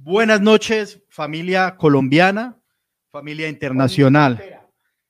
Buenas 0.00 0.40
noches, 0.40 1.02
familia 1.08 1.76
colombiana, 1.76 2.56
familia 3.10 3.48
internacional. 3.48 4.62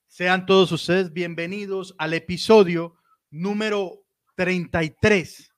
Sean 0.06 0.46
todos 0.46 0.72
ustedes 0.72 1.12
bienvenidos 1.12 1.94
al 1.98 2.14
episodio 2.14 2.96
número 3.30 4.06
33 4.34 5.54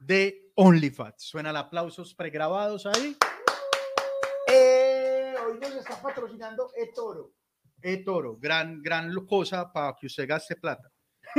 de 0.00 0.50
OnlyFats. 0.56 1.22
Suenan 1.22 1.56
aplausos 1.56 2.12
pregrabados 2.12 2.86
ahí. 2.86 3.16
Eh, 4.52 5.36
hoy 5.46 5.60
nos 5.60 5.76
está 5.76 6.02
patrocinando 6.02 6.68
eToro. 6.76 7.34
eToro, 7.80 8.36
gran, 8.36 8.82
gran 8.82 9.14
cosa 9.26 9.72
para 9.72 9.94
que 9.94 10.06
usted 10.06 10.26
gaste 10.26 10.56
plata. 10.56 10.90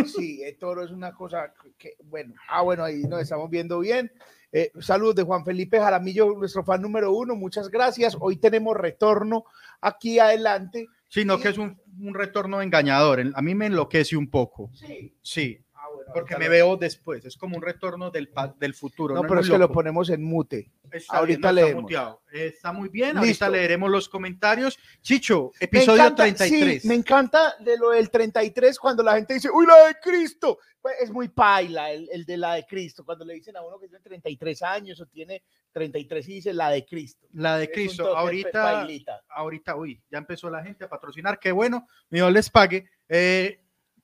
Sí, 0.06 0.42
eToro 0.44 0.82
es 0.82 0.92
una 0.92 1.14
cosa 1.14 1.54
que, 1.78 1.98
bueno, 2.06 2.36
ah, 2.48 2.62
bueno, 2.62 2.86
ahí 2.86 3.02
nos 3.04 3.22
estamos 3.22 3.50
viendo 3.50 3.80
bien. 3.80 4.10
Eh, 4.52 4.72
saludos 4.80 5.16
de 5.16 5.24
Juan 5.24 5.44
Felipe 5.44 5.80
Jaramillo, 5.80 6.34
nuestro 6.38 6.64
fan 6.64 6.82
número 6.82 7.14
uno. 7.14 7.36
Muchas 7.36 7.70
gracias. 7.70 8.18
Hoy 8.20 8.38
tenemos 8.38 8.76
retorno 8.76 9.46
aquí 9.82 10.20
adelante. 10.20 10.88
Sino 11.10 11.40
que 11.40 11.50
es 11.50 11.58
un, 11.58 11.80
un, 12.02 12.14
retorno 12.14 12.62
engañador. 12.62 13.24
A 13.34 13.42
mí 13.42 13.56
me 13.56 13.68
enloquece 13.68 14.18
un 14.18 14.30
poco. 14.30 14.70
Sí. 14.74 15.14
Sí. 15.22 15.66
Porque 16.14 16.38
me 16.38 16.50
veo 16.50 16.78
después. 16.78 17.26
Es 17.26 17.38
como 17.38 17.58
un 17.58 17.62
retorno 17.62 18.10
del, 18.10 18.30
del 18.60 18.74
futuro. 18.74 19.16
No, 19.16 19.24
no 19.24 19.28
pero 19.28 19.42
es, 19.42 19.50
que 19.50 19.58
lo 19.58 19.72
ponemos 19.72 20.10
en 20.10 20.24
mute. 20.24 20.72
Está 20.92 21.18
ahorita 21.18 21.52
bien, 21.52 21.82
no, 21.82 21.88
está, 21.88 22.18
está, 22.32 22.72
muy 22.72 22.90
bien. 22.90 23.10
Listo. 23.10 23.20
Ahorita 23.20 23.50
leeremos 23.50 23.90
los 23.90 24.08
comentarios. 24.08 24.80
Chicho, 25.02 25.52
episodio 25.60 26.04
me 26.04 26.10
encanta, 26.10 26.24
33. 26.24 26.82
Sí, 26.82 26.88
me 26.88 26.96
encanta 26.96 27.56
de 27.60 27.78
lo 27.78 27.90
del 27.90 28.10
33 28.10 28.80
cuando 28.80 29.04
la 29.04 29.16
gente 29.16 29.34
dice, 29.34 29.50
uy, 29.54 29.66
la 29.66 29.88
de 29.88 29.96
Cristo. 30.02 30.60
Pues 30.82 30.96
es 31.02 31.12
muy 31.12 31.28
paila 31.28 31.92
el, 31.92 32.08
el, 32.12 32.26
de 32.26 32.38
la 32.38 32.54
de 32.54 32.66
Cristo. 32.66 33.04
Cuando 33.04 33.26
le 33.26 33.34
dicen 33.34 33.58
a 33.58 33.62
uno 33.62 33.80
que 33.80 33.88
tiene 33.88 34.02
33 34.02 34.62
años 34.64 35.02
o 35.02 35.06
tiene 35.08 35.44
33 35.74 36.30
y 36.30 36.34
dice 36.34 36.54
la 36.54 36.70
de 36.70 36.86
Cristo. 36.86 37.28
La 37.34 37.58
de 37.58 37.70
Cristo. 37.70 38.16
Ahorita, 38.16 38.88
ahorita, 39.30 39.76
uy, 39.76 40.02
ya 40.10 40.18
empezó 40.18 40.50
la 40.50 40.64
gente 40.64 40.86
a 40.86 40.90
patrocinar. 40.90 41.40
Qué 41.40 41.52
bueno, 41.52 41.88
Dios 42.10 42.32
les 42.32 42.50
pague. 42.50 42.90
Eh, 43.10 43.60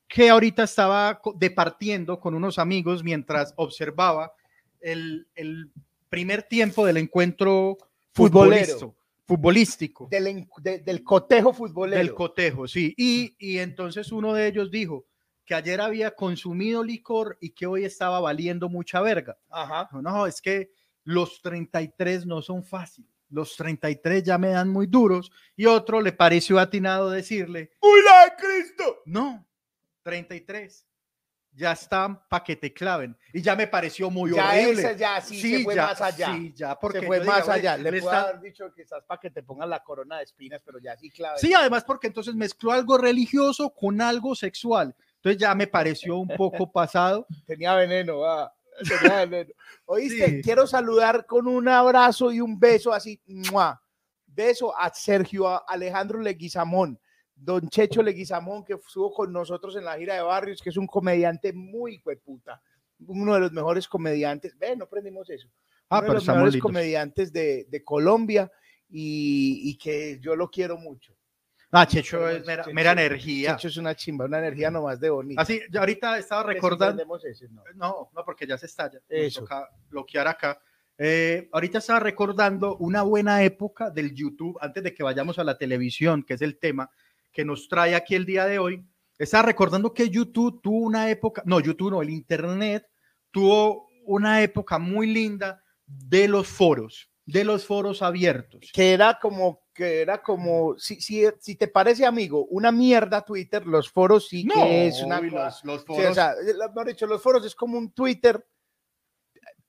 que 0.07 0.29
ahorita 0.29 0.63
estaba 0.63 1.21
departiendo 1.35 2.19
con 2.19 2.35
unos 2.35 2.59
amigos 2.59 3.03
mientras 3.03 3.53
observaba 3.57 4.33
el, 4.79 5.27
el 5.35 5.71
primer 6.09 6.43
tiempo 6.43 6.85
del 6.85 6.97
encuentro 6.97 7.77
futbolero, 8.11 8.95
futbolístico. 9.25 10.07
Del, 10.11 10.47
de, 10.61 10.79
del, 10.79 11.03
cotejo 11.03 11.53
futbolero. 11.53 11.97
Del 11.97 12.13
cotejo, 12.13 12.67
sí. 12.67 12.93
Y, 12.97 13.35
y 13.39 13.57
entonces 13.57 14.11
uno 14.11 14.33
de 14.33 14.47
ellos 14.47 14.69
dijo 14.69 15.05
que 15.45 15.55
ayer 15.55 15.81
había 15.81 16.11
consumido 16.11 16.83
licor 16.83 17.37
y 17.41 17.49
que 17.51 17.65
hoy 17.65 17.85
estaba 17.85 18.19
valiendo 18.19 18.69
mucha 18.69 19.01
verga. 19.01 19.37
Ajá. 19.49 19.89
No, 19.91 20.01
no, 20.01 20.27
es 20.27 20.41
que 20.41 20.71
los 21.03 21.41
33 21.41 22.25
no 22.25 22.41
son 22.41 22.63
fáciles. 22.63 23.09
Los 23.29 23.55
33 23.55 24.23
ya 24.23 24.37
me 24.37 24.49
dan 24.49 24.69
muy 24.69 24.85
duros. 24.85 25.31
Y 25.55 25.65
otro 25.65 25.99
le 26.01 26.11
pareció 26.11 26.59
atinado 26.59 27.09
decirle: 27.09 27.71
¡Uy, 27.81 27.99
la 28.05 28.25
de 28.25 28.35
Cristo! 28.37 29.01
No, 29.05 29.45
33 30.03 30.85
ya 31.55 31.71
están 31.73 32.27
para 32.27 32.43
que 32.43 32.55
te 32.55 32.73
claven. 32.73 33.15
Y 33.31 33.39
ya 33.41 33.55
me 33.55 33.67
pareció 33.67 34.09
muy 34.09 34.33
ya 34.35 34.47
horrible. 34.49 34.81
Ese 34.81 34.97
ya 34.97 35.21
sí, 35.21 35.39
sí 35.39 35.57
se 35.57 35.63
fue 35.63 35.75
ya, 35.75 35.85
más 35.85 36.01
allá. 36.01 36.33
Sí, 36.35 36.53
ya, 36.55 36.79
porque 36.79 36.99
se 36.99 37.05
fue 37.05 37.19
más 37.23 37.47
allá. 37.47 37.77
Le, 37.77 37.91
le 37.91 38.01
puedo 38.01 38.11
está- 38.15 38.29
haber 38.29 38.41
dicho 38.41 38.73
que 38.73 38.81
estás 38.81 39.03
para 39.05 39.19
que 39.19 39.29
te 39.29 39.43
pongan 39.43 39.69
la 39.69 39.83
corona 39.83 40.17
de 40.17 40.23
espinas, 40.23 40.61
pero 40.65 40.79
ya 40.79 40.97
sí 40.97 41.11
clave. 41.11 41.37
Sí, 41.37 41.53
además 41.53 41.83
porque 41.83 42.07
entonces 42.07 42.33
mezcló 42.33 42.71
algo 42.71 42.97
religioso 42.97 43.69
con 43.71 44.01
algo 44.01 44.33
sexual. 44.33 44.95
Entonces 45.17 45.39
ya 45.39 45.53
me 45.53 45.67
pareció 45.67 46.17
un 46.17 46.27
poco 46.29 46.71
pasado. 46.71 47.27
Tenía 47.45 47.75
veneno, 47.75 48.19
va. 48.19 48.51
Tenía 48.87 49.19
veneno. 49.25 49.53
Oíste, 49.85 50.25
Sí. 50.27 50.41
quiero 50.41 50.65
saludar 50.65 51.27
con 51.27 51.47
un 51.47 51.67
abrazo 51.69 52.31
y 52.31 52.41
un 52.41 52.59
beso 52.59 52.91
así. 52.91 53.21
¡mua! 53.27 53.79
Beso 54.25 54.75
a 54.75 54.91
Sergio 54.91 55.47
a 55.47 55.57
Alejandro 55.67 56.19
Leguizamón. 56.19 56.99
Don 57.43 57.67
Checho 57.69 58.01
Leguizamón, 58.01 58.63
que 58.63 58.73
estuvo 58.73 59.11
con 59.13 59.31
nosotros 59.33 59.75
en 59.75 59.85
la 59.85 59.97
gira 59.97 60.15
de 60.15 60.21
barrios, 60.21 60.61
que 60.61 60.69
es 60.69 60.77
un 60.77 60.87
comediante 60.87 61.51
muy 61.53 62.01
hueputa, 62.05 62.61
uno 63.05 63.33
de 63.33 63.39
los 63.41 63.51
mejores 63.51 63.87
comediantes. 63.87 64.57
Ve, 64.57 64.75
no 64.75 64.85
aprendimos 64.85 65.29
eso. 65.29 65.49
Ah, 65.89 65.99
uno 65.99 66.07
de 66.09 66.13
los 66.15 66.27
mejores 66.27 66.53
lindos. 66.53 66.61
comediantes 66.71 67.33
de, 67.33 67.65
de 67.69 67.83
Colombia 67.83 68.49
y, 68.89 69.69
y 69.69 69.77
que 69.77 70.19
yo 70.21 70.35
lo 70.35 70.49
quiero 70.49 70.77
mucho. 70.77 71.13
Ah, 71.71 71.87
Checho 71.87 72.29
es 72.29 72.45
mera, 72.45 72.63
Checho- 72.63 72.73
mera 72.73 72.91
energía. 72.91 73.55
Checho 73.55 73.67
es 73.67 73.77
una 73.77 73.95
chimba, 73.95 74.25
una 74.25 74.37
energía 74.39 74.69
nomás 74.69 74.99
de 74.99 75.09
bonita. 75.09 75.41
Así, 75.41 75.59
yo 75.71 75.79
ahorita 75.79 76.17
estaba 76.19 76.43
recordando. 76.43 77.03
ese, 77.25 77.49
¿no? 77.49 77.63
No, 77.75 78.09
no, 78.13 78.23
porque 78.23 78.45
ya 78.47 78.57
se 78.57 78.67
estalla. 78.67 78.99
Nos 78.99 79.03
Eso. 79.09 79.41
toca 79.41 79.67
bloquear 79.89 80.27
acá. 80.27 80.61
Eh, 80.99 81.49
ahorita 81.51 81.79
estaba 81.79 81.99
recordando 81.99 82.77
una 82.77 83.01
buena 83.01 83.43
época 83.43 83.89
del 83.89 84.13
YouTube, 84.13 84.55
antes 84.61 84.83
de 84.83 84.93
que 84.93 85.01
vayamos 85.01 85.39
a 85.39 85.43
la 85.43 85.57
televisión, 85.57 86.21
que 86.23 86.35
es 86.35 86.41
el 86.43 86.59
tema 86.59 86.89
que 87.33 87.43
nos 87.43 87.67
trae 87.67 87.95
aquí 87.95 88.15
el 88.15 88.25
día 88.25 88.45
de 88.45 88.59
hoy. 88.59 88.85
Estaba 89.17 89.43
recordando 89.43 89.93
que 89.93 90.09
YouTube 90.09 90.61
tuvo 90.61 90.77
una 90.85 91.09
época, 91.09 91.43
no, 91.45 91.59
YouTube 91.59 91.91
no, 91.91 92.01
el 92.01 92.09
Internet 92.09 92.85
tuvo 93.31 93.87
una 94.05 94.41
época 94.41 94.77
muy 94.79 95.07
linda 95.07 95.61
de 95.85 96.27
los 96.27 96.47
foros, 96.47 97.09
de 97.25 97.43
los 97.43 97.65
foros 97.65 98.01
abiertos. 98.01 98.69
que 98.73 98.93
era 98.93 99.19
como 99.19 99.61
que 99.73 100.01
era 100.01 100.21
como 100.21 100.77
si, 100.77 101.01
si, 101.01 101.23
si 101.39 101.55
te 101.55 101.67
parece 101.67 102.05
amigo 102.05 102.45
una 102.51 102.71
mierda 102.71 103.25
Twitter 103.25 103.65
los 103.65 103.89
foros 103.89 104.27
sí 104.27 104.45
que 104.47 104.85
es 104.87 105.01
una 105.01 105.19
los, 105.19 105.63
los 105.63 105.81
sí, 105.81 105.87
foros, 105.87 106.11
o 106.11 106.13
sea, 106.13 106.35
lo- 106.35 106.67
mejor 106.67 106.87
dicho 106.89 107.07
los 107.07 107.19
foros 107.23 107.43
es 107.43 107.55
como 107.55 107.79
un 107.79 107.91
Twitter 107.91 108.45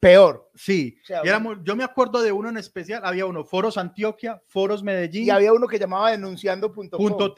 peor 0.01 0.51
sí. 0.55 0.99
o 1.03 1.07
sea, 1.07 1.21
y 1.25 1.29
éramos- 1.29 1.59
yo 1.65 1.75
me 1.75 1.83
acuerdo 1.83 2.21
de 2.21 2.31
uno 2.31 2.51
en 2.51 2.59
especial, 2.59 3.01
había 3.05 3.25
uno, 3.25 3.43
Foros 3.45 3.79
Antioquia, 3.79 4.43
Foros 4.47 4.83
Medellín, 4.83 5.25
y 5.25 5.31
había 5.31 5.53
uno 5.53 5.67
que 5.67 5.79
llamaba 5.79 6.11
denunciando.com 6.11 6.89
punto 6.91 7.35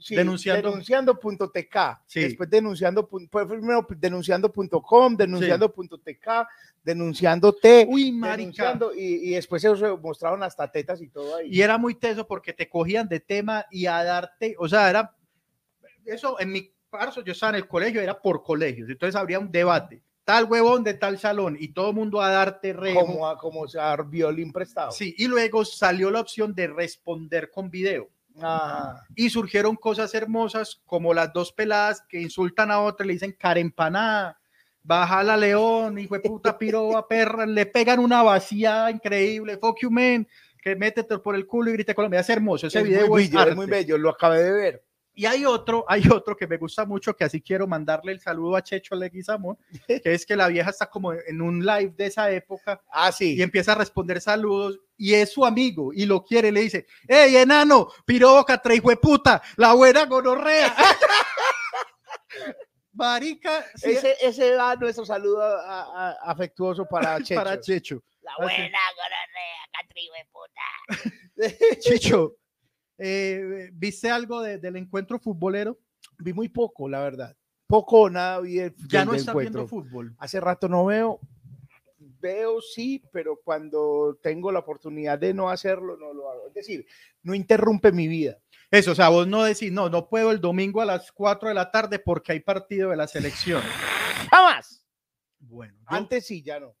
Sí, 0.00 0.16
denunciando. 0.16 0.70
Denunciando.tk 0.70 1.76
Sí. 2.06 2.20
después 2.20 2.50
denunciando 2.50 3.06
primero 3.08 3.86
denunciando.com 3.96 5.16
denunciando.tk 5.16 6.28
denunciando 6.82 7.52
T 7.52 7.86
Uy, 7.88 8.10
marica. 8.10 8.78
y, 8.96 9.30
y 9.30 9.34
después 9.34 9.62
se 9.62 9.68
mostraron 10.02 10.42
hasta 10.42 10.70
tetas 10.70 11.00
y 11.02 11.08
todo 11.08 11.36
ahí. 11.36 11.48
Y 11.52 11.60
era 11.62 11.78
muy 11.78 11.94
teso 11.94 12.26
porque 12.26 12.52
te 12.52 12.68
cogían 12.68 13.08
de 13.08 13.20
tema 13.20 13.66
y 13.70 13.86
a 13.86 14.02
darte, 14.02 14.56
o 14.58 14.68
sea, 14.68 14.90
era 14.90 15.14
eso 16.06 16.40
en 16.40 16.50
mi 16.50 16.72
caso, 16.90 17.22
yo 17.22 17.32
estaba 17.32 17.50
en 17.50 17.56
el 17.56 17.68
colegio, 17.68 18.00
era 18.00 18.20
por 18.20 18.42
colegios, 18.42 18.88
entonces 18.88 19.14
habría 19.14 19.38
un 19.38 19.52
debate, 19.52 20.02
tal 20.24 20.44
huevón 20.44 20.84
de 20.84 20.94
tal 20.94 21.18
salón 21.18 21.56
y 21.58 21.68
todo 21.68 21.90
el 21.90 21.96
mundo 21.96 22.20
a 22.20 22.30
darte 22.30 22.72
remo. 22.72 23.06
como 23.06 23.28
a, 23.28 23.36
como 23.36 23.66
sea 23.66 23.96
violín 23.96 24.52
prestado 24.52 24.92
Sí, 24.92 25.14
y 25.18 25.26
luego 25.26 25.64
salió 25.64 26.10
la 26.10 26.20
opción 26.20 26.54
de 26.54 26.68
responder 26.68 27.50
con 27.50 27.70
video. 27.70 28.08
Ajá. 28.40 29.04
Y 29.16 29.28
surgieron 29.28 29.76
cosas 29.76 30.14
hermosas 30.14 30.80
como 30.86 31.12
las 31.12 31.32
dos 31.32 31.52
peladas 31.52 32.02
que 32.08 32.20
insultan 32.20 32.70
a 32.70 32.80
otra, 32.80 33.04
le 33.04 33.14
dicen 33.14 33.36
careempanada, 33.38 34.40
baja 34.82 35.22
la 35.22 35.36
león, 35.36 35.98
hijo 35.98 36.14
de 36.14 36.20
puta 36.20 36.56
piroba, 36.56 37.06
perra, 37.06 37.46
le 37.46 37.66
pegan 37.66 37.98
una 37.98 38.22
vacía 38.22 38.90
increíble, 38.90 39.58
fuck 39.58 39.80
you 39.82 39.90
man, 39.90 40.26
que 40.62 40.76
métete 40.76 41.18
por 41.18 41.34
el 41.34 41.46
culo 41.46 41.70
y 41.70 41.74
grita 41.74 41.94
Colombia, 41.94 42.20
es 42.20 42.30
hermoso, 42.30 42.66
ese 42.66 42.78
es 42.78 42.84
video 42.84 43.08
muy 43.08 43.28
bello, 43.28 43.48
es 43.48 43.56
muy 43.56 43.66
bello, 43.66 43.98
lo 43.98 44.10
acabé 44.10 44.42
de 44.42 44.52
ver. 44.52 44.84
Y 45.12 45.26
hay 45.26 45.44
otro, 45.44 45.84
hay 45.88 46.02
otro 46.08 46.36
que 46.36 46.46
me 46.46 46.56
gusta 46.56 46.84
mucho, 46.86 47.14
que 47.14 47.24
así 47.24 47.42
quiero 47.42 47.66
mandarle 47.66 48.12
el 48.12 48.20
saludo 48.20 48.56
a 48.56 48.62
Checho 48.62 48.94
Leguizamón, 48.94 49.58
que 49.86 50.14
es 50.14 50.24
que 50.24 50.36
la 50.36 50.48
vieja 50.48 50.70
está 50.70 50.86
como 50.88 51.12
en 51.12 51.42
un 51.42 51.64
live 51.64 51.92
de 51.96 52.06
esa 52.06 52.30
época 52.30 52.80
Ah, 52.90 53.10
sí. 53.12 53.34
y 53.36 53.42
empieza 53.42 53.72
a 53.72 53.76
responder 53.76 54.20
saludos 54.20 54.78
y 54.96 55.14
es 55.14 55.32
su 55.32 55.44
amigo 55.44 55.92
y 55.92 56.06
lo 56.06 56.22
quiere, 56.24 56.52
le 56.52 56.60
dice, 56.60 56.86
hey 57.08 57.36
enano, 57.36 57.88
piroca, 58.06 58.60
puta, 58.96 59.42
la 59.56 59.72
buena 59.74 60.04
gonorrea. 60.06 60.74
Marica, 62.92 63.64
sí, 63.76 63.92
ese, 63.92 64.16
ese 64.20 64.54
va 64.56 64.74
nuestro 64.76 65.04
saludo 65.06 65.42
a- 65.42 66.10
a- 66.10 66.16
afectuoso 66.30 66.86
para 66.86 67.18
Checho. 67.22 67.34
para 67.34 67.60
Checho. 67.60 68.02
La 68.22 68.32
buena 68.38 68.78
gonorrea, 68.96 69.66
de 70.12 70.26
puta. 70.32 71.78
Checho, 71.80 72.34
eh, 73.00 73.70
¿viste 73.72 74.10
algo 74.10 74.40
de- 74.42 74.58
del 74.58 74.76
encuentro 74.76 75.18
futbolero? 75.18 75.78
vi 76.18 76.32
muy 76.34 76.48
poco, 76.48 76.88
la 76.88 77.00
verdad. 77.00 77.34
Poco 77.66 78.00
o 78.02 78.10
nada 78.10 78.40
vi 78.40 78.58
el, 78.58 78.74
Ya 78.88 79.04
no 79.04 79.14
está 79.14 79.32
viendo 79.34 79.66
fútbol. 79.66 80.14
Hace 80.18 80.38
rato 80.40 80.68
no 80.68 80.84
veo. 80.84 81.18
Veo 81.98 82.60
sí, 82.60 83.02
pero 83.12 83.40
cuando 83.42 84.18
tengo 84.22 84.50
la 84.52 84.58
oportunidad 84.60 85.18
de 85.18 85.32
no 85.34 85.48
hacerlo, 85.50 85.96
no 85.96 86.12
lo 86.12 86.30
hago. 86.30 86.48
Es 86.48 86.54
decir, 86.54 86.86
no 87.22 87.34
interrumpe 87.34 87.92
mi 87.92 88.08
vida. 88.08 88.38
Eso, 88.70 88.92
o 88.92 88.94
sea, 88.94 89.08
vos 89.08 89.26
no 89.26 89.44
decís, 89.44 89.70
no, 89.72 89.88
no 89.88 90.08
puedo 90.08 90.30
el 90.30 90.40
domingo 90.40 90.80
a 90.80 90.84
las 90.86 91.10
4 91.12 91.48
de 91.48 91.54
la 91.54 91.70
tarde 91.70 91.98
porque 91.98 92.32
hay 92.32 92.40
partido 92.40 92.90
de 92.90 92.96
la 92.96 93.06
selección. 93.06 93.62
¡Jamás! 94.30 94.86
Bueno, 95.38 95.74
yo- 95.90 95.96
Antes 95.96 96.26
sí, 96.26 96.42
ya 96.42 96.60
no. 96.60 96.74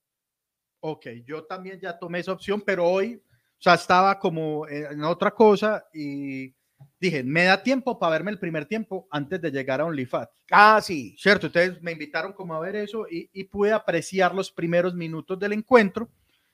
Ok, 0.80 1.06
yo 1.24 1.44
también 1.44 1.78
ya 1.80 1.98
tomé 1.98 2.20
esa 2.20 2.32
opción, 2.32 2.62
pero 2.64 2.86
hoy, 2.86 3.22
o 3.60 3.62
sea, 3.62 3.74
estaba 3.74 4.18
como 4.18 4.66
en 4.66 5.04
otra 5.04 5.32
cosa 5.32 5.84
y 5.92 6.54
dije, 6.98 7.22
me 7.22 7.44
da 7.44 7.62
tiempo 7.62 7.98
para 7.98 8.12
verme 8.12 8.30
el 8.30 8.38
primer 8.38 8.64
tiempo 8.64 9.06
antes 9.10 9.38
de 9.40 9.50
llegar 9.50 9.82
a 9.82 9.84
OnlyFans, 9.84 10.30
Ah, 10.50 10.80
sí. 10.82 11.14
¿cierto? 11.18 11.48
Ustedes 11.48 11.80
me 11.82 11.92
invitaron 11.92 12.32
como 12.32 12.54
a 12.54 12.60
ver 12.60 12.74
eso 12.76 13.06
y, 13.10 13.28
y 13.34 13.44
pude 13.44 13.70
apreciar 13.72 14.34
los 14.34 14.50
primeros 14.50 14.94
minutos 14.94 15.38
del 15.38 15.52
encuentro 15.52 16.08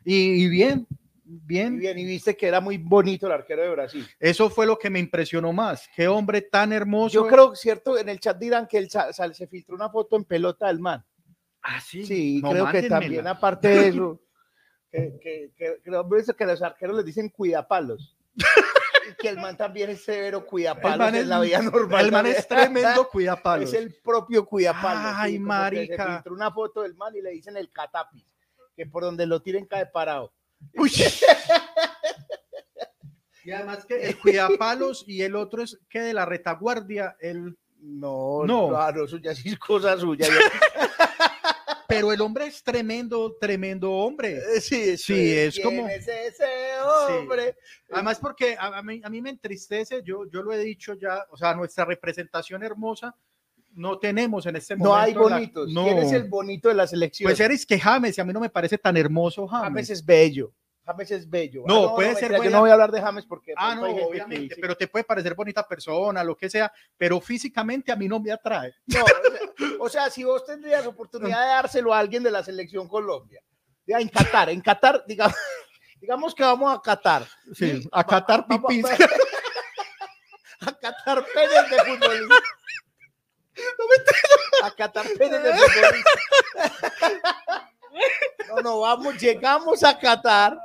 y, 0.04 0.44
y 0.44 0.48
bien, 0.48 0.84
bien. 1.24 1.78
Bien, 1.78 1.96
y 1.96 2.04
viste 2.04 2.36
que 2.36 2.48
era 2.48 2.60
muy 2.60 2.76
bonito 2.76 3.26
el 3.28 3.32
arquero 3.34 3.62
de 3.62 3.70
Brasil. 3.70 4.04
Eso 4.18 4.50
fue 4.50 4.66
lo 4.66 4.76
que 4.76 4.90
me 4.90 4.98
impresionó 4.98 5.52
más. 5.52 5.88
Qué 5.94 6.08
hombre 6.08 6.42
tan 6.42 6.72
hermoso. 6.72 7.14
Yo 7.22 7.28
creo, 7.28 7.54
cierto, 7.54 7.96
en 7.98 8.08
el 8.08 8.18
chat 8.18 8.36
dirán 8.36 8.66
que 8.66 8.84
sal- 8.90 9.32
se 9.32 9.46
filtró 9.46 9.76
una 9.76 9.90
foto 9.90 10.16
en 10.16 10.24
pelota 10.24 10.66
del 10.66 10.80
man. 10.80 11.04
Ah, 11.62 11.80
sí. 11.80 12.04
Sí, 12.04 12.40
No, 12.42 12.50
creo 12.50 12.64
que 12.66 12.72
mándenmela. 12.82 13.00
también 13.00 13.26
aparte 13.28 13.68
de 13.68 13.88
eso, 13.88 14.20
que, 14.90 15.18
que, 15.20 15.50
que, 15.56 15.80
creo 15.82 16.08
que 16.08 16.34
que 16.36 16.46
los 16.46 16.62
arqueros 16.62 16.96
les 16.96 17.04
dicen 17.04 17.28
cuidapalos. 17.28 18.16
y 18.36 19.14
que 19.20 19.28
el 19.28 19.36
man 19.36 19.56
también 19.56 19.90
es 19.90 20.04
severo 20.04 20.44
cuidapalos 20.46 20.98
man 20.98 21.14
en 21.14 21.22
es- 21.22 21.26
la 21.28 21.40
vida 21.40 21.62
normal. 21.62 22.04
El 22.06 22.12
man 22.12 22.26
es 22.26 22.46
tremendo 22.48 23.08
cuidapalos. 23.10 23.68
Es 23.72 23.74
el 23.78 23.94
propio 23.94 24.44
cuidapalos. 24.46 25.12
Ay, 25.16 25.34
que 25.34 25.40
marica. 25.40 26.22
Se 26.22 26.28
una 26.30 26.50
foto 26.50 26.82
del 26.82 26.94
man 26.94 27.14
y 27.14 27.22
le 27.22 27.30
dicen 27.30 27.56
el 27.56 27.70
catapis, 27.70 28.24
que 28.76 28.86
por 28.86 29.02
donde 29.04 29.26
lo 29.26 29.40
tiren 29.42 29.66
cae 29.66 29.86
parado. 29.86 30.32
Uy. 30.74 30.90
Y 33.44 33.52
además 33.52 33.84
que 33.86 34.02
el 34.08 34.18
cuidapalos 34.20 35.04
y 35.06 35.22
el 35.22 35.36
otro 35.36 35.62
es 35.62 35.78
que 35.88 36.00
de 36.00 36.12
la 36.12 36.24
retaguardia, 36.24 37.16
el, 37.20 37.56
No, 37.80 38.40
No. 38.44 38.44
no, 38.44 38.68
claro, 38.70 39.04
eso 39.04 39.18
ya 39.18 39.34
sí 39.36 39.50
es 39.50 39.58
cosa 39.58 39.96
suya. 39.96 40.26
Pero 41.88 42.12
el 42.12 42.20
hombre 42.20 42.46
es 42.46 42.62
tremendo, 42.62 43.36
tremendo 43.40 43.90
hombre. 43.92 44.38
Eh, 44.56 44.60
sí, 44.60 44.96
Sí, 44.96 45.32
es 45.36 45.54
¿quién 45.54 45.64
como- 45.64 45.88
es 45.88 46.06
ese 46.08 46.44
hombre? 47.18 47.56
Además 47.90 48.18
porque 48.18 48.56
a, 48.58 48.78
a 48.78 48.82
mí, 48.82 49.00
a 49.04 49.08
mí 49.10 49.20
me 49.22 49.30
entristece, 49.30 50.02
yo, 50.04 50.28
yo 50.30 50.42
lo 50.42 50.52
he 50.52 50.58
dicho 50.58 50.94
ya, 50.94 51.24
o 51.30 51.36
sea, 51.36 51.54
nuestra 51.54 51.84
representación 51.84 52.62
hermosa 52.62 53.14
no 53.72 53.98
tenemos 53.98 54.46
en 54.46 54.56
este 54.56 54.74
momento. 54.74 54.94
No 54.96 55.00
hay 55.00 55.12
la- 55.14 55.20
bonitos. 55.20 55.72
no. 55.72 55.84
¿Quién 55.84 55.98
es 55.98 56.12
el 56.12 56.24
bonito 56.24 56.68
de 56.68 56.74
la 56.74 56.86
selección? 56.86 57.28
Pues 57.28 57.40
eres 57.40 57.66
que 57.66 57.78
James, 57.78 58.16
y 58.16 58.20
a 58.20 58.24
mí 58.24 58.32
no 58.32 58.40
me 58.40 58.48
parece 58.50 58.78
tan 58.78 58.96
hermoso 58.96 59.46
James. 59.46 59.64
James 59.64 59.90
es 59.90 60.04
bello. 60.04 60.52
James 60.84 61.10
es 61.10 61.28
bello. 61.28 61.64
No, 61.66 61.96
puede 61.96 62.14
ser 62.14 62.30
mentira, 62.30 62.44
Yo 62.44 62.50
no 62.52 62.60
voy 62.60 62.70
a 62.70 62.74
hablar 62.74 62.92
de 62.92 63.00
James 63.00 63.26
porque. 63.26 63.52
Ah, 63.56 63.74
no, 63.74 63.92
que 63.92 64.02
obviamente, 64.02 64.54
pero 64.60 64.76
te 64.76 64.86
puede 64.86 65.04
parecer 65.04 65.34
bonita 65.34 65.66
persona, 65.66 66.22
lo 66.22 66.36
que 66.36 66.48
sea, 66.48 66.72
pero 66.96 67.20
físicamente 67.20 67.90
a 67.90 67.96
mí 67.96 68.06
no 68.06 68.20
me 68.20 68.30
atrae. 68.30 68.72
No, 68.86 69.02
o 69.02 69.06
sea, 69.06 69.65
o 69.86 69.88
sea, 69.88 70.10
si 70.10 70.24
vos 70.24 70.44
tendrías 70.44 70.86
oportunidad 70.86 71.40
de 71.42 71.48
dárselo 71.48 71.94
a 71.94 71.98
alguien 71.98 72.22
de 72.22 72.30
la 72.30 72.42
selección 72.44 72.88
Colombia, 72.88 73.42
ya 73.86 73.98
en 74.00 74.08
Qatar, 74.08 74.50
en 74.50 74.60
Qatar, 74.60 75.04
digamos, 75.06 75.36
digamos 76.00 76.34
que 76.34 76.42
vamos 76.42 76.74
a 76.76 76.80
Qatar. 76.82 77.26
Sí, 77.54 77.88
a 77.92 78.02
va- 78.02 78.04
va- 78.40 78.46
pipis. 78.68 78.84
va- 78.84 78.96
A 80.60 80.72
Qatar 80.72 81.24
penes 81.34 81.70
de 81.70 81.78
futbolista. 81.84 82.34
A 84.62 84.70
Qatar 84.74 85.06
penes 85.18 85.42
de 85.42 85.52
futbolista. 85.54 86.10
No, 88.48 88.56
no, 88.62 88.80
vamos, 88.80 89.16
llegamos 89.18 89.84
a 89.84 89.98
Qatar. 89.98 90.58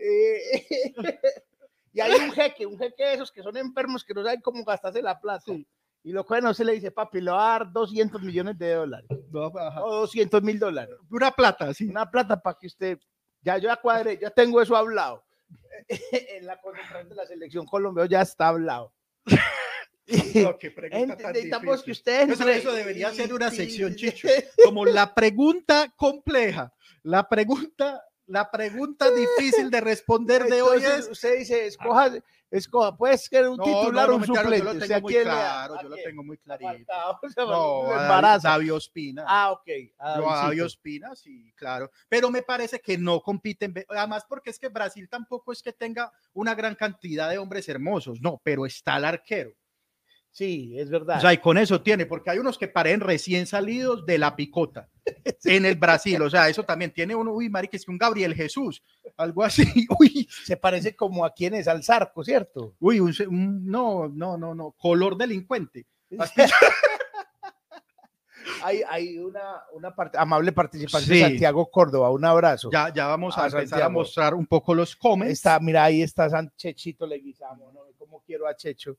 Eh, 0.00 0.64
y 1.92 2.00
hay 2.00 2.12
un 2.12 2.30
jeque, 2.32 2.66
un 2.66 2.78
jeque 2.78 3.04
de 3.04 3.14
esos 3.14 3.32
que 3.32 3.42
son 3.42 3.56
enfermos 3.56 4.04
que 4.04 4.12
no 4.14 4.22
saben 4.22 4.40
cómo 4.42 4.62
gastarse 4.64 5.00
la 5.02 5.18
plata. 5.18 5.44
Y 6.02 6.12
lo 6.12 6.24
que 6.24 6.40
no 6.40 6.54
se 6.54 6.64
le 6.64 6.72
dice, 6.72 6.90
papi, 6.90 7.20
le 7.20 7.30
va 7.30 7.56
a 7.56 7.58
dar 7.58 7.72
200 7.72 8.22
millones 8.22 8.56
de 8.58 8.72
dólares 8.72 9.08
No, 9.30 9.46
o 9.82 10.00
200 10.00 10.42
mil 10.42 10.58
dólares. 10.58 10.94
Una 11.10 11.30
plata, 11.30 11.74
sí. 11.74 11.88
Una 11.88 12.10
plata 12.10 12.40
para 12.40 12.56
que 12.58 12.66
usted, 12.66 12.98
ya 13.42 13.58
yo 13.58 13.68
ya 13.68 13.76
cuadré, 13.76 14.18
ya 14.18 14.30
tengo 14.30 14.62
eso 14.62 14.76
hablado. 14.76 15.24
en 15.88 16.46
la 16.46 16.60
concentración 16.60 17.08
de 17.08 17.14
la 17.14 17.26
selección 17.26 17.66
colombiana 17.66 18.08
ya 18.08 18.22
está 18.22 18.48
hablado. 18.48 18.92
No, 20.34 20.56
qué 20.56 20.74
Necesitamos 21.06 21.82
que 21.82 21.90
ustedes... 21.90 22.30
Eso, 22.30 22.48
eso 22.48 22.72
debería 22.72 23.12
ser 23.12 23.30
una 23.34 23.50
sección, 23.50 23.94
Chicho. 23.94 24.26
Como 24.64 24.86
la 24.86 25.14
pregunta 25.14 25.92
compleja, 25.96 26.72
la 27.02 27.28
pregunta, 27.28 28.02
la 28.24 28.50
pregunta 28.50 29.10
difícil 29.10 29.70
de 29.70 29.82
responder 29.82 30.44
de 30.44 30.62
hoy 30.62 30.78
Entonces, 30.78 31.04
es. 31.04 31.10
usted 31.10 31.38
dice, 31.38 31.66
escoja, 31.66 32.10
escoja, 32.50 32.96
puede 32.96 33.18
ser 33.18 33.48
un 33.48 33.56
No, 33.56 33.64
titular 33.64 33.92
no, 33.92 34.00
o 34.02 34.06
no, 34.06 34.14
un 34.14 34.20
mentira, 34.20 34.42
suplente. 34.42 34.58
Yo 34.58 34.64
lo 34.64 34.72
¿Usted 34.72 34.88
tengo 34.88 35.00
muy 35.00 35.14
claro, 35.14 35.74
¿A 35.78 35.82
yo 35.82 35.88
lo 35.88 35.96
tengo 35.96 36.22
muy 36.24 36.38
clarito. 36.38 36.68
Faltado, 36.68 37.18
o 37.22 37.28
sea, 37.28 37.44
No, 37.44 38.02
embaraza. 38.02 38.48
David 38.50 38.74
Ospina. 38.74 39.24
Ah, 39.26 39.52
ok. 39.52 39.68
a 39.98 40.20
David. 40.20 40.64
Ospina, 40.64 41.14
sí, 41.14 41.52
claro. 41.54 41.90
Pero 42.08 42.30
me 42.30 42.42
parece 42.42 42.80
que 42.80 42.96
no 42.98 43.20
compiten. 43.20 43.74
Además, 43.88 44.24
porque 44.28 44.50
es 44.50 44.58
que 44.58 44.68
Brasil 44.68 45.08
tampoco 45.08 45.52
es 45.52 45.62
que 45.62 45.72
tenga 45.72 46.12
una 46.32 46.54
gran 46.54 46.74
cantidad 46.74 47.28
de 47.28 47.38
hombres 47.38 47.68
hermosos, 47.68 48.20
no, 48.20 48.40
pero 48.42 48.66
está 48.66 48.96
el 48.96 49.04
arquero. 49.04 49.52
Sí, 50.30 50.78
es 50.78 50.88
verdad. 50.88 51.16
O 51.18 51.20
sea, 51.20 51.32
y 51.32 51.38
con 51.38 51.58
eso 51.58 51.80
tiene, 51.82 52.06
porque 52.06 52.30
hay 52.30 52.38
unos 52.38 52.58
que 52.58 52.68
paren 52.68 53.00
recién 53.00 53.46
salidos 53.46 54.06
de 54.06 54.18
la 54.18 54.36
picota 54.36 54.88
en 55.44 55.64
el 55.64 55.74
Brasil. 55.76 56.22
O 56.22 56.30
sea, 56.30 56.48
eso 56.48 56.62
también 56.62 56.92
tiene 56.92 57.14
uno, 57.14 57.32
uy, 57.32 57.48
marica, 57.48 57.76
es 57.76 57.84
que 57.84 57.90
un 57.90 57.98
Gabriel 57.98 58.34
Jesús, 58.34 58.82
algo 59.16 59.42
así. 59.42 59.64
Uy, 59.98 60.28
Se 60.44 60.56
parece 60.56 60.94
como 60.94 61.24
a 61.24 61.32
quien 61.34 61.54
es 61.54 61.66
al 61.66 61.82
Zarco, 61.82 62.22
¿cierto? 62.22 62.74
uy, 62.78 63.00
un, 63.00 63.12
se- 63.14 63.26
un- 63.26 63.66
no, 63.66 64.08
no, 64.08 64.36
no, 64.38 64.54
no, 64.54 64.72
color 64.72 65.16
delincuente. 65.16 65.86
Hay, 68.62 68.82
hay 68.88 69.18
una, 69.18 69.62
una 69.72 69.94
parte, 69.94 70.16
amable 70.18 70.52
participación 70.52 71.08
Sí. 71.16 71.22
de 71.22 71.28
Santiago 71.28 71.70
Córdoba. 71.70 72.10
Un 72.10 72.24
abrazo. 72.24 72.70
Ya, 72.72 72.92
ya 72.92 73.06
vamos 73.06 73.36
a 73.36 73.46
empezar 73.46 73.82
a 73.82 73.88
mostrar 73.88 74.34
un 74.34 74.46
poco 74.46 74.74
los 74.74 74.96
comments. 74.96 75.32
Está, 75.34 75.60
mira, 75.60 75.84
ahí 75.84 76.02
está 76.02 76.28
San 76.30 76.50
Chechito 76.56 77.06
Leguizamo, 77.06 77.70
¿no? 77.72 77.80
¿Cómo 77.98 78.22
quiero 78.24 78.46
a 78.48 78.56
Checho? 78.56 78.96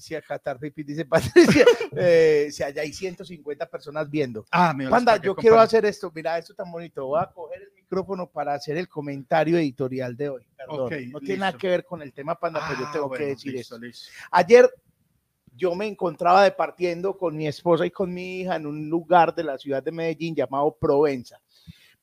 Si 0.00 0.14
a 0.14 0.22
Qatar 0.22 0.58
Pipi 0.58 0.82
dice 0.82 1.04
Patricia, 1.04 1.64
eh, 1.96 2.48
si 2.50 2.62
allá 2.62 2.82
hay 2.82 2.92
150 2.92 3.66
personas 3.66 4.08
viendo. 4.08 4.44
Ah, 4.50 4.72
me 4.72 4.88
Panda, 4.88 5.16
yo 5.18 5.34
quiero 5.36 5.60
hacer 5.60 5.84
esto, 5.84 6.10
mira, 6.14 6.38
esto 6.38 6.54
tan 6.54 6.70
bonito. 6.70 7.06
Voy 7.06 7.20
a 7.20 7.26
coger 7.26 7.62
el 7.62 7.72
micrófono 7.74 8.26
para 8.28 8.54
hacer 8.54 8.76
el 8.76 8.88
comentario 8.88 9.58
editorial 9.58 10.16
de 10.16 10.28
hoy. 10.30 10.46
Perdón, 10.56 10.90
no 11.12 11.20
tiene 11.20 11.38
nada 11.38 11.58
que 11.58 11.68
ver 11.68 11.84
con 11.84 12.02
el 12.02 12.12
tema, 12.12 12.34
Panda, 12.34 12.64
pero 12.66 12.80
yo 12.80 12.86
Ah, 12.86 12.92
tengo 12.92 13.08
bueno, 13.08 13.24
que 13.24 13.30
decir 13.30 13.52
listo, 13.52 13.78
listo. 13.78 14.10
Ayer 14.30 14.70
yo 15.54 15.74
me 15.74 15.86
encontraba 15.86 16.44
departiendo 16.44 17.16
con 17.16 17.36
mi 17.36 17.46
esposa 17.46 17.84
y 17.84 17.90
con 17.90 18.12
mi 18.12 18.40
hija 18.40 18.56
en 18.56 18.66
un 18.66 18.88
lugar 18.88 19.34
de 19.34 19.44
la 19.44 19.58
ciudad 19.58 19.82
de 19.82 19.92
Medellín 19.92 20.34
llamado 20.34 20.74
Provenza. 20.80 21.40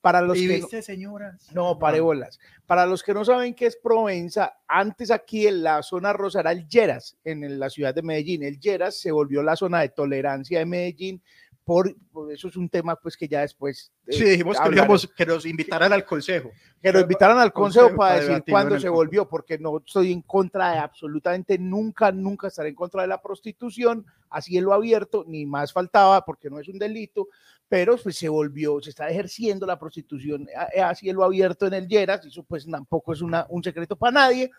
Para 0.01 0.21
los 0.21 0.37
¿Y 0.37 0.41
que 0.47 0.47
no- 0.47 0.53
viste, 0.59 0.81
señoras? 0.81 1.49
no, 1.53 1.77
pare 1.79 1.99
bolas. 1.99 2.39
Para 2.65 2.85
los 2.85 3.01
que 3.03 3.13
no 3.13 3.25
saben 3.25 3.53
qué 3.55 3.65
es 3.65 3.75
Provenza, 3.77 4.53
antes 4.67 5.11
aquí 5.11 5.47
en 5.47 5.63
la 5.63 5.81
zona 5.83 6.13
rosa 6.13 6.39
era 6.41 6.51
el 6.51 6.67
Lleras, 6.67 7.17
en 7.23 7.59
la 7.59 7.69
ciudad 7.69 7.93
de 7.95 8.03
Medellín. 8.03 8.43
El 8.43 8.59
Lleras 8.59 8.99
se 8.99 9.11
volvió 9.11 9.41
la 9.43 9.55
zona 9.55 9.79
de 9.81 9.89
tolerancia 9.89 10.59
de 10.59 10.65
Medellín. 10.65 11.21
Por, 11.65 11.93
por 12.13 12.31
eso 12.31 12.47
es 12.47 12.55
un 12.55 12.69
tema 12.69 12.95
pues 12.95 13.17
que 13.17 13.27
ya 13.27 13.41
después 13.41 13.91
eh, 14.07 14.13
Sí, 14.13 14.23
dijimos 14.23 14.57
que, 14.57 14.69
íbamos- 14.73 15.05
que 15.13 15.25
nos 15.25 15.45
invitaran 15.45 15.91
al 15.91 16.05
consejo. 16.05 16.49
que 16.81 16.93
lo 16.93 17.01
invitaran 17.01 17.37
al 17.39 17.51
consejo 17.51 17.87
Consejo 17.87 17.97
para 17.97 18.15
para 18.21 18.25
decir 18.25 18.43
cuándo 18.49 18.79
se 18.79 18.87
volvió, 18.87 19.27
porque 19.27 19.57
no 19.57 19.79
estoy 19.85 20.13
en 20.13 20.21
contra 20.21 20.71
de 20.71 20.77
absolutamente 20.77 21.57
nunca, 21.59 22.09
nunca 22.13 22.47
estaré 22.47 22.69
en 22.69 22.75
contra 22.75 23.01
de 23.01 23.09
la 23.09 23.21
prostitución, 23.21 24.05
así 24.29 24.57
en 24.57 24.63
lo 24.63 24.71
abierto, 24.71 25.25
ni 25.27 25.45
más 25.45 25.73
faltaba, 25.73 26.23
porque 26.23 26.49
no 26.49 26.57
es 26.57 26.69
un 26.69 26.79
delito, 26.79 27.27
pero 27.69 27.97
pues 27.97 28.17
se 28.17 28.29
volvió, 28.29 28.79
se 28.81 28.91
está 28.91 29.09
ejerciendo 29.09 29.65
la 29.65 29.77
prostitución 29.79 30.47
a- 30.55 30.81
a 30.83 30.89
así 30.89 31.09
en 31.09 31.15
lo 31.17 31.23
abierto 31.23 31.67
en 31.67 31.73
el 31.73 31.87
Lleras, 31.87 32.25
eso 32.25 32.43
pues 32.43 32.65
tampoco 32.65 33.13
es 33.13 33.21
una, 33.21 33.45
un 33.49 33.63
secreto 33.63 33.95
para 33.95 34.11
nadie. 34.13 34.49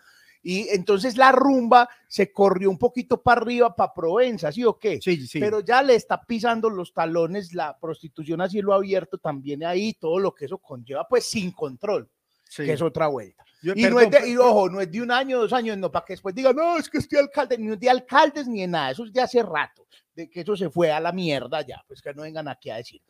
Y 0.41 0.69
entonces 0.69 1.17
la 1.17 1.33
rumba 1.33 1.89
se 2.07 2.31
corrió 2.31 2.69
un 2.69 2.77
poquito 2.77 3.21
para 3.21 3.41
arriba, 3.41 3.75
para 3.75 3.93
Provenza, 3.93 4.51
¿sí 4.53 4.63
o 4.63 4.79
qué? 4.79 4.99
Sí, 5.01 5.27
sí. 5.27 5.37
Pero 5.39 5.59
ya 5.59 5.81
le 5.81 5.95
está 5.95 6.21
pisando 6.21 6.69
los 6.69 6.93
talones 6.93 7.53
la 7.53 7.77
prostitución 7.77 8.39
a 8.39 8.47
cielo 8.47 8.73
abierto 8.73 9.17
también 9.17 9.65
ahí, 9.65 9.95
todo 9.95 10.17
lo 10.17 10.33
que 10.33 10.45
eso 10.45 10.57
conlleva, 10.57 11.05
pues 11.09 11.25
sin 11.25 11.51
control, 11.51 12.09
sí. 12.49 12.65
que 12.65 12.73
es 12.73 12.81
otra 12.81 13.07
vuelta. 13.07 13.45
Yo- 13.61 13.73
Y, 13.75 13.83
no 13.83 13.95
perdón, 13.97 14.13
es 14.15 14.21
de, 14.23 14.29
y 14.29 14.35
ojo, 14.37 14.69
no 14.69 14.81
es 14.81 14.91
de 14.91 15.01
un 15.01 15.11
año, 15.11 15.39
dos 15.39 15.53
años, 15.53 15.77
no, 15.77 15.89
para 15.91 16.05
que 16.05 16.13
después 16.13 16.35
digan, 16.35 16.55
no, 16.55 16.77
es 16.77 16.89
que 16.89 16.97
este 16.97 17.17
alcalde, 17.17 17.57
ni 17.57 17.75
de 17.77 17.89
alcaldes 17.89 18.47
ni 18.47 18.61
de 18.61 18.67
nada, 18.67 18.91
eso 18.91 19.05
es 19.05 19.13
de 19.13 19.21
hace 19.21 19.41
rato, 19.43 19.85
de 20.13 20.29
que 20.29 20.41
eso 20.41 20.55
se 20.57 20.69
fue 20.69 20.91
a 20.91 20.99
la 20.99 21.11
mierda 21.13 21.61
ya, 21.61 21.81
pues 21.87 22.01
que 22.01 22.13
no 22.13 22.23
vengan 22.23 22.47
aquí 22.49 22.69
a 22.69 22.75
decir. 22.77 23.01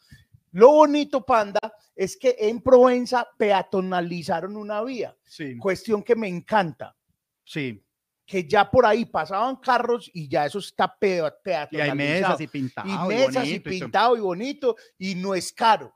Lo 0.51 0.69
bonito, 0.71 1.23
Panda, 1.23 1.59
es 1.95 2.17
que 2.17 2.35
en 2.39 2.61
Provenza 2.61 3.27
peatonalizaron 3.37 4.57
una 4.57 4.81
vía, 4.83 5.15
sí, 5.23 5.57
cuestión 5.57 6.01
que 6.03 6.15
me 6.15 6.27
encanta, 6.27 6.95
sí. 7.43 7.83
que 8.25 8.47
ya 8.47 8.69
por 8.69 8.85
ahí 8.85 9.05
pasaban 9.05 9.57
carros 9.57 10.09
y 10.13 10.27
ya 10.27 10.45
eso 10.47 10.57
está 10.59 10.87
pea- 10.99 11.31
Y 11.45 11.49
hay 11.51 11.67
peatonalizado 11.67 11.95
mesas 11.95 12.41
y 12.41 12.47
pintado. 12.47 12.87
y 12.87 13.07
mesas 13.07 13.45
y 13.45 13.59
bonito 13.59 13.69
y 13.69 13.79
pintado 13.79 14.17
y 14.17 14.19
bonito 14.19 14.75
y 14.97 15.15
no 15.15 15.35
es 15.35 15.53
caro. 15.53 15.93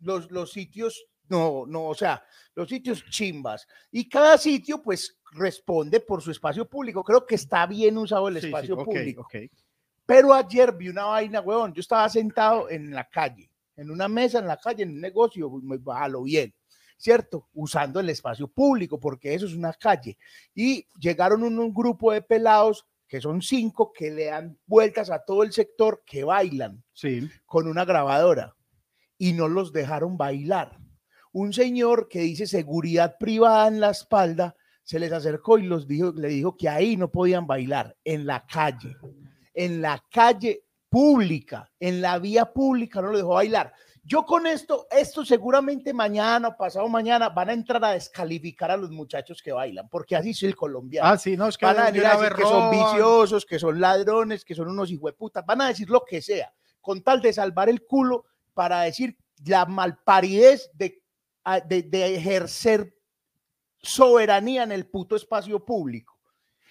Los, 0.00 0.30
los 0.30 0.52
sitios, 0.52 1.04
no, 1.28 1.64
no, 1.66 1.84
o 1.86 1.94
sea, 1.94 2.22
los 2.54 2.68
sitios 2.68 3.04
chimbas. 3.10 3.66
Y 3.90 4.08
cada 4.08 4.36
sitio 4.38 4.82
pues 4.82 5.18
responde 5.32 6.00
por 6.00 6.22
su 6.22 6.30
espacio 6.30 6.68
público. 6.68 7.04
Creo 7.04 7.24
que 7.26 7.34
está 7.34 7.66
bien 7.66 7.98
usado 7.98 8.28
el 8.28 8.34
Sí, 8.36 8.40
sí, 8.42 8.46
espacio 8.48 8.74
ok, 8.76 8.84
público. 8.84 9.22
ok. 9.22 9.34
Pero 10.06 10.32
ayer 10.32 10.72
vi 10.72 10.88
una 10.88 11.04
vaina, 11.04 11.40
huevón. 11.40 11.74
Yo 11.74 11.80
estaba 11.80 12.08
sentado 12.08 12.70
en 12.70 12.90
la 12.94 13.08
calle, 13.08 13.50
en 13.76 13.90
una 13.90 14.08
mesa 14.08 14.38
en 14.38 14.46
la 14.46 14.56
calle, 14.56 14.84
en 14.84 14.90
un 14.90 15.00
negocio, 15.00 15.52
a 15.94 16.08
lo 16.08 16.22
bien, 16.22 16.54
¿cierto? 16.96 17.48
Usando 17.52 18.00
el 18.00 18.08
espacio 18.08 18.48
público, 18.48 18.98
porque 18.98 19.34
eso 19.34 19.44
es 19.46 19.52
una 19.54 19.72
calle. 19.74 20.16
Y 20.54 20.86
llegaron 20.98 21.42
un, 21.42 21.58
un 21.58 21.74
grupo 21.74 22.10
de 22.12 22.22
pelados, 22.22 22.86
que 23.06 23.20
son 23.20 23.42
cinco, 23.42 23.92
que 23.92 24.10
le 24.10 24.26
dan 24.26 24.58
vueltas 24.66 25.10
a 25.10 25.22
todo 25.24 25.42
el 25.42 25.52
sector, 25.52 26.02
que 26.06 26.24
bailan 26.24 26.82
Sí. 26.94 27.28
con 27.46 27.66
una 27.68 27.84
grabadora 27.84 28.54
y 29.18 29.32
no 29.34 29.46
los 29.48 29.72
dejaron 29.72 30.16
bailar. 30.16 30.78
Un 31.32 31.52
señor 31.52 32.08
que 32.08 32.20
dice 32.20 32.46
seguridad 32.46 33.16
privada 33.18 33.68
en 33.68 33.80
la 33.80 33.90
espalda 33.90 34.56
se 34.82 34.98
les 34.98 35.12
acercó 35.12 35.58
y 35.58 35.64
los 35.64 35.86
dijo, 35.86 36.12
le 36.12 36.28
dijo 36.28 36.56
que 36.56 36.68
ahí 36.68 36.96
no 36.96 37.10
podían 37.10 37.46
bailar, 37.46 37.94
en 38.04 38.26
la 38.26 38.46
calle, 38.46 38.96
en 39.52 39.82
la 39.82 40.02
calle 40.10 40.64
pública, 40.88 41.70
en 41.78 42.00
la 42.00 42.18
vía 42.18 42.46
pública 42.46 43.02
no 43.02 43.08
lo 43.08 43.18
dejó 43.18 43.34
bailar. 43.34 43.74
Yo 44.02 44.24
con 44.24 44.46
esto, 44.46 44.86
esto 44.90 45.22
seguramente 45.22 45.92
mañana 45.92 46.48
o 46.48 46.56
pasado 46.56 46.88
mañana 46.88 47.28
van 47.28 47.50
a 47.50 47.52
entrar 47.52 47.84
a 47.84 47.90
descalificar 47.90 48.70
a 48.70 48.76
los 48.78 48.90
muchachos 48.90 49.42
que 49.42 49.52
bailan, 49.52 49.86
porque 49.90 50.16
así 50.16 50.30
es 50.30 50.42
el 50.44 50.56
colombiano. 50.56 51.06
Ah, 51.06 51.18
sí, 51.18 51.36
no, 51.36 51.46
es 51.48 51.58
que 51.58 51.66
van 51.66 51.78
a 51.78 51.84
venir 51.90 52.06
a 52.06 52.16
decir 52.16 52.34
que 52.34 52.42
son 52.42 52.70
viciosos, 52.70 53.44
que 53.44 53.58
son 53.58 53.78
ladrones, 53.78 54.46
que 54.46 54.54
son 54.54 54.68
unos 54.68 54.90
hijueputas, 54.90 55.44
van 55.44 55.60
a 55.60 55.68
decir 55.68 55.90
lo 55.90 56.02
que 56.06 56.22
sea, 56.22 56.50
con 56.80 57.02
tal 57.02 57.20
de 57.20 57.34
salvar 57.34 57.68
el 57.68 57.84
culo 57.84 58.24
para 58.54 58.80
decir 58.80 59.18
la 59.44 59.66
malparidez 59.66 60.70
de, 60.72 61.02
de, 61.68 61.82
de 61.82 62.16
ejercer 62.16 62.94
soberanía 63.80 64.62
en 64.62 64.72
el 64.72 64.86
puto 64.86 65.16
espacio 65.16 65.64
público. 65.64 66.18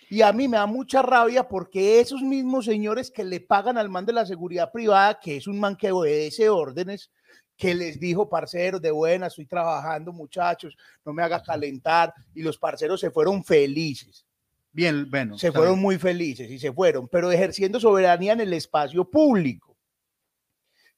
Y 0.09 0.21
a 0.21 0.31
mí 0.31 0.47
me 0.47 0.57
da 0.57 0.65
mucha 0.65 1.01
rabia 1.01 1.47
porque 1.47 1.99
esos 1.99 2.21
mismos 2.21 2.65
señores 2.65 3.11
que 3.11 3.25
le 3.25 3.41
pagan 3.41 3.77
al 3.77 3.89
man 3.89 4.05
de 4.05 4.13
la 4.13 4.25
seguridad 4.25 4.71
privada, 4.71 5.19
que 5.19 5.37
es 5.37 5.47
un 5.47 5.59
man 5.59 5.75
que 5.75 5.91
obedece 5.91 6.49
órdenes, 6.49 7.11
que 7.57 7.73
les 7.73 7.99
dijo, 7.99 8.29
parceros, 8.29 8.81
de 8.81 8.91
buena, 8.91 9.27
estoy 9.27 9.47
trabajando, 9.47 10.13
muchachos, 10.13 10.77
no 11.03 11.11
me 11.11 11.23
haga 11.23 11.41
calentar, 11.41 12.13
y 12.33 12.43
los 12.43 12.57
parceros 12.57 13.01
se 13.01 13.11
fueron 13.11 13.43
felices 13.43 14.25
Bien, 14.71 15.09
bueno. 15.09 15.37
se 15.39 15.51
fueron 15.51 15.73
bien. 15.73 15.83
muy 15.83 15.97
felices 15.97 16.49
y 16.51 16.59
se 16.59 16.71
fueron, 16.71 17.07
pero 17.07 17.31
ejerciendo 17.31 17.79
soberanía 17.79 18.33
en 18.33 18.41
el 18.41 18.53
espacio 18.53 19.09
público. 19.09 19.75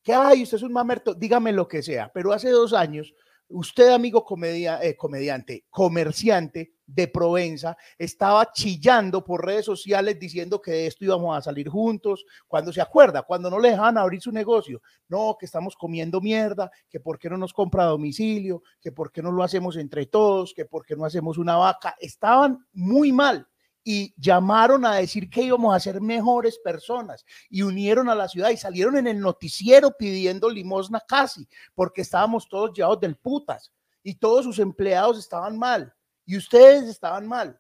Que, 0.04 0.14
ay, 0.14 0.44
usted 0.44 0.58
es 0.58 0.64
un 0.64 0.74
mamerto, 0.74 1.14
dígame 1.14 1.54
lo 1.54 1.68
que 1.68 1.82
sea, 1.82 2.12
pero 2.14 2.34
hace 2.34 2.50
dos 2.50 2.74
años, 2.74 3.14
usted, 3.50 3.90
amigo 3.90 4.24
comedia, 4.24 4.80
eh, 4.82 4.96
comediante, 4.96 5.66
comerciante 5.70 6.74
de 6.86 7.08
Provenza, 7.08 7.78
estaba 7.98 8.52
chillando 8.52 9.24
por 9.24 9.46
redes 9.46 9.66
sociales 9.66 10.20
diciendo 10.20 10.62
que 10.62 10.72
de 10.72 10.88
esto 10.88 11.06
íbamos 11.06 11.38
a 11.38 11.42
salir 11.42 11.70
juntos, 11.70 12.26
cuando 12.48 12.74
se 12.74 12.82
acuerda, 12.82 13.24
cuando 13.24 13.50
no 13.50 13.60
le 13.60 13.72
dejan 13.72 13.98
abrir 13.98 14.22
su 14.22 14.32
negocio, 14.32 14.82
no, 15.08 15.36
que 15.40 15.46
estamos 15.46 15.76
comiendo 15.76 16.22
mierda, 16.22 16.72
que 16.90 17.00
por 17.00 17.20
qué 17.20 17.30
no 17.30 17.38
nos 17.38 17.54
compra 17.54 17.84
a 17.84 17.88
domicilio, 17.88 18.64
que 18.82 18.92
por 18.92 19.12
qué 19.12 19.22
no 19.22 19.32
lo 19.32 19.44
hacemos 19.44 19.78
entre 19.78 20.06
todos, 20.06 20.54
que 20.54 20.66
por 20.66 20.86
qué 20.86 20.96
no 20.96 21.06
hacemos 21.06 21.38
una 21.38 21.58
vaca, 21.58 21.96
estaban 22.00 22.66
muy 22.74 23.12
mal 23.12 23.48
y 23.92 24.14
llamaron 24.18 24.86
a 24.86 24.98
decir 24.98 25.32
que 25.32 25.42
íbamos 25.42 25.76
a 25.76 25.80
ser 25.80 26.00
mejores 26.00 26.60
personas 26.60 27.26
y 27.50 27.64
unieron 27.64 28.08
a 28.08 28.14
la 28.14 28.28
ciudad 28.28 28.52
y 28.52 28.58
salieron 28.58 28.98
en 28.98 29.08
el 29.08 29.20
noticiero 29.20 29.90
pidiendo 29.98 30.48
limosna 30.48 31.02
casi, 31.08 31.48
porque 31.74 32.02
estábamos 32.02 32.48
todos 32.48 32.72
llevados 32.72 33.00
del 33.00 33.16
putas 33.16 33.74
y 34.04 34.14
todos 34.14 34.46
sus 34.46 34.60
empleados 34.60 35.18
estaban 35.18 35.58
mal 35.58 35.92
y 36.24 36.38
ustedes 36.38 36.84
estaban 36.84 37.26
mal. 37.26 37.60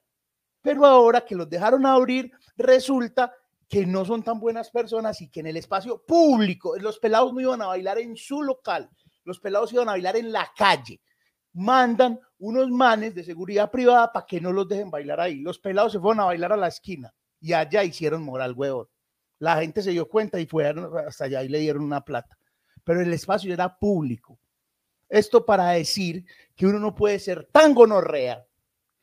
Pero 0.61 0.85
ahora 0.85 1.25
que 1.25 1.33
los 1.33 1.49
dejaron 1.49 1.83
abrir, 1.87 2.31
resulta 2.55 3.33
que 3.67 3.87
no 3.87 4.05
son 4.05 4.21
tan 4.21 4.39
buenas 4.39 4.69
personas 4.69 5.19
y 5.21 5.29
que 5.31 5.39
en 5.39 5.47
el 5.47 5.57
espacio 5.57 6.05
público, 6.05 6.77
los 6.77 6.99
pelados 6.99 7.33
no 7.33 7.41
iban 7.41 7.63
a 7.63 7.67
bailar 7.69 7.97
en 7.97 8.15
su 8.15 8.43
local, 8.43 8.87
los 9.23 9.39
pelados 9.39 9.73
iban 9.73 9.89
a 9.89 9.93
bailar 9.93 10.15
en 10.15 10.31
la 10.31 10.47
calle 10.55 11.01
mandan 11.53 12.19
unos 12.39 12.69
manes 12.69 13.13
de 13.13 13.23
seguridad 13.23 13.69
privada 13.69 14.11
para 14.11 14.25
que 14.25 14.41
no 14.41 14.51
los 14.51 14.67
dejen 14.67 14.89
bailar 14.89 15.19
ahí. 15.19 15.41
Los 15.41 15.59
pelados 15.59 15.91
se 15.91 15.99
fueron 15.99 16.21
a 16.21 16.25
bailar 16.25 16.53
a 16.53 16.57
la 16.57 16.67
esquina 16.67 17.13
y 17.39 17.53
allá 17.53 17.83
hicieron 17.83 18.23
moral, 18.23 18.53
huevón. 18.53 18.87
La 19.39 19.57
gente 19.57 19.81
se 19.81 19.91
dio 19.91 20.07
cuenta 20.07 20.39
y 20.39 20.45
fueron 20.45 20.89
hasta 20.97 21.25
allá 21.25 21.43
y 21.43 21.49
le 21.49 21.59
dieron 21.59 21.83
una 21.83 22.03
plata. 22.03 22.37
Pero 22.83 23.01
el 23.01 23.13
espacio 23.13 23.53
era 23.53 23.77
público. 23.77 24.39
Esto 25.07 25.45
para 25.45 25.69
decir 25.71 26.25
que 26.55 26.67
uno 26.67 26.79
no 26.79 26.95
puede 26.95 27.19
ser 27.19 27.45
tan 27.51 27.73
gonorrea 27.73 28.45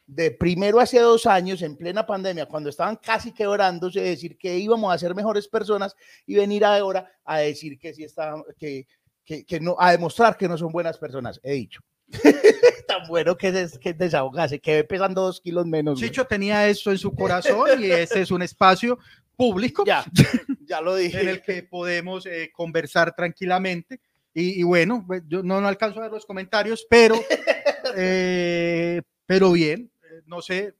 de 0.07 0.31
primero 0.31 0.79
hace 0.79 1.01
dos 1.01 1.27
años 1.27 1.63
en 1.63 1.77
plena 1.77 2.07
pandemia, 2.07 2.47
cuando 2.47 2.71
estaban 2.71 2.97
casi 2.97 3.33
quebrándose, 3.33 4.01
decir 4.01 4.39
que 4.39 4.57
íbamos 4.57 4.95
a 4.95 4.99
ser 4.99 5.15
mejores 5.15 5.49
personas 5.49 5.97
y 6.27 6.37
venir 6.37 6.65
ahora 6.65 7.11
a 7.25 7.39
decir 7.39 7.77
que 7.77 7.93
sí 7.93 8.05
estaban, 8.05 8.45
que, 8.57 8.87
que, 9.25 9.45
que 9.45 9.59
no, 9.59 9.75
a 9.79 9.91
demostrar 9.91 10.37
que 10.37 10.49
no 10.49 10.57
son 10.57 10.71
buenas 10.71 10.97
personas. 10.97 11.41
He 11.43 11.55
dicho. 11.55 11.81
Tan 12.89 13.07
bueno 13.09 13.37
que 13.37 13.49
es 13.49 13.79
que 13.79 13.93
desahogase, 13.93 14.61
que 14.61 14.77
ve 14.77 14.85
pesando 14.85 15.23
dos 15.23 15.41
kilos 15.41 15.67
menos. 15.67 15.99
güey. 15.99 16.09
Chicho 16.11 16.25
tenía 16.27 16.69
eso 16.69 16.91
en 16.91 16.99
su 16.99 17.13
corazón 17.15 17.83
y 17.83 17.91
ese 17.91 18.23
es 18.23 18.31
un 18.31 18.43
espacio 18.43 18.99
público 19.37 19.85
Ya, 19.85 20.05
ya 20.67 20.81
lo 20.81 20.97
dije. 20.97 21.21
en 21.21 21.29
el 21.29 21.43
que 21.43 21.63
podemos 21.63 22.27
eh, 22.27 22.51
conversar 22.55 23.15
tranquilamente. 23.15 24.01
Y, 24.33 24.61
y 24.61 24.63
bueno, 24.63 25.05
pues, 25.07 25.23
yo 25.27 25.43
no, 25.43 25.61
no 25.61 25.69
alcanzo 25.69 25.99
a 25.99 26.03
ver 26.05 26.13
los 26.13 26.27
comentarios, 26.27 26.87
pero, 26.89 27.17
eh, 27.97 29.03
pero 29.25 29.53
bien, 29.53 29.91
eh, 30.05 30.23
no 30.27 30.43
sé, 30.43 30.75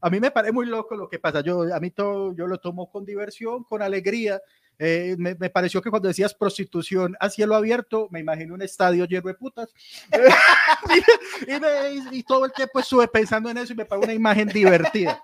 a 0.00 0.08
mí 0.10 0.20
me 0.20 0.30
parece 0.30 0.52
muy 0.52 0.66
loco 0.66 0.94
lo 0.94 1.08
que 1.08 1.18
pasa. 1.18 1.40
Yo, 1.40 1.62
a 1.74 1.80
mí 1.80 1.90
todo, 1.90 2.34
yo 2.34 2.46
lo 2.46 2.58
tomo 2.58 2.88
con 2.90 3.04
diversión, 3.04 3.64
con 3.64 3.82
alegría. 3.82 4.40
Eh, 4.78 5.16
me, 5.18 5.34
me 5.36 5.48
pareció 5.50 5.80
que 5.80 5.88
cuando 5.90 6.08
decías 6.08 6.34
prostitución 6.34 7.16
a 7.18 7.30
cielo 7.30 7.54
abierto, 7.54 8.08
me 8.10 8.20
imagino 8.20 8.52
un 8.54 8.62
estadio 8.62 9.04
lleno 9.06 9.28
de 9.28 9.34
putas. 9.34 9.72
y, 11.48 11.60
me- 11.60 12.16
y 12.16 12.22
todo 12.22 12.44
el 12.44 12.52
tiempo 12.52 12.80
estuve 12.80 13.08
pensando 13.08 13.48
en 13.50 13.58
eso 13.58 13.72
y 13.72 13.76
me 13.76 13.84
parece 13.86 14.04
una 14.06 14.14
imagen 14.14 14.48
divertida. 14.48 15.22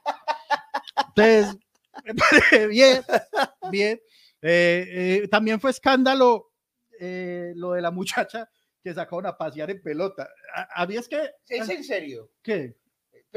Entonces, 1.09 1.57
me 2.05 2.15
parece 2.15 2.67
bien, 2.69 3.03
bien. 3.71 4.01
Eh, 4.41 5.21
eh, 5.25 5.29
también 5.29 5.61
fue 5.61 5.71
escándalo 5.71 6.51
lo 7.55 7.73
de 7.73 7.83
la 7.83 7.91
muchacha 7.91 8.49
que 8.83 8.95
sacaron 8.95 9.27
a 9.27 9.37
pasear 9.37 9.71
en 9.71 9.83
pelota. 9.83 10.29
¿A- 10.55 10.83
¿Habías 10.83 11.09
que? 11.09 11.31
¿Es 11.49 11.69
en 11.69 11.85
serio? 11.85 12.31
¿Qué? 12.43 12.77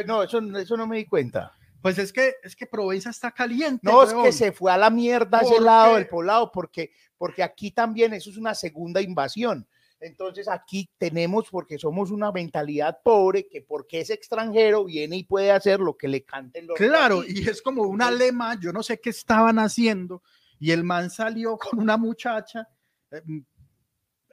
No, 0.05 0.24
eso, 0.24 0.39
eso 0.57 0.77
no 0.77 0.88
me 0.88 0.98
di 0.98 1.05
cuenta. 1.05 1.51
Pues 1.85 1.99
es 1.99 2.11
que, 2.11 2.33
es 2.41 2.55
que 2.55 2.65
Provenza 2.65 3.11
está 3.11 3.29
caliente. 3.29 3.81
No, 3.83 4.01
es 4.01 4.11
que 4.11 4.31
se 4.31 4.51
fue 4.51 4.71
a 4.71 4.77
la 4.77 4.89
mierda 4.89 5.41
ese 5.41 5.53
¿Por 5.53 5.61
lado 5.61 5.91
qué? 5.93 5.99
del 5.99 6.07
poblado, 6.07 6.51
porque, 6.51 6.91
porque 7.15 7.43
aquí 7.43 7.69
también 7.69 8.11
eso 8.15 8.31
es 8.31 8.37
una 8.37 8.55
segunda 8.55 9.03
invasión. 9.03 9.67
Entonces 9.99 10.47
aquí 10.47 10.89
tenemos, 10.97 11.47
porque 11.51 11.77
somos 11.77 12.09
una 12.09 12.31
mentalidad 12.31 12.97
pobre, 13.03 13.47
que 13.47 13.61
porque 13.61 13.99
es 13.99 14.09
extranjero 14.09 14.85
viene 14.85 15.17
y 15.17 15.25
puede 15.25 15.51
hacer 15.51 15.79
lo 15.79 15.95
que 15.95 16.07
le 16.07 16.23
canten 16.23 16.65
los 16.65 16.75
Claro, 16.75 17.23
y 17.23 17.47
es 17.47 17.61
como 17.61 17.83
una 17.83 18.05
Entonces- 18.05 18.27
lema, 18.29 18.59
yo 18.59 18.73
no 18.73 18.81
sé 18.81 18.99
qué 18.99 19.11
estaban 19.11 19.59
haciendo, 19.59 20.23
y 20.59 20.71
el 20.71 20.83
man 20.83 21.11
salió 21.11 21.55
con 21.55 21.77
una 21.77 21.97
muchacha. 21.97 22.67
eh, 23.11 23.21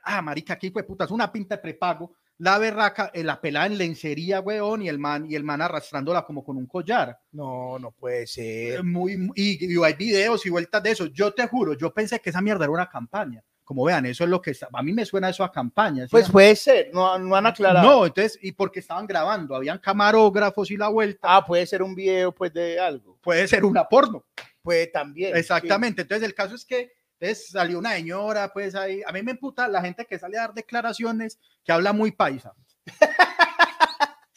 ah, 0.04 0.22
marica, 0.22 0.54
aquí 0.54 0.70
fue 0.70 0.84
putas, 0.84 1.10
una 1.10 1.30
pinta 1.30 1.56
de 1.56 1.60
prepago. 1.60 2.14
La 2.42 2.58
berraca, 2.58 3.12
eh, 3.14 3.22
la 3.22 3.40
pelada 3.40 3.66
en 3.66 3.78
lencería, 3.78 4.40
weón, 4.40 4.82
y 4.82 4.88
el 4.88 4.98
man, 4.98 5.30
y 5.30 5.36
el 5.36 5.44
man 5.44 5.62
arrastrándola 5.62 6.24
como 6.24 6.42
con 6.42 6.56
un 6.56 6.66
collar. 6.66 7.16
No, 7.30 7.78
no 7.78 7.92
puede 7.92 8.24
Eh, 8.24 8.26
ser. 8.26 8.82
Muy, 8.82 9.16
muy- 9.16 9.32
y, 9.36 9.72
y 9.72 9.84
hay 9.84 9.94
videos 9.94 10.44
y 10.44 10.50
vueltas 10.50 10.82
de 10.82 10.90
eso. 10.90 11.06
Yo 11.06 11.32
te 11.32 11.46
juro, 11.46 11.74
yo 11.74 11.94
pensé 11.94 12.18
que 12.18 12.30
esa 12.30 12.40
mierda 12.40 12.64
era 12.64 12.72
una 12.72 12.88
campaña. 12.88 13.44
Como 13.62 13.84
vean, 13.84 14.06
eso 14.06 14.24
es 14.24 14.30
lo 14.30 14.42
que 14.42 14.50
está- 14.50 14.68
a 14.72 14.82
mí 14.82 14.92
me 14.92 15.06
suena 15.06 15.28
eso 15.28 15.44
a 15.44 15.52
campaña. 15.52 16.02
¿sí? 16.04 16.08
Pues 16.10 16.28
puede 16.28 16.56
ser, 16.56 16.90
no, 16.92 17.16
no 17.16 17.36
han 17.36 17.46
aclarado. 17.46 17.88
no, 17.88 18.06
entonces, 18.06 18.36
y 18.42 18.50
porque 18.50 18.80
estaban 18.80 19.06
grabando, 19.06 19.54
habían 19.54 19.78
camarógrafos 19.78 20.68
y 20.72 20.76
la 20.76 20.88
vuelta. 20.88 21.20
Ah, 21.22 21.46
puede 21.46 21.64
ser 21.64 21.80
un 21.80 21.94
video 21.94 22.32
pues 22.32 22.52
de 22.52 22.80
algo. 22.80 23.18
Puede 23.22 23.46
ser 23.46 23.64
una 23.64 23.84
porno. 23.88 24.24
Puede 24.62 24.88
también. 24.88 25.32
sí. 25.34 25.38
Exactamente. 25.38 26.02
Entonces, 26.02 26.26
el 26.26 26.34
caso 26.34 26.56
es 26.56 26.64
que 26.64 26.90
entonces, 27.22 27.50
salió 27.50 27.78
una 27.78 27.92
señora, 27.92 28.52
pues 28.52 28.74
ahí. 28.74 29.00
A 29.06 29.12
mí 29.12 29.22
me 29.22 29.30
emputa 29.32 29.68
la 29.68 29.80
gente 29.80 30.04
que 30.06 30.18
sale 30.18 30.36
a 30.36 30.42
dar 30.42 30.54
declaraciones 30.54 31.38
que 31.64 31.70
habla 31.70 31.92
muy 31.92 32.10
paisa. 32.10 32.52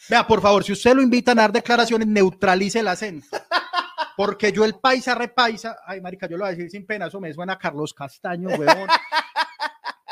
Vea, 0.08 0.24
por 0.24 0.40
favor, 0.40 0.62
si 0.62 0.72
usted 0.72 0.94
lo 0.94 1.02
invitan 1.02 1.36
a 1.38 1.42
dar 1.42 1.52
declaraciones, 1.52 2.06
neutralice 2.06 2.78
el 2.78 2.88
acento. 2.88 3.26
Porque 4.16 4.52
yo 4.52 4.64
el 4.64 4.76
paisa 4.76 5.16
repaisa, 5.16 5.78
ay, 5.84 6.00
marica, 6.00 6.28
yo 6.28 6.36
lo 6.36 6.44
voy 6.44 6.52
a 6.52 6.56
decir 6.56 6.70
sin 6.70 6.86
pena, 6.86 7.08
eso 7.08 7.20
me 7.20 7.34
suena 7.34 7.54
a 7.54 7.58
Carlos 7.58 7.92
Castaño, 7.92 8.50
huevón. 8.50 8.88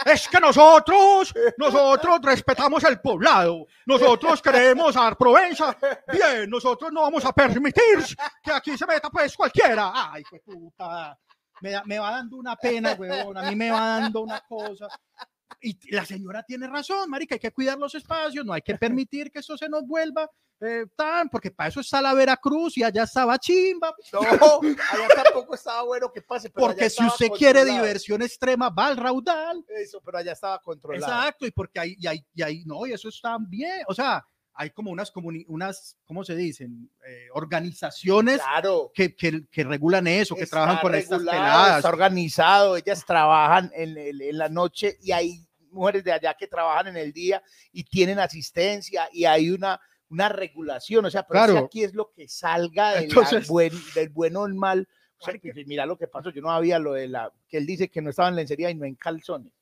Es 0.04 0.28
que 0.28 0.38
nosotros, 0.40 1.33
nosotros 1.57 2.19
respetamos 2.23 2.83
el 2.85 3.00
poblado, 3.00 3.66
nosotros 3.87 4.43
queremos 4.43 4.95
a 4.97 5.14
Provenza, 5.14 5.75
bien, 6.12 6.50
nosotros 6.50 6.93
no 6.93 7.02
vamos 7.02 7.25
a 7.25 7.33
permitir 7.33 8.04
que 8.43 8.52
aquí 8.52 8.76
se 8.76 8.85
meta 8.85 9.09
pues 9.09 9.35
cualquiera. 9.35 9.93
Ay, 9.95 10.23
qué 10.28 10.40
puta, 10.40 11.16
me, 11.64 11.71
da- 11.71 11.83
me 11.87 11.99
va 11.99 12.11
dando 12.11 12.37
una 12.37 12.56
pena, 12.56 12.92
huevón, 12.92 13.38
a 13.38 13.42
mí 13.49 13.56
me 13.56 13.71
va 13.71 14.00
dando 14.00 14.21
una 14.21 14.40
cosa. 14.47 14.87
Y 15.62 15.78
la 15.94 16.04
señora 16.04 16.42
tiene 16.42 16.66
razón, 16.68 17.09
marica, 17.09 17.37
hay 17.37 17.38
que 17.38 17.50
cuidar 17.52 17.78
los 17.78 17.94
espacios, 17.94 18.44
no 18.44 18.52
hay 18.52 18.61
que 18.61 18.75
permitir 18.76 19.30
que 19.30 19.38
esto 19.38 19.56
se 19.56 19.66
nos 19.66 19.83
vuelva 19.87 20.28
eh, 20.61 20.85
tan, 20.94 21.28
porque 21.30 21.50
para 21.50 21.71
eso 21.71 21.80
está 21.80 22.02
la 22.02 22.12
Veracruz 22.12 22.76
y 22.76 22.83
allá 22.85 23.04
estaba 23.04 23.38
Chimba, 23.38 23.94
No, 24.12 24.21
allá 24.21 25.09
tampoco 25.25 25.54
estaba 25.54 25.83
bueno 25.85 26.12
que 26.12 26.21
pase. 26.21 26.50
pero 26.50 26.66
porque 26.66 26.90
si 26.90 27.04
usted 27.06 27.28
quiere 27.38 27.64
diversión 27.64 28.21
extrema, 28.23 28.68
va 28.68 28.88
al 28.88 28.97
raudal. 28.99 29.64
Eso, 29.68 30.00
pero 30.04 30.18
allá 30.18 30.33
estaba 30.33 30.59
controlado. 30.61 31.12
Exacto, 31.12 31.47
y 31.47 31.50
porque 31.50 31.80
hay, 31.80 31.97
y 31.99 32.06
hay, 32.06 32.25
y 32.35 32.42
hay- 32.42 32.64
no, 32.66 32.87
y 32.87 32.92
eso 32.92 33.09
está 33.09 33.37
bien, 33.40 33.83
o 33.88 33.94
sea, 33.94 34.23
hay 34.56 34.70
como 34.70 34.90
unas, 34.90 35.12
unas 35.49 35.96
¿cómo 36.04 36.25
se 36.25 36.37
dicen? 36.37 36.90
Eh, 37.06 37.26
organizaciones 37.32 38.38
Claro. 38.40 38.90
que, 38.94 39.14
que, 39.14 39.46
que 39.50 39.64
regulan 39.64 40.06
eso, 40.06 40.34
que 40.37 40.44
está 40.44 40.56
trabajan 40.58 40.80
con 40.82 40.94
estas 40.94 41.18
peladas. 41.20 41.76
Está 41.78 41.88
organizado, 41.88 42.76
ellas 42.76 43.04
trabajan 43.04 43.70
en, 43.75 43.96
el- 43.99 44.23
en 44.23 44.38
la 44.38 44.49
noche 44.49 44.96
y 45.02 45.12
hay 45.12 45.40
mujeres 45.70 46.04
de 46.04 46.12
allá 46.12 46.34
que 46.38 46.46
trabajan 46.46 46.87
en 46.88 46.96
el 46.96 47.12
día 47.12 47.42
y 47.73 47.82
tienen 47.84 48.18
asistencia 48.20 49.08
y 49.12 49.25
hay 49.25 49.50
una, 49.50 49.80
una 50.08 50.28
regulación, 50.28 51.04
o 51.04 51.11
sea, 51.11 51.26
pero 51.26 51.44
Claro. 51.46 51.58
aquí 51.66 51.82
es 51.82 51.94
lo 51.94 52.12
que 52.12 52.28
salga 52.28 52.92
del, 52.94 53.04
Entonces- 53.04 53.49
buen, 53.49 53.73
del 53.94 54.08
bueno 54.11 54.46
el 54.46 54.54
mal. 54.54 54.88
O 55.18 55.25
sea, 55.25 55.34
pues, 55.40 55.54
mira 55.66 55.87
lo 55.87 55.96
que 55.96 56.06
pasó, 56.06 56.30
yo 56.30 56.42
no 56.42 56.50
había 56.50 56.78
lo 56.78 56.92
de 56.92 57.08
la, 57.08 57.32
que 57.49 57.56
él 57.56 57.66
dice 57.66 57.88
que 57.88 58.02
no 58.02 58.11
estaba 58.11 58.28
en 58.28 58.37
lencería 58.37 58.70
y 58.70 58.75
no 58.75 58.84
en 58.84 58.94
calzones. 58.94 59.52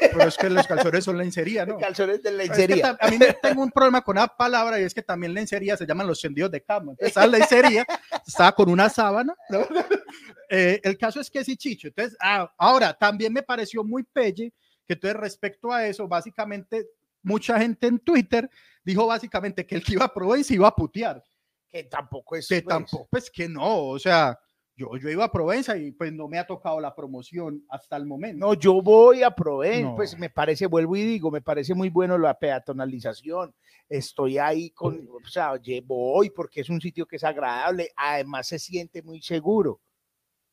Pero 0.00 0.22
es 0.24 0.36
que 0.36 0.50
los 0.50 0.66
calzones 0.66 1.04
son 1.04 1.16
lencería, 1.18 1.64
¿no? 1.66 1.78
Calzones 1.78 2.22
de 2.22 2.30
Es 2.30 2.50
que 2.50 2.68
lencería. 2.68 2.96
a 3.00 3.08
mí 3.08 3.18
me 3.18 3.32
tengo 3.34 3.62
un 3.62 3.70
problema 3.70 4.02
con 4.02 4.16
una 4.16 4.28
palabra 4.28 4.80
y 4.80 4.84
es 4.84 4.94
que 4.94 5.02
también 5.02 5.34
lencería 5.34 5.76
se 5.76 5.86
llaman 5.86 6.06
los 6.06 6.20
tendidos 6.20 6.50
de 6.50 6.62
cama. 6.62 6.94
Esa 6.98 7.26
lencería 7.26 7.86
estaba 8.26 8.52
con 8.52 8.70
una 8.70 8.88
sábana. 8.88 9.34
¿no? 9.48 9.60
Eh, 10.52 10.80
el 10.82 10.98
caso 10.98 11.20
es 11.20 11.30
que 11.30 11.44
sí, 11.44 11.56
Chicho. 11.56 11.86
Entonces, 11.86 12.16
ah, 12.20 12.52
ahora 12.58 12.92
también 12.92 13.32
me 13.32 13.40
pareció 13.40 13.84
muy 13.84 14.02
pelle 14.02 14.52
que 14.84 14.94
entonces 14.94 15.20
respecto 15.20 15.72
a 15.72 15.86
eso, 15.86 16.08
básicamente 16.08 16.88
mucha 17.22 17.56
gente 17.60 17.86
en 17.86 18.00
Twitter 18.00 18.50
dijo 18.82 19.06
básicamente 19.06 19.64
que 19.64 19.76
el 19.76 19.84
que 19.84 19.92
iba 19.92 20.06
a 20.06 20.12
probar 20.12 20.40
y 20.40 20.44
se 20.44 20.54
iba 20.54 20.66
a 20.66 20.74
putear. 20.74 21.22
que 21.68 21.84
tampoco 21.84 22.34
es. 22.34 22.48
Que 22.48 22.62
pues, 22.62 22.66
tampoco, 22.74 23.08
pues 23.08 23.30
que 23.30 23.48
no, 23.48 23.90
o 23.90 23.98
sea, 24.00 24.36
yo, 24.80 24.96
yo 24.96 25.10
iba 25.10 25.24
a 25.24 25.30
Provenza 25.32 25.76
y 25.76 25.92
pues 25.92 26.12
no 26.12 26.26
me 26.26 26.38
ha 26.38 26.46
tocado 26.46 26.80
la 26.80 26.94
promoción 26.94 27.62
hasta 27.68 27.96
el 27.96 28.06
momento. 28.06 28.38
No, 28.46 28.54
yo 28.54 28.80
voy 28.80 29.22
a 29.22 29.30
proveer, 29.30 29.84
No. 29.84 29.94
pues 29.96 30.18
me 30.18 30.30
parece, 30.30 30.66
vuelvo 30.66 30.96
y 30.96 31.02
digo, 31.02 31.30
me 31.30 31.42
parece 31.42 31.74
muy 31.74 31.90
bueno 31.90 32.16
la 32.16 32.38
peatonalización. 32.38 33.54
Estoy 33.88 34.38
ahí 34.38 34.70
con, 34.70 35.06
o 35.22 35.28
sea, 35.28 35.52
oye, 35.52 35.82
voy 35.84 36.30
porque 36.30 36.62
es 36.62 36.70
un 36.70 36.80
sitio 36.80 37.06
que 37.06 37.16
es 37.16 37.24
agradable, 37.24 37.90
además 37.96 38.46
se 38.48 38.58
siente 38.58 39.02
muy 39.02 39.20
seguro. 39.20 39.80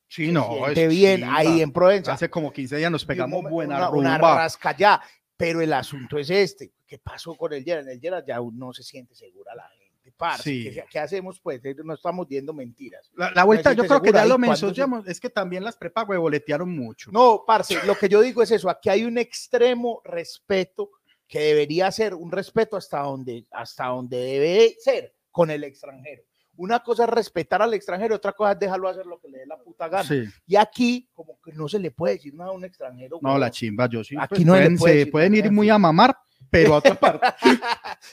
sí, 0.10 0.28
se 0.28 0.32
no, 0.32 0.48
siente 0.56 0.84
es 0.86 0.90
bien 0.90 1.20
chimba. 1.22 1.38
ahí 1.38 1.62
en 1.62 1.72
Provenza. 1.72 2.14
Hace 2.14 2.30
como 2.30 2.52
15 2.52 2.78
días 2.78 2.92
nos 2.92 3.06
pegamos 3.06 3.50
buena 3.50 3.78
una, 3.78 3.90
una 3.92 4.18
rumba. 4.18 4.36
rasca 4.38 4.76
ya, 4.76 5.02
pero 5.38 5.62
el 5.62 5.72
asunto 5.72 6.18
es 6.18 6.30
este. 6.30 6.74
¿Qué 6.86 6.98
pasó 7.00 7.36
con 7.36 7.54
el 7.54 7.64
Gerard? 7.64 7.86
En 7.88 7.94
el 7.94 8.00
Gerard 8.02 8.26
ya 8.26 8.40
no 8.54 8.74
se 8.74 8.84
siente 8.84 9.14
segura 9.16 9.54
la 9.56 9.68
gente. 9.70 9.77
Parce, 10.18 10.44
Sí. 10.44 10.64
¿qué, 10.74 10.84
qué 10.90 11.00
hacemos? 11.00 11.40
Pues 11.40 11.64
Eh, 11.64 11.76
no 11.84 11.94
estamos 11.94 12.28
viendo 12.28 12.54
mentiras. 12.54 13.10
La, 13.16 13.32
la 13.32 13.44
vuelta, 13.44 13.74
yo 13.74 13.86
creo 13.86 14.02
que 14.02 14.12
ya 14.12 14.26
lo 14.26 14.36
se- 14.36 14.40
mencionamos, 14.40 15.08
es 15.08 15.20
que 15.20 15.30
también 15.30 15.64
las 15.64 15.78
prepago 15.78 16.20
boletearon 16.20 16.76
mucho. 16.76 17.12
No, 17.12 17.44
parce, 17.46 17.78
lo 17.86 17.96
que 17.96 18.10
yo 18.10 18.22
digo 18.22 18.42
es 18.44 18.52
eso, 18.52 18.70
aquí 18.70 18.90
hay 18.90 19.04
un 19.04 19.18
extremo 19.18 20.02
respeto 20.04 20.90
que 21.28 21.40
debería 21.40 21.92
ser 21.92 22.14
un 22.14 22.32
respeto 22.32 22.78
hasta 22.78 23.00
donde, 23.00 23.46
hasta 23.52 23.86
donde 23.88 24.18
debe 24.18 24.76
ser 24.80 25.14
con 25.32 25.52
el 25.52 25.64
extranjero. 25.64 26.24
Una 26.56 26.80
cosa 26.80 27.04
es 27.04 27.10
respetar 27.12 27.62
al 27.62 27.74
extranjero, 27.76 28.16
otra 28.16 28.32
cosa 28.34 28.54
es 28.54 28.60
dejarlo 28.60 28.88
hacer 28.90 29.06
lo 29.06 29.20
que 29.20 29.28
le 29.30 29.40
dé 29.40 29.46
la 29.46 29.58
puta 29.60 29.88
gana. 29.90 30.04
Sí. 30.10 30.24
Y 30.48 30.56
aquí, 30.56 31.08
como 31.14 31.40
que 31.40 31.52
no 31.52 31.68
se 31.70 31.78
le 31.78 31.92
puede 31.92 32.16
decir 32.16 32.34
nada 32.34 32.50
a 32.50 32.54
un 32.54 32.66
extranjero. 32.66 33.20
No, 33.22 33.38
la 33.38 33.52
chimba, 33.52 33.88
yo 33.88 34.04
sí. 34.04 34.16
Aquí 34.18 34.44
pues, 34.44 34.46
no 34.46 34.54
se 34.54 34.60
pueden, 34.62 34.78
puede 34.78 35.00
se 35.06 35.12
pueden 35.12 35.36
ir 35.36 35.52
muy 35.52 35.70
a 35.70 35.78
mamar, 35.78 36.18
pero 36.50 36.76
a 36.76 36.78
otra 36.78 36.96
parte. 37.00 37.28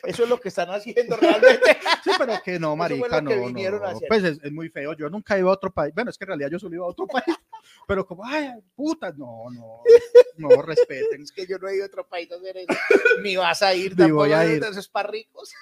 Eso 0.05 0.25
es 0.25 0.29
lo 0.29 0.41
que 0.41 0.49
están 0.49 0.71
haciendo 0.71 1.17
realmente. 1.17 1.79
Sí, 2.03 2.11
pero 2.19 2.35
que 2.43 2.59
no, 2.59 2.77
marica, 2.77 3.19
que 3.25 3.37
no, 3.37 3.51
no. 3.51 4.01
Pues 4.09 4.25
es, 4.25 4.39
es 4.43 4.53
muy 4.53 4.69
feo. 4.69 4.95
Yo 4.95 5.09
nunca 5.09 5.39
ido 5.39 5.49
a 5.49 5.53
otro 5.53 5.73
país. 5.73 5.95
Bueno, 5.95 6.11
es 6.11 6.19
que 6.19 6.25
en 6.25 6.29
realidad 6.29 6.51
yo 6.51 6.59
solo 6.59 6.75
iba 6.75 6.85
a 6.85 6.89
otro 6.89 7.07
país. 7.07 7.37
Pero 7.87 8.07
como, 8.07 8.25
ay, 8.25 8.51
puta, 8.75 9.13
no, 9.13 9.51
no, 9.51 9.83
no 10.37 10.63
respeten. 10.63 11.23
es 11.23 11.33
que 11.33 11.47
yo 11.47 11.59
no 11.59 11.69
he 11.69 11.77
ido 11.77 11.85
a 11.85 11.89
otro 11.89 12.07
país 12.07 12.31
a 12.33 12.37
hacer 12.37 12.57
eso. 12.57 12.73
Ni 13.23 13.37
vas 13.37 13.63
a 13.63 13.75
ir, 13.75 13.97
tampoco, 13.97 14.21
voy 14.23 14.33
a 14.33 14.45
ir. 14.47 14.63
Eso 14.63 14.81
es 14.81 14.89
para 14.89 15.09
ricos. 15.09 15.53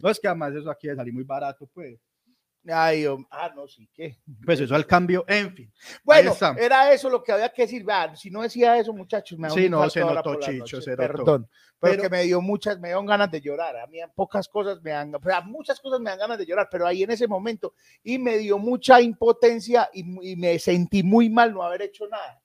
No, 0.00 0.08
es 0.08 0.18
que 0.18 0.28
además 0.28 0.54
eso 0.54 0.70
aquí 0.70 0.88
salir 0.94 1.12
muy 1.12 1.24
barato, 1.24 1.66
pues. 1.66 1.98
Ay, 2.68 3.02
hom- 3.04 3.26
ah, 3.30 3.50
no, 3.56 3.66
sí, 3.66 3.88
que. 3.92 4.18
Pues 4.44 4.60
eso 4.60 4.74
al 4.76 4.86
cambio, 4.86 5.24
en 5.26 5.52
fin. 5.54 5.72
Bueno, 6.04 6.32
era 6.58 6.92
eso 6.92 7.10
lo 7.10 7.22
que 7.22 7.32
había 7.32 7.48
que 7.52 7.62
decir. 7.62 7.84
Vean, 7.84 8.16
si 8.16 8.30
no 8.30 8.42
decía 8.42 8.78
eso, 8.78 8.92
muchachos, 8.92 9.36
me 9.38 9.48
da 9.48 9.54
Sí, 9.54 9.64
un 9.64 9.72
no, 9.72 9.90
se 9.90 10.00
notó, 10.00 10.38
Chicho, 10.38 10.80
se 10.80 10.90
notó. 10.92 11.02
Perdón, 11.02 11.48
pero, 11.80 11.92
Pero- 11.94 12.02
que 12.04 12.08
me 12.10 12.22
dio 12.22 12.40
muchas, 12.40 12.78
me 12.78 12.88
dieron 12.88 13.06
ganas 13.06 13.30
de 13.32 13.40
llorar. 13.40 13.76
A 13.78 13.86
mí 13.88 14.00
en 14.00 14.10
pocas 14.12 14.48
cosas 14.48 14.80
me 14.82 14.90
dan, 14.92 15.12
o 15.12 15.20
sea, 15.20 15.40
muchas 15.40 15.80
cosas 15.80 15.98
me 16.00 16.10
dan 16.10 16.20
ganas 16.20 16.38
de 16.38 16.46
llorar, 16.46 16.68
pero 16.70 16.86
ahí 16.86 17.02
en 17.02 17.10
ese 17.10 17.26
momento 17.26 17.74
y 18.04 18.18
me 18.20 18.38
dio 18.38 18.58
mucha 18.58 19.00
impotencia 19.00 19.90
y, 19.92 20.32
y 20.32 20.36
me 20.36 20.56
sentí 20.60 21.02
muy 21.02 21.28
mal 21.28 21.52
no 21.52 21.62
haber 21.64 21.82
hecho 21.82 22.06
nada. 22.06 22.40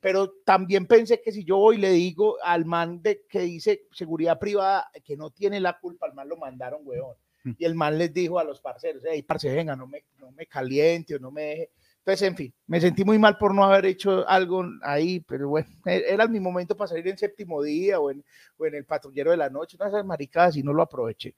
Pero 0.00 0.34
también 0.44 0.86
pensé 0.86 1.22
que 1.22 1.32
si 1.32 1.44
yo 1.44 1.56
voy 1.56 1.76
y 1.76 1.80
le 1.80 1.90
digo 1.92 2.36
al 2.42 2.64
man 2.66 3.00
de 3.00 3.22
que 3.28 3.40
dice 3.40 3.86
seguridad 3.92 4.38
privada 4.38 4.90
que 5.04 5.16
no 5.16 5.30
tiene 5.30 5.60
la 5.60 5.78
culpa, 5.78 6.06
al 6.06 6.12
man 6.14 6.28
lo 6.28 6.36
mandaron, 6.36 6.80
weón. 6.84 7.14
Y 7.58 7.64
el 7.64 7.74
man 7.74 7.98
les 7.98 8.12
dijo 8.12 8.38
a 8.38 8.44
los 8.44 8.60
parceros, 8.60 9.02
hey, 9.08 9.22
parce, 9.22 9.52
venga, 9.52 9.74
no 9.74 9.86
me, 9.86 10.04
no 10.18 10.30
me 10.32 10.46
caliente 10.46 11.16
o 11.16 11.18
no 11.18 11.30
me 11.30 11.42
deje. 11.42 11.70
Entonces, 11.98 12.28
en 12.28 12.36
fin, 12.36 12.54
me 12.66 12.80
sentí 12.80 13.04
muy 13.04 13.18
mal 13.18 13.38
por 13.38 13.54
no 13.54 13.64
haber 13.64 13.86
hecho 13.86 14.28
algo 14.28 14.64
ahí, 14.82 15.20
pero 15.20 15.48
bueno, 15.48 15.68
e- 15.86 16.04
era 16.08 16.26
mi 16.26 16.40
momento 16.40 16.76
para 16.76 16.88
salir 16.88 17.06
en 17.08 17.18
séptimo 17.18 17.62
día 17.62 18.00
o 18.00 18.10
en, 18.10 18.24
o 18.56 18.66
en 18.66 18.74
el 18.74 18.84
patrullero 18.84 19.30
de 19.30 19.36
la 19.36 19.50
noche, 19.50 19.76
no 19.78 19.86
esas 19.86 20.04
maricadas 20.04 20.56
y 20.56 20.62
no 20.62 20.72
lo 20.72 20.82
aproveché. 20.82 21.34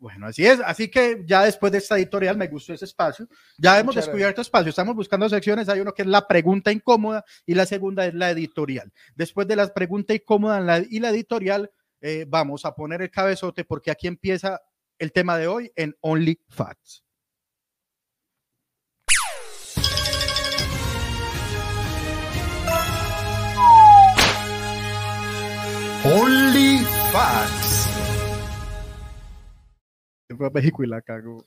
Bueno, 0.00 0.26
así 0.26 0.46
es. 0.46 0.58
Así 0.64 0.90
que 0.90 1.22
ya 1.26 1.44
después 1.44 1.70
de 1.70 1.78
esta 1.78 1.96
editorial 1.96 2.34
me 2.36 2.48
gustó 2.48 2.72
ese 2.72 2.86
espacio. 2.86 3.28
Ya 3.58 3.78
hemos 3.78 3.94
Muchas 3.94 4.06
descubierto 4.06 4.40
espacio. 4.40 4.70
Estamos 4.70 4.96
buscando 4.96 5.28
secciones. 5.28 5.68
Hay 5.68 5.80
uno 5.80 5.92
que 5.92 6.02
es 6.02 6.08
la 6.08 6.26
pregunta 6.26 6.72
incómoda 6.72 7.22
y 7.44 7.54
la 7.54 7.66
segunda 7.66 8.06
es 8.06 8.14
la 8.14 8.30
editorial. 8.30 8.90
Después 9.14 9.46
de 9.46 9.56
la 9.56 9.68
pregunta 9.68 10.14
incómoda 10.14 10.82
y 10.88 11.00
la 11.00 11.10
editorial, 11.10 11.70
eh, 12.00 12.24
vamos 12.26 12.64
a 12.64 12.74
poner 12.74 13.02
el 13.02 13.10
cabezote 13.10 13.64
porque 13.64 13.90
aquí 13.90 14.06
empieza 14.06 14.62
el 15.00 15.12
tema 15.12 15.36
de 15.38 15.48
hoy 15.48 15.72
en 15.76 15.96
Only 16.02 16.38
Facts. 16.50 17.02
Only 26.04 26.78
Facts. 27.12 27.88
Se 30.28 30.36
Fue 30.36 30.46
a 30.46 30.50
México 30.50 30.84
y 30.84 30.86
la 30.86 31.00
cagó. 31.00 31.46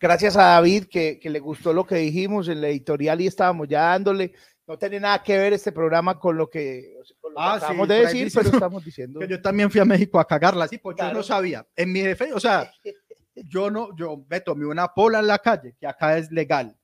Gracias 0.00 0.36
a 0.38 0.44
David 0.44 0.84
que, 0.90 1.20
que 1.20 1.28
le 1.28 1.40
gustó 1.40 1.74
lo 1.74 1.86
que 1.86 1.96
dijimos 1.96 2.48
en 2.48 2.62
la 2.62 2.68
editorial 2.68 3.20
y 3.20 3.26
estábamos 3.26 3.68
ya 3.68 3.82
dándole. 3.82 4.32
No 4.66 4.78
tiene 4.78 4.98
nada 4.98 5.22
que 5.22 5.36
ver 5.36 5.52
este 5.52 5.72
programa 5.72 6.18
con 6.18 6.36
lo 6.38 6.48
que, 6.48 6.96
con 7.20 7.32
lo 7.34 7.38
que 7.38 7.42
Ah, 7.44 7.56
sí, 7.58 7.64
acabamos 7.64 7.88
de 7.88 7.94
decir, 8.00 8.30
pero 8.34 8.48
estamos 8.48 8.84
diciendo. 8.84 9.20
Que 9.20 9.28
yo 9.28 9.42
también 9.42 9.70
fui 9.70 9.80
a 9.80 9.84
México 9.84 10.18
a 10.18 10.26
cagarla, 10.26 10.66
sí, 10.68 10.78
pues 10.78 10.94
yo 10.94 11.00
Claro. 11.04 11.16
no 11.18 11.22
sabía. 11.22 11.66
En 11.76 11.92
mi 11.92 12.00
defensa, 12.00 12.34
o 12.34 12.40
sea, 12.40 12.72
yo 13.34 13.70
no, 13.70 13.94
yo 13.96 14.24
me 14.28 14.40
tomé 14.40 14.64
una 14.66 14.88
pola 14.88 15.18
en 15.18 15.26
la 15.26 15.38
calle, 15.38 15.74
que 15.78 15.86
acá 15.86 16.16
es 16.16 16.30
legal. 16.30 16.74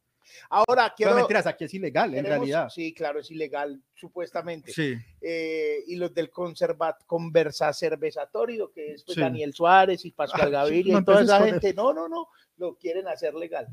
Ahora 0.48 0.92
quiero. 0.96 1.12
No 1.12 1.18
mentiras, 1.20 1.46
aquí 1.46 1.64
es 1.64 1.74
ilegal, 1.74 2.10
en 2.14 2.22
queremos- 2.24 2.28
realidad. 2.38 2.68
Sí, 2.68 2.92
claro, 2.94 3.18
es 3.20 3.30
ilegal, 3.30 3.82
supuestamente. 3.94 4.72
Sí. 4.72 4.94
eh, 5.22 5.78
y 5.86 5.96
los 5.96 6.12
del 6.14 6.30
conservat 6.30 7.02
conversa 7.06 7.72
cervezatorio, 7.72 8.70
que 8.70 8.92
es 8.92 9.04
pues, 9.04 9.14
Sí. 9.14 9.20
Daniel 9.22 9.54
Suárez 9.54 10.04
y 10.04 10.10
Pascual 10.12 10.42
Ah, 10.42 10.46
sí, 10.46 10.52
Gaviria 10.52 10.92
no 10.94 11.00
y 11.00 11.04
toda 11.04 11.22
esa 11.22 11.44
gente. 11.44 11.72
No, 11.74 11.92
no, 11.94 12.08
no, 12.08 12.28
lo 12.58 12.76
quieren 12.76 13.08
hacer 13.08 13.34
legal. 13.34 13.66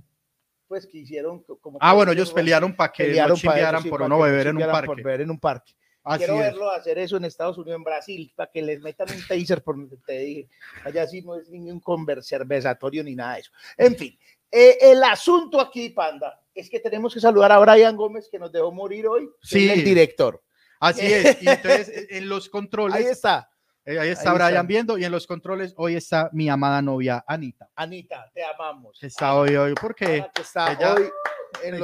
Pues 0.68 0.86
que 0.86 0.98
hicieron 1.00 1.44
co- 1.44 1.58
como. 1.60 1.78
Ah, 1.82 1.94
bueno, 1.94 2.12
ellos 2.12 2.34
pelearon 2.34 2.76
para 2.76 2.92
que 2.92 3.06
pelearon 3.06 3.32
no 3.32 3.36
chimbearan 3.38 3.84
por 3.86 4.08
no 4.10 4.20
beber 4.20 4.48
en 4.48 4.58
un 4.58 4.64
parque. 4.64 4.86
Por 4.88 4.98
beber 5.04 5.22
en 5.22 5.32
un 5.32 5.40
parque. 5.40 5.74
Así 6.04 6.20
Quiero 6.20 6.36
es. 6.36 6.40
verlo 6.42 6.70
hacer 6.72 6.98
eso 7.00 7.18
en 7.18 7.26
Estados 7.26 7.58
Unidos, 7.58 7.78
en 7.78 7.84
Brasil, 7.84 8.32
para 8.36 8.50
que 8.50 8.62
les 8.62 8.80
metan 8.82 9.08
un 9.14 9.22
taser 9.28 9.62
por 9.62 9.76
donde 9.76 9.98
te 10.06 10.20
dije. 10.20 10.48
Allá 10.86 11.06
sí 11.08 11.22
no 11.22 11.36
es 11.36 11.50
ningún 11.50 11.82
conver- 11.82 12.22
cervezatorio 12.22 13.04
ni 13.04 13.14
nada 13.16 13.36
de 13.36 13.40
eso. 13.42 13.52
En 13.78 13.96
fin, 13.98 14.18
eh, 14.50 14.78
el 14.82 15.04
asunto 15.04 15.60
aquí, 15.60 15.90
Panda, 15.90 16.42
es 16.56 16.70
que 16.70 16.80
tenemos 16.80 17.14
que 17.14 17.20
saludar 17.20 17.52
a 17.52 17.60
Brian 17.60 17.96
Gómez, 17.98 18.30
que 18.32 18.40
nos 18.40 18.52
dejó 18.54 18.72
morir 18.72 19.06
hoy. 19.08 19.30
Sí. 19.42 19.70
el 19.70 19.84
director. 19.84 20.42
Así 20.80 21.06
es. 21.06 21.42
Y 21.42 21.50
entonces 21.50 22.08
en 22.10 22.30
los 22.30 22.48
controles, 22.50 22.96
Ahí 22.96 23.06
está. 23.06 23.50
Eh, 23.88 24.00
ahí 24.00 24.10
está 24.10 24.30
ahí 24.32 24.36
Brian 24.36 24.50
está. 24.54 24.64
viendo, 24.64 24.98
y 24.98 25.06
en 25.06 25.12
los 25.12 25.26
controles 25.26 25.74
hoy 25.78 25.96
está 25.96 26.30
mi 26.34 26.50
amada 26.50 26.82
novia 26.82 27.24
Anita. 27.28 27.70
Anita, 27.76 28.30
te 28.34 28.44
amamos. 28.44 29.02
Está 29.02 29.34
hoy, 29.36 29.56
hoy, 29.56 29.74
porque 29.80 30.26
que 30.36 30.42
está 30.42 30.74
ella- 30.74 30.94
hoy 30.96 31.10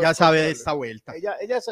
ya 0.02 0.14
sabe 0.14 0.42
de 0.42 0.52
esta 0.52 0.74
vuelta. 0.74 1.16
Ella, 1.16 1.36
ella, 1.42 1.58
es, 1.58 1.68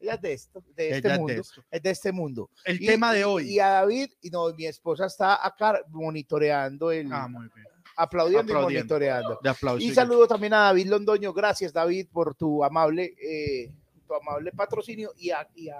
ella 0.00 0.14
es 0.14 0.20
de 0.22 0.32
esto, 0.32 0.62
de 0.74 0.88
este 0.90 0.96
Ella 0.96 0.96
es 0.96 1.02
de 1.02 1.18
mundo. 1.18 1.42
Es 1.70 1.82
de 1.82 1.90
este 1.90 2.12
mundo. 2.12 2.50
El 2.64 2.82
Y- 2.82 2.86
tema 2.86 3.12
de 3.12 3.24
hoy. 3.24 3.50
Y 3.50 3.58
a 3.60 3.68
David, 3.68 4.10
y 4.22 4.30
no, 4.30 4.52
mi 4.54 4.66
esposa 4.66 5.06
está 5.06 5.44
acá 5.46 5.80
monitoreando 5.88 6.90
el, 6.90 7.12
Ah, 7.12 7.28
muy 7.28 7.48
bien. 7.54 7.66
aplaudiendo, 7.96 8.52
y 8.52 8.62
monitoreando. 8.62 9.40
De. 9.42 9.54
Y 9.84 9.92
saludo 9.94 10.26
también 10.26 10.54
a 10.54 10.58
David 10.64 10.86
Londoño. 10.88 11.32
Gracias, 11.32 11.72
David, 11.72 12.08
por 12.12 12.34
tu 12.34 12.62
amable, 12.64 13.14
eh, 13.20 13.72
tu 14.06 14.14
amable 14.14 14.52
patrocinio 14.52 15.12
y 15.16 15.30
a, 15.30 15.46
y 15.54 15.68
a, 15.68 15.76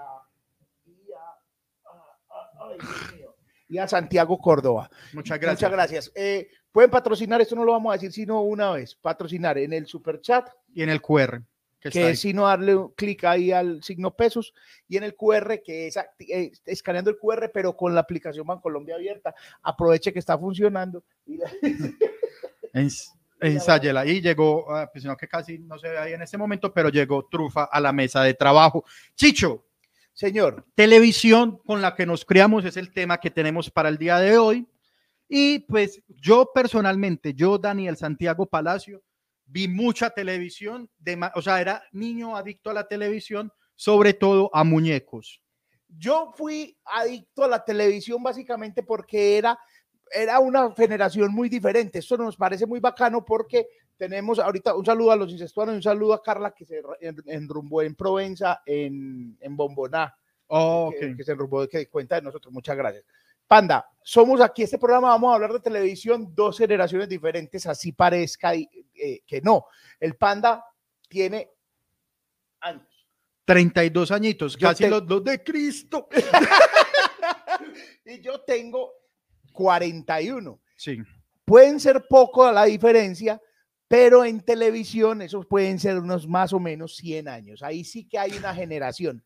y 0.85 1.11
a- 1.11 1.89
a- 1.89 2.37
a- 2.39 2.67
ay, 2.69 2.77
Dios 2.79 3.13
mío, 3.15 3.34
y 3.75 3.79
a 3.79 3.87
Santiago 3.87 4.37
Córdoba. 4.37 4.89
Muchas 5.13 5.39
gracias. 5.39 5.61
Muchas 5.69 5.71
gracias. 5.71 6.11
Eh, 6.15 6.49
pueden 6.71 6.89
patrocinar, 6.89 7.41
esto 7.41 7.55
no 7.55 7.63
lo 7.65 7.73
vamos 7.73 7.91
a 7.91 7.93
decir 7.93 8.11
sino 8.11 8.41
una 8.41 8.71
vez, 8.71 8.95
patrocinar 8.95 9.57
en 9.57 9.73
el 9.73 9.85
super 9.85 10.21
chat, 10.21 10.49
Y 10.73 10.81
en 10.83 10.89
el 10.89 11.01
QR. 11.01 11.41
Que 11.79 11.91
que 11.91 12.09
es 12.09 12.19
sino 12.19 12.47
darle 12.47 12.75
un 12.75 12.89
clic 12.93 13.23
ahí 13.25 13.51
al 13.51 13.83
signo 13.83 14.15
pesos, 14.15 14.53
y 14.87 14.97
en 14.97 15.03
el 15.03 15.15
QR, 15.15 15.61
que 15.63 15.85
es 15.87 15.97
eh, 16.19 16.51
escaneando 16.65 17.11
el 17.11 17.17
QR, 17.19 17.51
pero 17.53 17.77
con 17.77 17.93
la 17.93 18.01
aplicación 18.01 18.47
Bancolombia 18.47 18.95
abierta. 18.95 19.35
Aproveche 19.61 20.11
que 20.11 20.17
está 20.17 20.35
funcionando. 20.35 21.03
y 21.27 21.37
la- 21.37 21.51
Ensáyela. 23.41 24.05
Y 24.05 24.21
llegó, 24.21 24.73
ah, 24.73 24.89
pues 24.91 25.03
no 25.05 25.15
que 25.15 25.27
casi 25.27 25.59
no 25.59 25.77
se 25.77 25.89
ve 25.89 25.97
ahí 25.97 26.13
en 26.13 26.21
este 26.21 26.37
momento, 26.37 26.73
pero 26.73 26.89
llegó 26.89 27.27
Trufa 27.29 27.65
a 27.65 27.79
la 27.79 27.91
mesa 27.91 28.23
de 28.23 28.33
trabajo. 28.33 28.83
Chicho, 29.13 29.65
Señor, 30.15 30.65
televisión 30.75 31.59
con 31.65 31.81
la 31.81 31.93
que 31.93 32.05
nos 32.05 32.23
criamos 32.23 32.63
es 32.63 32.77
el 32.77 32.93
tema 32.93 33.19
que 33.19 33.29
tenemos 33.29 33.69
para 33.69 33.89
el 33.89 33.97
día 33.97 34.17
de 34.17 34.37
hoy. 34.37 34.65
Y 35.27 35.59
pues 35.59 36.01
yo 36.07 36.51
personalmente, 36.55 37.33
yo 37.33 37.57
Daniel 37.57 37.97
Santiago 37.97 38.45
Palacio, 38.45 39.03
vi 39.45 39.67
mucha 39.67 40.09
televisión, 40.09 40.89
de, 40.99 41.19
o 41.35 41.41
sea, 41.41 41.59
era 41.59 41.83
niño 41.91 42.37
adicto 42.37 42.69
a 42.69 42.73
la 42.73 42.87
televisión, 42.87 43.51
sobre 43.75 44.13
todo 44.13 44.49
a 44.53 44.63
muñecos. 44.63 45.41
yo 45.97 46.31
fui 46.33 46.77
adicto 46.85 47.43
a 47.43 47.49
la 47.49 47.65
televisión 47.65 48.23
básicamente 48.23 48.83
porque 48.83 49.37
era, 49.37 49.59
era 50.11 50.39
una 50.39 50.73
generación 50.75 51.33
muy 51.33 51.49
diferente. 51.49 51.99
Esto 51.99 52.15
nos 52.15 52.37
parece 52.37 52.65
muy 52.65 52.79
bacano 52.79 53.25
porque 53.25 53.67
tenemos 53.97 54.39
ahorita 54.39 54.75
un 54.75 54.85
saludo 54.85 55.11
a 55.11 55.15
los 55.15 55.31
incestuanos 55.31 55.73
y 55.73 55.77
un 55.77 55.83
saludo 55.83 56.13
a 56.13 56.21
Carla 56.21 56.51
que 56.51 56.65
se 56.65 56.81
en- 57.01 57.23
enrumbó 57.27 57.81
en 57.81 57.95
Provenza, 57.95 58.61
en, 58.65 59.37
en 59.39 59.55
Bomboná. 59.57 60.15
Oh, 60.47 60.91
que, 60.99 61.11
ok. 61.11 61.17
que 61.17 61.23
se 61.23 61.31
enrumbó, 61.31 61.67
que 61.67 61.87
cuenta 61.89 62.15
de 62.15 62.21
nosotros. 62.21 62.53
Muchas 62.53 62.75
gracias. 62.77 63.03
Panda, 63.47 63.87
somos 64.03 64.41
aquí, 64.41 64.63
este 64.63 64.77
programa 64.79 65.09
vamos 65.09 65.31
a 65.31 65.35
hablar 65.35 65.53
de 65.53 65.59
televisión, 65.59 66.33
dos 66.35 66.57
generaciones 66.57 67.07
diferentes, 67.07 67.65
así 67.67 67.91
parezca 67.91 68.55
y, 68.55 68.67
eh, 68.95 69.21
que 69.25 69.39
no. 69.41 69.65
El 69.99 70.15
Panda 70.15 70.63
tiene 71.07 71.51
años. 72.61 72.87
32 73.45 74.09
añitos, 74.11 74.55
Yo 74.57 74.67
casi 74.69 74.83
te- 74.85 74.89
los 74.89 75.05
dos 75.05 75.23
de 75.23 75.43
Cristo. 75.43 76.07
y 78.05 78.19
yo 78.21 78.41
tengo 78.41 78.91
41. 79.53 80.59
Sí. 80.75 80.97
Pueden 81.43 81.79
ser 81.79 82.05
poco 82.09 82.51
la 82.51 82.65
diferencia, 82.65 83.39
pero 83.87 84.25
en 84.25 84.41
televisión 84.41 85.21
esos 85.21 85.45
pueden 85.45 85.79
ser 85.79 85.99
unos 85.99 86.27
más 86.27 86.53
o 86.53 86.59
menos 86.59 86.95
100 86.95 87.27
años. 87.27 87.61
Ahí 87.61 87.83
sí 87.83 88.07
que 88.07 88.17
hay 88.17 88.31
una 88.31 88.53
generación. 88.53 89.23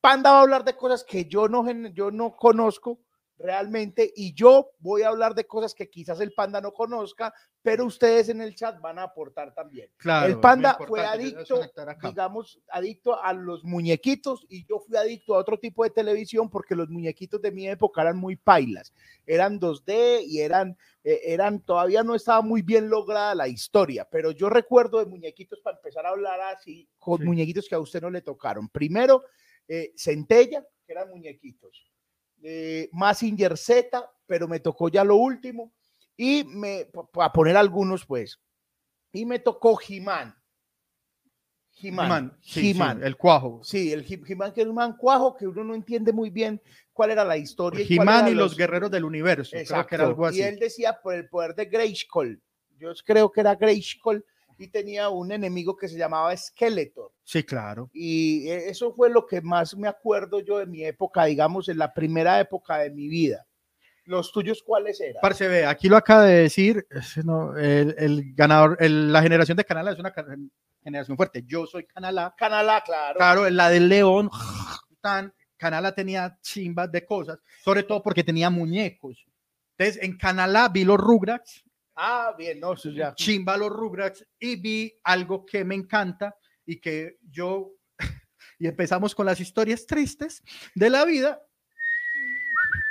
Panda 0.00 0.32
va 0.32 0.38
a 0.38 0.42
hablar 0.42 0.64
de 0.64 0.76
cosas 0.76 1.04
que 1.04 1.26
yo 1.26 1.48
no, 1.48 1.64
yo 1.90 2.10
no 2.10 2.36
conozco 2.36 3.00
realmente 3.42 4.12
y 4.14 4.32
yo 4.34 4.70
voy 4.78 5.02
a 5.02 5.08
hablar 5.08 5.34
de 5.34 5.46
cosas 5.46 5.74
que 5.74 5.90
quizás 5.90 6.20
el 6.20 6.32
Panda 6.32 6.60
no 6.60 6.72
conozca, 6.72 7.34
pero 7.60 7.84
ustedes 7.84 8.28
en 8.28 8.40
el 8.40 8.54
chat 8.54 8.80
van 8.80 8.98
a 8.98 9.04
aportar 9.04 9.52
también. 9.52 9.90
Claro. 9.96 10.26
el 10.26 10.40
Panda 10.40 10.78
fue 10.86 11.04
adicto, 11.04 11.60
digamos, 12.02 12.60
adicto 12.68 13.22
a 13.22 13.32
los 13.32 13.64
muñequitos 13.64 14.46
y 14.48 14.64
yo 14.66 14.78
fui 14.80 14.96
adicto 14.96 15.34
a 15.34 15.38
otro 15.38 15.58
tipo 15.58 15.84
de 15.84 15.90
televisión 15.90 16.48
porque 16.48 16.74
los 16.74 16.88
muñequitos 16.88 17.42
de 17.42 17.52
mi 17.52 17.68
época 17.68 18.02
eran 18.02 18.16
muy 18.16 18.36
pailas, 18.36 18.92
eran 19.26 19.58
2D 19.60 20.24
y 20.26 20.40
eran, 20.40 20.76
eh, 21.04 21.20
eran 21.24 21.60
todavía 21.60 22.02
no 22.02 22.14
estaba 22.14 22.42
muy 22.42 22.62
bien 22.62 22.88
lograda 22.88 23.34
la 23.34 23.48
historia, 23.48 24.08
pero 24.10 24.30
yo 24.30 24.48
recuerdo 24.48 24.98
de 24.98 25.06
muñequitos 25.06 25.60
para 25.60 25.76
empezar 25.76 26.06
a 26.06 26.10
hablar 26.10 26.40
así, 26.40 26.88
con 26.98 27.18
Sí. 27.18 27.24
muñequitos 27.24 27.68
que 27.68 27.74
a 27.74 27.80
usted 27.80 28.00
no 28.00 28.10
le 28.10 28.22
tocaron. 28.22 28.68
Primero, 28.68 29.24
eh, 29.68 29.92
Centella, 29.96 30.64
que 30.84 30.92
eran 30.92 31.08
muñequitos. 31.10 31.91
Eh, 32.42 32.88
Mazinger 32.92 33.56
Z, 33.56 34.04
pero 34.26 34.48
me 34.48 34.60
tocó 34.60 34.88
ya 34.88 35.04
lo 35.04 35.16
último. 35.16 35.72
Y 36.16 36.44
me, 36.44 36.86
para 37.12 37.32
poner 37.32 37.56
algunos, 37.56 38.04
pues, 38.04 38.38
y 39.12 39.24
me 39.24 39.38
tocó 39.38 39.78
He-Man. 39.80 40.34
He-Man. 41.80 42.06
He-Man, 42.06 42.38
sí, 42.40 42.60
sí, 42.60 42.70
He-Man. 42.70 43.02
el 43.02 43.16
cuajo. 43.16 43.60
Sí, 43.64 43.92
el 43.92 44.04
He-Man, 44.06 44.52
que 44.52 44.62
es 44.62 44.66
un 44.66 44.74
man 44.74 44.96
cuajo 44.96 45.34
que 45.36 45.46
uno 45.46 45.64
no 45.64 45.74
entiende 45.74 46.12
muy 46.12 46.30
bien 46.30 46.60
cuál 46.92 47.10
era 47.10 47.24
la 47.24 47.36
historia. 47.36 47.84
He-Man 47.88 48.26
eran 48.26 48.28
y 48.28 48.34
los 48.34 48.56
guerreros 48.56 48.90
del 48.90 49.04
universo. 49.04 49.50
Creo 49.50 49.64
que 49.64 49.72
era 49.72 49.82
Exacto. 49.82 50.06
algo 50.06 50.26
así. 50.26 50.38
Y 50.38 50.42
él 50.42 50.58
decía 50.58 51.00
por 51.02 51.14
el 51.14 51.28
poder 51.28 51.54
de 51.54 51.64
Grayskull. 51.66 52.40
Yo 52.78 52.92
creo 53.04 53.30
que 53.32 53.40
era 53.40 53.54
Grayskull 53.54 54.24
y 54.62 54.68
tenía 54.68 55.08
un 55.08 55.32
enemigo 55.32 55.76
que 55.76 55.88
se 55.88 55.98
llamaba 55.98 56.36
Skeletor. 56.36 57.12
Sí, 57.24 57.42
claro. 57.42 57.90
Y 57.92 58.48
eh, 58.48 58.68
eso 58.68 58.92
fue 58.92 59.10
lo 59.10 59.26
que 59.26 59.40
más 59.40 59.76
me 59.76 59.88
acuerdo 59.88 60.40
yo 60.40 60.58
de 60.58 60.66
mi 60.66 60.84
época, 60.84 61.24
digamos, 61.24 61.68
en 61.68 61.78
la 61.78 61.92
primera 61.92 62.38
época 62.40 62.78
de 62.78 62.90
mi 62.90 63.08
vida. 63.08 63.46
¿Los 64.04 64.32
tuyos 64.32 64.62
cuáles 64.66 65.00
eran? 65.00 65.20
Parce, 65.22 65.46
ve, 65.46 65.64
aquí 65.64 65.88
lo 65.88 65.96
acaba 65.96 66.24
de 66.24 66.40
decir, 66.42 66.86
no, 67.24 67.56
el, 67.56 67.94
el 67.98 68.34
ganador, 68.34 68.76
el- 68.80 69.12
la 69.12 69.22
generación 69.22 69.56
de 69.56 69.64
Canal 69.64 69.86
A 69.88 69.92
es 69.92 69.98
una 70.00 70.12
generación 70.82 71.16
fuerte. 71.16 71.44
Yo 71.46 71.66
soy 71.66 71.86
Canal 71.86 72.18
A, 72.18 72.34
Canal 72.36 72.68
A, 72.68 72.80
claro. 72.82 73.16
claro, 73.18 73.48
la 73.50 73.68
del 73.68 73.88
León, 73.88 74.28
tan, 75.00 75.32
Canal 75.56 75.86
A 75.86 75.94
tenía 75.94 76.36
chimbas 76.42 76.90
de 76.90 77.06
cosas, 77.06 77.38
sobre 77.64 77.84
todo 77.84 78.02
porque 78.02 78.24
tenía 78.24 78.50
muñecos. 78.50 79.24
Entonces, 79.78 80.02
en 80.02 80.18
Canal 80.18 80.56
A 80.56 80.68
vi 80.68 80.84
los 80.84 80.98
Rugrats, 80.98 81.62
Ah, 82.04 82.34
bien, 82.36 82.58
no, 82.58 82.72
eso 82.72 82.90
ya. 82.90 83.14
chimba 83.14 83.56
los 83.56 83.70
Rugrats, 83.70 84.26
y 84.40 84.56
vi 84.56 84.92
algo 85.04 85.46
que 85.46 85.64
me 85.64 85.76
encanta 85.76 86.34
y 86.66 86.80
que 86.80 87.18
yo, 87.30 87.74
y 88.58 88.66
empezamos 88.66 89.14
con 89.14 89.24
las 89.26 89.38
historias 89.38 89.86
tristes 89.86 90.42
de 90.74 90.90
la 90.90 91.04
vida, 91.04 91.40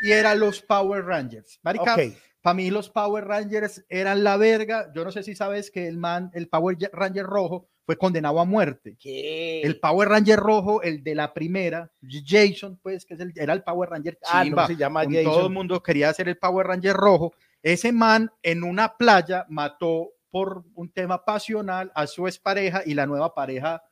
y 0.02 0.12
eran 0.12 0.40
los 0.40 0.62
Power 0.62 1.04
Rangers. 1.06 1.60
Marica, 1.62 1.94
Ok. 1.96 2.14
para 2.42 2.54
mí 2.54 2.72
los 2.72 2.90
Power 2.90 3.26
Rangers 3.26 3.86
eran 3.90 4.24
la 4.24 4.38
verga. 4.38 4.92
Yo 4.96 5.04
no 5.04 5.12
sé 5.12 5.24
si 5.24 5.36
sabes 5.36 5.70
que 5.70 5.88
el 5.88 5.98
man, 5.98 6.32
el 6.34 6.48
Power 6.48 6.78
Ranger 6.94 7.26
rojo 7.26 7.68
fue 7.86 7.98
condenado 7.98 8.40
a 8.40 8.46
muerte. 8.46 8.96
¿Qué? 9.00 9.62
El 9.62 9.80
Power 9.80 10.08
Ranger 10.10 10.40
rojo, 10.40 10.82
el 10.82 11.04
de 11.04 11.14
la 11.16 11.34
primera, 11.34 11.92
Jason, 12.26 12.80
pues, 12.82 13.06
que 13.06 13.14
es 13.16 13.20
el, 13.20 13.34
era 13.36 13.54
el 13.54 13.62
Power 13.64 13.90
Ranger 13.90 14.18
Ah, 14.26 14.44
chimba. 14.44 14.62
no, 14.64 14.68
se 14.70 14.76
llama 14.78 15.04
Jason. 15.04 15.24
Todo 15.26 15.48
el 15.48 15.54
mundo 15.54 15.84
quería 15.84 16.12
ser 16.14 16.30
el 16.30 16.38
Power 16.38 16.66
Ranger 16.68 16.96
rojo. 16.96 17.34
Ese 17.64 17.92
man 17.92 18.32
en 18.42 18.64
una 18.64 18.98
playa 18.98 19.46
mató 19.50 20.12
por 20.30 20.64
un 20.74 20.92
tema 20.92 21.24
pasional 21.24 21.92
a 21.94 22.08
su 22.08 22.28
expareja 22.28 22.82
y 22.86 22.94
la 22.94 23.06
nueva 23.06 23.36
pareja 23.36 23.84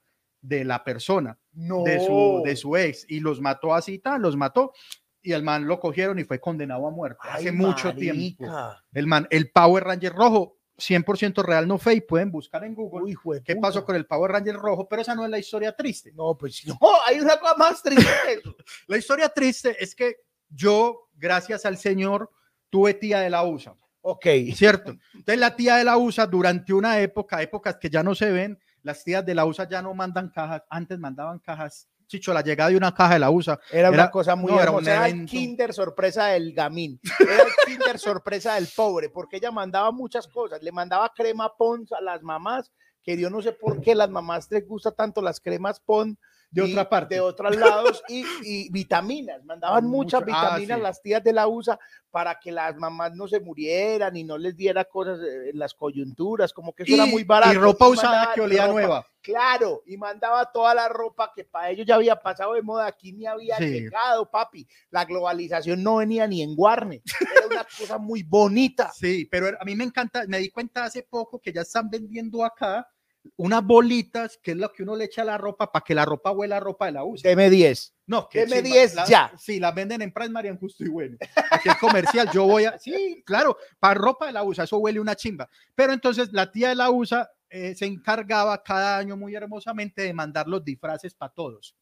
de 0.41 0.63
la 0.63 0.83
persona, 0.83 1.37
no. 1.51 1.83
de, 1.83 1.99
su, 1.99 2.41
de 2.45 2.55
su 2.55 2.77
ex, 2.77 3.05
y 3.09 3.19
los 3.19 3.41
mató 3.41 3.73
así, 3.73 3.99
tal, 3.99 4.21
los 4.21 4.37
mató. 4.37 4.73
Y 5.21 5.33
el 5.33 5.43
man 5.43 5.67
lo 5.67 5.81
cogieron 5.81 6.17
y 6.17 6.23
fue 6.23 6.39
condenado 6.39 6.87
a 6.87 6.91
muerte 6.91 7.19
hace 7.29 7.51
mucho 7.51 7.93
tiempo. 7.93 8.45
El 8.93 9.05
man, 9.05 9.27
el 9.29 9.51
Power 9.51 9.83
Ranger 9.83 10.13
rojo, 10.13 10.59
100% 10.77 11.43
real, 11.43 11.67
no 11.67 11.77
fake, 11.77 12.07
pueden 12.07 12.31
buscar 12.31 12.63
en 12.63 12.73
Google 12.73 13.03
Uy, 13.03 13.13
jue 13.13 13.43
qué 13.43 13.57
pasó 13.57 13.83
con 13.83 13.97
el 13.97 14.05
Power 14.05 14.31
Ranger 14.31 14.55
rojo, 14.55 14.87
pero 14.87 15.01
esa 15.01 15.13
no 15.13 15.25
es 15.25 15.29
la 15.29 15.37
historia 15.37 15.75
triste. 15.75 16.13
No, 16.13 16.37
pues 16.37 16.63
no, 16.67 16.77
hay 17.05 17.19
una 17.19 17.37
cosa 17.37 17.55
más 17.55 17.83
triste. 17.83 18.05
La 18.87 18.97
historia 18.97 19.27
triste 19.27 19.75
es 19.77 19.93
que 19.93 20.15
yo, 20.47 21.09
gracias 21.15 21.65
al 21.65 21.77
Señor, 21.77 22.31
tuve 22.69 22.93
tía 22.93 23.19
de 23.19 23.29
la 23.29 23.43
USA, 23.43 23.75
Ok. 24.01 24.25
¿cierto? 24.55 24.95
Entonces 25.13 25.39
la 25.39 25.55
tía 25.55 25.75
de 25.75 25.83
la 25.83 25.97
USA 25.97 26.25
durante 26.25 26.73
una 26.73 26.99
época, 26.99 27.41
épocas 27.41 27.77
que 27.77 27.89
ya 27.89 28.01
no 28.03 28.15
se 28.15 28.31
ven, 28.31 28.57
las 28.81 29.03
tías 29.03 29.25
de 29.25 29.35
la 29.35 29.45
USA 29.45 29.67
ya 29.67 29.81
no 29.81 29.93
mandan 29.93 30.29
cajas, 30.29 30.63
antes 30.69 30.97
mandaban 30.99 31.39
cajas. 31.39 31.87
Chicho, 32.07 32.33
la 32.33 32.41
llegada 32.41 32.71
de 32.71 32.77
una 32.77 32.91
caja 32.91 33.13
de 33.13 33.19
la 33.19 33.29
USA 33.29 33.59
Era, 33.71 33.91
una 33.91 34.09
cosa 34.09 34.35
muy 34.35 34.51
no, 34.51 34.55
era 34.55 34.63
hermosa. 34.63 34.83
un 34.83 34.97
Era 34.97 35.07
el. 35.09 35.25
Kinder 35.27 35.73
sorpresa 35.73 36.25
del 36.27 36.53
gamín. 36.53 36.99
Era 37.19 37.43
el 37.43 37.49
Kinder 37.67 37.99
sorpresa 37.99 38.55
del 38.55 38.67
pobre, 38.75 39.09
porque 39.09 39.37
ella 39.37 39.51
mandaba 39.51 39.91
muchas 39.91 40.27
cosas. 40.27 40.63
Le 40.63 40.71
mandaba 40.71 41.11
crema 41.15 41.53
Pons 41.55 41.91
a 41.91 42.01
las 42.01 42.23
mamás, 42.23 42.71
que 43.03 43.15
yo 43.15 43.29
no 43.29 43.43
sé 43.43 43.51
por 43.51 43.79
qué 43.81 43.93
las 43.93 44.09
mamás 44.09 44.49
les 44.49 44.67
gusta 44.67 44.89
tanto 44.91 45.21
las 45.21 45.39
cremas 45.39 45.79
Pons 45.81 46.17
de 46.51 46.65
y 46.67 46.71
otra 46.71 46.89
parte. 46.89 47.15
de 47.15 47.21
otros 47.21 47.55
lados 47.55 48.03
y, 48.07 48.23
y 48.43 48.69
vitaminas. 48.71 49.43
Mandaban 49.45 49.85
muchas 49.85 50.21
Mucho- 50.21 50.33
ah, 50.35 50.41
vitaminas 50.55 50.77
sí. 50.77 50.83
las 50.83 51.01
tías 51.01 51.23
de 51.23 51.33
la 51.33 51.47
USA 51.47 51.79
para 52.11 52.39
que 52.39 52.51
las 52.51 52.75
mamás 52.75 53.13
no 53.15 53.27
se 53.27 53.39
murieran 53.39 54.17
y 54.17 54.23
no 54.23 54.35
les 54.37 54.55
diera 54.57 54.83
cosas 54.85 55.19
eh, 55.19 55.51
en 55.51 55.59
las 55.59 55.75
coyunturas, 55.75 56.51
como 56.53 56.73
que 56.73 56.81
eso 56.83 56.95
era 56.95 57.05
muy 57.05 57.23
barato. 57.23 57.53
y 57.53 57.57
ropa 57.57 57.87
usada 57.87 58.33
que 58.33 58.41
olía 58.41 58.67
nueva. 58.67 59.05
Claro, 59.21 59.83
y 59.85 59.95
mandaba 59.97 60.51
toda 60.51 60.73
la 60.73 60.87
ropa 60.89 61.31
que 61.35 61.43
para 61.43 61.69
ellos 61.69 61.85
ya 61.85 61.95
había 61.95 62.15
pasado 62.15 62.53
de 62.53 62.63
moda, 62.63 62.87
aquí 62.87 63.11
ni 63.11 63.27
había 63.27 63.57
Sí. 63.57 63.65
llegado, 63.65 64.27
papi. 64.31 64.65
La 64.89 65.05
globalización 65.05 65.83
no 65.83 65.97
venía 65.97 66.25
ni 66.25 66.41
en 66.41 66.53
Warner. 66.57 67.01
Era 67.35 67.45
una 67.47 67.63
cosa 67.77 67.97
muy 67.99 68.23
bonita. 68.23 68.91
Sí, 68.95 69.25
pero 69.29 69.49
a 69.59 69.63
mí 69.65 69.75
me 69.75 69.83
encanta, 69.83 70.23
me 70.27 70.39
di 70.39 70.49
cuenta 70.49 70.85
hace 70.85 71.03
poco 71.03 71.37
que 71.39 71.53
ya 71.53 71.61
están 71.61 71.89
vendiendo 71.91 72.43
acá 72.43 72.87
unas 73.35 73.63
bolitas, 73.63 74.39
que 74.41 74.51
es 74.51 74.57
lo 74.57 74.71
que 74.71 74.83
uno 74.83 74.95
le 74.95 75.05
echa 75.05 75.21
a 75.23 75.25
la 75.25 75.37
ropa 75.37 75.71
para 75.71 75.83
que 75.83 75.93
la 75.93 76.05
ropa 76.05 76.31
huela 76.31 76.57
a 76.57 76.59
ropa 76.59 76.85
de 76.85 76.93
la 76.93 77.03
USA. 77.03 77.29
Deme 77.29 77.49
10. 77.49 77.93
No, 78.07 78.27
que 78.29 78.39
Deme 78.39 78.55
chimba, 78.63 78.69
10 78.69 78.95
las- 78.95 79.09
ya. 79.09 79.31
Sí, 79.37 79.59
las 79.59 79.75
venden 79.75 80.01
en 80.01 80.11
Price 80.11 80.29
Marian 80.31 80.57
Justo 80.57 80.83
y 80.83 80.89
bueno. 80.89 81.17
Aquí 81.51 81.69
el 81.69 81.77
comercial, 81.77 82.29
yo 82.33 82.45
voy 82.45 82.65
a. 82.65 82.79
Sí, 82.79 83.21
claro, 83.25 83.57
para 83.79 83.93
ropa 83.93 84.27
de 84.27 84.31
la 84.33 84.43
USA, 84.43 84.63
eso 84.63 84.77
huele 84.77 84.99
una 84.99 85.15
chimba. 85.15 85.49
Pero 85.75 85.93
entonces 85.93 86.29
la 86.31 86.51
tía 86.51 86.69
de 86.69 86.75
la 86.75 86.89
USA 86.89 87.29
eh, 87.49 87.75
se 87.75 87.85
encargaba 87.85 88.61
cada 88.63 88.97
año 88.97 89.17
muy 89.17 89.35
hermosamente 89.35 90.01
de 90.03 90.13
mandar 90.13 90.47
los 90.47 90.63
disfraces 90.63 91.13
para 91.13 91.33
todos, 91.33 91.75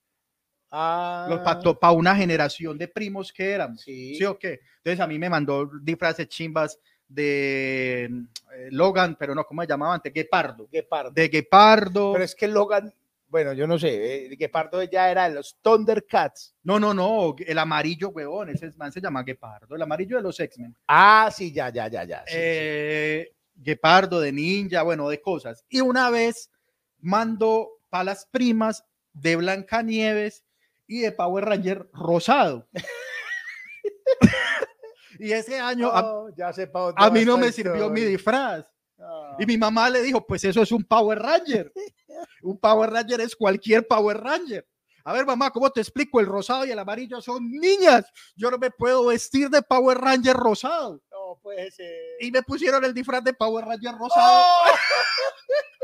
Ah, 0.70 1.42
para 1.80 1.94
una 1.94 2.16
generación 2.16 2.78
de 2.78 2.88
primos 2.88 3.32
que 3.32 3.52
éramos. 3.52 3.82
sí. 3.82 4.16
¿Sí 4.16 4.24
o 4.26 4.38
qué? 4.38 4.60
Entonces 4.78 5.00
a 5.00 5.08
mí 5.08 5.18
me 5.18 5.30
mandó 5.30 5.70
disfraces 5.82 6.28
chimbas 6.28 6.78
de 7.08 8.06
eh, 8.06 8.70
Logan, 8.72 9.16
pero 9.18 9.34
no, 9.34 9.44
¿cómo 9.46 9.62
se 9.62 9.68
llamaba 9.68 9.96
antes? 9.96 10.14
Guepardo. 10.14 10.68
Guepardo. 10.72 11.12
De 11.12 11.28
Guepardo. 11.28 12.14
Pero 12.14 12.26
es 12.26 12.36
que 12.36 12.48
Logan, 12.48 12.94
bueno, 13.28 13.54
yo 13.54 13.68
no 13.68 13.78
sé, 13.78 14.26
eh, 14.26 14.36
Guepardo 14.36 14.84
ya 14.84 15.10
era 15.10 15.30
de 15.30 15.36
los 15.36 15.58
Thundercats. 15.62 16.56
No, 16.64 16.80
no, 16.80 16.94
no, 16.94 17.36
el 17.38 17.58
amarillo, 17.58 18.10
huevón, 18.10 18.50
ese 18.50 18.72
man 18.78 18.92
se 18.92 19.02
llama 19.02 19.24
Guepardo, 19.24 19.76
el 19.76 19.82
amarillo 19.82 20.18
de 20.18 20.24
los 20.24 20.40
X-Men. 20.40 20.76
Ah, 20.88 21.30
sí, 21.34 21.52
ya, 21.52 21.70
ya, 21.70 21.88
ya, 21.88 22.04
ya. 22.04 22.20
sí, 22.26 22.34
sí. 22.34 22.38
Eh, 22.40 23.34
guepardo, 23.56 24.20
de 24.20 24.32
ninja, 24.32 24.84
bueno, 24.84 25.10
de 25.10 25.22
cosas. 25.22 25.66
Y 25.70 25.82
una 25.82 26.10
vez 26.10 26.52
mando 27.00 27.70
para 27.90 28.06
las 28.06 28.26
primas 28.26 28.86
de 29.14 29.36
Blancanieves 29.36 30.44
y 30.88 31.00
de 31.00 31.12
Power 31.12 31.46
Ranger 31.46 31.90
rosado. 31.94 32.68
y 35.20 35.32
ese 35.32 35.60
año 35.60 35.88
a, 35.88 36.04
Oh, 36.04 36.30
ya 36.36 36.52
pa' 36.72 36.80
dónde 36.80 36.96
a 36.98 37.10
mí 37.10 37.26
no 37.26 37.38
me 37.38 37.52
sirvió 37.52 37.90
mi 37.90 38.02
disfraz. 38.02 38.66
Ah. 39.00 39.36
Y 39.40 39.46
mi 39.46 39.58
mamá 39.58 39.90
le 39.90 40.02
dijo, 40.02 40.26
pues 40.26 40.44
eso 40.44 40.62
es 40.62 40.72
un 40.72 40.84
Power 40.84 41.20
Ranger. 41.20 41.72
Un 42.42 42.58
Power 42.58 42.90
Ranger 42.90 43.22
es 43.22 43.36
cualquier 43.36 43.88
Power 43.88 44.18
Ranger. 44.18 44.68
A 45.04 45.14
ver, 45.14 45.26
mamá, 45.26 45.52
¿cómo 45.52 45.70
te 45.70 45.80
explico? 45.80 46.20
El 46.20 46.26
rosado 46.26 46.66
y 46.66 46.72
el 46.72 46.80
amarillo 46.80 47.22
son 47.22 47.50
niñas. 47.50 48.12
Yo 48.36 48.52
no 48.52 48.58
me 48.58 48.72
puedo 48.72 49.06
vestir 49.06 49.50
de 49.50 49.62
Power 49.62 49.98
Ranger 49.98 50.36
rosado. 50.36 51.00
No 51.10 51.40
puede 51.42 51.72
ser. 51.72 51.96
Y 52.20 52.30
me 52.30 52.42
pusieron 52.44 52.84
el 52.84 52.94
disfraz 52.94 53.24
de 53.24 53.34
Power 53.34 53.64
Ranger 53.64 53.96
rosado. 53.96 54.44
¡Oh! 54.44 54.66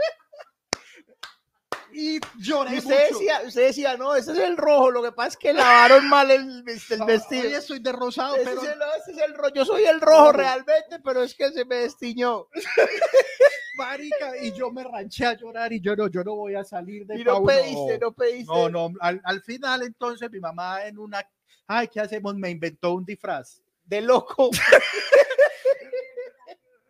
Y 1.93 2.19
lloré 2.39 2.75
Y 2.75 2.79
usted 2.79 2.89
mucho. 3.09 3.19
decía, 3.19 3.41
usted 3.45 3.67
decía, 3.67 3.97
no, 3.97 4.15
ese 4.15 4.31
es 4.31 4.37
el 4.39 4.57
rojo, 4.57 4.89
lo 4.91 5.03
que 5.03 5.11
pasa 5.11 5.29
es 5.29 5.37
que 5.37 5.53
lavaron 5.53 6.09
mal 6.09 6.31
el, 6.31 6.63
el 6.67 6.99
No, 6.99 7.05
vestido. 7.05 7.43
Hoy 7.47 7.53
estoy 7.53 7.79
de 7.79 7.91
rosado, 7.91 8.35
Ese, 8.35 8.45
pero 8.45 8.61
es 8.63 8.67
el, 8.69 8.79
no, 8.79 8.85
ese 8.95 9.11
es 9.11 9.17
el 9.19 9.33
rojo. 9.35 9.53
Yo 9.53 9.65
soy 9.65 9.83
el 9.85 10.01
rojo 10.01 10.25
No. 10.25 10.31
realmente, 10.33 10.99
pero 11.03 11.21
es 11.23 11.35
que 11.35 11.51
se 11.51 11.65
me 11.65 11.75
destiñó. 11.77 12.47
marica, 13.77 14.37
y 14.41 14.51
yo 14.53 14.71
me 14.71 14.83
ranché 14.83 15.25
a 15.25 15.33
llorar 15.37 15.73
y 15.73 15.81
yo 15.81 15.95
no, 15.95 16.07
yo 16.07 16.23
no 16.23 16.35
voy 16.35 16.55
a 16.55 16.63
salir 16.63 17.05
de 17.07 17.19
Y 17.19 17.23
no 17.23 17.43
pediste, 17.43 17.97
no 17.99 18.11
pediste. 18.13 18.53
No, 18.53 18.69
no, 18.69 18.89
al, 18.99 19.19
al 19.23 19.41
final 19.41 19.81
entonces 19.83 20.29
mi 20.31 20.39
mamá 20.39 20.85
en 20.85 20.97
una, 20.99 21.27
ay, 21.67 21.87
¿qué 21.87 21.99
hacemos? 21.99 22.35
Me 22.35 22.49
inventó 22.51 22.93
un 22.93 23.05
disfraz. 23.05 23.61
De 23.85 24.01
loco. 24.01 24.49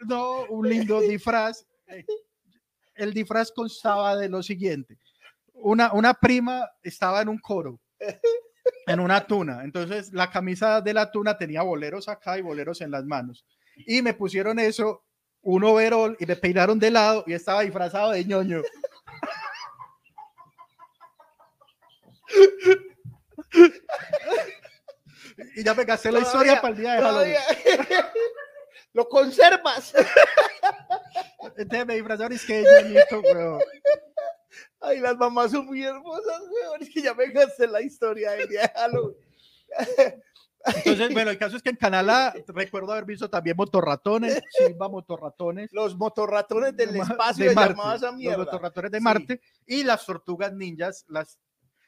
No, 0.05 0.43
un 0.49 0.67
lindo 0.67 0.99
disfraz. 0.99 1.65
El 2.95 3.13
disfraz 3.13 3.51
constaba 3.51 4.15
de 4.15 4.29
lo 4.29 4.43
siguiente. 4.43 4.97
Una, 5.53 5.93
una 5.93 6.13
prima 6.13 6.69
estaba 6.81 7.21
en 7.21 7.29
un 7.29 7.39
coro, 7.39 7.79
en 8.87 8.99
una 8.99 9.25
tuna. 9.25 9.63
Entonces 9.63 10.11
la 10.13 10.29
camisa 10.29 10.81
de 10.81 10.93
la 10.93 11.11
tuna 11.11 11.37
tenía 11.37 11.61
boleros 11.61 12.09
acá 12.09 12.37
y 12.37 12.41
boleros 12.41 12.81
en 12.81 12.91
las 12.91 13.05
manos. 13.05 13.45
Y 13.75 14.01
me 14.01 14.13
pusieron 14.13 14.59
eso, 14.59 15.03
un 15.41 15.63
overol, 15.63 16.15
y 16.19 16.25
me 16.25 16.35
peinaron 16.35 16.79
de 16.79 16.91
lado 16.91 17.23
y 17.27 17.33
estaba 17.33 17.61
disfrazado 17.61 18.11
de 18.11 18.25
ñoño. 18.25 18.61
Y 25.55 25.63
ya 25.63 25.73
me 25.73 25.85
gasté 25.85 26.11
la 26.11 26.19
historia 26.19 26.61
para 26.61 26.73
el 26.73 26.79
día 26.79 26.93
de 26.93 27.01
Halloween. 27.01 27.35
Lo 28.93 29.09
conservas. 29.09 29.93
Entonces 31.57 31.85
me 31.85 31.95
disfrazaron 31.95 32.31
y 32.33 32.35
es 32.35 32.45
que 32.45 32.61
de 32.61 32.83
ñoñito, 32.83 33.19
weón. 33.21 33.59
Ay, 34.81 34.99
las 34.99 35.17
mamás 35.17 35.51
son 35.51 35.65
muy 35.65 35.83
hermosas, 35.83 36.41
weón. 36.41 36.81
Es 36.81 36.89
que 36.89 37.01
ya 37.01 37.13
me 37.13 37.29
gasté 37.31 37.67
la 37.67 37.81
historia 37.81 38.31
del 38.31 38.47
día 38.49 38.61
de. 38.61 39.15
Entonces, 40.65 41.09
bueno, 41.13 41.31
el 41.31 41.37
caso 41.37 41.57
es 41.57 41.63
que 41.63 41.69
en 41.71 41.75
Canadá 41.75 42.33
recuerdo 42.47 42.91
haber 42.91 43.05
visto 43.05 43.29
también 43.29 43.57
motorratones, 43.57 44.41
chimba 44.57 44.87
motorratones. 44.89 45.71
Los 45.73 45.95
motorratones 45.97 46.75
del 46.75 46.95
espacio 46.95 47.49
de 47.49 47.55
Marte, 47.55 47.73
llamadas 47.73 48.03
a 48.03 48.07
Los 48.07 48.15
mierda. 48.15 48.37
motorratones 48.37 48.91
de 48.91 48.97
Sí. 48.97 49.03
Marte 49.03 49.41
y 49.65 49.83
las 49.83 50.05
tortugas 50.05 50.53
ninjas, 50.53 51.05
las 51.07 51.39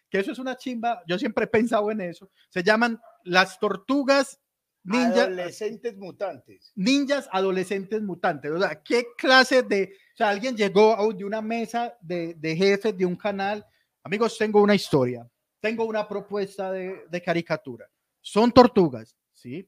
que 0.09 0.19
eso 0.19 0.31
es 0.31 0.39
una 0.39 0.55
chimba, 0.55 1.01
yo 1.07 1.17
siempre 1.17 1.45
he 1.45 1.47
pensado 1.47 1.89
en 1.91 1.99
eso. 2.01 2.29
Se 2.49 2.63
llaman 2.63 3.01
las 3.23 3.59
tortugas 3.59 4.39
ninjas, 4.85 5.17
Adolescentes 5.27 5.97
mutantes. 5.97 6.71
ninjas 6.75 7.27
adolescentes 7.31 8.01
mutantes. 8.01 8.51
O 8.51 8.59
sea, 8.59 8.81
¿qué 8.81 9.07
clase 9.17 9.63
de, 9.63 9.93
o 10.13 10.17
sea, 10.17 10.29
alguien 10.29 10.55
llegó 10.55 10.93
a 10.93 11.13
de 11.13 11.25
una 11.25 11.41
mesa 11.41 11.97
de, 12.01 12.35
de 12.35 12.55
jefes 12.55 12.97
de 12.97 13.05
un 13.05 13.15
canal? 13.15 13.65
Amigos, 14.03 14.37
tengo 14.37 14.61
una 14.61 14.75
historia, 14.75 15.27
tengo 15.59 15.85
una 15.85 16.07
propuesta 16.07 16.71
de, 16.71 17.03
de 17.09 17.21
caricatura. 17.21 17.89
Son 18.21 18.51
tortugas, 18.51 19.15
¿sí? 19.33 19.67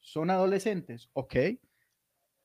Son 0.00 0.30
adolescentes, 0.30 1.08
ok. 1.12 1.34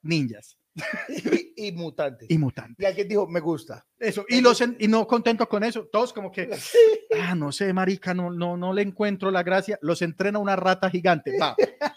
Ninjas 0.02 0.58
y, 1.58 1.68
y 1.68 1.72
mutantes. 1.72 2.30
y 2.30 2.38
mutantes. 2.38 2.84
Y 2.84 2.86
alguien 2.86 3.08
dijo, 3.08 3.28
me 3.28 3.40
gusta. 3.40 3.86
Eso, 3.98 4.26
y, 4.28 4.42
los, 4.42 4.62
y 4.80 4.88
no 4.88 5.08
contento 5.08 5.48
con 5.48 5.64
eso, 5.64 5.88
todos 5.88 6.12
como 6.14 6.32
que, 6.32 6.50
ah, 7.22 7.34
no 7.34 7.52
sé, 7.52 7.72
marica, 7.74 8.14
no, 8.14 8.30
no, 8.30 8.58
no 8.58 8.74
le 8.74 8.82
encuentro 8.82 9.32
la 9.32 9.42
gracia, 9.44 9.80
los 9.82 10.02
entrena 10.02 10.38
una 10.40 10.56
rata 10.56 10.90
gigante, 10.90 11.38
va, 11.40 11.56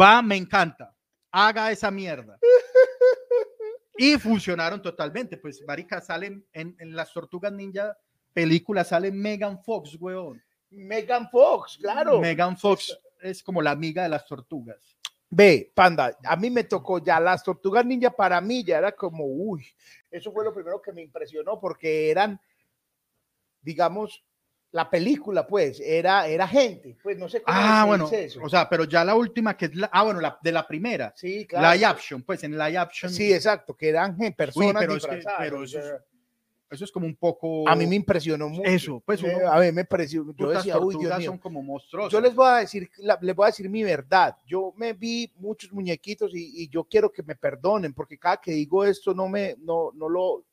va, 0.00 0.22
me 0.22 0.36
encanta, 0.36 0.94
haga 1.30 1.70
esa 1.70 1.90
mierda. 1.90 2.38
Y 3.96 4.18
funcionaron 4.18 4.82
totalmente, 4.82 5.36
pues, 5.36 5.62
marica, 5.66 6.00
salen 6.00 6.44
en, 6.52 6.74
en 6.80 6.96
las 6.96 7.12
Tortugas 7.12 7.52
Ninja 7.52 7.96
películas, 8.34 8.88
salen 8.88 9.18
Megan 9.18 9.62
Fox, 9.62 9.96
weón. 9.98 10.42
Megan 10.70 11.30
Fox, 11.30 11.78
claro. 11.78 12.20
Megan 12.20 12.58
Fox 12.58 12.98
es 13.22 13.42
como 13.42 13.62
la 13.62 13.70
amiga 13.70 14.02
de 14.02 14.08
las 14.10 14.26
tortugas. 14.26 14.96
Ve, 15.30 15.72
panda, 15.74 16.16
a 16.24 16.36
mí 16.36 16.50
me 16.50 16.64
tocó 16.64 17.02
ya 17.02 17.18
las 17.18 17.42
tortugas 17.42 17.84
ninja 17.86 18.10
para 18.10 18.40
mí 18.40 18.62
ya 18.62 18.78
era 18.78 18.92
como, 18.92 19.24
uy, 19.24 19.66
eso 20.10 20.30
fue 20.30 20.44
lo 20.44 20.52
primero 20.52 20.80
que 20.80 20.92
me 20.92 21.02
impresionó 21.02 21.58
porque 21.58 22.10
eran, 22.10 22.40
digamos, 23.62 24.22
la 24.74 24.90
película, 24.90 25.46
pues, 25.46 25.78
era, 25.78 26.26
era 26.26 26.48
gente, 26.48 26.96
pues 27.00 27.16
no 27.16 27.28
sé 27.28 27.42
cómo 27.42 27.56
Ah, 27.56 27.82
se 27.82 27.86
bueno, 27.86 28.04
dice 28.06 28.24
eso. 28.24 28.40
o 28.42 28.48
sea, 28.48 28.68
pero 28.68 28.82
ya 28.84 29.04
la 29.04 29.14
última 29.14 29.56
que 29.56 29.66
es 29.66 29.74
la, 29.76 29.88
ah, 29.92 30.02
bueno, 30.02 30.20
la 30.20 30.36
de 30.42 30.50
la 30.50 30.66
primera, 30.66 31.12
sí, 31.16 31.46
claro. 31.46 31.72
live 31.72 31.86
action, 31.86 32.22
pues 32.22 32.42
en 32.42 32.58
live 32.58 32.76
action. 32.78 33.08
Sí, 33.12 33.32
exacto, 33.32 33.76
que 33.76 33.88
eran 33.90 34.16
personas 34.36 34.82
pero 34.82 34.96
es 34.96 35.06
que- 35.06 35.22
pero 35.38 35.62
eso 35.62 35.78
es- 35.78 35.92
Eso 36.70 36.84
es 36.86 36.90
como 36.90 37.06
un 37.06 37.14
poco. 37.14 37.68
a 37.68 37.76
mí 37.76 37.86
me 37.86 37.94
impresionó 37.94 38.48
mucho. 38.48 38.68
Eso, 38.68 39.00
pues 39.06 39.22
uno- 39.22 39.48
a 39.48 39.60
mí 39.60 39.70
me 39.70 39.84
pareció, 39.84 40.24
yo 40.36 40.48
decía, 40.50 40.76
uy, 40.80 40.96
Dios 40.98 41.18
mío. 41.18 41.30
son 41.30 41.38
como 41.38 41.62
monstruosas. 41.62 42.10
Yo 42.12 42.20
les 42.20 42.34
voy 42.34 42.48
a 42.48 42.56
decir, 42.56 42.90
la- 42.96 43.16
les 43.22 43.36
voy 43.36 43.44
a 43.44 43.50
decir 43.50 43.70
mi 43.70 43.84
verdad. 43.84 44.36
Yo 44.44 44.72
me 44.76 44.92
vi 44.92 45.32
muchos 45.36 45.72
muñequitos 45.72 46.34
y, 46.34 46.62
y 46.64 46.68
yo 46.68 46.82
quiero 46.82 47.12
que 47.12 47.22
me 47.22 47.36
perdonen 47.36 47.94
porque 47.94 48.18
cada 48.18 48.38
que 48.38 48.50
digo 48.50 48.84
esto 48.84 49.14
no 49.14 49.28
me, 49.28 49.54
no, 49.60 49.92
no 49.94 50.08
lo, 50.08 50.44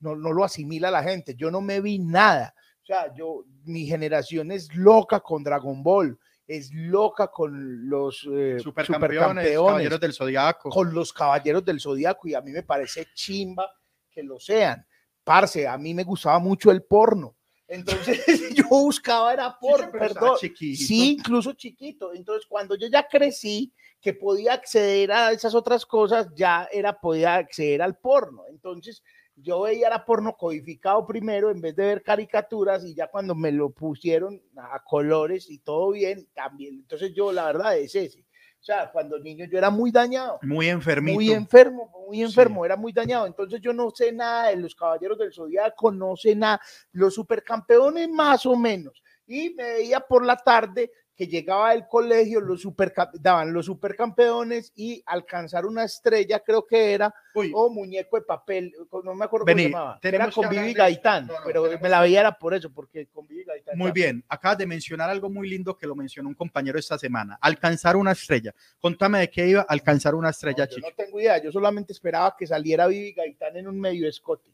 no, 0.00 0.16
no 0.16 0.32
lo 0.32 0.42
asimila 0.42 0.90
la 0.90 1.04
gente. 1.04 1.36
Yo 1.36 1.52
no 1.52 1.60
me 1.60 1.80
vi 1.80 2.00
nada. 2.00 2.52
O 2.84 2.86
sea, 2.86 3.14
yo, 3.14 3.46
mi 3.64 3.86
generación 3.86 4.52
es 4.52 4.74
loca 4.74 5.20
con 5.20 5.42
Dragon 5.42 5.82
Ball, 5.82 6.18
es 6.46 6.70
loca 6.70 7.28
con 7.28 7.88
los 7.88 8.28
eh, 8.30 8.58
supercampeones, 8.60 9.46
supercampeones, 9.46 9.56
caballeros 9.56 10.00
del 10.00 10.12
zodiaco. 10.12 10.68
con 10.68 10.92
los 10.92 11.10
caballeros 11.10 11.64
del 11.64 11.80
zodiaco 11.80 12.28
y 12.28 12.34
a 12.34 12.42
mí 12.42 12.50
me 12.50 12.62
parece 12.62 13.06
chimba 13.14 13.70
que 14.10 14.22
lo 14.22 14.38
sean. 14.38 14.86
Parce, 15.24 15.66
a 15.66 15.78
mí 15.78 15.94
me 15.94 16.04
gustaba 16.04 16.38
mucho 16.38 16.70
el 16.70 16.82
porno. 16.82 17.34
Entonces 17.66 18.22
yo 18.54 18.68
buscaba 18.68 19.32
era 19.32 19.58
porno, 19.58 19.86
estaba 19.86 20.08
perdón. 20.08 20.36
chiquito. 20.38 20.84
Sí, 20.84 21.12
incluso 21.12 21.54
chiquito. 21.54 22.12
Entonces, 22.12 22.46
cuando 22.46 22.76
yo 22.76 22.86
ya 22.88 23.08
crecí, 23.08 23.72
que 23.98 24.12
podía 24.12 24.52
acceder 24.52 25.10
a 25.10 25.32
esas 25.32 25.54
otras 25.54 25.86
cosas, 25.86 26.28
ya 26.36 26.68
era, 26.70 27.00
podía 27.00 27.36
acceder 27.36 27.80
al 27.80 27.96
porno. 27.96 28.42
Entonces, 28.50 29.02
yo 29.36 29.62
veía 29.62 29.90
la 29.90 30.04
porno 30.04 30.36
codificado 30.36 31.06
primero 31.06 31.50
en 31.50 31.60
vez 31.60 31.74
de 31.76 31.86
ver 31.86 32.02
caricaturas 32.02 32.84
y 32.84 32.94
ya 32.94 33.08
cuando 33.08 33.34
me 33.34 33.50
lo 33.52 33.70
pusieron 33.70 34.40
a 34.56 34.82
colores 34.84 35.50
y 35.50 35.58
todo 35.58 35.90
bien, 35.90 36.28
también. 36.34 36.74
Entonces, 36.74 37.12
yo 37.14 37.32
la 37.32 37.46
verdad 37.46 37.76
es 37.76 37.94
ese. 37.94 38.20
O 38.60 38.64
sea, 38.66 38.90
cuando 38.90 39.18
niño 39.18 39.44
yo 39.44 39.58
era 39.58 39.68
muy 39.68 39.90
dañado 39.90 40.38
Muy 40.40 40.68
enfermito. 40.70 41.14
muy 41.16 41.30
enfermo, 41.32 41.90
muy 42.08 42.16
Sí. 42.16 42.22
enfermo, 42.22 42.64
era 42.64 42.76
muy 42.76 42.92
dañado. 42.94 43.26
Entonces 43.26 43.60
yo 43.60 43.74
no 43.74 43.90
sé 43.90 44.10
nada 44.10 44.48
de 44.48 44.56
los 44.56 44.74
caballeros 44.74 45.18
del 45.18 45.34
zodiaco, 45.34 45.92
no 45.92 46.16
sé 46.16 46.34
nada, 46.34 46.58
los 46.92 47.12
supercampeones 47.14 48.08
más 48.08 48.46
o 48.46 48.56
menos. 48.56 49.02
Y 49.26 49.50
me 49.50 49.64
veía 49.64 50.00
por 50.00 50.24
la 50.24 50.36
tarde 50.36 50.90
que 51.16 51.26
llegaba 51.28 51.70
del 51.72 51.86
colegio, 51.86 52.40
los 52.40 52.62
superca- 52.64 53.10
daban 53.14 53.52
los 53.52 53.66
supercampeones 53.66 54.72
y 54.74 55.02
alcanzar 55.06 55.64
una 55.64 55.84
estrella, 55.84 56.40
creo 56.40 56.66
que 56.66 56.92
era, 56.92 57.14
Uy, 57.34 57.52
o 57.54 57.70
muñeco 57.70 58.16
de 58.16 58.22
papel, 58.22 58.72
no 59.04 59.14
me 59.14 59.24
acuerdo 59.24 59.46
Vení, 59.46 59.64
cómo 59.70 59.76
se 59.76 59.78
llamaba. 59.78 59.98
Era 60.02 60.30
con 60.30 60.48
Vivi 60.48 60.72
Gaitán, 60.74 61.26
no, 61.26 61.34
no, 61.34 61.38
pero 61.44 61.64
me 61.80 61.88
la 61.88 62.00
veía 62.00 62.20
era 62.20 62.32
por 62.36 62.52
eso, 62.54 62.72
porque 62.72 63.06
con 63.06 63.26
Vivi 63.28 63.44
Gaitán. 63.44 63.78
muy 63.78 63.88
también. 63.90 64.16
bien. 64.16 64.24
Acabas 64.28 64.58
de 64.58 64.66
mencionar 64.66 65.08
algo 65.08 65.30
muy 65.30 65.48
lindo 65.48 65.76
que 65.76 65.86
lo 65.86 65.94
mencionó 65.94 66.28
un 66.28 66.34
compañero 66.34 66.78
esta 66.78 66.98
semana. 66.98 67.38
Alcanzar 67.40 67.96
una 67.96 68.12
estrella. 68.12 68.52
Contame 68.80 69.20
de 69.20 69.30
qué 69.30 69.46
iba 69.46 69.62
alcanzar 69.62 70.14
una 70.14 70.30
estrella, 70.30 70.64
No, 70.64 70.70
yo 70.70 70.78
no 70.78 70.94
tengo 70.96 71.20
idea, 71.20 71.40
yo 71.42 71.52
solamente 71.52 71.92
esperaba 71.92 72.34
que 72.36 72.46
saliera 72.46 72.86
Vivi 72.88 73.12
Gaitán 73.12 73.56
en 73.56 73.68
un 73.68 73.78
medio 73.80 74.08
escote. 74.08 74.50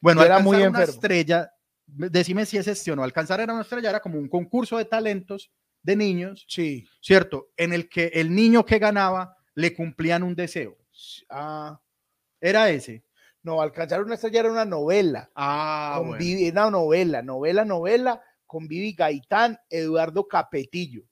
Bueno, 0.00 0.22
era 0.22 0.38
muy 0.38 0.56
una 0.58 0.66
enfermo. 0.66 0.92
estrella, 0.92 1.52
decime 1.86 2.46
si 2.46 2.56
es 2.58 2.68
este 2.68 2.92
o 2.92 2.96
no. 2.96 3.02
Alcanzar 3.02 3.40
era 3.40 3.52
una 3.52 3.62
estrella, 3.62 3.90
era 3.90 4.00
como 4.00 4.18
un 4.18 4.28
concurso 4.28 4.78
de 4.78 4.84
talentos 4.84 5.50
de 5.84 5.94
niños, 5.96 6.44
Sí. 6.48 6.84
¿cierto? 7.00 7.50
En 7.56 7.72
el 7.72 7.88
que 7.88 8.06
el 8.14 8.34
niño 8.34 8.64
que 8.66 8.78
ganaba 8.80 9.36
le 9.54 9.72
cumplían 9.74 10.22
un 10.24 10.34
deseo. 10.34 10.76
Ah, 11.30 11.80
Era 12.40 12.70
ese. 12.70 13.04
no, 13.42 13.60
alcanzar 13.60 14.02
una 14.02 14.14
estrella 14.14 14.40
era 14.40 14.50
una 14.50 14.64
novela. 14.64 15.30
Ah, 15.34 15.96
con 15.98 16.08
bueno. 16.08 16.24
Era 16.24 16.62
una 16.62 16.70
novela, 16.70 17.22
novela, 17.22 17.64
novela, 17.64 18.22
con 18.46 18.66
Vivi 18.66 18.94
Gaitán, 18.94 19.58
Eduardo 19.68 20.26
Capetillo. 20.26 21.02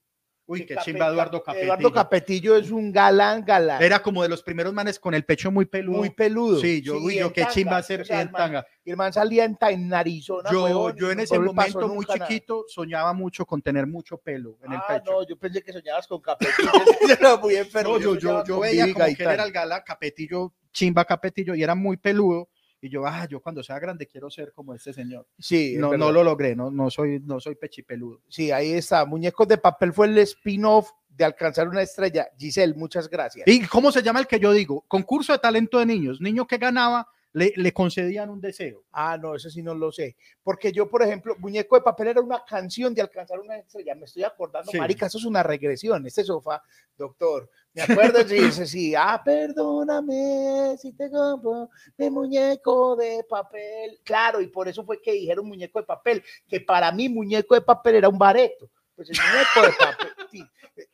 Uy, 0.45 0.67
qué 0.67 0.77
chimba 0.85 1.07
Eduardo 1.09 1.39
Cap- 1.39 1.55
Capetillo. 1.55 1.65
Eduardo 1.75 1.93
Capetillo 1.93 2.57
es 2.57 2.71
un 2.71 2.93
galán, 2.93 3.45
galán. 3.45 3.81
Era 3.81 4.03
como 4.03 4.23
de 4.23 4.29
los 4.29 4.43
primeros 4.43 4.73
manes 4.75 4.99
con 4.99 5.15
el 5.15 5.25
pecho 5.25 5.51
muy 5.53 5.67
peludo. 5.67 5.99
muy 5.99 6.11
peludo. 6.11 6.59
Sí, 6.61 6.83
yo, 6.83 6.97
uy, 6.99 7.15
y 7.15 7.19
yo 7.21 7.33
qué 7.33 7.43
tanga, 7.43 7.55
chimba 7.55 7.77
hacer 7.77 8.01
o 8.01 8.05
sea, 8.05 8.21
en 8.23 8.33
tanga. 8.33 8.67
y 8.85 8.91
el 8.91 8.97
man 8.97 9.13
salía 9.13 9.45
en, 9.45 9.57
en 9.61 9.95
Arizona. 9.95 10.51
Yo, 10.51 10.65
huevón, 10.65 10.97
yo 10.97 11.11
en 11.13 11.21
ese 11.21 11.39
momento 11.39 11.89
muy 11.89 12.05
nada. 12.07 12.27
chiquito 12.27 12.65
soñaba 12.69 13.13
mucho 13.13 13.47
con 13.47 13.63
tener 13.63 13.87
mucho 13.87 14.19
pelo 14.19 14.59
en 14.65 14.73
el 14.73 14.79
Ah, 14.79 14.85
pecho. 15.01 15.13
no, 15.13 15.27
yo 15.27 15.37
pensé 15.39 15.63
que 15.63 15.73
soñabas 15.73 16.07
con 16.09 16.21
Capetillo. 16.21 16.53
yo 17.09 17.15
era 17.15 17.37
muy 17.37 17.55
enfermo. 17.57 17.93
No, 17.95 17.99
yo, 18.01 18.19
yo, 18.19 18.45
yo 18.45 18.61
veía 18.61 18.93
como 18.93 19.07
que 19.07 19.23
él 19.23 19.31
era 19.31 19.45
el 19.45 19.53
gala 19.53 19.85
Capetillo, 19.85 20.53
chimba 20.73 21.05
Capetillo, 21.05 21.55
y 21.55 21.63
era 21.63 21.75
muy 21.77 21.97
peludo. 21.97 22.49
Y 22.85 22.89
yo, 22.89 23.07
ah, 23.07 23.29
yo 23.31 23.41
cuando 23.41 23.63
sea 23.63 23.79
grande 23.79 24.09
quiero 24.09 24.29
ser 24.29 24.53
como 24.53 24.75
este 24.75 24.93
señor. 24.93 25.25
Sí, 25.39 25.77
No, 25.79 25.97
no 25.97 26.11
lo 26.11 26.25
logré, 26.25 26.57
no, 26.57 26.69
no 26.69 26.91
soy, 26.91 27.21
no 27.21 27.39
soy 27.39 27.55
pechipeludo. 27.55 28.21
Sí, 28.29 28.51
ahí 28.51 28.73
está. 28.73 29.07
Muñecos 29.07 29.47
de 29.47 29.57
papel 29.57 29.93
fue 29.93 30.09
el 30.09 30.19
spin-off 30.19 30.91
de 31.09 31.25
alcanzar 31.25 31.69
una 31.69 31.83
estrella. 31.83 32.27
Giselle, 32.37 32.75
muchas 32.75 33.09
gracias. 33.09 33.47
¿Y 33.47 33.65
cómo 33.67 33.93
se 33.93 34.03
llama 34.03 34.19
el 34.19 34.27
que 34.27 34.41
yo 34.41 34.53
digo? 34.53 34.85
Concurso 34.89 35.33
de 35.33 35.39
talento 35.39 35.79
de 35.79 35.87
niños. 35.87 36.21
Niño 36.21 36.45
que 36.45 36.59
ganaba, 36.59 37.07
le, 37.35 37.53
le 37.57 37.73
concedían 37.73 38.29
un 38.31 38.41
deseo. 38.41 38.85
Ah, 38.93 39.17
no, 39.17 39.35
eso 39.35 39.49
sí 39.51 39.63
no 39.63 39.75
lo 39.75 39.91
sé. 39.91 40.17
Porque 40.43 40.71
yo, 40.73 40.89
por 40.91 41.03
ejemplo, 41.03 41.35
Muñeco 41.39 41.77
de 41.77 41.83
Papel 41.83 42.09
era 42.09 42.21
una 42.21 42.45
canción 42.45 42.95
de 42.95 43.01
alcanzar 43.03 43.41
una 43.41 43.57
estrella. 43.57 43.95
Me 43.95 44.05
estoy 44.05 44.25
acordando, 44.25 44.71
Sí. 44.71 44.79
marica, 44.79 45.07
eso 45.07 45.19
es 45.19 45.25
una 45.25 45.43
regresión. 45.43 46.07
Este 46.07 46.25
sofá, 46.25 46.63
doctor. 46.97 47.49
Me 47.75 47.83
acuerdo, 47.83 48.27
sí, 48.29 48.37
ese 48.65 48.67
sí. 48.67 48.95
Ah, 48.95 49.21
perdóname 49.25 50.77
si 50.79 50.93
te 50.93 51.11
compro 51.11 51.71
mi 51.97 52.11
muñeco 52.11 52.97
de 52.97 53.25
papel. 53.29 53.99
Claro, 54.05 54.41
y 54.41 54.49
por 54.49 54.69
eso 54.69 54.85
fue 54.85 55.01
que 55.01 55.13
dijeron 55.13 55.47
muñeco 55.47 55.81
de 55.81 55.87
papel, 55.87 56.23
que 56.49 56.61
para 56.61 56.93
mí 56.93 57.09
muñeco 57.09 57.55
de 57.55 57.63
papel 57.63 57.97
era 57.97 58.09
un 58.09 58.19
bareto. 58.19 58.69
Pues 58.95 59.09
el 59.11 59.17
muñeco 59.17 59.63
de 59.63 59.85
papel. 59.85 60.09
sí. 60.31 60.45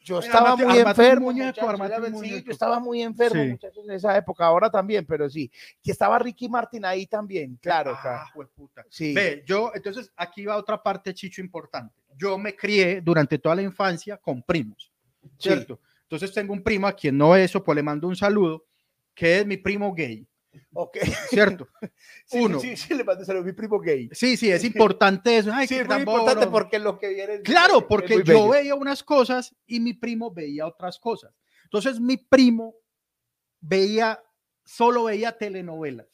Yo 0.00 0.18
estaba 0.20 0.52
armate- 0.52 0.64
muy 0.66 0.78
armate 0.78 1.02
enfermo. 1.02 1.26
muñeco, 1.26 2.20
sí, 2.20 2.42
yo 2.44 2.52
estaba 2.52 2.80
muy 2.80 3.02
enfermo, 3.02 3.42
Sí. 3.42 3.48
muchachos, 3.50 3.84
en 3.84 3.90
esa 3.94 4.16
época. 4.16 4.46
Ahora 4.46 4.70
también, 4.70 5.04
pero 5.06 5.28
sí. 5.28 5.50
Que 5.82 5.92
estaba 5.92 6.18
Ricky 6.18 6.48
Martin 6.48 6.84
ahí 6.84 7.06
también, 7.06 7.56
claro. 7.60 7.96
Ah. 8.02 8.26
Sí. 8.88 9.14
Ve, 9.14 9.42
yo, 9.46 9.70
entonces 9.74 10.10
aquí 10.16 10.44
va 10.46 10.56
otra 10.56 10.82
parte, 10.82 11.12
Chicho, 11.14 11.40
importante. 11.40 11.94
Yo 12.16 12.36
me 12.38 12.54
crié 12.56 13.00
durante 13.00 13.38
toda 13.38 13.54
la 13.54 13.62
infancia 13.62 14.16
con 14.16 14.42
primos, 14.42 14.90
Sí. 15.22 15.30
¿cierto? 15.50 15.80
Entonces 16.02 16.32
tengo 16.32 16.52
un 16.54 16.62
primo 16.62 16.86
a 16.86 16.92
quien 16.92 17.16
no 17.18 17.36
eso, 17.36 17.62
pues 17.62 17.76
le 17.76 17.82
mando 17.82 18.08
un 18.08 18.16
saludo, 18.16 18.64
que 19.14 19.40
es 19.40 19.46
mi 19.46 19.56
primo 19.58 19.92
gay, 19.94 20.26
Ok. 20.72 20.98
¿cierto? 21.30 21.68
Sí, 22.26 22.38
Uno. 22.40 22.60
Sí, 22.60 22.76
sí, 22.76 22.94
le 22.94 23.04
mando 23.04 23.24
saludos 23.24 23.44
a 23.44 23.46
mi 23.46 23.52
primo 23.54 23.80
gay. 23.80 24.08
Sí, 24.12 24.36
sí, 24.36 24.50
es 24.50 24.62
importante 24.64 25.38
eso. 25.38 25.50
Ay, 25.52 25.66
Sí, 25.66 25.74
es 25.76 25.80
muy 25.80 25.88
tan 25.88 26.00
importante 26.00 26.46
porque 26.48 26.78
lo 26.78 26.98
que 26.98 27.08
viene 27.08 27.34
es- 27.36 27.40
Claro, 27.42 27.86
porque 27.88 28.16
yo 28.18 28.24
bello. 28.24 28.48
veía 28.50 28.74
unas 28.74 29.02
cosas 29.02 29.54
y 29.66 29.80
mi 29.80 29.94
primo 29.94 30.30
veía 30.30 30.66
otras 30.66 30.98
cosas. 30.98 31.32
Entonces 31.64 31.98
mi 32.00 32.16
primo 32.18 32.74
veía, 33.60 34.22
solo 34.64 35.04
veía 35.04 35.32
telenovelas. 35.36 36.06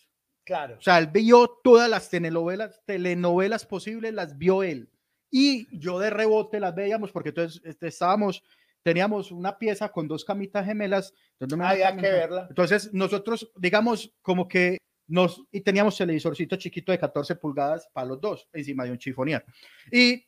Claro. 0.44 0.76
O 0.78 0.82
sea, 0.82 0.98
él 0.98 1.08
vio 1.08 1.48
todas 1.64 1.88
las 1.88 2.10
telenovelas, 2.10 2.80
telenovelas 2.84 3.64
posibles, 3.66 4.12
las 4.14 4.36
vio 4.38 4.62
él. 4.62 4.90
Y 5.30 5.66
yo 5.76 5.98
de 5.98 6.10
rebote 6.10 6.60
las 6.60 6.74
veíamos 6.74 7.10
porque 7.10 7.30
entonces 7.30 7.60
este, 7.64 7.88
estábamos, 7.88 8.44
teníamos 8.84 9.32
una 9.32 9.58
pieza 9.58 9.88
con 9.90 10.06
dos 10.06 10.24
camitas 10.24 10.64
gemelas. 10.66 11.12
entonces 11.32 11.58
no 11.58 11.64
me 11.64 11.68
Había 11.68 11.96
que 11.96 12.02
verla. 12.02 12.46
Entonces 12.48 12.92
nosotros, 12.92 13.50
digamos, 13.56 14.14
como 14.22 14.46
que 14.46 14.78
nos, 15.06 15.42
y 15.50 15.62
teníamos 15.62 15.96
televisorcito 15.96 16.56
chiquito 16.56 16.92
de 16.92 16.98
14 16.98 17.36
pulgadas 17.36 17.88
para 17.92 18.08
los 18.08 18.20
dos, 18.20 18.48
encima 18.52 18.84
de 18.84 18.92
un 18.92 18.98
chifonier. 18.98 19.44
Y 19.90 20.26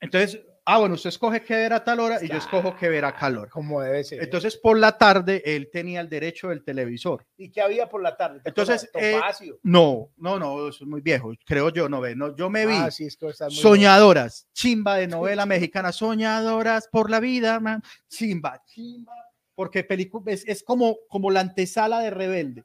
entonces, 0.00 0.44
ah, 0.66 0.78
bueno, 0.78 0.96
usted 0.96 1.08
escoge 1.08 1.42
qué 1.42 1.54
ver 1.54 1.72
a 1.72 1.82
tal 1.82 2.00
hora 2.00 2.22
y 2.22 2.28
yo 2.28 2.36
escojo 2.36 2.76
qué 2.76 2.88
ver 2.88 3.04
a 3.04 3.14
calor. 3.14 3.48
Como 3.48 3.80
debe 3.80 4.04
ser. 4.04 4.22
Entonces, 4.22 4.56
por 4.56 4.78
la 4.78 4.98
tarde, 4.98 5.42
él 5.44 5.70
tenía 5.72 6.00
el 6.00 6.08
derecho 6.08 6.48
del 6.48 6.62
televisor. 6.64 7.24
¿Y 7.36 7.50
qué 7.50 7.62
había 7.62 7.88
por 7.88 8.02
la 8.02 8.16
tarde? 8.16 8.40
¿Te 8.40 8.50
Entonces, 8.50 8.90
eh. 8.94 9.18
No, 9.62 10.10
no, 10.16 10.38
no, 10.38 10.68
eso 10.68 10.84
es 10.84 10.90
muy 10.90 11.00
viejo, 11.00 11.32
creo 11.44 11.70
yo, 11.70 11.88
no 11.88 12.00
ve, 12.00 12.14
no, 12.14 12.36
yo 12.36 12.50
me 12.50 12.66
vi. 12.66 12.74
Ah, 12.76 12.90
sí, 12.90 13.06
es 13.06 13.16
que 13.16 13.26
muy 13.26 13.54
Soñadoras, 13.54 14.48
chimba 14.52 14.96
de 14.96 15.06
novela 15.08 15.46
mexicana, 15.46 15.92
soñadoras 15.92 16.88
por 16.88 17.10
la 17.10 17.20
vida, 17.20 17.60
man. 17.60 17.82
chimba, 18.08 18.62
chimba, 18.66 19.14
porque 19.54 19.84
película 19.84 20.32
es, 20.32 20.46
es 20.46 20.62
como, 20.62 20.96
como 21.08 21.30
la 21.30 21.40
antesala 21.40 22.00
de 22.00 22.10
Rebelde. 22.10 22.64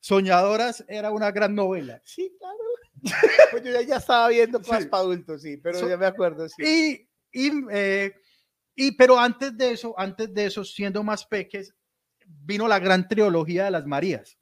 Soñadoras 0.00 0.84
era 0.88 1.10
una 1.10 1.30
gran 1.32 1.54
novela. 1.54 2.00
Sí, 2.04 2.34
claro. 2.38 2.67
pues 3.50 3.62
yo 3.62 3.72
ya, 3.72 3.82
ya 3.82 3.96
estaba 3.96 4.28
viendo 4.28 4.58
cosas 4.60 4.84
Sí. 4.84 4.88
para 4.88 5.02
adultos, 5.02 5.42
sí, 5.42 5.56
pero 5.56 5.78
So- 5.78 5.88
ya 5.88 5.96
me 5.96 6.06
acuerdo, 6.06 6.48
sí. 6.48 6.62
Y, 7.32 7.46
y, 7.46 7.52
eh, 7.70 8.12
y, 8.74 8.92
pero 8.92 9.18
antes 9.18 9.56
de 9.56 9.72
eso, 9.72 9.94
antes 9.98 10.32
de 10.32 10.46
eso, 10.46 10.64
siendo 10.64 11.02
más 11.02 11.26
peques, 11.26 11.74
vino 12.26 12.68
la 12.68 12.78
gran 12.78 13.08
trilogía 13.08 13.64
de 13.64 13.70
las 13.70 13.86
Marías, 13.86 14.38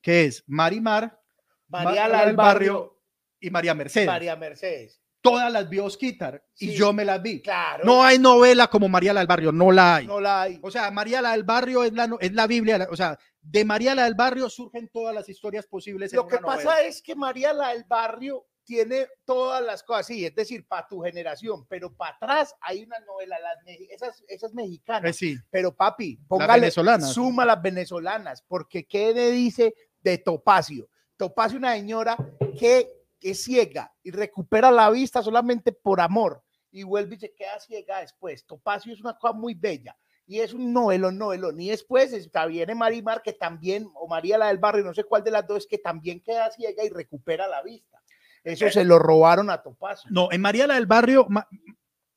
que 0.00 0.24
es 0.26 0.44
Marimar, 0.46 1.20
María 1.68 2.08
la 2.08 2.26
del 2.26 2.36
barrio, 2.36 3.00
y 3.40 3.50
María 3.50 3.74
Mercedes. 3.74 4.06
María 4.06 4.36
Mercedes. 4.36 5.02
Todas 5.30 5.52
las 5.52 5.68
vio 5.68 5.84
Osquitar 5.84 6.42
y 6.58 6.72
yo 6.72 6.92
me 6.92 7.04
las 7.04 7.22
vi. 7.22 7.40
Claro. 7.42 7.84
No 7.84 8.02
hay 8.04 8.18
novela 8.18 8.68
como 8.68 8.88
María 8.88 9.12
la 9.12 9.20
del 9.20 9.26
Barrio, 9.26 9.52
no 9.52 9.70
la 9.72 9.96
hay. 9.96 10.06
no 10.06 10.20
la 10.20 10.42
hay. 10.42 10.58
O 10.62 10.70
sea, 10.70 10.90
María 10.90 11.20
la 11.22 11.32
del 11.32 11.44
Barrio 11.44 11.84
es 11.84 11.92
la, 11.92 12.08
es 12.20 12.32
la 12.32 12.46
Biblia, 12.46 12.86
o 12.90 12.96
sea, 12.96 13.18
de 13.40 13.64
María 13.64 13.94
la 13.94 14.04
del 14.04 14.14
Barrio 14.14 14.48
surgen 14.50 14.88
todas 14.92 15.14
las 15.14 15.28
historias 15.28 15.66
posibles. 15.66 16.12
en 16.12 16.16
Lo 16.16 16.26
que 16.26 16.36
una 16.36 16.46
pasa 16.46 16.64
novela. 16.64 16.82
es 16.82 17.00
que 17.02 17.14
María 17.14 17.52
la 17.52 17.68
del 17.68 17.84
barrio 17.84 18.46
tiene 18.64 19.06
todas 19.24 19.62
las 19.64 19.84
cosas, 19.84 20.06
sí, 20.08 20.26
es 20.26 20.34
decir, 20.34 20.66
para 20.66 20.88
tu 20.88 21.00
generación, 21.00 21.64
pero 21.68 21.94
para 21.94 22.16
atrás 22.16 22.52
hay 22.60 22.82
una 22.82 22.98
novela, 22.98 23.38
las, 23.38 23.58
esas, 23.90 24.24
esas 24.26 24.52
mexicanas, 24.54 25.10
Eh, 25.10 25.12
sí, 25.12 25.36
pero 25.50 25.72
papi, 25.76 26.16
las 26.16 26.26
póngale, 26.26 26.60
venezolanas. 26.62 27.12
suma 27.12 27.44
las 27.44 27.62
venezolanas, 27.62 28.42
porque 28.42 28.84
¿qué 28.84 29.14
le 29.14 29.30
dice 29.30 29.72
de 30.00 30.18
Topacio? 30.18 30.88
Topacio, 31.16 31.58
una 31.58 31.74
señora 31.74 32.16
que 32.58 32.90
es 33.20 33.44
ciega 33.44 33.92
y 34.02 34.10
recupera 34.10 34.70
la 34.70 34.90
vista 34.90 35.22
solamente 35.22 35.72
por 35.72 36.00
amor 36.00 36.42
y 36.70 36.82
vuelve 36.82 37.16
y 37.16 37.18
se 37.20 37.34
queda 37.34 37.58
ciega 37.60 38.00
después. 38.00 38.44
Topacio 38.44 38.92
es 38.92 39.00
una 39.00 39.16
cosa 39.16 39.32
muy 39.32 39.54
bella 39.54 39.96
y 40.26 40.40
es 40.40 40.52
un 40.52 40.72
novelón, 40.72 41.16
novelón. 41.18 41.60
Y 41.60 41.70
después 41.70 42.12
está, 42.12 42.46
viene 42.46 42.74
Marimar, 42.74 43.22
que 43.22 43.32
también, 43.32 43.88
o 43.94 44.08
María 44.08 44.36
la 44.38 44.48
del 44.48 44.58
barrio, 44.58 44.84
no 44.84 44.92
sé 44.92 45.04
cuál 45.04 45.22
de 45.22 45.30
las 45.30 45.46
dos, 45.46 45.66
que 45.66 45.78
también 45.78 46.20
queda 46.20 46.50
ciega 46.50 46.84
y 46.84 46.88
recupera 46.90 47.46
la 47.46 47.62
vista. 47.62 48.02
Eso 48.42 48.70
se 48.70 48.84
lo 48.84 48.98
robaron 48.98 49.50
a 49.50 49.62
Topacio. 49.62 50.10
No, 50.12 50.30
en 50.30 50.40
María 50.40 50.66
la 50.66 50.74
del 50.74 50.86
Barrio, 50.86 51.26
Ma- 51.28 51.48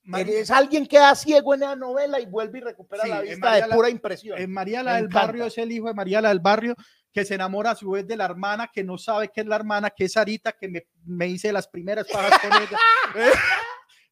Ma- 0.03 0.21
Es 0.21 0.49
alguien 0.49 0.83
que 0.83 0.89
queda 0.97 1.13
ciego 1.15 1.53
en 1.53 1.59
la 1.61 1.75
novela 1.75 2.19
y 2.19 2.25
vuelve 2.25 2.59
y 2.59 2.61
recupera 2.61 3.03
Sí, 3.03 3.09
la 3.09 3.21
vista 3.21 3.37
María 3.49 3.67
de 3.67 3.73
pura 3.75 3.89
impresión. 3.89 4.39
en 4.39 4.51
María 4.51 4.81
la 4.83 4.91
Me 4.91 4.97
del 4.97 5.05
encanta. 5.05 5.25
Barrio 5.27 5.45
es 5.45 5.57
el 5.57 5.71
hijo 5.71 5.87
de 5.87 5.93
María 5.93 6.21
la 6.21 6.29
del 6.29 6.39
Barrio 6.39 6.75
que 7.11 7.25
se 7.25 7.35
enamora 7.35 7.71
a 7.71 7.75
su 7.75 7.91
vez 7.91 8.07
de 8.07 8.15
la 8.15 8.25
hermana 8.25 8.69
que 8.73 8.83
no 8.83 8.97
sabe 8.97 9.29
que 9.29 9.41
es 9.41 9.47
la 9.47 9.55
hermana, 9.55 9.89
que 9.89 10.05
es 10.05 10.13
Sarita, 10.13 10.51
que 10.53 10.67
me, 10.69 10.87
me 11.05 11.27
hice 11.27 11.51
las 11.51 11.67
primeras 11.67 12.07
pajas 12.07 12.39
con 12.39 12.51
ella. 12.53 12.77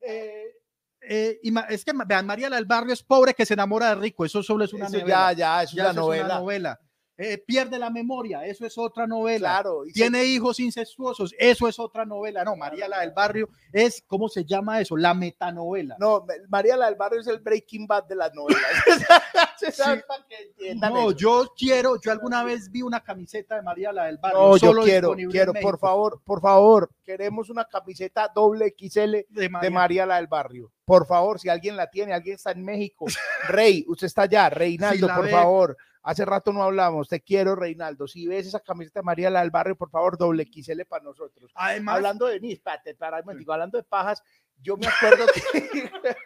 Eh, 0.09 0.53
eh, 1.01 1.39
y 1.43 1.51
ma- 1.51 1.65
es 1.69 1.83
que 1.83 1.91
vean, 2.05 2.25
María 2.25 2.49
la 2.49 2.55
del 2.57 2.65
Barrio 2.65 2.93
es 2.93 3.03
pobre 3.03 3.33
que 3.33 3.45
se 3.45 3.53
enamora 3.55 3.89
de 3.89 3.95
rico, 3.95 4.23
eso 4.25 4.41
solo 4.41 4.63
es 4.63 4.73
una 4.73 4.85
Eso 4.87 4.99
novela. 4.99 5.31
ya, 5.33 5.37
ya, 5.37 5.63
eso 5.63 5.75
Ya 5.75 5.89
es 5.89 5.95
la 5.95 6.01
novela. 6.01 6.37
novela. 6.39 6.79
Eh, 7.19 7.39
pierde 7.39 7.79
la 7.79 7.89
memoria, 7.89 8.45
eso 8.45 8.63
es 8.65 8.77
otra 8.77 9.07
novela. 9.07 9.49
Claro. 9.49 9.81
se- 9.87 9.93
Tiene 9.93 10.23
hijos 10.25 10.59
incestuosos, 10.59 11.33
eso 11.39 11.67
es 11.67 11.79
otra 11.79 12.05
novela. 12.05 12.43
No, 12.43 12.55
María 12.55 12.87
la 12.87 12.99
del 12.99 13.11
Barrio 13.11 13.49
es, 13.73 14.03
¿cómo 14.05 14.29
se 14.29 14.45
llama 14.45 14.79
eso? 14.81 14.95
La 14.95 15.15
metanovela. 15.15 15.95
No, 15.99 16.25
María 16.49 16.77
la 16.77 16.85
del 16.85 16.95
Barrio 16.95 17.21
es 17.21 17.27
el 17.27 17.39
Breaking 17.39 17.87
Bad 17.87 18.03
de 18.05 18.15
las 18.15 18.33
novelas. 18.35 18.61
Que 19.59 20.35
entiendan 20.43 20.93
No, 20.93 21.09
eso. 21.09 21.17
yo 21.17 21.53
quiero, 21.57 21.99
yo 21.99 22.11
alguna 22.11 22.43
vez 22.43 22.69
vi 22.71 22.81
una 22.83 23.03
camiseta 23.03 23.55
de 23.55 23.61
María 23.63 23.91
la 23.91 24.05
del 24.05 24.17
Barrio. 24.17 24.39
No, 24.39 24.57
yo 24.57 24.67
solo 24.67 24.83
quiero, 24.83 25.07
disponible 25.09 25.23
en 25.25 25.31
quiero, 25.31 25.53
por 25.67 25.79
favor, 25.79 26.21
por 26.23 26.41
favor, 26.41 26.91
queremos 27.03 27.49
una 27.49 27.65
camiseta 27.65 28.31
doble 28.33 28.75
XL 28.77 29.11
de 29.11 29.25
de 29.29 29.69
María. 29.71 30.05
La 30.05 30.17
del 30.17 30.27
Barrio. 30.27 30.71
Por 30.85 31.05
favor, 31.07 31.39
si 31.39 31.49
alguien 31.49 31.75
la 31.75 31.89
tiene, 31.89 32.13
alguien 32.13 32.35
está 32.35 32.51
en 32.51 32.63
México. 32.63 33.05
Rey, 33.49 33.83
usted 33.87 34.07
está 34.07 34.23
allá, 34.23 34.49
Reinaldo, 34.49 35.07
por 35.07 35.25
ve. 35.25 35.31
favor. 35.31 35.77
Hace 36.07 36.23
rato 36.23 36.53
no 36.53 36.63
hablamos, 36.63 37.09
te 37.09 37.19
quiero, 37.19 37.53
Reinaldo. 37.53 38.07
Si 38.07 38.25
ves 38.27 38.47
esa 38.47 38.61
camiseta 38.61 39.01
María 39.01 39.29
la 39.29 39.41
del 39.41 39.51
Barrio, 39.51 39.75
por 39.75 39.89
favor, 39.89 40.17
doble 40.17 40.45
XL 40.49 40.83
para 40.87 41.03
nosotros. 41.03 41.51
Además, 41.53 41.95
hablando 41.97 42.27
de 42.27 42.37
espérate, 42.37 42.91
espera 42.91 43.17
un 43.17 43.25
momentico, 43.25 43.51
hablando 43.51 43.77
de 43.77 43.83
pajas, 43.83 44.23
yo 44.61 44.77
me 44.77 44.87
acuerdo 44.87 45.25
que 45.33 45.41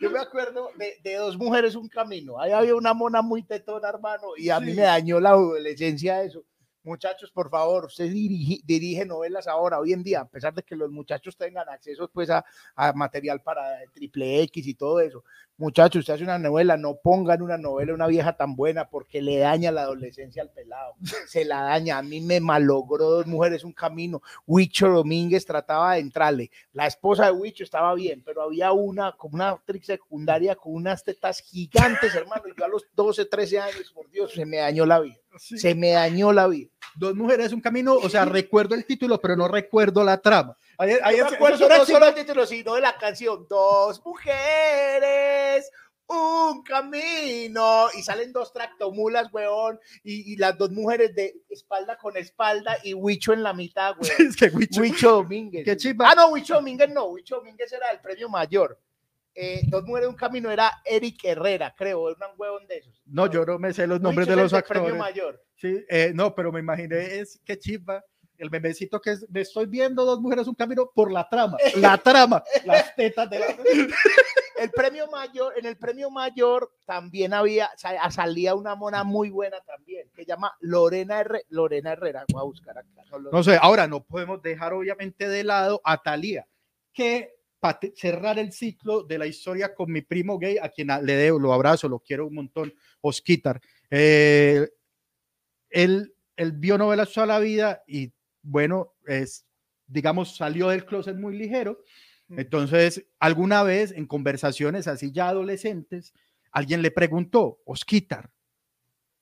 yo 0.00 0.10
me 0.12 0.20
acuerdo 0.20 0.70
de, 0.76 0.98
de 1.02 1.14
dos 1.16 1.36
mujeres 1.36 1.74
un 1.74 1.88
camino. 1.88 2.40
Ahí 2.40 2.52
había 2.52 2.76
una 2.76 2.94
mona 2.94 3.20
muy 3.20 3.42
tetona, 3.42 3.88
hermano, 3.88 4.36
y 4.36 4.50
a 4.50 4.60
mí 4.60 4.70
Sí. 4.70 4.76
me 4.76 4.82
dañó 4.84 5.18
la 5.18 5.30
adolescencia 5.30 6.22
eso. 6.22 6.44
Muchachos, 6.88 7.30
por 7.30 7.50
favor, 7.50 7.84
usted 7.84 8.10
dirige, 8.10 8.60
dirige 8.64 9.04
novelas 9.04 9.46
ahora, 9.46 9.78
hoy 9.78 9.92
en 9.92 10.02
día, 10.02 10.22
a 10.22 10.28
pesar 10.28 10.54
de 10.54 10.62
que 10.62 10.74
los 10.74 10.90
muchachos 10.90 11.36
tengan 11.36 11.68
acceso 11.68 12.08
pues 12.08 12.30
a, 12.30 12.42
a 12.74 12.94
material 12.94 13.42
para 13.42 13.78
triple 13.92 14.42
X 14.44 14.66
y 14.66 14.74
todo 14.74 14.98
eso. 15.00 15.22
Muchachos, 15.60 16.00
usted 16.00 16.14
hace 16.14 16.22
una 16.22 16.38
novela, 16.38 16.76
no 16.76 16.98
pongan 17.02 17.42
una 17.42 17.58
novela 17.58 17.92
una 17.92 18.06
vieja 18.06 18.36
tan 18.36 18.54
buena 18.54 18.88
porque 18.88 19.20
le 19.20 19.38
daña 19.38 19.72
la 19.72 19.82
adolescencia 19.82 20.40
al 20.40 20.50
pelado. 20.50 20.94
Se 21.26 21.44
la 21.44 21.62
daña. 21.62 21.98
A 21.98 22.02
mí 22.02 22.20
me 22.20 22.38
malogró 22.38 23.10
dos 23.10 23.26
mujeres 23.26 23.64
un 23.64 23.72
camino. 23.72 24.22
Huicho 24.46 24.88
Domínguez 24.88 25.44
trataba 25.44 25.94
de 25.94 26.00
entrarle. 26.00 26.52
La 26.72 26.86
esposa 26.86 27.24
de 27.26 27.32
Huicho 27.32 27.64
estaba 27.64 27.92
bien, 27.96 28.22
pero 28.24 28.42
había 28.42 28.70
una 28.70 29.16
como 29.16 29.34
una 29.34 29.48
actriz 29.48 29.84
secundaria 29.84 30.54
con 30.54 30.74
unas 30.74 31.02
tetas 31.02 31.40
gigantes, 31.40 32.14
hermano. 32.14 32.44
y 32.46 32.56
Yo 32.56 32.64
a 32.64 32.68
los 32.68 32.86
12, 32.94 33.24
13 33.24 33.58
años, 33.58 33.92
por 33.92 34.08
Dios, 34.10 34.32
se 34.32 34.46
me 34.46 34.58
dañó 34.58 34.86
la 34.86 35.00
vida. 35.00 35.18
Se 35.38 35.74
me 35.74 35.90
dañó 35.90 36.32
la 36.32 36.46
vida. 36.46 36.70
Dos 36.98 37.14
mujeres, 37.14 37.52
un 37.52 37.60
camino, 37.60 37.94
o 37.94 38.08
sea, 38.08 38.24
recuerdo 38.24 38.74
el 38.74 38.84
título, 38.84 39.20
pero 39.20 39.36
no 39.36 39.46
recuerdo 39.46 40.02
la 40.02 40.18
trama. 40.20 40.56
Ahí, 40.78 40.96
no 41.20 41.56
solo 41.86 42.06
el 42.08 42.14
título, 42.14 42.44
sino 42.46 42.74
de 42.74 42.80
la 42.80 42.96
canción. 42.96 43.46
Dos 43.48 44.00
mujeres, 44.04 45.70
un 46.06 46.62
camino. 46.62 47.86
Y 47.96 48.02
salen 48.02 48.32
dos 48.32 48.52
tractomulas, 48.52 49.32
weón. 49.32 49.78
Y, 50.02 50.32
y 50.32 50.36
las 50.36 50.56
dos 50.58 50.70
mujeres 50.70 51.14
de 51.14 51.34
espalda 51.48 51.96
con 51.98 52.16
espalda 52.16 52.76
y 52.82 52.94
Huicho 52.94 53.32
en 53.32 53.42
la 53.42 53.52
mitad, 53.52 53.94
weón. 54.00 54.28
Es 54.28 54.36
que 54.36 54.50
Huicho- 54.50 54.80
Huicho 54.80 55.10
Domínguez. 55.12 55.64
Qué 55.64 55.76
chimba. 55.76 56.10
Ah, 56.10 56.14
no, 56.14 56.28
Huicho 56.28 56.54
Domínguez 56.54 56.90
no. 56.90 57.06
Huicho 57.06 57.36
Domínguez 57.36 57.72
era 57.72 57.90
el 57.90 58.00
premio 58.00 58.28
mayor. 58.28 58.78
Eh, 59.34 59.62
dos 59.68 59.84
mujeres, 59.84 60.08
un 60.08 60.16
camino 60.16 60.50
era 60.50 60.80
Eric 60.84 61.24
Herrera, 61.24 61.72
creo. 61.76 62.10
Era 62.10 62.26
un 62.28 62.34
huevón 62.36 62.66
de 62.66 62.78
esos. 62.78 63.00
No, 63.06 63.26
yo 63.30 63.44
no 63.44 63.58
me 63.58 63.72
sé 63.72 63.86
los 63.86 64.00
nombres 64.00 64.26
Huicho 64.26 64.36
de 64.36 64.42
los 64.42 64.52
el 64.52 64.62
premio 64.64 64.88
actores. 64.88 64.98
mayor. 65.00 65.44
Sí, 65.60 65.84
eh, 65.88 66.12
no, 66.14 66.34
pero 66.34 66.50
me 66.52 66.60
imaginé, 66.60 67.18
es 67.18 67.40
que 67.44 67.58
chimba. 67.58 68.02
El 68.36 68.50
memecito 68.52 69.00
que 69.00 69.10
es, 69.10 69.28
me 69.30 69.40
estoy 69.40 69.66
viendo 69.66 70.04
dos 70.04 70.20
mujeres, 70.20 70.46
un 70.46 70.54
camino 70.54 70.88
por 70.94 71.10
la 71.10 71.28
trama. 71.28 71.56
La 71.76 71.98
trama, 71.98 72.42
las 72.64 72.94
tetas 72.94 73.28
de 73.28 73.40
la. 73.40 73.46
El 74.60 74.70
premio 74.70 75.06
mayor, 75.08 75.54
en 75.56 75.66
el 75.66 75.76
premio 75.76 76.10
mayor 76.10 76.72
también 76.84 77.32
había, 77.32 77.70
sa- 77.76 78.10
salía 78.10 78.56
una 78.56 78.74
mona 78.74 79.04
muy 79.04 79.30
buena 79.30 79.60
también, 79.60 80.08
que 80.14 80.22
se 80.24 80.28
llama 80.28 80.52
Lorena, 80.60 81.20
Herre- 81.20 81.44
Lorena 81.48 81.92
Herrera. 81.92 82.24
Voy 82.32 82.40
a 82.40 82.44
buscar 82.44 82.76
acá. 82.78 82.88
no 83.30 83.42
sé, 83.44 83.56
ahora 83.60 83.86
no 83.86 84.02
podemos 84.04 84.42
dejar 84.42 84.72
obviamente 84.72 85.28
de 85.28 85.44
lado 85.44 85.80
a 85.84 86.02
Talía, 86.02 86.44
que 86.92 87.36
para 87.60 87.78
cerrar 87.94 88.38
el 88.40 88.50
ciclo 88.52 89.04
de 89.04 89.18
la 89.18 89.26
historia 89.26 89.74
con 89.74 89.92
mi 89.92 90.02
primo 90.02 90.38
gay, 90.38 90.58
a 90.58 90.68
quien 90.70 90.88
le 91.02 91.14
debo, 91.14 91.38
lo 91.38 91.52
abrazo, 91.52 91.88
lo 91.88 92.00
quiero 92.00 92.26
un 92.26 92.34
montón, 92.34 92.72
Osquitar. 93.00 93.60
Eh, 93.90 94.68
él, 95.70 96.14
él 96.36 96.52
vio 96.52 96.78
novelas 96.78 97.12
toda 97.12 97.26
la 97.26 97.38
vida 97.38 97.82
y 97.86 98.12
bueno, 98.42 98.94
es, 99.06 99.46
digamos, 99.86 100.36
salió 100.36 100.68
del 100.68 100.84
closet 100.84 101.16
muy 101.16 101.36
ligero. 101.36 101.82
Entonces, 102.30 103.06
alguna 103.18 103.62
vez 103.62 103.90
en 103.92 104.06
conversaciones 104.06 104.86
así 104.86 105.12
ya 105.12 105.28
adolescentes, 105.28 106.12
alguien 106.50 106.82
le 106.82 106.90
preguntó, 106.90 107.60
Osquitar, 107.64 108.30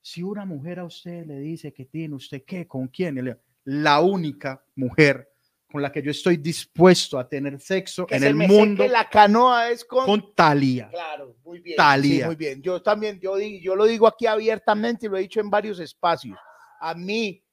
si 0.00 0.22
una 0.22 0.44
mujer 0.44 0.80
a 0.80 0.84
usted 0.84 1.24
le 1.24 1.38
dice 1.38 1.72
que 1.72 1.84
tiene 1.84 2.14
usted 2.14 2.42
qué, 2.44 2.66
con 2.66 2.88
quién, 2.88 3.38
la 3.64 4.00
única 4.00 4.64
mujer 4.74 5.28
con 5.76 5.82
la 5.82 5.92
que 5.92 6.00
yo 6.02 6.10
estoy 6.10 6.38
dispuesto 6.38 7.18
a 7.18 7.28
tener 7.28 7.60
sexo 7.60 8.06
que 8.06 8.14
en 8.14 8.22
se 8.22 8.28
el 8.28 8.34
me 8.34 8.48
mundo 8.48 8.82
seque 8.82 8.92
la 8.92 9.08
canoa 9.10 9.68
es 9.70 9.84
con... 9.84 10.06
con 10.06 10.34
Talía. 10.34 10.88
Claro, 10.88 11.36
muy 11.44 11.60
bien. 11.60 11.76
Thalía. 11.76 12.20
Sí, 12.20 12.24
muy 12.24 12.36
bien. 12.36 12.62
Yo 12.62 12.80
también, 12.82 13.20
yo, 13.20 13.38
yo 13.38 13.76
lo 13.76 13.84
digo 13.84 14.06
aquí 14.06 14.26
abiertamente 14.26 15.04
y 15.04 15.08
lo 15.10 15.18
he 15.18 15.20
dicho 15.20 15.38
en 15.40 15.50
varios 15.50 15.78
espacios. 15.80 16.38
A 16.80 16.94
mí 16.94 17.44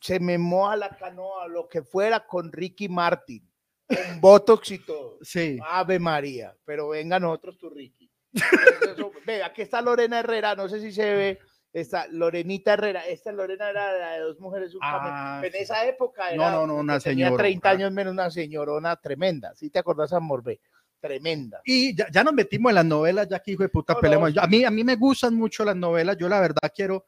se 0.00 0.18
me 0.18 0.38
moja 0.38 0.76
la 0.76 0.96
canoa, 0.96 1.46
lo 1.46 1.68
que 1.68 1.82
fuera 1.82 2.26
con 2.26 2.50
Ricky 2.50 2.88
Martin, 2.88 3.46
con 3.86 3.96
Botox 4.22 4.70
y 4.70 4.78
todo. 4.78 5.18
Sí, 5.20 5.58
Ave 5.66 5.98
María, 5.98 6.56
pero 6.64 6.88
venga 6.88 7.20
nosotros 7.20 7.58
tu 7.58 7.68
Ricky. 7.68 8.10
Eso- 8.32 8.92
eso- 8.92 9.12
Ve, 9.26 9.42
aquí 9.42 9.60
está 9.62 9.82
Lorena 9.82 10.20
Herrera, 10.20 10.54
no 10.54 10.68
sé 10.70 10.80
si 10.80 10.90
se 10.90 11.14
ve, 11.14 11.38
está 11.72 12.06
Lorenita 12.08 12.72
Herrera, 12.74 13.06
esta 13.06 13.30
Lorena 13.32 13.70
era 13.70 13.92
la 13.98 14.12
de 14.12 14.20
dos 14.20 14.40
mujeres, 14.40 14.74
un 14.74 14.80
Ah, 14.82 15.40
en 15.44 15.54
esa 15.54 15.86
época 15.86 16.24
No, 16.34 16.42
era, 16.42 16.50
no, 16.52 16.66
no, 16.66 16.76
una 16.76 16.98
tenía 16.98 17.26
señora. 17.26 17.42
30 17.42 17.70
años 17.70 17.92
menos, 17.92 18.12
una 18.12 18.30
señorona 18.30 18.96
tremenda, 18.96 19.54
¿sí 19.54 19.70
te 19.70 19.78
acordás, 19.78 20.12
amor? 20.12 20.42
Tremenda. 21.00 21.60
Y 21.64 21.94
ya, 21.96 22.08
ya 22.10 22.24
nos 22.24 22.32
metimos 22.34 22.70
en 22.70 22.74
las 22.76 22.84
novelas, 22.84 23.28
ya 23.28 23.38
que 23.38 23.52
hijo 23.52 23.62
de 23.62 23.68
puta 23.68 23.92
No, 23.92 23.98
no, 23.98 24.00
peleamos. 24.02 24.36
A, 24.38 24.46
mí, 24.48 24.64
a 24.64 24.70
mí 24.70 24.82
me 24.82 24.96
gustan 24.96 25.34
mucho 25.34 25.64
las 25.64 25.76
novelas. 25.76 26.16
Yo 26.16 26.28
la 26.28 26.40
verdad 26.40 26.72
quiero, 26.74 27.06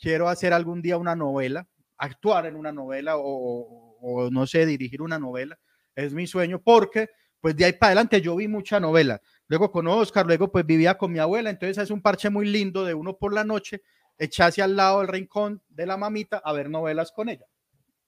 quiero 0.00 0.28
hacer 0.28 0.52
algún 0.52 0.82
día 0.82 0.96
una 0.96 1.14
novela, 1.14 1.66
actuar 1.98 2.46
en 2.46 2.56
una 2.56 2.72
novela 2.72 3.16
o, 3.16 3.22
o- 3.22 3.98
o, 4.00 4.30
no 4.30 4.46
sé, 4.46 4.66
dirigir 4.66 5.02
una 5.02 5.18
novela. 5.18 5.58
Es 5.94 6.12
mi 6.14 6.26
sueño 6.26 6.60
porque 6.60 7.08
pues 7.40 7.54
de 7.56 7.64
ahí 7.66 7.72
para 7.74 7.90
adelante 7.90 8.20
yo 8.20 8.34
vi 8.34 8.48
mucha 8.48 8.80
novela. 8.80 9.20
Luego 9.46 9.70
con 9.70 9.86
Oscar, 9.86 10.26
luego 10.26 10.50
pues 10.50 10.66
vivía 10.66 10.98
con 10.98 11.12
mi 11.12 11.20
abuela. 11.20 11.50
Entonces 11.50 11.78
es 11.78 11.90
un 11.92 12.02
parche 12.02 12.30
muy 12.30 12.46
lindo 12.48 12.84
de 12.84 12.94
uno 12.94 13.16
por 13.16 13.32
la 13.32 13.44
noche 13.44 13.82
echarse 14.18 14.62
al 14.62 14.76
lado 14.76 14.98
del 14.98 15.08
rincón 15.08 15.62
de 15.68 15.86
la 15.86 15.96
mamita 15.96 16.38
a 16.38 16.52
ver 16.52 16.68
novelas 16.70 17.12
con 17.12 17.28
ella. 17.28 17.46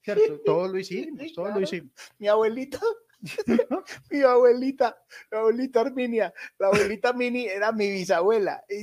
¿Cierto? 0.03 0.41
Todo 0.45 0.69
lo 0.69 0.79
hicimos, 0.79 1.21
Sí, 1.21 1.33
todo 1.35 1.45
lo 1.47 1.51
claro. 1.53 1.65
hicimos. 1.65 1.93
Mi 2.19 2.27
abuelita, 2.29 2.81
mi 4.11 4.23
abuelita, 4.23 4.97
mi 5.31 5.39
abuelita 5.39 5.81
Arminia, 5.83 6.33
la 6.59 6.69
abuelita 6.69 7.13
Mini 7.13 7.45
era 7.47 7.71
mi 7.73 7.91
bisabuela. 7.91 8.65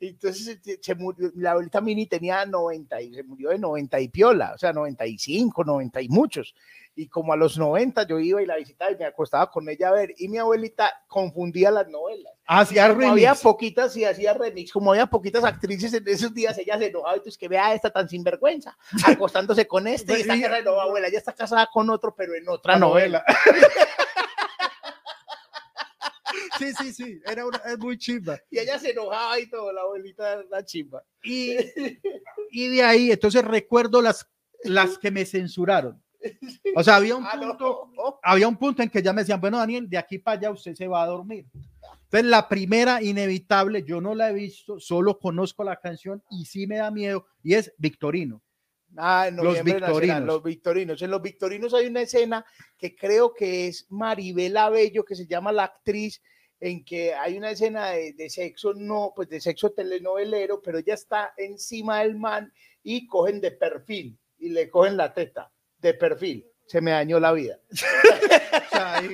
Y, 0.00 0.08
entonces 0.08 0.58
se- 0.62 0.78
se 0.82 0.94
murió, 0.94 1.30
la 1.36 1.52
abuelita 1.52 1.80
Mini 1.80 2.06
tenía 2.06 2.44
90 2.44 3.00
y 3.00 3.14
se 3.14 3.22
murió 3.22 3.50
de 3.50 3.58
90 3.58 4.00
y 4.00 4.08
piola, 4.08 4.52
o 4.54 4.58
sea, 4.58 4.72
95, 4.72 5.64
90 5.64 6.02
y 6.02 6.08
muchos. 6.08 6.54
Y 6.96 7.08
como 7.08 7.32
a 7.32 7.36
los 7.36 7.58
90 7.58 8.06
yo 8.06 8.20
iba 8.20 8.40
y 8.40 8.46
la 8.46 8.56
visitaba 8.56 8.92
y 8.92 8.96
me 8.96 9.04
acostaba 9.04 9.50
con 9.50 9.68
ella 9.68 9.88
a 9.88 9.92
ver. 9.92 10.14
Y 10.16 10.28
mi 10.28 10.38
abuelita 10.38 10.92
confundía 11.08 11.72
las 11.72 11.88
novelas. 11.88 12.32
Hacía 12.46 12.88
Como 12.94 13.10
había 13.10 13.30
remix. 13.30 13.42
poquitas 13.42 13.96
y 13.96 14.04
hacía 14.04 14.32
remix, 14.34 14.70
como 14.72 14.92
había 14.92 15.06
poquitas 15.06 15.42
actrices 15.42 15.92
en 15.94 16.06
esos 16.06 16.32
días, 16.32 16.56
ella 16.58 16.78
se 16.78 16.86
enojaba 16.86 17.16
y 17.16 17.20
tú 17.20 17.30
es 17.30 17.38
que 17.38 17.48
vea 17.48 17.66
a 17.68 17.74
esta 17.74 17.90
tan 17.90 18.08
sinvergüenza, 18.08 18.76
acostándose 19.06 19.66
con 19.66 19.88
este 19.88 20.18
y 20.18 20.20
esta 20.20 20.38
que 20.38 20.48
renovó, 20.48 20.80
abuela, 20.82 21.08
ya 21.08 21.18
está 21.18 21.32
casada 21.32 21.68
con 21.72 21.90
otro, 21.90 22.14
pero 22.14 22.34
en 22.34 22.48
otra 22.48 22.74
la 22.74 22.78
novela. 22.78 23.24
novela. 23.26 23.58
sí, 26.58 26.72
sí, 26.74 26.92
sí, 26.92 27.20
era 27.26 27.46
una, 27.46 27.58
es 27.66 27.78
muy 27.78 27.98
chimba. 27.98 28.38
Y 28.50 28.58
ella 28.58 28.78
se 28.78 28.90
enojaba 28.90 29.38
y 29.40 29.48
todo, 29.48 29.72
la 29.72 29.82
abuelita 29.82 30.32
era 30.32 30.42
la 30.50 30.64
chimba. 30.64 31.02
Y, 31.22 31.56
y 32.50 32.68
de 32.68 32.82
ahí, 32.82 33.10
entonces 33.10 33.44
recuerdo 33.44 34.02
las, 34.02 34.28
las 34.62 34.98
que 34.98 35.10
me 35.10 35.24
censuraron. 35.24 36.02
O 36.74 36.82
sea, 36.82 36.96
había 36.96 37.16
un 37.16 37.24
Ah, 37.24 37.38
punto, 37.38 37.90
había 38.22 38.48
un 38.48 38.56
punto 38.56 38.82
en 38.82 38.88
que 38.88 39.02
ya 39.02 39.12
me 39.12 39.22
decían, 39.22 39.40
bueno, 39.40 39.58
Daniel, 39.58 39.88
de 39.88 39.98
aquí 39.98 40.18
para 40.18 40.38
allá 40.38 40.50
usted 40.50 40.74
se 40.74 40.88
va 40.88 41.02
a 41.02 41.06
dormir. 41.06 41.46
Entonces, 42.04 42.24
la 42.24 42.48
primera 42.48 43.02
inevitable, 43.02 43.82
yo 43.82 44.00
no 44.00 44.14
la 44.14 44.30
he 44.30 44.32
visto, 44.34 44.78
solo 44.78 45.18
conozco 45.18 45.64
la 45.64 45.80
canción 45.80 46.22
y 46.30 46.44
sí 46.46 46.66
me 46.66 46.76
da 46.76 46.90
miedo, 46.90 47.26
y 47.42 47.54
es 47.54 47.72
Victorino. 47.78 48.42
Ah, 48.96 49.26
en 49.28 49.36
Los 49.36 49.62
victorinos. 49.64 50.20
Los 50.24 50.42
victorinos. 50.42 51.02
En 51.02 51.10
los 51.10 51.20
victorinos 51.22 51.74
hay 51.74 51.86
una 51.86 52.02
escena 52.02 52.44
que 52.78 52.94
creo 52.94 53.34
que 53.34 53.66
es 53.66 53.86
Maribela 53.90 54.70
Bello, 54.70 55.04
que 55.04 55.16
se 55.16 55.26
llama 55.26 55.50
la 55.50 55.64
actriz, 55.64 56.22
en 56.60 56.84
que 56.84 57.12
hay 57.12 57.36
una 57.36 57.50
escena 57.50 57.90
de, 57.90 58.12
de 58.12 58.30
sexo, 58.30 58.72
no, 58.74 59.12
pues 59.14 59.28
de 59.28 59.40
sexo 59.40 59.72
telenovelero, 59.72 60.62
pero 60.62 60.78
ella 60.78 60.94
está 60.94 61.34
encima 61.36 62.00
del 62.00 62.16
man 62.16 62.52
y 62.82 63.06
cogen 63.06 63.40
de 63.40 63.50
perfil 63.50 64.16
y 64.38 64.50
le 64.50 64.70
cogen 64.70 64.96
la 64.96 65.12
teta 65.12 65.50
de 65.88 65.94
perfil. 65.94 66.46
Se 66.66 66.80
me 66.80 66.90
dañó 66.92 67.20
la 67.20 67.32
vida. 67.32 67.58
O 68.66 68.76
sea, 68.76 68.94
ahí- 68.96 69.12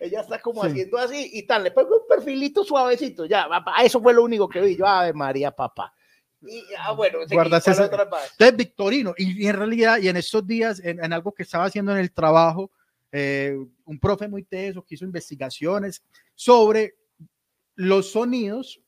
Ella 0.00 0.20
está 0.20 0.40
como 0.40 0.62
Sí. 0.62 0.68
haciendo 0.70 0.96
así 0.98 1.30
y 1.32 1.42
tal, 1.44 1.64
le 1.64 1.72
pongo 1.72 2.02
un 2.02 2.06
perfilito 2.06 2.62
suavecito, 2.64 3.26
ya, 3.26 3.48
papá, 3.48 3.82
eso 3.82 4.00
fue 4.00 4.14
lo 4.14 4.22
único 4.22 4.48
que 4.48 4.60
vi, 4.60 4.76
yo, 4.76 4.86
ave 4.86 5.12
María, 5.12 5.50
papá. 5.50 5.92
Y, 6.42 6.62
ah, 6.78 6.92
bueno, 6.92 7.18
seguí, 7.22 7.34
Guardas 7.34 7.64
¿cuál 7.64 7.74
ese-? 7.74 7.84
Entonces, 7.84 8.56
Victorino, 8.56 9.12
y, 9.18 9.44
y 9.44 9.48
en 9.48 9.56
realidad, 9.56 9.98
y 9.98 10.08
en 10.08 10.16
estos 10.16 10.46
días, 10.46 10.78
en, 10.84 11.02
en 11.04 11.12
algo 11.12 11.32
que 11.32 11.42
estaba 11.42 11.64
haciendo 11.64 11.90
en 11.90 11.98
el 11.98 12.12
trabajo, 12.12 12.70
eh, 13.10 13.56
un 13.84 13.98
profe 13.98 14.28
muy 14.28 14.44
teso 14.44 14.84
que 14.84 14.94
hizo 14.94 15.04
investigaciones 15.04 16.02
sobre 16.36 16.94
los 17.74 18.12
sonidos. 18.12 18.80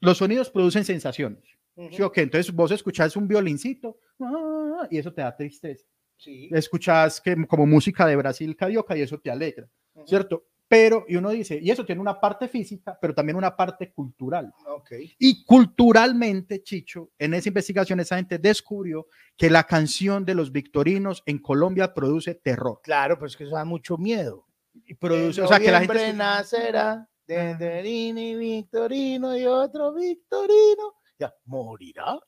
Los 0.00 0.18
sonidos 0.18 0.50
producen 0.50 0.84
sensaciones. 0.84 1.42
¿Sí 1.90 2.02
o 2.02 2.10
qué? 2.10 2.22
Entonces, 2.22 2.52
vos 2.52 2.70
escuchás 2.70 3.16
un 3.16 3.28
violincito 3.28 3.98
ah, 4.20 4.86
y 4.90 4.98
eso 4.98 5.12
te 5.12 5.22
da 5.22 5.36
tristeza. 5.36 5.86
Sí. 6.16 6.48
Escuchás 6.52 7.20
que, 7.20 7.46
como 7.46 7.66
música 7.66 8.06
de 8.06 8.16
Brasil 8.16 8.56
carioca 8.56 8.96
y 8.96 9.02
eso 9.02 9.18
te 9.18 9.30
alegra, 9.30 9.68
Ujú. 9.94 10.06
¿cierto? 10.06 10.46
Pero, 10.66 11.04
y 11.06 11.16
uno 11.16 11.30
dice, 11.30 11.58
y 11.62 11.70
eso 11.70 11.84
tiene 11.84 12.00
una 12.00 12.18
parte 12.18 12.48
física, 12.48 12.98
pero 13.00 13.14
también 13.14 13.36
una 13.36 13.54
parte 13.54 13.92
cultural. 13.92 14.52
Ok. 14.66 14.92
Y 15.18 15.44
culturalmente, 15.44 16.62
Chicho, 16.62 17.10
en 17.18 17.34
esa 17.34 17.50
investigación 17.50 18.00
esa 18.00 18.16
gente 18.16 18.38
descubrió 18.38 19.06
que 19.36 19.50
la 19.50 19.64
canción 19.64 20.24
de 20.24 20.34
los 20.34 20.52
victorinos 20.52 21.22
en 21.26 21.38
Colombia 21.38 21.92
produce 21.92 22.34
terror. 22.34 22.80
Claro, 22.82 23.18
pues 23.18 23.36
que 23.36 23.44
eso 23.44 23.54
da 23.54 23.64
mucho 23.64 23.98
miedo. 23.98 24.46
Y 24.86 24.94
produce, 24.94 25.42
o 25.42 25.46
sea, 25.46 25.60
que 25.60 25.70
la 25.70 25.80
gente... 25.80 26.12
nacerá 26.14 27.08
de 27.26 28.36
Victorino 28.38 29.36
y 29.36 29.46
otro 29.46 29.94
Victorino. 29.94 30.94
Ya, 31.18 31.34
¿morirá? 31.44 32.18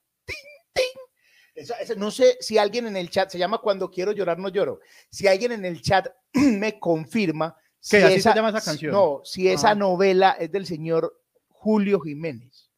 Esa- 1.54 1.78
esa- 1.80 1.94
no 1.94 2.10
sé 2.10 2.36
si 2.40 2.58
alguien 2.58 2.86
en 2.86 2.96
el 2.98 3.08
chat, 3.08 3.30
se 3.30 3.38
llama 3.38 3.58
Cuando 3.58 3.90
quiero 3.90 4.12
llorar, 4.12 4.38
no 4.38 4.48
lloro. 4.50 4.80
Si 5.10 5.26
alguien 5.26 5.52
en 5.52 5.64
el 5.64 5.80
chat 5.80 6.06
me 6.34 6.78
confirma. 6.78 7.56
Si 7.80 7.96
¿Así 7.96 8.20
se 8.20 8.34
llama 8.34 8.50
esa 8.50 8.60
canción? 8.60 8.92
No, 8.92 9.20
si 9.24 9.48
esa 9.48 9.70
Ah. 9.70 9.74
novela 9.74 10.32
es 10.38 10.50
del 10.52 10.66
señor 10.66 11.18
Julio 11.48 12.00
Jiménez. 12.00 12.70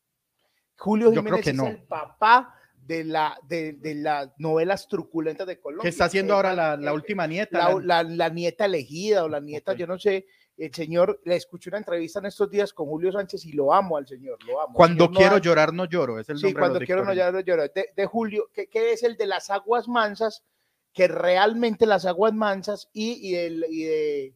Julio 0.76 1.06
Yo 1.12 1.22
creo 1.24 1.38
Jiménez 1.38 1.44
que 1.44 1.50
es 1.50 1.56
no. 1.56 1.66
el 1.66 1.82
papá 1.82 2.54
de, 2.76 3.04
la, 3.04 3.36
de, 3.48 3.72
de 3.72 3.94
las 3.96 4.30
novelas 4.38 4.86
truculentas 4.86 5.46
de 5.46 5.58
Colombia. 5.60 5.82
que 5.82 5.88
está 5.88 6.04
haciendo 6.04 6.34
ahora 6.34 6.54
la, 6.54 6.76
la 6.76 6.92
última 6.92 7.26
nieta. 7.26 7.80
la, 7.80 8.02
la- 8.04 8.28
nieta 8.30 8.66
elegida 8.66 9.24
o 9.24 9.28
la 9.28 9.40
nieta, 9.40 9.72
yo 9.72 9.86
no 9.88 9.98
sé, 9.98 10.26
el 10.58 10.74
señor, 10.74 11.20
le 11.24 11.36
escuché 11.36 11.70
una 11.70 11.78
entrevista 11.78 12.18
en 12.18 12.26
estos 12.26 12.50
días 12.50 12.72
con 12.72 12.86
Julio 12.86 13.12
Sánchez 13.12 13.44
y 13.46 13.52
lo 13.52 13.72
amo 13.72 13.96
al 13.96 14.06
señor, 14.06 14.38
lo 14.44 14.60
amo. 14.60 14.74
Cuando 14.74 15.04
Señor, 15.04 15.12
no 15.14 15.18
quiero 15.18 15.36
ha- 15.36 15.40
llorar, 15.40 15.72
no 15.72 15.84
lloro. 15.84 16.18
Es 16.18 16.28
el 16.28 16.38
Sí, 16.38 16.44
nombre 16.46 16.60
cuando 16.60 16.74
de 16.74 16.80
los 16.80 16.86
quiero 16.86 17.04
no 17.04 17.12
llorar, 17.14 17.32
no 17.34 17.40
lloro. 17.40 17.62
De, 17.74 17.90
de 17.96 18.06
Julio, 18.06 18.50
que, 18.52 18.68
que 18.68 18.92
es 18.92 19.02
el 19.04 19.16
de 19.16 19.26
las 19.26 19.50
aguas 19.50 19.86
mansas, 19.88 20.44
que 20.92 21.06
realmente 21.08 21.86
las 21.86 22.04
aguas 22.06 22.32
mansas 22.34 22.88
y, 22.92 23.12
y, 23.30 23.36
el- 23.36 23.64
y 23.68 23.84
de, 23.84 24.34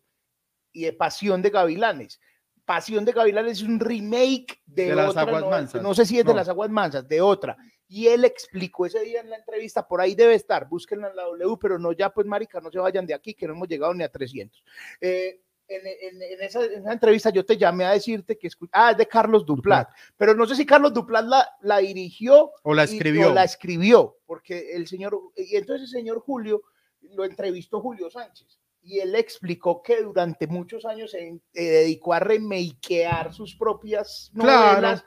y 0.72 0.82
de 0.84 0.92
Pasión 0.92 1.42
de 1.42 1.50
Gavilanes. 1.50 2.20
Pasión 2.64 3.04
de 3.04 3.10
Gavilanes 3.12 3.58
es 3.58 3.62
un 3.64 3.80
remake 3.80 4.62
de, 4.64 4.86
De 4.90 4.94
Las 4.94 5.10
otra 5.10 5.22
Aguas 5.22 5.40
novela, 5.42 5.56
Mansas. 5.58 5.82
No 5.82 5.94
sé 5.94 6.06
si 6.06 6.18
es 6.20 6.24
de 6.24 6.30
No. 6.30 6.36
las 6.36 6.48
aguas 6.48 6.70
mansas, 6.70 7.08
de 7.08 7.20
otra. 7.20 7.56
Y 7.88 8.06
él 8.06 8.24
explicó 8.24 8.86
ese 8.86 9.00
día 9.00 9.20
en 9.20 9.28
la 9.28 9.36
entrevista, 9.36 9.86
por 9.86 10.00
ahí 10.00 10.14
debe 10.14 10.34
estar, 10.34 10.68
búsquenla 10.68 11.08
en 11.10 11.16
la 11.16 11.24
W, 11.24 11.56
pero 11.60 11.78
no 11.78 11.92
ya, 11.92 12.10
pues, 12.10 12.26
marica, 12.26 12.60
no 12.60 12.70
se 12.70 12.78
vayan 12.78 13.04
de 13.04 13.12
aquí, 13.14 13.34
que 13.34 13.46
no 13.48 13.54
hemos 13.54 13.66
llegado 13.68 13.92
ni 13.92 14.04
a 14.04 14.08
300. 14.10 14.62
Eh, 15.00 15.40
en, 15.68 15.86
en- 15.86 16.22
en 16.22 16.42
esa, 16.42 16.64
en 16.64 16.80
esa 16.80 16.92
entrevista 16.92 17.30
yo 17.30 17.44
te 17.44 17.56
llamé 17.56 17.84
a 17.84 17.92
decirte 17.92 18.36
que, 18.38 18.48
ah, 18.72 18.90
es 18.90 18.96
de 18.98 19.06
Carlos 19.06 19.46
Duplat, 19.46 19.88
pero 20.16 20.34
no 20.34 20.46
sé 20.46 20.54
si 20.56 20.66
Carlos 20.66 20.92
Duplat 20.92 21.24
la, 21.24 21.48
la 21.62 21.78
dirigió 21.78 22.50
O 22.62 22.74
la 22.74 22.82
y- 22.84 22.94
escribió. 22.96 23.30
o 23.30 23.34
la 23.34 23.44
escribió, 23.44 24.18
porque 24.26 24.72
el 24.74 24.86
señor, 24.86 25.18
y 25.36 25.56
entonces 25.56 25.88
el 25.88 25.98
señor 26.00 26.20
Julio 26.20 26.62
lo 27.00 27.24
entrevistó 27.24 27.80
Julio 27.80 28.10
Sánchez 28.10 28.58
y 28.84 28.98
él 28.98 29.14
explicó 29.14 29.80
que 29.82 30.02
durante 30.02 30.46
muchos 30.48 30.84
años 30.84 31.12
se 31.12 31.20
eh, 31.28 31.40
dedicó 31.54 32.14
a 32.14 32.18
remakear 32.20 33.32
sus 33.32 33.54
propias 33.56 34.30
Claro. 34.34 35.00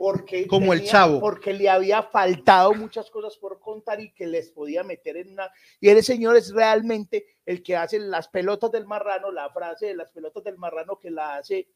Porque 0.00 0.46
Como 0.46 0.72
el 0.72 0.82
Chavo. 0.82 1.20
porque 1.20 1.52
le 1.52 1.68
había 1.68 2.02
faltado 2.02 2.72
muchas 2.72 3.10
cosas 3.10 3.36
por 3.36 3.60
contar 3.60 4.00
y 4.00 4.10
que 4.14 4.26
les 4.26 4.50
podía 4.50 4.82
meter 4.82 5.18
en 5.18 5.32
una 5.32 5.50
y 5.78 5.90
el 5.90 6.02
señor 6.02 6.38
es 6.38 6.54
realmente 6.54 7.26
el 7.44 7.62
que 7.62 7.76
hace 7.76 7.98
las 7.98 8.26
pelotas 8.28 8.70
del 8.72 8.86
marrano 8.86 9.30
la 9.30 9.50
frase 9.50 9.88
de 9.88 9.94
las 9.96 10.10
pelotas 10.10 10.42
del 10.42 10.56
marrano 10.56 10.98
que 10.98 11.10
la 11.10 11.36
hace 11.36 11.68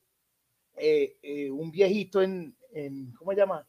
eh, 0.76 1.18
eh, 1.22 1.50
un 1.50 1.70
viejito 1.70 2.22
en, 2.22 2.56
en 2.72 3.12
cómo 3.12 3.32
se 3.32 3.36
llama 3.36 3.66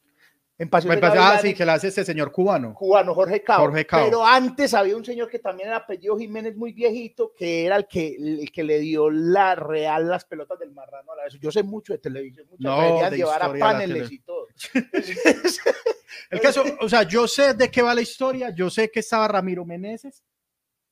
en 0.57 0.69
Pasión 0.69 0.87
Me 0.91 0.95
de 0.95 1.01
parece- 1.01 1.19
ah, 1.19 1.37
sí, 1.41 1.53
que 1.53 1.65
la 1.65 1.73
hace 1.73 1.89
ese 1.89 2.05
señor 2.05 2.31
cubano. 2.31 2.73
cubano, 2.75 3.13
Jorge 3.13 3.43
Cao. 3.43 3.59
Jorge 3.59 3.85
Cao. 3.85 4.05
Pero 4.05 4.25
antes 4.25 4.73
había 4.73 4.95
un 4.95 5.03
señor 5.03 5.29
que 5.29 5.39
también 5.39 5.67
era 5.67 5.79
apellido 5.79 6.17
Jiménez 6.17 6.55
muy 6.55 6.71
viejito, 6.71 7.33
que 7.35 7.65
era 7.65 7.75
el 7.75 7.87
que, 7.87 8.15
el 8.17 8.49
que 8.53 8.63
le 8.63 8.79
dio 8.79 9.09
la 9.11 9.55
real 9.55 10.07
las 10.07 10.23
pelotas 10.23 10.57
del 10.57 10.71
marrano 10.71 11.11
a 11.11 11.15
la 11.17 11.23
vez. 11.25 11.33
Yo 11.41 11.51
sé 11.51 11.61
mucho 11.61 11.91
de 11.91 11.99
televisión, 11.99 12.47
mucho 12.49 12.63
No, 12.69 13.01
de 13.09 13.17
llevar 13.17 13.43
a 13.43 13.53
paneles 13.53 14.09
y 14.09 14.19
todo. 14.19 14.34
El 16.31 16.41
caso, 16.41 16.63
o 16.81 16.89
sea, 16.89 17.03
yo 17.03 17.27
sé 17.27 17.53
de 17.53 17.69
qué 17.69 17.81
va 17.81 17.93
la 17.93 18.01
historia, 18.01 18.49
yo 18.49 18.69
sé 18.69 18.89
que 18.89 19.01
estaba 19.01 19.27
Ramiro 19.27 19.63
Meneses, 19.65 20.23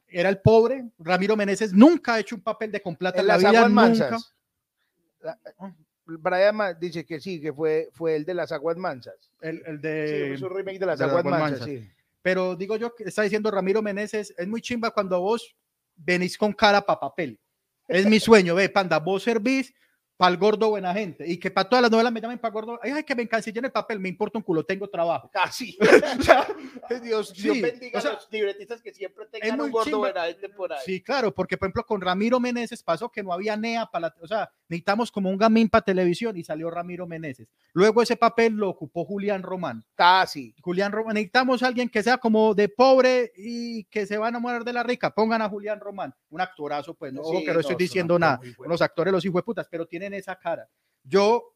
era 0.07 0.29
el 0.29 0.39
pobre, 0.39 0.85
Ramiro 0.99 1.35
Meneses 1.35 1.73
nunca 1.73 2.13
ha 2.15 2.19
hecho 2.19 2.35
un 2.35 2.41
papel 2.41 2.71
de 2.71 2.81
con 2.81 2.95
plata 2.95 3.19
en 3.21 3.27
la 3.27 3.33
las 3.37 3.39
vida, 3.51 3.65
aguas 3.65 3.69
nunca. 3.71 3.81
mansas. 3.81 4.35
La- 5.21 5.39
Brian 6.05 6.55
Ma- 6.55 6.73
dice 6.73 7.05
que 7.05 7.19
sí, 7.19 7.39
que 7.41 7.53
fue, 7.53 7.89
fue 7.93 8.15
el 8.17 8.25
de 8.25 8.33
las 8.33 8.51
aguas 8.51 8.77
mansas. 8.77 9.31
El, 9.41 9.79
de, 9.81 10.37
remake 10.49 10.79
las 10.85 10.99
de 10.99 11.05
aguas 11.05 11.23
mansas, 11.23 11.49
mansas. 11.61 11.65
sí. 11.65 11.89
pero 12.21 12.55
digo 12.55 12.75
yo 12.75 12.93
que 12.93 13.05
está 13.05 13.21
diciendo 13.23 13.49
Ramiro 13.49 13.81
Meneses, 13.81 14.33
es 14.37 14.47
muy 14.47 14.61
chimba 14.61 14.91
cuando 14.91 15.19
vos 15.21 15.55
venís 15.95 16.37
con 16.37 16.51
cara 16.53 16.81
para 16.85 16.99
papel. 16.99 17.39
Es 17.87 18.05
mi 18.05 18.19
sueño, 18.19 18.55
ve, 18.55 18.69
panda, 18.69 18.99
vos 18.99 19.23
servís 19.23 19.73
para 20.17 20.31
el 20.31 20.37
gordo 20.37 20.69
buena 20.69 20.93
gente 20.93 21.25
y 21.27 21.37
que 21.37 21.49
para 21.51 21.67
todas 21.67 21.81
las 21.81 21.91
novelas 21.91 22.13
me 22.13 22.21
llamen 22.21 22.39
para 22.39 22.53
gordo, 22.53 22.79
ay, 22.83 22.91
ay, 22.91 23.03
que 23.03 23.15
me 23.15 23.23
encancillen 23.23 23.65
el 23.65 23.71
papel, 23.71 23.99
me 23.99 24.09
importa 24.09 24.37
un 24.37 24.43
culo, 24.43 24.63
tengo 24.63 24.87
trabajo. 24.89 25.29
Casi. 25.33 25.77
Dios, 27.01 27.33
Dios 27.33 27.33
Sí, 27.35 27.61
bendiga 27.61 27.99
o 27.99 28.01
sea, 28.01 28.11
a 28.11 28.13
los 28.15 28.27
libretistas 28.31 28.81
que 28.81 28.93
siempre 28.93 29.25
tengan 29.25 29.59
un 29.59 29.71
gordo 29.71 29.85
chimba. 29.85 29.97
buena 29.99 30.25
gente 30.25 30.49
por 30.49 30.71
ahí. 30.71 30.79
Sí, 30.85 31.01
claro, 31.01 31.33
porque 31.33 31.57
por 31.57 31.67
ejemplo 31.67 31.85
con 31.85 32.01
Ramiro 32.01 32.39
Meneses 32.39 32.83
pasó 32.83 33.09
que 33.11 33.23
no 33.23 33.33
había 33.33 33.57
NEA 33.57 33.87
para 33.87 34.07
la, 34.07 34.15
o 34.21 34.27
sea, 34.27 34.51
necesitamos 34.73 35.11
como 35.11 35.29
un 35.29 35.37
gamín 35.37 35.69
para 35.69 35.83
televisión 35.85 36.35
y 36.37 36.43
salió 36.43 36.69
Ramiro 36.69 37.07
Meneses. 37.07 37.47
Luego 37.73 38.01
ese 38.01 38.15
papel 38.17 38.53
lo 38.53 38.69
ocupó 38.69 39.05
Julián 39.05 39.41
Román. 39.43 39.83
Casi. 39.95 40.53
Julián 40.61 40.91
Román, 40.91 41.13
necesitamos 41.13 41.63
a 41.63 41.67
alguien 41.67 41.89
que 41.89 42.03
sea 42.03 42.17
como 42.17 42.53
de 42.53 42.69
pobre 42.69 43.31
y 43.37 43.83
que 43.85 44.05
se 44.05 44.17
va 44.17 44.25
a 44.27 44.29
enamorar 44.29 44.63
de 44.63 44.73
la 44.73 44.83
rica. 44.83 45.13
Pongan 45.13 45.41
a 45.41 45.49
Julián 45.49 45.79
Román, 45.79 46.13
un 46.29 46.41
actorazo, 46.41 46.93
pues, 46.93 47.13
no, 47.13 47.21
Ojo 47.21 47.39
Sí, 47.39 47.45
que 47.45 47.53
no 47.53 47.59
estoy 47.59 47.75
diciendo 47.75 48.19
nada. 48.19 48.37
bueno. 48.57 48.71
Los 48.73 48.81
actores, 48.81 49.11
los 49.13 49.23
hijos 49.25 49.35
de 49.39 49.43
putas, 49.43 49.67
pero 49.69 49.85
tienen 49.85 50.13
esa 50.13 50.35
cara. 50.37 50.67
Yo 51.03 51.55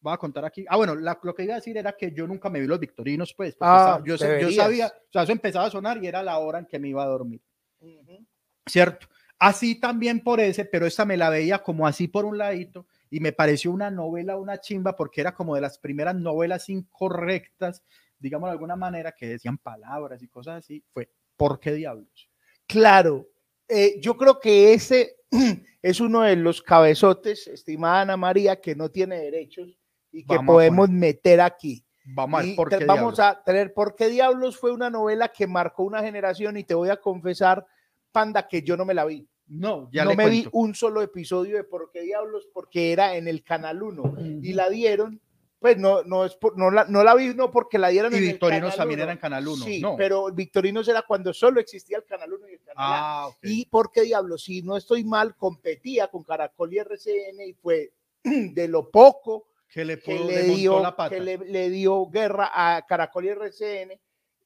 voy 0.00 0.12
a 0.12 0.16
contar 0.18 0.44
aquí. 0.44 0.64
Ah, 0.68 0.76
bueno, 0.76 0.94
la- 0.94 1.18
lo 1.22 1.34
que 1.34 1.44
iba 1.44 1.54
a 1.54 1.56
decir 1.56 1.76
era 1.76 1.92
que 1.92 2.12
yo 2.12 2.26
nunca 2.26 2.48
me 2.50 2.60
vi 2.60 2.66
los 2.66 2.78
victorinos, 2.78 3.32
pues. 3.34 3.56
Ah, 3.60 4.00
yo, 4.04 4.16
yo 4.16 4.50
sabía, 4.52 4.86
o 4.88 5.12
sea, 5.12 5.22
eso 5.22 5.32
empezaba 5.32 5.66
a 5.66 5.70
sonar 5.70 6.02
y 6.02 6.06
era 6.06 6.22
la 6.22 6.38
hora 6.38 6.58
en 6.58 6.66
que 6.66 6.78
me 6.78 6.88
iba 6.88 7.02
a 7.02 7.06
dormir. 7.06 7.40
Ujú. 7.80 8.24
¿cierto? 8.66 9.06
Así 9.38 9.78
también 9.78 10.20
por 10.20 10.40
ese, 10.40 10.64
pero 10.64 10.86
esta 10.86 11.04
me 11.04 11.16
la 11.16 11.30
veía 11.30 11.62
como 11.62 11.86
así 11.86 12.08
por 12.08 12.24
un 12.24 12.38
ladito 12.38 12.86
y 13.10 13.20
me 13.20 13.32
pareció 13.32 13.70
una 13.70 13.90
novela, 13.90 14.36
una 14.36 14.60
chimba, 14.60 14.96
porque 14.96 15.20
era 15.20 15.34
como 15.34 15.54
de 15.54 15.60
las 15.60 15.78
primeras 15.78 16.14
novelas 16.16 16.68
incorrectas, 16.68 17.84
digamos 18.18 18.48
de 18.48 18.52
alguna 18.52 18.76
manera, 18.76 19.12
que 19.12 19.28
decían 19.28 19.58
palabras 19.58 20.22
y 20.22 20.28
cosas 20.28 20.64
así. 20.64 20.82
Fue, 20.92 21.08
¿por 21.36 21.60
qué 21.60 21.72
diablos? 21.72 22.28
Claro, 22.66 23.28
eh, 23.68 23.98
yo 24.00 24.16
creo 24.16 24.40
que 24.40 24.74
ese 24.74 25.16
es 25.82 26.00
uno 26.00 26.22
de 26.22 26.36
los 26.36 26.62
cabezotes, 26.62 27.46
estimada 27.46 28.02
Ana 28.02 28.16
María, 28.16 28.60
que 28.60 28.74
no 28.74 28.90
tiene 28.90 29.18
derechos 29.18 29.78
y 30.10 30.24
que 30.24 30.36
Vamos 30.36 30.54
podemos 30.54 30.90
meter 30.90 31.40
aquí. 31.40 31.84
Vamos 32.04 32.42
a 32.42 32.56
¿por 32.56 32.70
qué 32.70 32.84
vamos 32.86 33.16
diablos? 33.16 33.20
a 33.20 33.42
tener 33.44 33.74
¿Por 33.74 33.94
qué 33.94 34.08
diablos? 34.08 34.56
Fue 34.56 34.72
una 34.72 34.88
novela 34.88 35.28
que 35.28 35.46
marcó 35.46 35.84
una 35.84 36.02
generación 36.02 36.56
y 36.56 36.64
te 36.64 36.74
voy 36.74 36.88
a 36.88 36.96
confesar, 36.96 37.66
Panda, 38.12 38.46
que 38.48 38.62
yo 38.62 38.76
no 38.76 38.84
me 38.84 38.94
la 38.94 39.04
vi. 39.04 39.26
No, 39.48 39.88
ya 39.92 40.04
no 40.04 40.10
le 40.10 40.16
me 40.16 40.24
cuento. 40.24 40.42
vi 40.42 40.48
un 40.52 40.74
solo 40.74 41.00
episodio 41.00 41.56
de 41.56 41.64
¿Por 41.64 41.90
qué 41.90 42.02
diablos? 42.02 42.48
Porque 42.52 42.92
era 42.92 43.16
en 43.16 43.28
el 43.28 43.42
Canal 43.42 43.82
1 43.82 44.16
y 44.42 44.52
la 44.52 44.68
dieron. 44.68 45.20
Pues 45.60 45.76
no, 45.76 46.04
no, 46.04 46.24
es 46.24 46.36
por- 46.36 46.56
no, 46.56 46.70
la, 46.70 46.84
no 46.84 47.02
la 47.02 47.16
vi 47.16 47.34
no 47.34 47.50
porque 47.50 47.78
la 47.78 47.88
dieron 47.88 48.12
Y 48.12 48.16
en 48.18 48.22
el 48.22 48.28
Victorinos 48.28 48.60
Canal 48.74 48.76
también 48.76 49.00
1. 49.00 49.02
era 49.04 49.12
en 49.12 49.18
Canal 49.18 49.48
1, 49.48 49.64
Sí, 49.64 49.80
no. 49.80 49.96
pero 49.96 50.30
Victorinos 50.32 50.86
era 50.86 51.02
cuando 51.02 51.32
solo 51.34 51.58
existía 51.60 51.96
el 51.96 52.04
Canal 52.04 52.32
1 52.32 52.48
y 52.48 52.52
el 52.52 52.60
Canal. 52.60 52.74
Ah. 52.78 53.28
Y 53.42 53.66
por 53.66 53.90
qué 53.90 54.02
diablos, 54.02 54.44
si 54.44 54.62
no 54.62 54.76
estoy 54.76 55.02
mal, 55.02 55.34
competía 55.34 56.06
con 56.08 56.22
Caracol 56.22 56.72
y 56.74 56.78
RCN 56.78 57.40
y 57.48 57.54
fue 57.54 57.90
de 58.22 58.68
lo 58.68 58.88
poco 58.90 59.48
que 59.68 59.84
le, 59.84 59.98
que 59.98 60.14
pudo, 60.16 60.28
le 60.28 60.34
le 60.36 60.42
montó 60.42 60.56
dio, 60.58 60.80
la 60.80 60.94
pata. 60.96 61.14
que 61.16 61.20
le, 61.22 61.38
le 61.38 61.70
dio 61.70 62.06
guerra 62.06 62.50
a 62.54 62.86
Caracol 62.86 63.24
y 63.24 63.28
RCN 63.30 63.98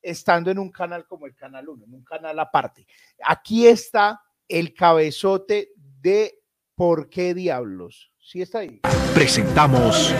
estando 0.02 0.50
en 0.50 0.58
un 0.58 0.70
canal 0.70 1.06
como 1.06 1.26
el 1.26 1.34
Canal 1.34 1.68
1, 1.68 1.84
en 1.84 1.94
un 1.94 2.04
canal 2.04 2.38
aparte. 2.38 2.86
Aquí 3.24 3.66
está 3.66 4.20
el 4.48 4.74
cabezote 4.74 5.70
de 5.76 6.40
por 6.74 7.08
qué 7.08 7.34
diablos. 7.34 8.12
Sí 8.18 8.42
está 8.42 8.60
ahí. 8.60 8.80
Presentamos 9.14 10.12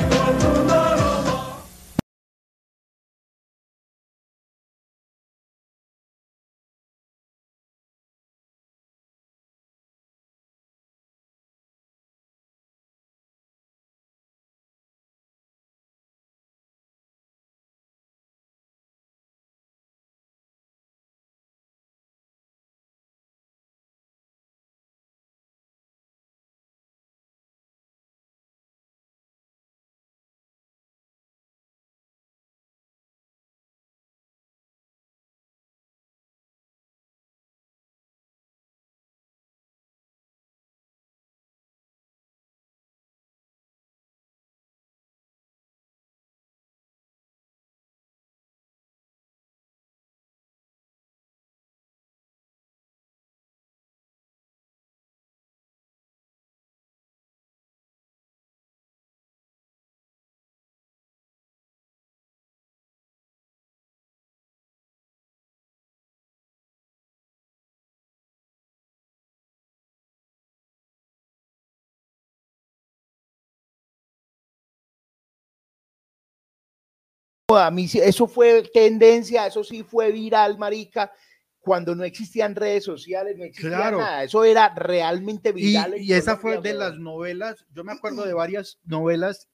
A 77.57 77.71
mí 77.71 77.87
eso 77.93 78.27
fue 78.27 78.63
tendencia, 78.73 79.47
eso 79.47 79.63
sí 79.65 79.83
fue 79.83 80.11
viral, 80.13 80.59
marica, 80.59 81.13
cuando 81.61 81.95
no 81.95 82.03
existían 82.05 82.55
redes 82.57 82.85
sociales, 82.85 83.37
no 83.39 83.45
existía 83.45 83.77
Claro. 83.77 83.99
nada. 83.99 84.25
Eso 84.25 84.43
era 84.45 84.75
realmente 84.75 85.51
Y, 85.51 85.53
viral. 85.53 85.95
en 85.95 86.03
y 86.03 86.13
esa 86.13 86.37
fue 86.37 86.61
de 86.61 86.75
las 86.75 86.99
novelas, 86.99 87.65
yo 87.73 87.85
me 87.85 87.93
acuerdo 87.93 88.25
de 88.25 88.35
varias 88.35 88.79
novelas 88.85 89.49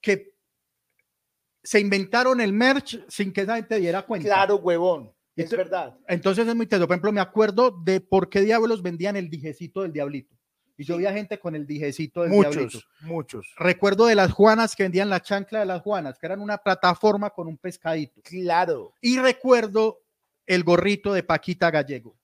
que 0.00 0.32
se 1.62 1.78
inventaron 1.78 2.40
el 2.40 2.52
merch 2.52 3.04
sin 3.08 3.32
que 3.32 3.42
esa 3.42 3.56
gente 3.56 3.78
diera 3.78 4.02
cuenta. 4.02 4.26
Claro, 4.28 4.56
huevón. 4.56 5.12
Y 5.36 5.42
Es 5.42 5.50
tú- 5.50 5.56
verdad. 5.56 5.96
Entonces 6.08 6.46
es 6.48 6.54
muy 6.54 6.66
teso. 6.66 6.86
Por 6.86 6.94
ejemplo, 6.94 7.12
me 7.12 7.20
acuerdo 7.20 7.70
de 7.70 8.00
por 8.00 8.28
qué 8.28 8.40
diablos 8.40 8.82
vendían 8.82 9.16
el 9.16 9.30
dijecito 9.30 9.82
del 9.82 9.92
diablito. 9.92 10.36
Y 10.76 10.84
yo 10.84 10.96
vi 10.96 11.06
a 11.06 11.12
gente 11.12 11.38
con 11.38 11.54
el 11.54 11.66
dijecito 11.66 12.22
del 12.22 12.32
diablito. 12.32 12.62
Muchos, 12.62 12.88
muchos. 13.02 13.54
Recuerdo 13.56 14.06
de 14.06 14.14
las 14.14 14.32
Juanas 14.32 14.74
que 14.74 14.82
vendían 14.84 15.10
la 15.10 15.20
chancla 15.20 15.60
de 15.60 15.66
las 15.66 15.82
Juanas, 15.82 16.18
que 16.18 16.26
eran 16.26 16.40
una 16.40 16.58
plataforma 16.58 17.30
con 17.30 17.46
un 17.46 17.58
pescadito. 17.58 18.22
Claro. 18.22 18.94
Y 19.00 19.18
recuerdo 19.18 20.00
el 20.46 20.64
gorrito 20.64 21.12
de 21.12 21.22
Paquita 21.22 21.70
Gallego. 21.70 22.16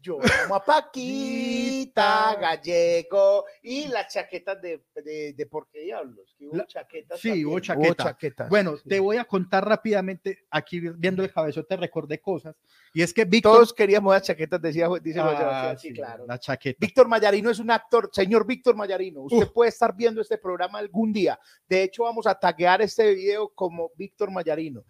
Yo 0.00 0.18
amo 0.44 0.54
a 0.54 0.64
Paquita 0.64 2.36
Gallego 2.40 3.44
y 3.62 3.88
las 3.88 4.12
chaquetas 4.12 4.60
de, 4.62 4.84
de, 5.04 5.32
de 5.32 5.46
por 5.46 5.68
qué 5.68 5.80
diablos. 5.80 6.34
que 6.38 6.46
hubo 6.46 6.56
La- 6.56 6.66
chaquetas 6.66 7.20
sí, 7.20 7.44
hubo 7.44 7.58
chaqueta. 7.60 8.04
chaquetas, 8.04 8.48
Bueno, 8.48 8.76
sí. 8.76 8.88
te 8.88 9.00
voy 9.00 9.16
a 9.16 9.24
contar 9.24 9.66
rápidamente, 9.66 10.46
aquí 10.50 10.80
viendo 10.80 11.22
el 11.24 11.32
cabezote 11.32 11.76
recordé 11.76 12.20
cosas, 12.20 12.54
y 12.94 13.02
es 13.02 13.12
que 13.12 13.24
Víctor... 13.24 13.54
Todos 13.56 13.72
queríamos 13.74 14.12
las 14.14 14.22
chaquetas, 14.22 14.60
decía, 14.62 14.88
dice 15.02 15.20
José 15.20 15.36
Ah, 15.40 15.74
sí, 15.76 15.88
sí, 15.88 15.94
claro. 15.94 16.26
la 16.26 16.38
chaqueta. 16.38 16.78
Víctor 16.80 17.08
Mayarino 17.08 17.50
es 17.50 17.58
un 17.58 17.70
actor, 17.70 18.08
señor 18.12 18.46
Víctor 18.46 18.76
Mayarino. 18.76 19.22
Usted 19.22 19.50
puede 19.52 19.70
estar 19.70 19.94
viendo 19.96 20.20
este 20.20 20.38
programa 20.38 20.78
algún 20.78 21.12
día. 21.12 21.38
De 21.68 21.82
hecho, 21.82 22.04
vamos 22.04 22.26
a 22.26 22.34
taguear 22.38 22.82
este 22.82 23.14
video 23.14 23.48
como 23.54 23.90
Víctor 23.96 24.30
Mayarino. 24.30 24.84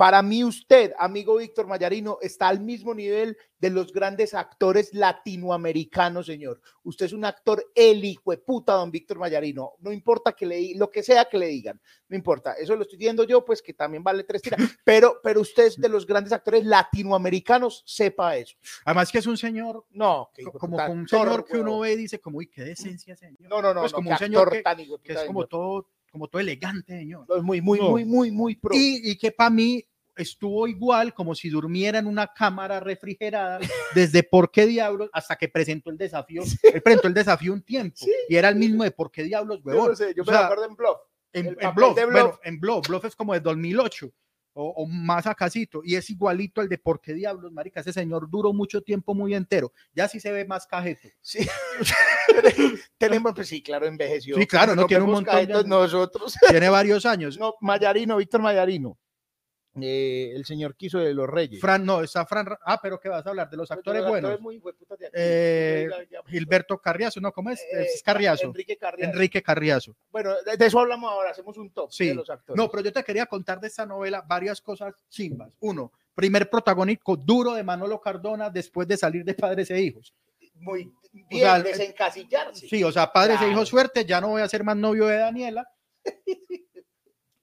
Para 0.00 0.22
mí, 0.22 0.42
usted, 0.42 0.94
amigo 0.98 1.36
Víctor 1.36 1.66
Mayarino, 1.66 2.16
está 2.22 2.48
al 2.48 2.58
mismo 2.58 2.94
nivel 2.94 3.36
de 3.58 3.68
los 3.68 3.92
grandes 3.92 4.32
actores 4.32 4.94
latinoamericanos, 4.94 6.24
señor. 6.24 6.62
Usted 6.84 7.04
es 7.04 7.12
un 7.12 7.26
actor 7.26 7.62
el 7.74 8.02
hijo 8.02 8.30
de 8.30 8.38
puta, 8.38 8.72
don 8.72 8.90
Víctor 8.90 9.18
Mayarino. 9.18 9.72
No 9.80 9.92
importa 9.92 10.32
que 10.32 10.46
le 10.46 10.74
lo 10.74 10.90
que 10.90 11.02
sea 11.02 11.26
que 11.26 11.36
le 11.36 11.48
digan, 11.48 11.78
no 12.08 12.16
importa. 12.16 12.54
Eso 12.54 12.76
lo 12.76 12.82
estoy 12.84 12.96
diciendo 12.96 13.24
yo, 13.24 13.44
pues 13.44 13.60
que 13.60 13.74
también 13.74 14.02
vale 14.02 14.24
tres 14.24 14.40
tiras. 14.40 14.58
Pero, 14.86 15.20
pero 15.22 15.42
usted 15.42 15.66
es 15.66 15.76
de 15.76 15.90
los 15.90 16.06
grandes 16.06 16.32
actores 16.32 16.64
latinoamericanos, 16.64 17.82
sepa 17.84 18.38
eso. 18.38 18.56
Además 18.86 19.12
que 19.12 19.18
es 19.18 19.26
un 19.26 19.36
señor, 19.36 19.84
No, 19.90 20.30
que 20.34 20.44
como 20.44 20.78
un 20.78 21.06
señor 21.06 21.44
que 21.44 21.58
uno 21.58 21.80
ve 21.80 21.92
y 21.92 21.96
dice 21.96 22.18
como, 22.18 22.38
uy, 22.38 22.46
qué 22.46 22.64
decencia, 22.64 23.14
señor. 23.16 23.36
No, 23.42 23.60
no, 23.60 23.74
no, 23.74 23.80
Pues 23.82 23.92
no, 23.92 23.96
como 23.96 24.10
un 24.12 24.16
señor 24.16 24.42
actor 24.44 24.56
que- 24.56 24.62
tan 24.62 24.80
hijo 24.80 24.96
de 24.96 25.02
que 25.02 25.12
es 25.12 25.24
como 25.24 25.46
todo, 25.46 25.86
como 26.10 26.28
todo 26.28 26.40
elegante, 26.40 26.98
señor. 26.98 27.26
Muy, 27.42 27.60
muy, 27.60 27.78
No. 27.78 27.90
muy, 27.90 28.04
muy, 28.04 28.30
muy 28.30 28.56
pro. 28.56 28.74
Y, 28.74 29.10
y 29.10 29.16
que 29.16 29.32
para 29.32 29.50
mí 29.50 29.84
estuvo 30.16 30.66
igual 30.66 31.14
como 31.14 31.34
si 31.34 31.48
durmiera 31.48 31.98
en 31.98 32.06
una 32.06 32.26
cámara 32.26 32.78
refrigerada 32.80 33.58
desde 33.94 34.22
por 34.22 34.50
qué 34.50 34.66
diablos 34.66 35.08
hasta 35.12 35.36
que 35.36 35.48
presentó 35.48 35.90
el 35.90 35.96
desafío. 35.96 36.42
Él 36.62 36.82
presentó 36.82 37.08
el 37.08 37.14
desafío 37.14 37.52
un 37.52 37.62
tiempo 37.62 37.96
Sí. 37.96 38.12
y 38.28 38.36
era 38.36 38.48
el 38.50 38.56
mismo 38.56 38.84
de 38.84 38.90
por 38.90 39.10
qué 39.10 39.22
diablos, 39.22 39.58
yo 39.64 39.70
huevón. 39.70 39.90
no 39.90 39.96
sé, 39.96 40.12
yo 40.14 40.22
O 40.22 40.26
me 40.26 40.32
sea, 40.32 40.44
acuerdo 40.46 40.66
en 40.66 40.74
Bluff. 40.76 40.98
En, 41.32 41.46
en 41.60 41.74
Bluff, 41.74 41.94
de 41.96 42.04
bueno, 42.06 42.24
Bluff. 42.28 42.38
en 42.44 42.60
Bluff, 42.60 42.88
Bluff 42.88 43.04
es 43.04 43.14
como 43.16 43.32
de 43.34 43.40
2008 43.40 44.10
o, 44.52 44.68
o 44.70 44.86
más 44.86 45.26
acasito 45.26 45.82
y 45.84 45.96
es 45.96 46.10
igualito 46.10 46.60
al 46.60 46.68
de 46.68 46.78
por 46.78 47.00
qué 47.00 47.14
diablos, 47.14 47.52
marica, 47.52 47.80
ese 47.80 47.92
señor 47.92 48.28
duró 48.30 48.52
mucho 48.52 48.82
tiempo 48.82 49.14
muy 49.14 49.34
entero, 49.34 49.72
ya 49.94 50.08
sí 50.08 50.20
se 50.20 50.32
ve 50.32 50.44
más 50.44 50.66
cajeto. 50.66 51.08
Sí. 51.20 51.46
Tenemos, 52.98 53.32
pues 53.34 53.48
sí, 53.48 53.62
claro, 53.62 53.86
envejeció. 53.86 54.36
Sí, 54.36 54.46
claro, 54.46 54.74
no 54.74 54.86
tiene 54.86 55.04
un 55.04 55.12
montón 55.12 55.34
de 55.34 55.52
años. 55.54 55.66
nosotros. 55.66 56.36
Tiene 56.48 56.68
varios 56.68 57.06
años. 57.06 57.38
No, 57.40 57.54
Mayarino, 57.60 58.18
Víctor 58.18 58.42
Mayarino. 58.42 58.98
Eh, 59.80 60.32
el 60.34 60.44
señor 60.44 60.74
quiso 60.74 60.98
de 60.98 61.14
los 61.14 61.28
Reyes. 61.28 61.60
Fran, 61.60 61.84
no, 61.84 62.02
está 62.02 62.26
Fran, 62.26 62.46
Ra- 62.46 62.58
ah, 62.64 62.80
pero 62.82 62.98
¿qué 62.98 63.08
vas 63.08 63.24
a 63.24 63.30
hablar? 63.30 63.48
De 63.48 63.56
los 63.56 63.68
Pues, 63.68 63.78
actores 63.78 64.00
los 64.02 64.10
buenos. 64.10 64.40
muy 64.40 64.58
de 64.58 65.06
aquí. 65.06 65.14
Eh. 65.14 65.88
Gilberto 66.26 66.78
Carriazo, 66.78 67.20
¿no? 67.20 67.30
¿Cómo 67.32 67.50
es? 67.50 67.60
Eh, 67.60 67.84
es 67.94 68.02
Carriazo. 68.02 68.46
Enrique 68.46 68.76
Carriazo. 68.76 69.12
Enrique 69.12 69.42
Carriazo. 69.42 69.96
Bueno, 70.10 70.34
de, 70.58 70.66
eso 70.66 70.80
hablamos 70.80 71.10
ahora, 71.12 71.30
hacemos 71.30 71.56
un 71.56 71.70
top 71.70 71.92
Sí. 71.92 72.08
de 72.08 72.14
los 72.16 72.28
actores. 72.28 72.56
No, 72.60 72.68
pero 72.68 72.82
yo 72.82 72.92
te 72.92 73.04
quería 73.04 73.26
contar 73.26 73.60
de 73.60 73.68
esta 73.68 73.86
novela 73.86 74.22
varias 74.26 74.60
cosas 74.60 74.92
chimbas. 75.08 75.52
Uno, 75.60 75.92
primer 76.16 76.50
protagónico 76.50 77.16
duro 77.16 77.54
de 77.54 77.62
Manolo 77.62 78.00
Cardona 78.00 78.50
después 78.50 78.88
de 78.88 78.96
salir 78.96 79.24
de 79.24 79.34
Padres 79.34 79.70
e 79.70 79.80
Hijos. 79.80 80.12
Muy 80.56 80.92
bien, 81.12 81.42
sea, 81.42 81.60
desencasillarse. 81.62 82.68
Sí, 82.68 82.82
o 82.84 82.90
sea, 82.92 83.10
Padres 83.12 83.36
e 83.36 83.38
Claro. 83.38 83.52
Hijos 83.52 83.68
suerte, 83.68 84.04
ya 84.04 84.20
no 84.20 84.28
voy 84.30 84.42
a 84.42 84.48
ser 84.48 84.62
más 84.64 84.76
novio 84.76 85.06
de 85.06 85.16
Daniela. 85.16 85.66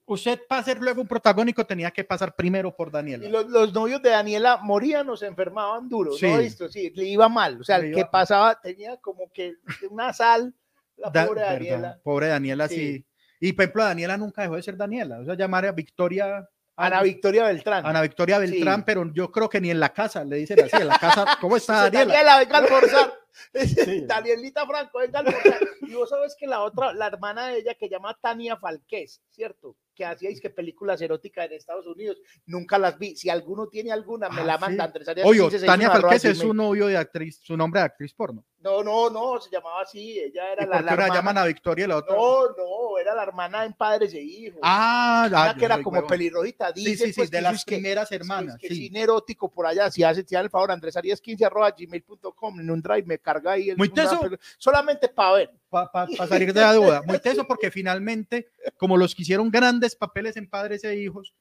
Usted 0.08 0.40
para 0.48 0.62
ser 0.62 0.78
luego 0.80 1.00
un 1.02 1.08
protagónico 1.08 1.64
tenía 1.66 1.90
que 1.90 2.02
pasar 2.04 2.34
primero 2.34 2.74
por 2.74 2.90
Daniela. 2.90 3.24
Y 3.26 3.28
los, 3.30 3.46
los 3.48 3.72
novios 3.72 4.00
de 4.02 4.10
Daniela 4.10 4.56
morían 4.62 5.08
o 5.10 5.16
se 5.16 5.26
enfermaban 5.26 5.88
duro, 5.88 6.12
Sí. 6.12 6.26
¿no? 6.26 6.38
Esto, 6.38 6.68
sí, 6.68 6.90
le 6.94 7.04
iba 7.04 7.28
mal. 7.28 7.60
O 7.60 7.64
sea, 7.64 7.78
Le 7.78 7.88
el 7.88 7.94
que 7.94 8.04
pasaba 8.06 8.60
tenía 8.60 8.96
como 8.98 9.30
que 9.32 9.54
una 9.90 10.12
sal, 10.12 10.54
la 10.96 11.10
Da- 11.10 11.26
pobre 11.26 11.40
verdad, 11.42 11.54
Daniela. 11.54 12.00
Pobre 12.02 12.28
Daniela, 12.28 12.68
sí. 12.68 12.74
Sí. 12.76 13.06
Y 13.40 13.52
por 13.52 13.64
ejemplo, 13.64 13.84
Daniela 13.84 14.16
nunca 14.16 14.42
dejó 14.42 14.56
de 14.56 14.62
ser 14.62 14.76
Daniela. 14.76 15.20
O 15.20 15.24
sea, 15.24 15.34
llamar 15.34 15.66
a 15.66 15.72
Victoria. 15.72 16.48
Ana 16.80 17.02
Victoria 17.02 17.44
Beltrán. 17.44 17.84
Ana 17.84 18.02
Victoria 18.02 18.38
Beltrán, 18.38 18.76
Sí. 18.80 18.82
pero 18.86 19.12
yo 19.12 19.32
creo 19.32 19.48
que 19.48 19.60
ni 19.60 19.70
en 19.70 19.80
la 19.80 19.88
casa 19.92 20.24
le 20.24 20.36
dicen 20.36 20.60
así. 20.64 20.76
En 20.76 20.86
la 20.88 20.98
casa, 20.98 21.24
¿cómo 21.40 21.56
está 21.56 21.82
Daniela? 21.90 22.14
Daniela, 22.14 22.38
venga 22.38 22.56
a 22.56 22.58
almorzar. 22.60 23.12
Sí. 23.54 24.00
Danielita 24.06 24.66
Franco, 24.66 24.98
venga 24.98 25.18
a 25.20 25.22
almorzar. 25.22 25.58
Y 25.82 25.94
vos 25.94 26.08
sabes 26.08 26.34
que 26.38 26.46
la 26.48 26.60
otra, 26.62 26.92
la 26.92 27.06
hermana 27.06 27.46
de 27.48 27.58
ella, 27.58 27.74
que 27.74 27.88
llama 27.88 28.16
Tania 28.20 28.56
Falqués, 28.56 29.20
¿cierto? 29.30 29.76
Que 29.98 30.04
hacíais 30.04 30.40
que 30.40 30.48
películas 30.48 31.02
eróticas 31.02 31.46
en 31.46 31.54
Estados 31.54 31.84
Unidos, 31.88 32.18
nunca 32.46 32.78
las 32.78 32.96
vi. 33.00 33.16
Si 33.16 33.28
alguno 33.28 33.66
tiene 33.66 33.90
alguna, 33.90 34.28
me 34.28 34.42
Ah, 34.42 34.44
la 34.44 34.54
sí. 34.54 34.60
manda. 34.60 34.84
Andrés 34.84 35.08
Arias 35.08 35.26
Oye, 35.26 35.40
15, 35.40 35.66
Tania 35.66 35.88
61, 35.88 35.92
arroba 35.92 36.10
Falqués 36.12 36.24
es 36.30 36.38
su 36.38 36.54
novio 36.54 36.86
de 36.86 36.96
actriz, 36.96 37.40
su 37.42 37.56
nombre 37.56 37.80
de 37.80 37.86
actriz 37.86 38.14
porno. 38.14 38.44
No, 38.60 38.82
no, 38.82 39.08
no, 39.08 39.40
se 39.40 39.50
llamaba 39.50 39.82
así. 39.82 40.18
Ella 40.18 40.52
era 40.52 40.64
¿Y 40.64 40.66
la, 40.66 40.72
por 40.72 40.80
qué 40.80 40.84
la 40.86 40.92
una 40.94 41.02
hermana. 41.04 41.14
llaman 41.14 41.38
a 41.38 41.44
Victoria 41.46 41.84
y 41.84 41.88
la 41.88 41.96
otra? 41.98 42.16
No, 42.16 42.48
no, 42.48 42.98
era 42.98 43.14
la 43.14 43.22
hermana 43.22 43.64
en 43.64 43.72
Padres 43.72 44.12
e 44.14 44.20
Hijos. 44.20 44.58
Ah, 44.64 45.26
Una 45.28 45.44
ah, 45.50 45.54
que 45.56 45.64
era 45.64 45.80
como 45.80 46.04
pelirrojita. 46.06 46.72
Sí, 46.74 46.84
Dice, 46.84 47.06
sí, 47.06 47.12
sí, 47.12 47.20
pues, 47.20 47.30
de 47.30 47.40
las 47.40 47.64
primeras 47.64 48.10
hermanas. 48.10 48.56
es 48.56 48.60
que 48.60 48.68
sí. 48.68 48.86
cine 48.88 49.02
erótico 49.02 49.48
por 49.48 49.64
allá, 49.66 49.90
si 49.92 50.02
hace, 50.02 50.24
si 50.24 50.34
hace 50.34 50.44
el 50.44 50.50
favor, 50.50 50.72
Andrés 50.72 50.96
Arias 50.96 51.20
15 51.20 51.44
arroba 51.44 51.70
gmail.com 51.70 52.58
en 52.60 52.70
un 52.70 52.82
drive, 52.82 53.04
me 53.04 53.18
carga 53.20 53.52
ahí. 53.52 53.70
el- 53.70 53.76
Muy 53.76 53.88
una 53.92 54.02
teso. 54.02 54.20
pel- 54.20 54.38
solamente 54.58 55.08
para 55.08 55.32
ver. 55.34 55.50
para 55.70 56.08
salir 56.26 56.52
de 56.52 56.60
la 56.60 56.72
duda. 56.74 57.02
Muy 57.06 57.20
teso 57.20 57.46
porque 57.46 57.70
finalmente, 57.70 58.48
como 58.76 58.96
los 58.96 59.14
que 59.14 59.22
hicieron 59.22 59.50
grandes 59.52 59.94
papeles 59.94 60.36
en 60.36 60.48
Padres 60.50 60.82
e 60.82 60.96
Hijos, 60.96 61.32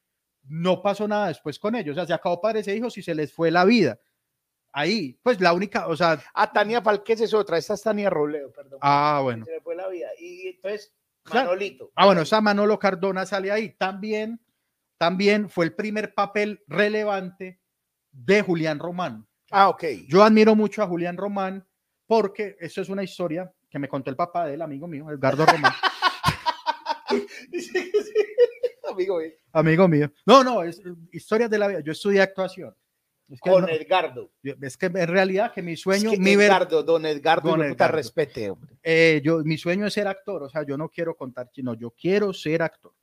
no 0.44 0.82
pasó 0.84 1.08
nada 1.08 1.30
después 1.30 1.58
con 1.58 1.76
ellos. 1.76 1.94
O 1.94 1.96
sea, 1.96 2.06
se 2.06 2.14
acabó 2.14 2.40
Padres 2.40 2.68
e 2.68 2.76
Hijos 2.76 2.96
y 2.98 3.02
se 3.02 3.16
les 3.16 3.34
fue 3.34 3.50
la 3.50 3.66
vida. 3.66 3.98
Ahí, 4.78 5.20
pues 5.24 5.42
la 5.42 5.54
única, 5.54 5.88
o 5.88 5.96
sea, 5.98 6.22
Ah, 6.36 6.54
Tania 6.54 6.84
Falqués 6.84 7.20
es 7.22 7.34
otra, 7.34 7.58
esta 7.58 7.74
es 7.74 7.82
Tania 7.82 8.12
Robledo, 8.12 8.52
perdón. 8.52 8.78
ah, 8.84 9.22
bueno. 9.24 9.44
Se 9.44 9.54
le 9.54 9.62
fue 9.62 9.76
la 9.76 9.88
vida. 9.88 10.08
Y 10.20 10.50
entonces. 10.50 10.94
Manolito. 11.34 11.92
Ah, 11.96 12.06
bueno, 12.06 12.22
esa 12.22 12.42
Manolo 12.42 12.78
Cardona 12.78 13.26
sale 13.26 13.52
ahí. 13.52 13.76
También, 13.76 14.40
también 15.00 15.50
fue 15.50 15.66
el 15.66 15.74
primer 15.74 16.14
papel 16.14 16.64
relevante 16.68 17.60
de 18.12 18.44
Julián 18.44 18.78
Román. 18.78 19.28
Ah, 19.50 19.70
ok. 19.70 19.84
Yo 20.08 20.22
admiro 20.22 20.56
mucho 20.56 20.84
a 20.84 20.88
Julián 20.88 21.18
Román 21.18 21.68
porque 22.06 22.56
eso 22.60 22.80
es 22.80 22.90
una 22.90 23.02
historia 23.04 23.52
que 23.72 23.80
me 23.80 23.90
contó 23.90 24.12
el 24.12 24.16
papá 24.16 24.46
del 24.46 24.62
amigo 24.62 24.88
mío, 24.88 25.10
Edgardo 25.10 25.44
Román, 25.48 25.74
Amigo, 28.92 29.22
eh, 29.22 29.40
amigo 29.54 29.88
mío. 29.88 30.12
No, 30.24 30.44
no, 30.44 30.62
es 30.64 30.78
eh, 30.80 30.94
historias 31.12 31.50
de 31.50 31.58
la 31.58 31.68
vida. 31.68 31.80
Yo 31.80 31.92
estudié 31.94 32.22
actuación. 32.22 32.76
Es 33.30 33.42
que, 33.42 33.50
no- 33.50 33.68
Edgardo. 33.68 34.32
es 34.44 34.78
que 34.78 34.86
en 34.86 35.08
realidad 35.08 35.52
que 35.54 35.62
mi 35.62 35.76
sueño, 35.76 36.12
Es 36.12 36.18
que 36.18 36.24
mi 36.24 36.32
Edgardo, 36.32 36.82
don 36.84 37.06
Edgardo, 37.06 37.50
Don 37.58 37.78
respete, 37.92 38.50
hombre. 38.50 38.76
eh, 38.84 39.22
yo, 39.24 39.40
mi 39.44 39.58
sueño 39.58 39.86
es 39.88 39.94
ser 39.94 40.08
actor. 40.08 40.44
O 40.44 40.50
sea, 40.50 40.64
yo 40.66 40.78
no 40.78 40.88
quiero 40.90 41.16
contar, 41.16 41.50
sino 41.54 41.74
yo 41.74 41.92
quiero 41.92 42.32
ser 42.34 42.62
actor. 42.62 42.94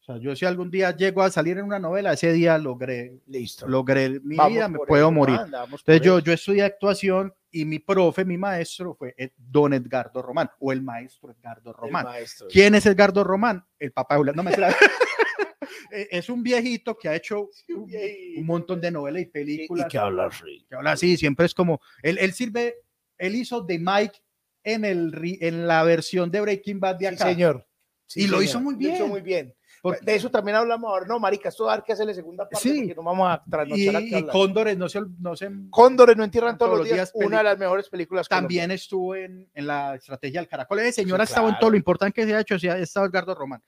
O 0.00 0.02
sea, 0.02 0.16
yo 0.18 0.34
si 0.36 0.44
algún 0.44 0.70
día 0.70 0.94
llego 0.96 1.22
a 1.22 1.30
salir 1.30 1.58
en 1.58 1.64
una 1.64 1.78
novela, 1.78 2.12
ese 2.12 2.32
día 2.32 2.58
logré, 2.58 3.20
Listo. 3.26 3.66
logré 3.68 4.20
mi 4.22 4.36
Vamos 4.36 4.52
vida, 4.54 4.68
me 4.68 4.78
puedo 4.80 5.04
eso, 5.06 5.12
morir. 5.12 5.36
anda, 5.36 5.64
Entonces 5.64 6.00
yo, 6.00 6.18
eso. 6.18 6.24
yo 6.26 6.32
estudié 6.32 6.62
actuación 6.62 7.32
y 7.50 7.64
mi 7.64 7.78
profe, 7.78 8.24
mi 8.24 8.36
maestro 8.38 8.94
fue 8.94 9.14
don 9.36 9.72
Edgardo 9.74 10.20
Román 10.22 10.50
o 10.58 10.72
el 10.72 10.82
maestro 10.82 11.30
Edgardo 11.32 11.72
Román. 11.72 12.04
maestro. 12.04 12.48
¿Quién 12.50 12.74
es 12.74 12.86
Edgardo 12.86 13.24
Román? 13.24 13.64
El 13.78 13.92
papá 13.92 14.14
de 14.14 14.18
Julián. 14.18 14.36
No 14.36 14.42
me 14.42 14.50
Es 15.90 16.28
un 16.28 16.42
viejito 16.42 16.96
que 16.96 17.08
ha 17.08 17.16
hecho 17.16 17.48
un 17.68 17.90
un, 18.38 18.46
montón 18.46 18.80
de 18.80 18.90
novelas 18.90 19.22
y 19.22 19.24
Y, 19.24 19.28
películas. 19.28 19.86
y 19.86 19.88
que 19.90 19.98
habla 19.98 20.26
así. 20.26 20.66
que 20.68 20.74
habla 20.74 20.92
así, 20.92 21.16
siempre 21.16 21.46
es 21.46 21.54
como, 21.54 21.80
él, 22.02 22.18
él 22.18 22.32
sirve, 22.32 22.76
él 23.18 23.34
hizo 23.36 23.60
de 23.62 23.78
Mike 23.78 24.18
en, 24.64 24.84
el, 24.84 25.12
en 25.40 25.66
la 25.66 25.82
versión 25.84 26.30
de 26.30 26.40
Breaking 26.40 26.80
Bad 26.80 26.96
de 26.96 27.08
Sí, 27.08 27.14
acá. 27.14 27.24
señor. 27.26 27.66
Sí, 28.06 28.22
Y 28.22 28.26
lo 28.26 28.38
señor. 28.38 28.44
hizo 28.44 28.60
muy 28.60 28.74
Lo 28.74 28.80
hizo 28.80 28.90
bien. 28.92 29.08
muy 29.08 29.20
bien. 29.20 29.54
Porque- 29.82 30.04
De 30.04 30.14
eso 30.14 30.30
también 30.30 30.56
hablamos 30.56 30.90
ahora. 30.90 31.06
No, 31.06 31.18
marica, 31.18 31.48
esto 31.48 31.64
va 31.64 31.70
a 31.70 31.74
haber 31.74 31.84
que 31.84 31.92
hacerle 31.94 32.12
segunda 32.12 32.44
parte 32.46 32.68
Sí. 32.68 32.80
porque 32.80 32.94
no 32.96 33.02
vamos 33.02 33.28
a 33.30 33.42
y, 33.46 33.50
trasnochar 33.50 33.96
aquí 33.96 34.04
y 34.10 34.14
hablando. 34.14 34.32
Cóndores, 34.32 34.76
no 34.76 34.88
se, 34.90 35.00
no 35.20 35.36
se 35.36 35.50
Cóndores 35.70 36.16
no 36.18 36.24
entierran 36.24 36.58
todos, 36.58 36.70
Todos 36.72 36.78
los 36.80 36.86
días. 36.94 37.12
días 37.14 37.26
una 37.26 37.38
de 37.38 37.44
las 37.44 37.58
mejores 37.58 37.88
películas. 37.88 38.28
también 38.28 38.70
estuvo 38.72 39.14
en, 39.14 39.48
en 39.54 39.66
la 39.66 39.94
estrategia 39.94 40.40
del 40.40 40.48
caracol. 40.48 40.80
Ese 40.80 40.92
señor 40.92 41.16
Sí, 41.18 41.20
ha 41.22 41.24
estado 41.24 41.46
en 41.46 41.52
claro. 41.52 41.60
todo 41.60 41.70
lo 41.70 41.76
importante 41.78 42.20
que 42.20 42.26
se 42.26 42.34
ha 42.34 42.40
hecho, 42.40 42.58
sí, 42.58 42.68
ha 42.68 42.76
estado 42.78 43.06
Edgardo 43.06 43.34
Román. 43.34 43.62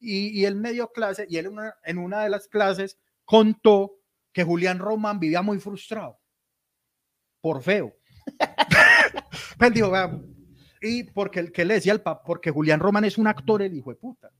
Y, 0.00 0.40
y 0.40 0.44
él 0.44 0.62
clase, 0.94 1.26
y 1.28 1.36
él 1.36 1.50
en 1.84 1.98
una, 1.98 2.22
de 2.22 2.30
las 2.30 2.48
clases 2.48 2.98
contó 3.24 3.96
que 4.32 4.44
Julián 4.44 4.78
Román 4.78 5.18
vivía 5.18 5.42
muy 5.42 5.58
frustrado 5.58 6.18
por 7.40 7.62
feo. 7.62 7.94
Pues 9.58 9.70
él 9.70 9.74
dijo, 9.74 9.90
"Vea, 9.90 10.20
y 10.80 11.02
porque 11.04 11.40
el 11.40 11.52
que 11.52 11.64
le 11.64 11.74
decía 11.74 11.92
al 11.92 12.02
papá, 12.02 12.22
porque 12.24 12.50
Julián 12.50 12.80
Román 12.80 13.04
es 13.04 13.18
un 13.18 13.26
actor, 13.26 13.62
el 13.62 13.74
hijo 13.74 13.90
de 13.90 13.96
puta. 13.96 14.30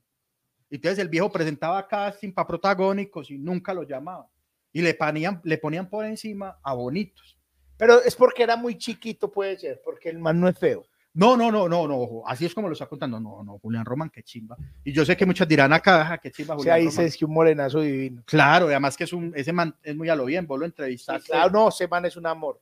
Y 0.69 0.75
Entonces 0.75 0.99
el 0.99 1.09
viejo 1.09 1.31
presentaba 1.31 1.87
casting 1.87 2.31
para 2.31 2.47
protagónicos 2.47 3.29
y 3.31 3.37
nunca 3.37 3.73
lo 3.73 3.83
llamaba. 3.83 4.29
Y 4.71 4.81
le 4.81 4.93
ponían, 4.93 5.41
le 5.43 5.57
ponían 5.57 5.89
por 5.89 6.05
encima 6.05 6.59
a 6.63 6.73
bonitos. 6.73 7.37
Pero 7.77 8.01
es 8.03 8.15
porque 8.15 8.43
era 8.43 8.55
muy 8.55 8.77
chiquito, 8.77 9.31
puede 9.31 9.57
ser, 9.57 9.81
porque 9.83 10.09
el 10.09 10.19
man 10.19 10.39
no 10.39 10.47
es 10.47 10.57
feo. 10.57 10.85
No, 11.19 11.35
no, 11.35 11.51
no, 11.51 11.67
no, 11.67 11.85
no, 11.85 12.21
así 12.25 12.45
es 12.45 12.55
como 12.55 12.69
lo 12.69 12.73
está 12.73 12.85
contando. 12.85 13.19
No, 13.19 13.43
no, 13.43 13.59
Julián 13.59 13.83
Román, 13.83 14.09
qué 14.09 14.23
chimba. 14.23 14.55
Y 14.85 14.93
yo 14.93 15.03
sé 15.03 15.17
que 15.17 15.25
muchos 15.25 15.45
dirán 15.45 15.73
acá, 15.73 16.13
"Ah, 16.13 16.17
qué 16.17 16.31
chimba 16.31 16.55
O 16.55 16.59
sea, 16.59 16.75
Julián 16.75 16.77
ahí 16.77 16.85
Román". 16.87 17.05
es 17.07 17.17
que 17.17 17.25
un 17.25 17.33
morenazo 17.33 17.81
divino. 17.81 18.23
Claro, 18.25 18.67
y 18.67 18.69
además 18.71 18.95
que 18.95 19.03
es 19.03 19.11
un, 19.11 19.33
ese 19.35 19.51
man 19.51 19.75
es 19.83 19.93
muy 19.97 20.07
a 20.07 20.15
lo 20.15 20.23
bien, 20.23 20.47
vos 20.47 20.57
lo 20.57 20.65
Sí, 20.65 20.69
entrevistaste. 20.71 21.25
claro, 21.29 21.51
no, 21.51 21.67
ese 21.67 21.89
man 21.89 22.05
es 22.05 22.15
un 22.15 22.25
amor. 22.25 22.61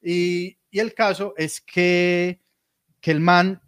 Y, 0.00 0.56
y 0.70 0.78
el 0.78 0.94
caso 0.94 1.34
es 1.36 1.60
que, 1.60 2.40
que 2.98 3.10
el 3.10 3.20
man 3.20 3.60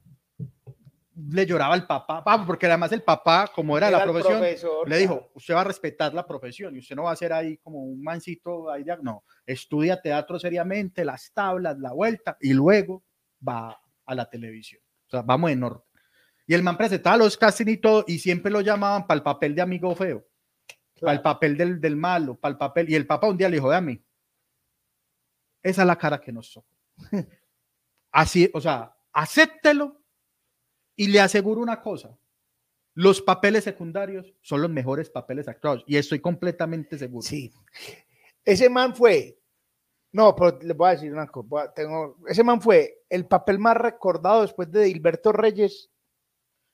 le 1.28 1.44
lloraba 1.44 1.74
al 1.74 1.86
papá, 1.86 2.24
pa- 2.24 2.46
porque 2.46 2.64
además 2.66 2.92
el 2.92 3.02
papá, 3.02 3.50
como 3.54 3.76
era, 3.76 3.90
la 3.90 3.98
el 3.98 4.04
profesión, 4.04 4.38
profesor, 4.38 4.88
le 4.88 4.96
claro. 4.96 5.00
dijo, 5.00 5.30
usted 5.34 5.54
va 5.54 5.60
a 5.60 5.64
respetar 5.64 6.14
la 6.14 6.26
profesión 6.26 6.74
y 6.74 6.78
usted 6.78 6.96
no 6.96 7.02
va 7.02 7.12
a 7.12 7.16
ser 7.16 7.34
ahí 7.34 7.58
como 7.58 7.82
un 7.84 8.02
mancito, 8.02 8.70
ahí 8.70 8.84
de- 8.84 8.96
no, 9.02 9.22
estudia 9.44 10.00
teatro 10.00 10.38
seriamente, 10.38 11.04
las 11.04 11.30
tablas, 11.34 11.78
la 11.78 11.92
vuelta, 11.92 12.38
y 12.40 12.54
luego 12.54 13.02
va 13.46 13.78
a 14.06 14.14
la 14.14 14.28
televisión. 14.28 14.82
O 15.06 15.10
sea, 15.10 15.22
vamos 15.22 15.50
en 15.50 15.62
orden. 15.62 15.82
Y 16.46 16.54
el 16.54 16.62
man 16.62 16.76
presentaba 16.76 17.16
los 17.16 17.36
castings 17.36 17.70
y 17.72 17.76
todo, 17.76 18.04
y 18.08 18.18
siempre 18.18 18.50
lo 18.50 18.60
llamaban 18.60 19.06
para 19.06 19.18
el 19.18 19.22
papel 19.22 19.54
de 19.54 19.62
amigo 19.62 19.94
feo, 19.94 20.26
para 21.00 21.12
el 21.12 21.20
Claro. 21.20 21.22
papel 21.22 21.56
del, 21.56 21.80
del 21.80 21.96
malo, 21.96 22.34
para 22.36 22.52
el 22.52 22.58
papel, 22.58 22.90
y 22.90 22.94
el 22.94 23.06
papá 23.06 23.28
un 23.28 23.36
día 23.36 23.48
le 23.48 23.56
dijo, 23.56 23.70
de 23.70 23.76
a 23.76 23.80
mí, 23.80 24.02
esa 25.62 25.82
es 25.82 25.86
la 25.86 25.96
cara 25.96 26.20
que 26.20 26.32
nos 26.32 26.52
tocó. 26.52 26.68
Así, 28.12 28.50
o 28.52 28.60
sea, 28.60 28.96
acéptelo 29.12 30.02
y 30.96 31.06
le 31.08 31.20
aseguro 31.20 31.60
una 31.60 31.80
cosa. 31.80 32.16
Los 32.94 33.22
papeles 33.22 33.64
secundarios 33.64 34.34
son 34.42 34.62
los 34.62 34.70
mejores 34.70 35.08
papeles 35.10 35.46
actuados 35.48 35.84
y 35.86 35.96
estoy 35.96 36.18
completamente 36.20 36.98
seguro. 36.98 37.22
Sí. 37.22 37.52
Ese 38.44 38.68
man 38.68 38.94
fue. 38.96 39.39
No, 40.12 40.34
pero 40.34 40.58
le 40.62 40.74
voy 40.74 40.88
a 40.88 40.92
decir 40.92 41.12
una 41.12 41.26
cosa. 41.28 41.72
tengo- 41.72 42.16
ese 42.26 42.42
man 42.42 42.60
fue 42.60 43.02
el 43.08 43.26
papel 43.26 43.58
más 43.58 43.76
recordado 43.76 44.42
después 44.42 44.70
de 44.70 44.88
Gilberto 44.88 45.30
Reyes 45.32 45.88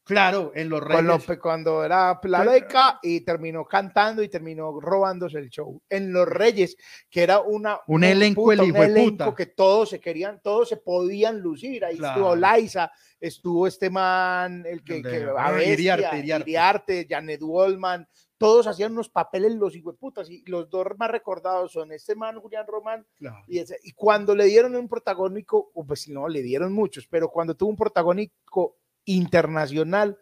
Claro, 0.05 0.53
en 0.55 0.69
los 0.69 0.81
Reyes. 0.81 1.03
lo- 1.05 1.41
cuando 1.41 1.85
era 1.85 2.19
beca 2.23 3.01
y 3.03 3.23
terminó 3.23 3.65
cantando 3.65 4.23
y 4.23 4.29
terminó 4.29 4.81
robándose 4.81 5.37
el 5.39 5.51
show. 5.51 5.83
En 5.91 6.13
Los 6.13 6.29
Reyes, 6.29 6.77
que 7.11 7.25
era 7.25 7.41
una 7.41 7.81
Un 7.89 8.05
elenco, 8.05 8.43
puta, 8.45 8.55
el 8.63 8.71
un 8.71 8.77
elenco 8.77 9.25
puta. 9.25 9.35
que 9.35 9.47
todos 9.47 9.91
se 9.91 9.99
querían, 10.01 10.41
todos 10.41 10.69
se 10.69 10.77
podían 10.77 11.41
lucir. 11.41 11.85
Ahí 11.85 11.97
Claro. 11.99 12.21
estuvo 12.33 12.37
Liza, 12.57 12.91
estuvo 13.19 13.67
este 13.67 13.91
man, 13.91 14.65
el 14.65 14.85
que, 14.85 14.99
El 14.99 15.03
de- 15.03 15.11
que 15.11 15.25
a 15.37 15.51
bestia, 15.51 15.73
Iriarte, 15.73 16.19
Iriarte. 16.19 16.51
Iriarte, 16.51 17.07
Janet 17.11 17.43
Wallman, 17.43 18.07
todos 18.39 18.67
hacían 18.67 18.93
unos 18.93 19.09
papeles 19.09 19.55
los 19.55 19.75
hijueputas 19.75 20.31
y 20.31 20.43
los 20.47 20.69
dos 20.69 20.87
más 20.99 21.11
recordados 21.11 21.73
son 21.73 21.91
este 21.93 22.15
man, 22.15 22.39
Julián 22.41 22.67
Román, 22.67 23.07
Claro. 23.17 23.43
y, 23.49 23.59
ese- 23.59 23.79
y 23.83 23.93
cuando 23.93 24.35
le 24.35 24.45
dieron 24.45 24.77
un 24.77 24.89
protagónico, 24.89 25.71
o 25.75 25.85
pues 25.85 26.09
no, 26.09 26.29
le 26.29 26.43
dieron 26.43 26.73
muchos, 26.73 27.07
pero 27.07 27.31
cuando 27.31 27.55
tuvo 27.55 27.71
un 27.71 27.77
protagónico 27.77 28.77
internacional, 29.05 30.19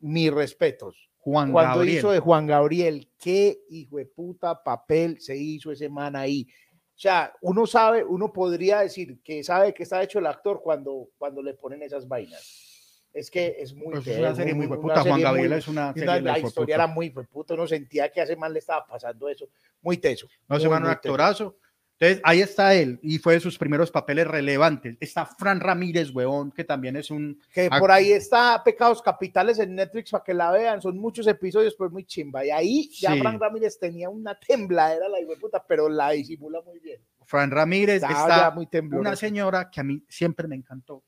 mis 0.00 0.32
respetos. 0.32 1.08
Juan 1.18 1.52
Cuando 1.52 1.76
Gabriel. 1.78 1.98
hizo 1.98 2.10
de 2.10 2.20
Juan 2.20 2.46
Gabriel, 2.46 3.10
qué 3.18 3.60
hijo 3.68 3.96
de 3.98 4.06
puta 4.06 4.62
papel 4.62 5.20
se 5.20 5.36
hizo 5.36 5.72
ese 5.72 5.88
man 5.88 6.14
ahí. 6.16 6.46
O 6.94 7.00
sea, 7.00 7.32
uno 7.42 7.66
sabe, 7.66 8.04
uno 8.04 8.32
podría 8.32 8.80
decir 8.80 9.20
que 9.22 9.42
sabe 9.44 9.74
que 9.74 9.82
está 9.82 10.02
hecho 10.02 10.18
el 10.18 10.26
actor 10.26 10.60
cuando, 10.62 11.08
cuando 11.18 11.42
le 11.42 11.54
ponen 11.54 11.82
esas 11.82 12.06
vainas. 12.08 12.67
Es 13.12 13.30
que 13.30 13.56
es 13.58 13.74
muy. 13.74 13.92
Pues 13.92 14.06
es 14.06 14.18
una 14.18 14.34
serie 14.34 14.54
muy 14.54 14.66
una 14.66 14.76
hueputa. 14.76 15.00
Juan 15.02 15.20
Gabriel 15.20 15.48
muy- 15.50 15.58
es 15.58 15.68
una 15.68 15.92
serie 15.92 16.06
la 16.06 16.18
hijueputa. 16.18 16.48
historia 16.48 16.74
era 16.74 16.86
muy 16.86 17.10
puto, 17.10 17.54
uno 17.54 17.66
sentía 17.66 18.10
que 18.12 18.20
ese 18.22 18.36
man 18.36 18.52
le 18.52 18.58
estaba 18.58 18.86
pasando 18.86 19.28
eso. 19.28 19.48
Muy 19.82 19.96
teso. 19.96 20.28
No 20.48 20.60
se 20.60 20.68
muy, 20.68 20.76
un 20.76 20.82
muy 20.82 20.88
teso. 20.90 20.98
actorazo. 20.98 21.56
Entonces, 22.00 22.20
ahí 22.22 22.40
está 22.42 22.74
él 22.76 23.00
y 23.02 23.18
fue 23.18 23.34
de 23.34 23.40
sus 23.40 23.58
primeros 23.58 23.90
papeles 23.90 24.24
relevantes. 24.24 24.96
Está 25.00 25.26
Fran 25.26 25.58
Ramírez, 25.58 26.10
huevón, 26.14 26.52
que 26.52 26.62
también 26.62 26.94
es 26.94 27.10
un. 27.10 27.40
Que 27.52 27.68
por 27.68 27.90
ahí 27.90 28.12
está 28.12 28.62
Pecados 28.62 29.02
Capitales 29.02 29.58
en 29.58 29.74
Netflix 29.74 30.12
para 30.12 30.22
que 30.22 30.32
la 30.32 30.52
vean. 30.52 30.80
Son 30.80 30.96
muchos 30.96 31.26
episodios, 31.26 31.74
pero 31.76 31.90
muy 31.90 32.04
chimba. 32.04 32.46
Y 32.46 32.50
ahí 32.50 32.88
ya 33.00 33.14
Sí. 33.14 33.20
Frank 33.20 33.40
Ramírez 33.40 33.80
tenía 33.80 34.08
una 34.10 34.38
tembladera, 34.38 35.08
la 35.08 35.18
puta, 35.40 35.64
pero 35.66 35.88
la 35.88 36.10
disimula 36.10 36.60
muy 36.62 36.78
bien. 36.78 37.00
Fran 37.24 37.50
Ramírez 37.50 37.96
está 37.96 38.28
ya 38.28 38.50
muy 38.52 38.68
una 38.92 39.16
señora 39.16 39.68
que 39.68 39.80
a 39.80 39.84
mí 39.84 40.00
siempre 40.08 40.46
me 40.46 40.54
encantó 40.54 41.02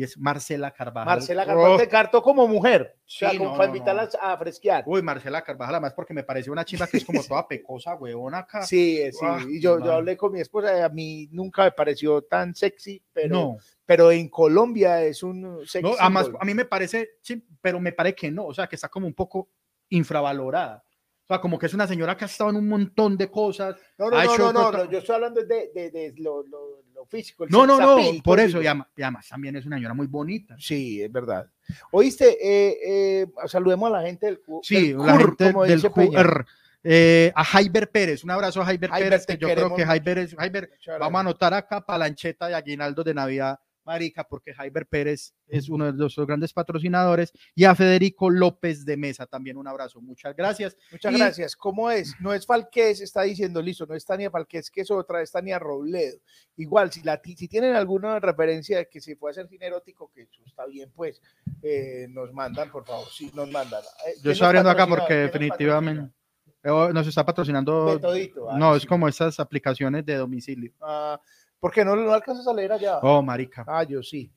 y 0.00 0.04
es 0.04 0.16
Marcela 0.16 0.70
Carvajal. 0.70 1.04
Marcela 1.04 1.42
Oh, 1.42 1.46
Carvajal 1.46 1.76
te 1.76 1.88
cartó 1.88 2.22
como 2.22 2.48
mujer. 2.48 2.96
o 2.96 3.02
sea, 3.04 3.30
Sí, 3.30 3.36
como 3.36 3.50
no, 3.50 3.56
para 3.58 3.68
no, 3.68 3.76
invitarla 3.76 4.08
a 4.18 4.36
fresquear. 4.38 4.82
Uy, 4.86 5.02
Marcela 5.02 5.42
Carvajal, 5.42 5.74
además 5.74 5.92
porque 5.92 6.14
me 6.14 6.22
parece 6.22 6.50
una 6.50 6.64
chiva 6.64 6.86
que 6.86 6.96
es 6.96 7.04
como 7.04 7.22
toda 7.28 7.46
pecosa, 7.46 7.94
huevón 7.96 8.34
acá. 8.34 8.62
Sí, 8.62 8.98
eh, 8.98 9.12
sí. 9.12 9.18
Ah, 9.22 9.40
y 9.46 9.60
yo, 9.60 9.78
yo 9.78 9.92
hablé 9.92 10.16
con 10.16 10.32
mi 10.32 10.40
esposa 10.40 10.78
y 10.78 10.80
a 10.80 10.88
mí 10.88 11.28
nunca 11.32 11.64
me 11.64 11.72
pareció 11.72 12.22
tan 12.22 12.54
sexy, 12.54 13.02
pero, 13.12 13.28
no, 13.34 13.56
pero 13.84 14.10
en 14.10 14.30
Colombia 14.30 15.02
es 15.02 15.22
un 15.22 15.66
sexy. 15.66 15.82
no, 15.82 15.94
además 16.00 16.30
a 16.40 16.44
mí 16.46 16.54
me 16.54 16.64
parece, 16.64 17.10
sí, 17.20 17.44
pero 17.60 17.78
me 17.78 17.92
parece 17.92 18.14
que 18.16 18.30
no, 18.30 18.46
o 18.46 18.54
sea, 18.54 18.66
que 18.66 18.76
está 18.76 18.88
como 18.88 19.06
un 19.06 19.14
poco 19.14 19.50
infravalorada. 19.90 20.82
O 21.24 21.26
sea, 21.34 21.40
como 21.40 21.58
que 21.58 21.66
es 21.66 21.74
una 21.74 21.86
señora 21.86 22.16
que 22.16 22.24
ha 22.24 22.26
estado 22.26 22.50
en 22.50 22.56
un 22.56 22.68
montón 22.68 23.16
de 23.16 23.30
cosas. 23.30 23.76
No, 23.98 24.10
no, 24.10 24.16
ha 24.16 24.24
no, 24.24 24.32
hecho 24.34 24.52
no, 24.52 24.52
no, 24.52 24.72
no, 24.72 24.90
yo 24.90 24.98
estoy 24.98 25.14
hablando 25.14 25.42
de, 25.44 25.70
de, 25.72 25.90
de 25.90 26.14
lo, 26.16 26.42
lo, 26.44 26.82
lo 27.00 27.06
físico. 27.06 27.44
el 27.44 27.50
No, 27.50 27.66
no, 27.66 27.80
no, 27.80 27.92
appeal, 27.92 28.22
por 28.22 28.38
eso, 28.40 28.62
y 28.62 28.66
además 28.66 29.28
también 29.28 29.56
es 29.56 29.66
una 29.66 29.76
señora 29.76 29.94
muy 29.94 30.06
bonita. 30.06 30.56
Sí, 30.58 31.02
es 31.02 31.10
verdad. 31.10 31.46
Oíste, 31.90 32.36
eh, 32.40 32.78
eh, 32.84 33.26
saludemos 33.46 33.88
a 33.88 34.00
la 34.00 34.02
gente 34.02 34.26
del 34.26 34.40
Sí, 34.62 34.88
del 34.88 34.98
la 34.98 35.12
CUR, 35.12 35.36
gente 35.36 35.52
como 35.52 35.64
del. 35.64 35.82
QR. 35.82 36.46
Eh, 36.82 37.30
a 37.34 37.44
Jaiber 37.44 37.90
Pérez, 37.90 38.24
un 38.24 38.30
abrazo 38.30 38.62
a 38.62 38.64
Jaiber 38.64 38.88
Jaiber, 38.88 39.10
Pérez, 39.10 39.26
que 39.26 39.36
yo 39.36 39.48
creo 39.48 39.74
que. 39.74 39.84
Jaiber 39.84 40.18
es, 40.18 40.34
Jaiber, 40.34 40.70
vamos 40.98 41.18
a 41.18 41.20
anotar 41.20 41.54
acá 41.54 41.84
palancheta 41.84 42.48
de 42.48 42.54
aguinaldo 42.54 43.04
de 43.04 43.14
Navidad, 43.14 43.60
marica, 43.90 44.22
porque 44.22 44.54
Jaiber 44.54 44.86
Pérez 44.86 45.34
es 45.48 45.68
uno 45.68 45.86
de 45.86 45.92
nuestros 45.92 46.24
grandes 46.24 46.52
patrocinadores, 46.52 47.32
y 47.56 47.64
a 47.64 47.74
Federico 47.74 48.30
López 48.30 48.84
de 48.84 48.96
Mesa 48.96 49.26
también 49.26 49.56
un 49.56 49.66
abrazo, 49.66 50.00
muchas 50.00 50.36
gracias. 50.36 50.76
Muchas 50.92 51.12
y- 51.12 51.18
gracias. 51.18 51.56
¿Cómo 51.56 51.90
es? 51.90 52.14
No 52.20 52.32
es 52.32 52.46
Falqués, 52.46 53.00
está 53.00 53.22
diciendo, 53.22 53.60
listo, 53.60 53.86
no 53.86 53.96
es 53.96 54.04
Tania 54.04 54.30
Falqués, 54.30 54.70
que 54.70 54.82
es 54.82 54.90
otra, 54.92 55.20
es 55.22 55.32
Tania 55.32 55.58
Robledo. 55.58 56.18
Igual, 56.56 56.92
si, 56.92 57.02
la, 57.02 57.20
si 57.24 57.48
tienen 57.48 57.74
alguna 57.74 58.20
referencia 58.20 58.78
de 58.78 58.88
que 58.88 59.00
se 59.00 59.16
puede 59.16 59.32
hacer 59.32 59.48
cine 59.48 59.66
erótico, 59.66 60.08
que 60.14 60.22
eso 60.22 60.40
está 60.46 60.66
bien, 60.66 60.92
pues 60.94 61.20
eh, 61.60 62.06
nos 62.10 62.32
mandan, 62.32 62.70
por 62.70 62.86
favor, 62.86 63.08
sí, 63.10 63.32
nos 63.34 63.50
mandan. 63.50 63.82
Eh, 64.06 64.12
Yo 64.16 64.22
¿quién 64.22 64.32
estoy 64.32 64.46
abriendo 64.46 64.70
acá 64.70 64.86
porque 64.86 65.06
¿Quién 65.06 65.22
nos 65.24 65.32
definitivamente 65.32 66.14
eh, 66.62 66.68
nos 66.92 67.06
está 67.08 67.24
patrocina? 67.24 67.64
patrocinando, 67.64 67.98
todito, 68.00 68.50
ah, 68.50 68.56
no, 68.58 68.72
sí. 68.74 68.78
es 68.78 68.86
como 68.86 69.08
esas 69.08 69.40
aplicaciones 69.40 70.04
de 70.06 70.14
domicilio. 70.14 70.72
Ah, 70.80 71.20
¿Por 71.60 71.70
qué 71.72 71.84
no 71.84 71.92
alcanzas 72.12 72.46
a 72.46 72.54
leer 72.54 72.72
allá? 72.72 72.98
Oh, 73.02 73.22
marica, 73.22 73.64
Ah, 73.68 73.82
yo 73.84 74.02
sí. 74.02 74.30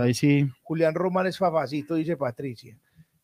ahí 0.00 0.12
sí. 0.12 0.48
Julián 0.62 0.94
Román 0.94 1.26
es 1.26 1.38
fafacito, 1.38 1.94
dice 1.94 2.16
Patricia. 2.16 2.76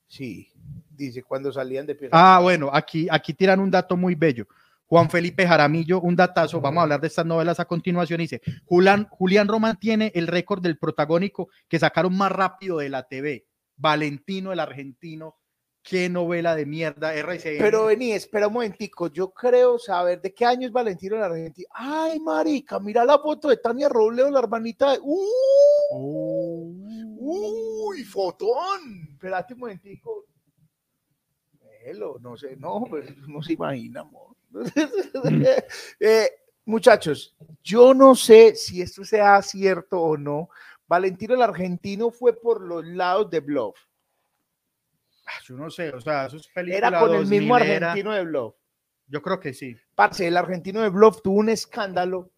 Sí, 0.06 0.48
dice 0.90 1.22
cuando 1.22 1.52
salían 1.52 1.86
de 1.86 1.94
pierna. 1.94 2.36
Ah, 2.36 2.40
bueno, 2.40 2.70
aquí, 2.72 3.06
aquí 3.10 3.34
tiran 3.34 3.60
un 3.60 3.70
dato 3.70 3.96
muy 3.96 4.14
bello. 4.14 4.46
Juan 4.86 5.08
Felipe 5.08 5.46
Jaramillo, 5.46 6.00
un 6.00 6.16
datazo, 6.16 6.60
vamos 6.60 6.80
a 6.80 6.82
hablar 6.82 7.00
de 7.00 7.06
estas 7.06 7.24
novelas 7.24 7.60
a 7.60 7.64
continuación. 7.64 8.18
Dice, 8.18 8.40
Julián, 8.64 9.06
Julián 9.10 9.46
Román 9.46 9.78
tiene 9.78 10.10
el 10.16 10.26
récord 10.26 10.60
del 10.60 10.78
protagónico 10.78 11.48
que 11.68 11.78
sacaron 11.78 12.16
más 12.16 12.32
rápido 12.32 12.78
de 12.78 12.88
la 12.88 13.04
TV. 13.04 13.46
Valentino, 13.76 14.52
el 14.52 14.58
argentino, 14.58 15.36
qué 15.82 16.08
novela 16.08 16.54
de 16.54 16.66
mierda, 16.66 17.14
RCN. 17.14 17.58
Pero 17.58 17.86
vení, 17.86 18.12
espera 18.12 18.48
un 18.48 18.54
momentico, 18.54 19.08
yo 19.08 19.30
creo 19.30 19.78
saber 19.78 20.20
de 20.20 20.32
qué 20.32 20.44
año 20.44 20.66
es 20.66 20.72
Valentino 20.72 21.16
en 21.16 21.22
Argentina. 21.22 21.68
Ay, 21.72 22.20
marica, 22.20 22.78
mira 22.78 23.04
la 23.04 23.18
foto 23.18 23.48
de 23.48 23.56
Tania 23.56 23.88
Robledo, 23.88 24.30
la 24.30 24.40
hermanita 24.40 24.92
de... 24.92 24.98
¡Uh! 25.02 25.26
Oh. 25.92 26.72
¡Uy, 27.18 28.04
fotón! 28.04 29.08
Espérate 29.12 29.54
un 29.54 29.60
momentico. 29.60 30.26
Velo, 31.84 32.18
no 32.20 32.36
sé, 32.36 32.56
no, 32.56 32.84
pues 32.88 33.16
no 33.26 33.42
se 33.42 33.54
imagina, 33.54 34.00
amor. 34.00 34.36
Eh, 36.00 36.28
muchachos, 36.64 37.36
yo 37.62 37.94
no 37.94 38.14
sé 38.14 38.54
si 38.54 38.82
esto 38.82 39.04
sea 39.04 39.40
cierto 39.42 40.00
o 40.00 40.16
no. 40.16 40.50
Valentino 40.86 41.34
el 41.34 41.42
argentino 41.42 42.10
fue 42.10 42.32
por 42.32 42.60
los 42.60 42.84
lados 42.84 43.30
de 43.30 43.40
Bluff. 43.40 43.78
Ah, 45.32 45.40
Yo 45.46 45.56
no 45.56 45.70
sé, 45.70 45.90
o 45.90 46.00
sea, 46.00 46.26
eso 46.26 46.36
es 46.38 46.50
Era 46.54 46.98
con 46.98 47.14
el 47.14 47.26
mismo 47.26 47.54
2000 47.54 47.70
era- 47.70 47.86
argentino 47.90 48.12
de 48.14 48.24
Bluff. 48.24 48.54
Yo 49.06 49.22
creo 49.22 49.38
que 49.40 49.52
sí. 49.54 49.76
Parce, 49.94 50.26
el 50.26 50.36
argentino 50.36 50.80
de 50.80 50.88
Bluff 50.88 51.20
tuvo 51.22 51.38
un 51.38 51.48
escándalo 51.48 52.30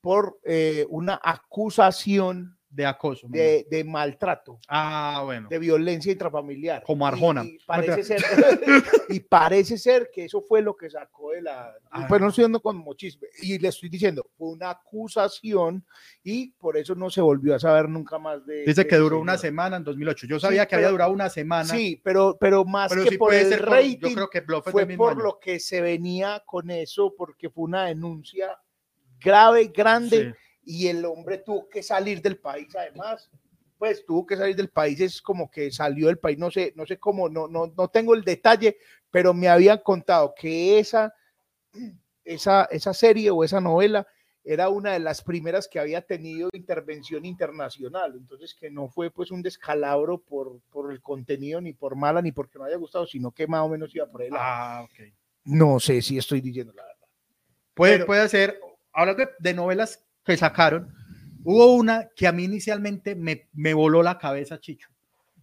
por 0.00 0.38
eh, 0.44 0.86
una 0.88 1.20
acusación 1.22 2.58
De 2.74 2.86
acoso. 2.86 3.26
de, 3.28 3.66
de 3.70 3.84
maltrato, 3.84 4.58
Ah, 4.66 5.20
bueno. 5.26 5.46
de 5.50 5.58
violencia 5.58 6.10
intrafamiliar. 6.10 6.82
Como 6.84 7.04
Y- 7.04 7.08
Arjona. 7.08 7.44
Y, 7.44 7.58
parece 7.66 8.02
ser, 8.02 8.22
y 9.10 9.20
parece 9.20 9.76
ser 9.76 10.08
que 10.10 10.24
eso 10.24 10.40
fue 10.40 10.62
lo 10.62 10.74
que 10.74 10.88
sacó 10.88 11.32
de 11.32 11.42
la. 11.42 11.70
Ah. 11.90 12.06
Pues 12.08 12.18
no 12.22 12.28
estoy 12.30 12.42
dando 12.42 12.60
como 12.60 12.94
chisme. 12.94 13.28
Y 13.42 13.58
le 13.58 13.68
estoy 13.68 13.90
diciendo, 13.90 14.26
fue 14.38 14.48
una 14.52 14.70
acusación 14.70 15.84
y 16.22 16.52
por 16.52 16.78
eso 16.78 16.94
no 16.94 17.10
se 17.10 17.20
volvió 17.20 17.54
a 17.54 17.58
saber 17.58 17.90
nunca 17.90 18.18
más 18.18 18.44
de. 18.46 18.64
Dice 18.64 18.84
de 18.84 18.86
que 18.88 18.96
duró 18.96 19.20
una 19.20 19.32
señor. 19.36 19.50
semana 19.52 19.76
en 19.76 19.84
2008. 19.84 20.26
Yo 20.26 20.40
sabía 20.40 20.64
que 20.66 20.74
había 20.76 20.86
pero- 20.86 20.92
durado 20.92 21.12
una 21.12 21.28
semana. 21.28 21.64
Sí, 21.68 22.00
pero, 22.02 22.38
pero 22.40 22.64
más 22.64 22.90
pero 22.90 23.04
que 23.04 23.10
sí 23.10 23.18
por 23.18 23.34
el 23.34 23.48
ser 23.48 23.60
por- 23.60 23.68
rating, 23.70 23.98
Yo 24.00 24.14
creo 24.14 24.30
que 24.30 24.40
Bluff 24.40 24.64
fue 24.70 24.86
por 24.96 25.12
año. 25.12 25.22
lo 25.22 25.38
que 25.38 25.60
se 25.60 25.82
venía 25.82 26.42
con 26.46 26.70
eso, 26.70 27.14
porque 27.14 27.50
fue 27.50 27.64
una 27.64 27.84
denuncia 27.84 28.58
grave, 29.20 29.70
grande, 29.74 30.32
Sí. 30.32 30.38
Y 30.64 30.86
el 30.88 31.04
hombre 31.04 31.38
tuvo 31.38 31.68
que 31.68 31.82
salir 31.82 32.20
del 32.22 32.38
país 32.38 32.74
además. 32.76 33.30
Pues 33.78 34.06
tuvo 34.06 34.24
que 34.26 34.36
salir 34.36 34.54
del 34.54 34.68
país, 34.70 35.00
es 35.00 35.20
como 35.20 35.50
que 35.50 35.72
salió 35.72 36.06
del 36.06 36.18
país, 36.18 36.38
no 36.38 36.52
sé, 36.52 36.72
no 36.76 36.86
sé 36.86 36.98
cómo, 37.00 37.28
no, 37.28 37.48
no, 37.48 37.66
no 37.76 37.88
tengo 37.88 38.14
el 38.14 38.22
detalle, 38.22 38.76
pero 39.10 39.34
me 39.34 39.48
habían 39.48 39.78
contado 39.78 40.32
que 40.36 40.78
esa, 40.78 41.12
esa, 42.24 42.64
esa 42.70 42.94
serie 42.94 43.30
o 43.30 43.42
esa 43.42 43.60
novela 43.60 44.06
era 44.44 44.68
una 44.68 44.92
de 44.92 44.98
las 44.98 45.22
primeras 45.22 45.68
que 45.68 45.78
había 45.78 46.00
tenido 46.02 46.48
intervención 46.52 47.24
internacional, 47.24 48.14
entonces 48.16 48.54
que 48.54 48.70
no 48.70 48.88
fue 48.88 49.10
pues 49.10 49.30
un 49.30 49.42
descalabro 49.42 50.18
por, 50.18 50.60
por 50.70 50.92
el 50.92 51.00
contenido, 51.00 51.60
ni 51.60 51.72
por 51.72 51.94
mala, 51.96 52.20
ni 52.22 52.32
porque 52.32 52.58
no 52.58 52.64
haya 52.64 52.76
gustado, 52.76 53.06
sino 53.06 53.30
que 53.32 53.46
más 53.46 53.62
o 53.62 53.68
menos 53.68 53.94
iba 53.94 54.06
por 54.06 54.22
ahí. 54.22 54.28
Ah, 54.32 54.82
ok. 54.84 55.12
No 55.44 55.78
sé 55.80 56.02
si 56.02 56.18
estoy 56.18 56.40
diciendo 56.40 56.72
la 56.72 56.84
verdad. 56.84 57.06
Puede, 57.74 57.92
Pero- 57.94 58.06
puede 58.06 58.28
ser, 58.28 58.60
hablando 58.92 59.24
de, 59.24 59.30
de 59.38 59.54
novelas 59.54 60.04
que 60.24 60.36
sacaron, 60.36 60.94
hubo 61.44 61.74
una 61.74 62.08
que 62.14 62.26
a 62.26 62.32
mí 62.32 62.44
inicialmente 62.44 63.14
me, 63.14 63.48
me 63.52 63.74
voló 63.74 64.02
la 64.02 64.18
cabeza, 64.18 64.60
Chicho, 64.60 64.88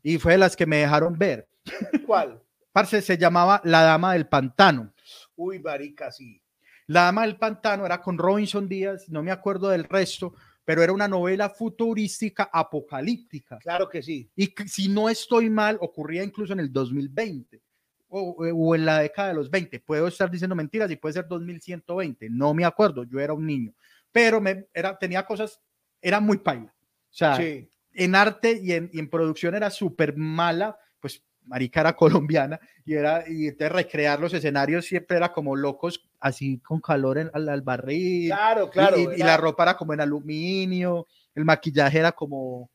y 0.02 0.18
fue 0.18 0.34
de 0.34 0.38
las 0.40 0.56
que 0.56 0.66
me 0.66 0.78
dejaron 0.78 1.18
ver. 1.18 1.48
¿Cuál? 2.06 2.42
Parce, 2.72 3.02
se 3.02 3.18
llamaba 3.18 3.62
La 3.64 3.82
Dama 3.82 4.14
del 4.14 4.28
Pantano. 4.28 4.94
Uy, 5.36 5.60
marica, 5.60 6.12
sí. 6.12 6.42
La 6.88 7.04
Dama 7.04 7.24
del 7.24 7.38
Pantano 7.38 7.86
era 7.86 8.02
con 8.02 8.18
Robinson 8.18 8.68
Díaz, 8.68 9.10
no 9.10 9.22
me 9.22 9.32
acuerdo 9.32 9.70
del 9.70 9.84
resto, 9.84 10.34
pero 10.66 10.84
era 10.84 10.94
una 10.94 11.08
novela 11.08 11.50
futurística 11.50 12.50
apocalíptica. 12.52 13.58
Claro 13.58 13.90
que 13.90 14.02
sí. 14.04 14.30
Y 14.36 14.48
que, 14.48 14.68
si 14.68 14.88
no 14.88 15.10
estoy 15.10 15.50
mal, 15.50 15.78
ocurría 15.82 16.24
incluso 16.24 16.54
en 16.54 16.60
el 16.60 16.72
2020 16.72 17.62
o, 18.10 18.36
o 18.38 18.76
en 18.76 18.86
la 18.86 19.00
década 19.00 19.30
de 19.30 19.34
los 19.34 19.50
20. 19.50 19.80
Puedo 19.80 20.08
estar 20.08 20.30
diciendo 20.30 20.56
mentiras 20.56 20.90
y 20.92 20.96
puede 20.96 21.14
ser 21.14 21.28
2120, 21.28 22.30
no 22.30 22.54
me 22.54 22.66
acuerdo, 22.66 23.04
yo 23.04 23.20
era 23.20 23.34
un 23.34 23.46
niño, 23.46 23.74
pero 24.12 24.42
me, 24.42 24.68
era, 24.74 24.98
tenía 24.98 25.26
cosas, 25.26 25.62
era 26.02 26.20
muy 26.20 26.38
paila. 26.38 26.74
O 26.76 27.14
sea, 27.14 27.36
Sí. 27.36 27.70
en 27.94 28.16
arte 28.16 28.60
y 28.62 28.72
en, 28.74 28.90
y 28.94 29.00
en 29.00 29.10
producción 29.10 29.56
era 29.56 29.70
súper 29.70 30.16
mala, 30.16 30.78
pues 31.00 31.24
marica 31.46 31.82
era 31.82 31.96
colombiana 32.30 32.60
y 32.86 32.94
era 32.94 33.24
y 33.28 33.48
entonces 33.48 33.72
recrear 33.72 34.20
los 34.20 34.34
escenarios 34.34 34.86
siempre 34.86 35.18
era 35.18 35.32
como 35.34 35.56
locos 35.56 36.08
así 36.20 36.60
con 36.60 36.80
calor 36.80 37.18
en, 37.18 37.32
al, 37.34 37.50
al 37.50 37.62
barril 37.62 38.28
Claro, 38.30 38.70
claro. 38.70 38.98
y, 38.98 39.18
la 39.18 39.36
ropa 39.38 39.64
era 39.64 39.76
como 39.78 39.94
en 39.94 40.02
aluminio 40.02 41.08
el 41.34 41.46
maquillaje 41.46 41.98
era 42.00 42.12
como 42.12 42.70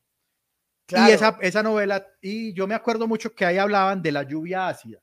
claro. 0.85 1.09
y 1.09 1.13
esa, 1.13 1.37
esa 1.41 1.63
novela 1.63 2.05
y 2.21 2.51
yo 2.53 2.67
me 2.67 2.75
acuerdo 2.75 3.07
mucho 3.07 3.33
que 3.33 3.45
ahí 3.45 3.57
hablaban 3.57 4.01
de 4.01 4.11
la 4.11 4.23
lluvia 4.23 4.67
ácida 4.67 4.99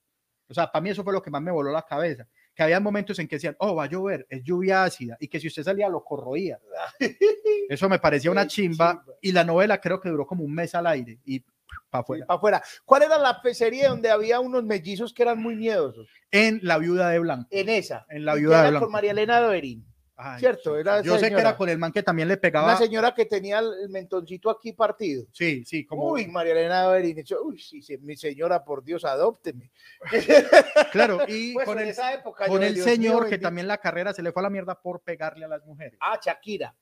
o 0.49 0.53
sea 0.55 0.71
para 0.71 0.83
mí 0.83 0.91
eso 0.91 1.03
fue 1.03 1.13
lo 1.15 1.23
que 1.23 1.31
más 1.31 1.41
me 1.41 1.51
voló 1.53 1.73
la 1.73 1.83
cabeza 1.83 2.27
que 2.55 2.63
había 2.63 2.81
momentos 2.81 3.19
en 3.19 3.29
que 3.29 3.37
decían 3.37 3.57
oh 3.59 3.75
va 3.75 3.85
a 3.85 3.89
llover 3.89 4.27
es 4.29 4.43
lluvia 4.43 4.85
ácida 4.85 5.17
y 5.21 5.29
que 5.29 5.41
si 5.41 5.49
usted 5.49 5.63
salía 5.63 5.89
lo 5.89 6.05
corroía 6.05 6.59
eso 7.69 7.89
me 7.89 7.99
parecía 7.99 8.31
una 8.31 8.47
chimba 8.47 9.05
y 9.21 9.33
la 9.33 9.45
novela 9.45 9.81
creo 9.81 10.01
que 10.01 10.09
duró 10.09 10.27
como 10.27 10.45
un 10.45 10.55
mes 10.55 10.75
al 10.75 10.87
aire 10.87 11.19
y 11.25 11.43
para 11.91 12.03
afuera. 12.03 12.27
para 12.27 12.37
afuera. 12.39 12.63
¿Cuál 12.85 13.03
era 13.03 13.19
la 13.19 13.41
serie 13.53 13.87
donde 13.87 14.11
había 14.11 14.41
unos 14.41 14.65
mellizos 14.65 15.13
que 15.13 15.23
eran 15.23 15.41
muy 15.41 15.57
miedosos? 15.57 16.09
En 16.31 16.61
La 16.63 16.79
Viuda 16.79 17.11
de 17.11 17.19
Blanco. 17.19 17.49
En 17.51 17.69
esa. 17.69 18.07
En 18.09 18.25
La 18.25 18.35
Viuda 18.35 18.63
de 18.63 18.71
Blanco. 18.71 18.87
con 18.87 18.93
María 18.93 19.11
Elena 19.11 19.41
Doerín. 19.41 19.87
Ay, 20.15 20.39
Cierto, 20.41 20.79
era 20.79 21.01
Yo 21.03 21.19
sé 21.19 21.31
que 21.31 21.41
era 21.41 21.57
con 21.57 21.69
el 21.69 21.79
man 21.79 21.91
que 21.91 22.03
también 22.03 22.29
le 22.29 22.37
pegaba. 22.37 22.69
Una 22.69 22.77
señora 22.77 23.15
que 23.15 23.25
tenía 23.25 23.61
el 23.61 23.89
mentoncito 23.89 24.51
aquí 24.51 24.73
partido. 24.73 25.25
Sí, 25.33 25.65
sí, 25.65 25.87
como. 25.87 26.11
Uy, 26.13 26.27
María 26.27 26.53
Elena. 26.53 26.97
Eso, 26.99 27.43
Uy, 27.43 27.59
sí, 27.59 27.81
sí, 27.83 27.97
mi 27.99 28.17
señora, 28.17 28.63
por 28.63 28.85
Dios, 28.85 29.05
adópteme. 29.05 29.71
Claro, 30.93 31.21
y 31.29 31.53
Pues 31.55 31.67
con 31.67 31.79
en 31.79 31.85
el, 31.85 31.91
esa 31.91 32.13
época, 32.15 32.47
con 32.47 32.63
el 32.63 32.75
Dios 32.75 32.87
mío, 32.87 32.95
señor 32.95 33.29
que 33.29 33.39
también 33.39 33.67
la 33.67 33.79
carrera 33.79 34.13
se 34.13 34.23
le 34.23 34.33
fue 34.33 34.43
a 34.43 34.45
la 34.45 34.51
mierda 34.51 34.81
por 34.81 35.01
pegarle 35.01 35.45
a 35.45 35.49
las 35.49 35.65
mujeres. 35.65 35.99
Ah, 36.01 36.19
Shakira. 36.23 36.75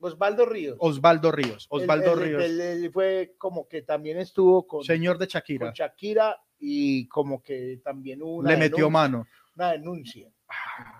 Osvaldo 0.00 0.44
Ríos. 0.44 0.76
Osvaldo 0.80 1.32
Ríos. 1.32 1.66
Osvaldo 1.70 2.14
Ríos. 2.16 2.42
él- 2.42 2.90
fue 2.92 3.34
como 3.38 3.68
que 3.68 3.82
también 3.82 4.18
estuvo 4.18 4.66
con, 4.66 4.84
señor 4.84 5.16
de 5.18 5.26
con 5.26 5.32
Shakira. 5.32 5.72
Shakira 5.74 6.40
y 6.58 7.06
como 7.08 7.42
que 7.42 7.80
también 7.82 8.22
hubo 8.22 8.36
una 8.36 8.50
Le 8.50 8.56
metió 8.56 8.86
denuncia- 8.86 8.90
mano. 8.92 9.26
una 9.56 9.72
denuncia. 9.72 10.28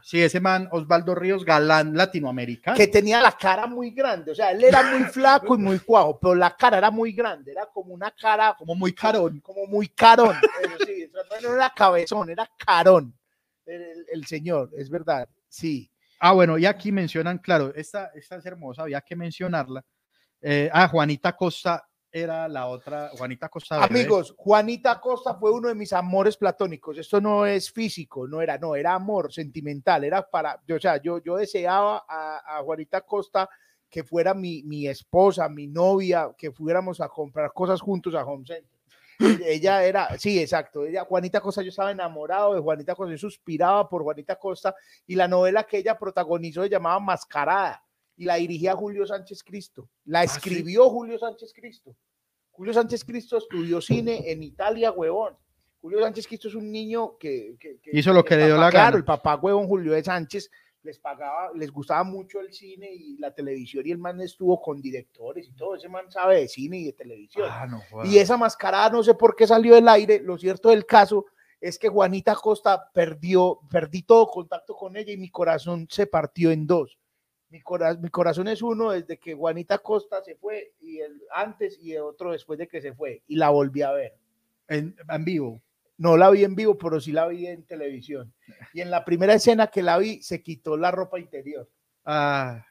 Sí, 0.03 0.23
ese 0.23 0.39
man, 0.39 0.69
Osvaldo 0.71 1.15
Ríos, 1.15 1.45
galán 1.45 1.97
latinoamericano. 1.97 2.77
que 2.77 2.87
tenía 2.89 3.21
la 3.21 3.33
cara 3.33 3.67
muy 3.67 3.91
grande, 3.91 4.33
o 4.33 4.35
sea, 4.35 4.51
él 4.51 4.63
era 4.63 4.83
muy 4.83 5.05
flaco 5.05 5.55
y 5.55 5.59
muy 5.59 5.79
cuajo, 5.79 6.19
pero 6.21 6.35
la 6.35 6.55
cara 6.57 6.79
era 6.79 6.91
muy 6.91 7.13
grande, 7.13 7.53
era 7.53 7.67
como 7.67 7.95
una 7.95 8.11
cara 8.11 8.55
Como 8.59 8.75
muy 8.75 8.93
carón. 8.93 9.41
como 9.41 9.67
muy 9.67 9.89
carón, 9.89 10.37
eso 10.63 10.85
sí, 10.87 11.11
no 11.43 11.55
era 11.55 11.71
cabezón, 11.71 12.31
era 12.31 12.49
carón, 12.59 13.17
el 13.67 14.27
señor, 14.27 14.71
es 14.77 14.91
verdad, 14.91 15.29
sí. 15.49 15.91
Ah, 16.21 16.33
bueno, 16.33 16.57
y 16.59 16.67
aquí 16.67 16.93
mencionan, 16.93 17.39
claro, 17.39 17.75
esta, 17.75 18.11
esta 18.15 18.37
es 18.37 18.47
hermosa, 18.47 18.83
había 18.83 19.01
que 19.01 19.17
mencionarla. 19.17 19.85
Eh, 20.41 20.71
ah, 20.73 20.89
Juanita 20.89 21.35
Costa 21.35 21.87
era 22.15 22.47
la 22.47 22.69
otra, 22.69 23.11
Juanita 23.19 23.49
Costa. 23.49 23.81
Verde. 23.81 23.99
Amigos, 23.99 24.35
Juanita 24.37 25.01
Costa 25.01 25.35
fue 25.35 25.51
uno 25.51 25.67
de 25.67 25.75
mis 25.75 25.93
amores 25.93 26.37
platónicos, 26.37 26.97
esto 26.97 27.21
no 27.21 27.45
es 27.45 27.73
físico, 27.73 28.29
no 28.29 28.41
era, 28.41 28.57
no, 28.57 28.77
era 28.77 28.95
amor 28.95 29.33
sentimental, 29.33 30.05
era 30.05 30.23
para, 30.23 30.63
yo, 30.65 30.77
o 30.77 30.81
sea, 30.81 31.03
yo, 31.03 31.21
yo 31.25 31.37
deseaba 31.37 32.05
a, 32.09 32.59
a 32.59 32.63
Juanita 32.63 33.01
Costa 33.01 33.51
que 33.91 34.05
fuera 34.05 34.33
mi, 34.33 34.63
mi 34.63 34.87
esposa, 34.87 35.49
mi 35.49 35.67
novia, 35.67 36.31
que 36.39 36.53
fuéramos 36.53 37.01
a 37.01 37.09
comprar 37.09 37.53
cosas 37.53 37.81
juntos 37.81 38.15
a 38.15 38.25
Home 38.25 38.47
Center. 38.47 38.71
Ella 39.45 39.85
era, 39.85 40.17
sí, 40.17 40.41
exacto. 40.41 40.85
Ella, 40.85 41.05
Juanita 41.05 41.41
Costa, 41.41 41.63
yo 41.63 41.71
estaba 41.71 41.91
enamorado 41.91 42.55
de 42.55 42.61
Juanita 42.61 42.95
Costa, 42.95 43.11
yo 43.11 43.19
suspiraba 43.19 43.89
por 43.89 44.03
Juanita 44.05 44.37
Costa 44.37 44.75
y 45.05 45.17
la 45.17 45.27
novela 45.27 45.65
que 45.65 45.79
ella 45.79 45.99
protagonizó 45.99 46.63
se 46.63 46.71
llamaba 46.71 47.01
Mascarada 47.01 47.84
y 48.17 48.25
la 48.25 48.37
dirigía 48.37 48.75
Julio 48.75 49.07
Sánchez 49.07 49.43
Cristo. 49.43 49.89
La 50.05 50.27
sí? 50.27 50.37
escribió 50.37 50.89
Julio 50.91 51.19
Sánchez 51.19 51.53
Cristo. 51.55 51.95
Julio 52.51 52.73
Sánchez 52.73 53.05
Cristo 53.05 53.39
estudió 53.39 53.81
cine 53.81 54.31
en 54.31 54.43
Italia, 54.43 54.93
huevón. 54.93 55.35
Julio 55.81 56.01
Sánchez 56.01 56.27
Cristo 56.29 56.49
es 56.49 56.55
un 56.55 56.71
niño 56.71 57.19
que, 57.19 57.57
que- 57.59 57.79
que- 57.81 57.91
Hizo 57.93 58.13
lo 58.13 58.25
que 58.25 58.37
le 58.37 58.47
dio 58.47 58.55
papá, 58.55 58.65
la 58.67 58.71
Claro, 58.71 58.85
gana. 58.87 58.97
el 58.97 59.05
papá 59.05 59.35
huevón 59.37 59.67
Julio 59.67 59.93
de 59.93 60.03
Sánchez 60.05 60.51
les 60.83 60.99
pagaba, 60.99 61.51
les 61.55 61.71
gustaba 61.71 62.05
mucho 62.05 62.41
el 62.41 62.53
cine 62.53 62.91
y 62.93 63.17
la 63.19 63.35
televisión 63.35 63.87
y 63.87 63.91
el 63.91 63.99
man 63.99 64.21
estuvo 64.21 64.61
con 64.63 64.81
directores 64.81 65.49
y 65.49 65.53
todo. 65.53 65.75
Ese 65.77 65.89
man 65.89 66.11
sabe 66.11 66.41
de 66.41 66.49
cine 66.49 66.79
y 66.79 66.85
de 66.85 66.93
televisión. 66.93 67.49
Ah, 67.51 67.67
no. 67.67 67.83
Y 68.05 68.19
esa 68.19 68.37
mascarada 68.37 68.91
no 68.91 69.03
sé 69.03 69.15
por 69.15 69.35
qué 69.35 69.47
salió 69.47 69.75
del 69.75 69.89
aire. 69.89 70.21
Lo 70.21 70.37
cierto 70.39 70.69
del 70.69 70.85
caso 70.87 71.27
es 71.61 71.79
que 71.79 71.89
Juanita 71.89 72.35
Costa 72.35 72.91
perdió, 72.93 73.61
perdí 73.71 74.03
todo 74.03 74.27
contacto 74.29 74.75
con 74.77 74.97
ella 74.97 75.13
y 75.13 75.17
mi 75.17 75.31
corazón 75.31 75.87
se 75.91 76.07
partió 76.07 76.51
en 76.51 76.67
dos. 76.67 76.99
Mi, 77.55 77.61
cora- 77.61 77.95
mi 77.95 78.09
corazón 78.09 78.49
es 78.49 78.63
uno 78.63 78.91
desde 78.91 79.17
que 79.17 79.33
Juanita 79.33 79.79
Costa 79.79 80.21
se 80.25 80.35
fue 80.35 80.73
y 80.81 80.99
el 80.99 81.23
antes 81.31 81.79
y 81.81 81.93
el 81.93 82.03
otro 82.03 82.33
después 82.33 82.59
de 82.59 82.67
que 82.67 82.81
se 82.83 82.93
fue 82.95 83.23
y 83.29 83.37
la 83.37 83.51
volví 83.51 83.81
a 83.83 83.93
ver. 83.93 84.17
en, 84.67 84.97
en 85.09 85.25
vivo. 85.25 85.63
No 85.97 86.17
la 86.17 86.31
vi 86.31 86.43
en 86.43 86.57
vivo, 86.57 86.77
pero 86.77 87.01
sí 87.01 87.13
la 87.13 87.29
vi 87.29 87.47
en 87.47 87.63
televisión. 87.63 88.35
Y 88.73 88.81
en 88.81 88.91
la 88.91 89.05
primera 89.05 89.35
escena 89.35 89.69
que 89.69 89.83
la 89.83 89.99
vi 89.99 90.21
se 90.21 90.43
quitó 90.43 90.77
la 90.77 90.91
ropa 90.91 91.21
interior. 91.21 91.71
Ah, 92.05 92.67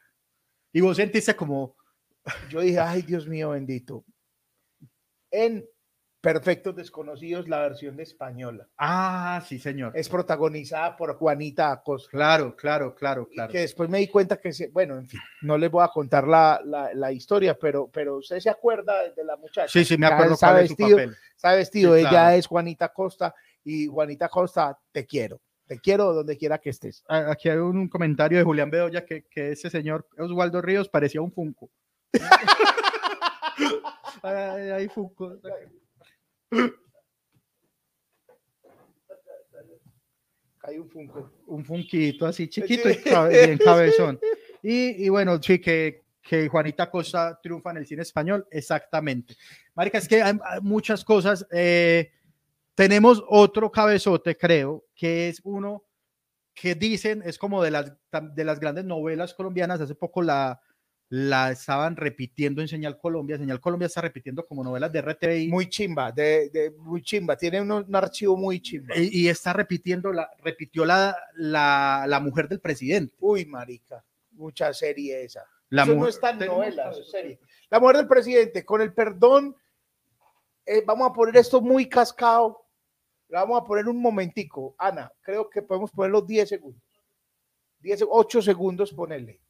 y 0.70 0.82
vos 0.82 0.98
sentiste 0.98 1.34
como, 1.34 1.74
Yo 2.50 2.60
dije, 2.60 2.78
ay 2.78 3.00
Dios 3.00 3.26
mío 3.26 3.50
bendito. 3.52 4.04
En 5.30 5.66
Perfectos 6.24 6.74
Desconocidos, 6.74 7.48
la 7.48 7.60
versión 7.60 7.96
de 7.96 8.02
española. 8.02 8.66
ah, 8.78 9.42
sí, 9.46 9.58
señor. 9.58 9.92
es 9.94 10.08
protagonizada 10.08 10.96
por 10.96 11.14
Juanita 11.16 11.70
Acosta. 11.70 12.10
Claro, 12.10 12.56
claro, 12.56 12.94
claro, 12.94 13.28
y 13.30 13.34
claro. 13.34 13.52
Que 13.52 13.58
después 13.60 13.88
me 13.90 13.98
di 13.98 14.08
cuenta 14.08 14.38
que, 14.38 14.52
se- 14.52 14.68
bueno, 14.68 14.96
en 14.96 15.06
fin, 15.06 15.20
no 15.42 15.58
les 15.58 15.70
voy 15.70 15.84
a 15.84 15.88
contar 15.88 16.26
la, 16.26 16.60
la- 16.64 16.92
la 16.94 17.12
historia, 17.12 17.56
pero, 17.58 17.88
pero 17.92 18.16
usted 18.16 18.40
se 18.40 18.50
acuerda 18.50 18.94
de 19.14 19.24
la 19.24 19.36
muchacha. 19.36 19.68
Sí, 19.68 19.84
sí, 19.84 19.96
me 19.98 20.06
acuerdo 20.06 20.36
cuál 20.38 20.64
es 20.64 20.70
su 20.70 20.76
vestido, 20.76 20.96
papel. 20.98 21.16
Está 21.36 21.54
vestido, 21.54 21.94
Sí, 21.94 22.00
ella 22.00 22.08
claro. 22.10 22.36
es 22.36 22.46
Juanita 22.46 22.88
Costa 22.92 23.34
y 23.62 23.86
Juanita 23.86 24.28
Costa, 24.28 24.78
te 24.92 25.06
quiero, 25.06 25.40
te 25.66 25.78
quiero 25.78 26.12
donde 26.14 26.36
quiera 26.36 26.58
que 26.58 26.70
estés. 26.70 27.04
Aquí 27.08 27.48
hay 27.48 27.58
un, 27.58 27.88
comentario 27.88 28.38
de 28.38 28.44
Julián 28.44 28.70
Bedoya 28.70 29.04
que, 29.04 29.24
que 29.24 29.52
ese 29.52 29.70
señor 29.70 30.06
Osvaldo 30.18 30.60
Ríos 30.62 30.88
parecía 30.88 31.20
un 31.20 31.32
Funko. 31.32 31.70
ay, 34.22 34.70
ay, 34.70 34.88
Funko. 34.88 35.36
Hay 40.62 40.78
un 40.78 40.88
Funko. 40.88 41.30
Un 41.46 41.64
funquito 41.64 42.26
así 42.26 42.48
chiquito 42.48 42.88
y 42.88 42.96
cabe- 42.96 43.46
bien 43.46 43.58
cabezón. 43.64 44.18
Y, 44.62 45.04
y 45.04 45.08
bueno, 45.10 45.40
sí, 45.42 45.58
que, 45.60 46.04
que 46.22 46.48
Juanita 46.48 46.90
Costa 46.90 47.38
triunfa 47.42 47.70
en 47.72 47.78
el 47.78 47.86
cine 47.86 48.02
español, 48.02 48.46
exactamente. 48.50 49.36
Marica, 49.74 49.98
es 49.98 50.08
que 50.08 50.22
hay, 50.22 50.38
hay 50.42 50.60
muchas 50.62 51.04
cosas. 51.04 51.46
eh, 51.52 52.10
tenemos 52.74 53.22
otro 53.28 53.70
cabezote, 53.70 54.36
creo, 54.36 54.86
que 54.96 55.28
es 55.28 55.40
uno 55.44 55.84
que 56.54 56.74
dicen, 56.74 57.22
es 57.24 57.36
como 57.38 57.62
de 57.62 57.70
las, 57.70 57.92
de 58.34 58.44
las 58.44 58.58
grandes 58.58 58.84
novelas 58.84 59.34
colombianas, 59.34 59.80
hace 59.80 59.94
poco 59.94 60.22
la, 60.22 60.60
la 61.16 61.52
estaban 61.52 61.94
repitiendo 61.96 62.60
en 62.60 62.66
Señal 62.66 62.98
Colombia, 62.98 63.38
Señal 63.38 63.60
Colombia 63.60 63.86
está 63.86 64.00
repitiendo 64.00 64.44
como 64.46 64.64
novelas 64.64 64.90
de 64.90 65.00
RTI 65.00 65.46
Muy 65.48 65.68
chimba, 65.68 66.10
de, 66.10 66.50
de- 66.50 66.70
muy 66.72 67.02
chimba. 67.02 67.36
Tiene 67.36 67.60
un, 67.60 67.70
un 67.70 67.94
archivo 67.94 68.36
muy 68.36 68.60
chimba. 68.60 68.96
y, 68.96 69.20
y 69.22 69.28
está 69.28 69.52
repitiendo, 69.52 70.12
la, 70.12 70.28
repitió 70.42 70.84
la, 70.84 71.16
la, 71.34 72.04
la 72.08 72.18
mujer 72.18 72.48
del 72.48 72.58
presidente. 72.60 73.14
Uy, 73.20 73.46
marica, 73.46 74.04
mucha 74.32 74.72
serie 74.74 75.22
esa. 75.22 75.44
La 75.68 75.82
eso 75.84 75.92
no 75.92 75.98
mujer- 75.98 76.10
es 76.14 76.20
tan 76.20 76.38
tenemos 76.38 76.58
novela, 76.58 76.82
cabezota. 76.84 77.00
eso 77.00 77.04
es 77.06 77.10
serie. 77.22 77.40
La 77.70 77.78
mujer 77.78 77.96
del 77.98 78.08
presidente, 78.08 78.64
con 78.64 78.80
el 78.80 78.92
perdón, 78.92 79.54
eh, 80.66 80.82
vamos 80.84 81.10
a 81.10 81.12
poner 81.12 81.36
esto 81.36 81.60
muy 81.60 81.88
cascado. 81.88 82.60
Vamos 83.28 83.60
a 83.60 83.64
poner 83.64 83.86
un 83.88 84.00
momentico. 84.02 84.74
Ana, 84.78 85.12
creo 85.20 85.48
que 85.48 85.62
podemos 85.62 85.90
poner 85.92 86.10
los 86.10 86.26
10 86.26 86.48
segundos. 86.48 86.82
10, 87.80 88.04
8 88.08 88.42
segundos 88.42 88.92
ponerle. 88.92 89.40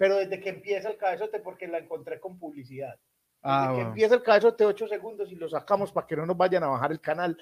Pero 0.00 0.16
desde 0.16 0.40
que 0.40 0.48
empieza 0.48 0.88
el 0.88 0.96
cabezote, 0.96 1.40
porque 1.40 1.68
la 1.68 1.76
encontré 1.76 2.18
con 2.18 2.38
publicidad. 2.38 2.94
Desde 2.94 3.00
Ah, 3.42 3.66
que 3.68 3.74
bueno. 3.74 3.88
empieza 3.90 4.14
el 4.14 4.22
cabezote, 4.22 4.64
8 4.64 4.88
segundos 4.88 5.30
y 5.30 5.34
lo 5.34 5.46
sacamos 5.46 5.92
para 5.92 6.06
que 6.06 6.16
no 6.16 6.24
nos 6.24 6.38
vayan 6.38 6.62
a 6.64 6.68
bajar 6.68 6.90
el 6.90 7.02
canal. 7.02 7.36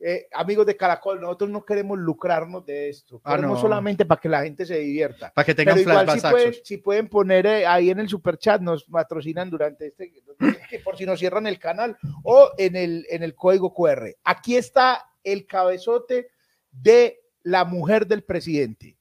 Eh, 0.00 0.26
amigos 0.32 0.66
de 0.66 0.76
Caracol, 0.76 1.20
nosotros 1.20 1.48
no 1.50 1.64
queremos 1.64 1.96
lucrarnos 1.96 2.66
de 2.66 2.88
esto. 2.88 3.20
Ah, 3.22 3.36
Queremos 3.36 3.58
no. 3.58 3.60
solamente 3.62 4.04
para 4.04 4.20
que 4.20 4.28
la 4.28 4.42
gente 4.42 4.66
se 4.66 4.78
divierta. 4.80 5.32
Para 5.32 5.46
que 5.46 5.54
tengan 5.54 5.76
Pero 5.76 5.90
igual 5.92 6.10
si 6.10 6.26
pueden, 6.28 6.54
si 6.64 6.76
pueden 6.78 7.08
poner 7.08 7.46
eh, 7.46 7.66
ahí 7.68 7.90
en 7.90 8.00
el 8.00 8.08
super 8.08 8.36
chat, 8.36 8.60
nos 8.60 8.82
patrocinan 8.82 9.48
durante 9.48 9.86
este, 9.86 10.12
que 10.68 10.80
por 10.80 10.96
si 10.96 11.06
nos 11.06 11.20
cierran 11.20 11.46
el 11.46 11.60
canal 11.60 11.96
o 12.24 12.50
en 12.58 12.74
el, 12.74 13.06
en 13.10 13.22
el 13.22 13.36
código 13.36 13.72
QR. 13.72 14.08
Aquí 14.24 14.56
está 14.56 15.08
el 15.22 15.46
cabezote 15.46 16.30
de 16.72 17.20
la 17.44 17.64
mujer 17.64 18.04
del 18.08 18.24
presidente. 18.24 18.96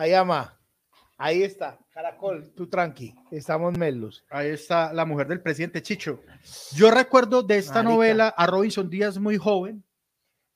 Ahí 0.00 0.14
ama. 0.14 0.58
Ahí 1.18 1.42
está. 1.42 1.78
Caracol, 1.92 2.54
tú 2.56 2.70
tranqui. 2.70 3.14
Estamos 3.30 3.76
melos. 3.76 4.24
Ahí 4.30 4.48
está 4.48 4.94
la 4.94 5.04
mujer 5.04 5.28
del 5.28 5.42
presidente 5.42 5.82
Chicho. 5.82 6.22
Yo 6.72 6.90
recuerdo 6.90 7.42
de 7.42 7.58
esta 7.58 7.82
Marica. 7.82 7.92
novela 7.92 8.28
a 8.28 8.46
Robinson 8.46 8.88
Díaz 8.88 9.18
muy 9.18 9.36
joven. 9.36 9.84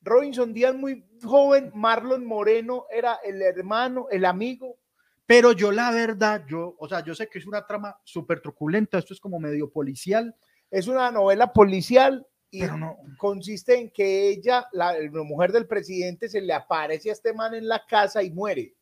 Robinson 0.00 0.54
Díaz 0.54 0.74
muy 0.74 1.06
joven, 1.22 1.70
Marlon 1.74 2.24
Moreno 2.24 2.86
era 2.90 3.18
el 3.22 3.42
hermano, 3.42 4.06
el 4.10 4.24
amigo. 4.24 4.78
Pero 5.26 5.52
yo 5.52 5.72
la 5.72 5.90
verdad, 5.90 6.46
yo, 6.48 6.74
o 6.78 6.88
sea, 6.88 7.04
yo 7.04 7.14
sé 7.14 7.28
que 7.28 7.38
es 7.38 7.46
una 7.46 7.66
trama 7.66 8.00
súper 8.02 8.40
truculenta, 8.40 8.96
esto 8.96 9.12
es 9.12 9.20
como 9.20 9.38
medio 9.38 9.70
policial, 9.70 10.34
Es 10.70 10.88
una 10.88 11.10
novela 11.10 11.52
policial 11.52 12.26
y 12.50 12.60
pero 12.60 12.78
no, 12.78 12.96
consiste 13.18 13.78
en 13.78 13.90
que 13.90 14.26
ella, 14.30 14.66
la, 14.72 14.94
la 14.98 15.22
mujer 15.22 15.52
del 15.52 15.66
presidente, 15.66 16.30
se 16.30 16.40
le 16.40 16.54
aparece 16.54 17.10
a 17.10 17.12
este 17.12 17.34
man 17.34 17.52
en 17.52 17.68
la 17.68 17.84
casa 17.84 18.22
y 18.22 18.30
muere. 18.30 18.74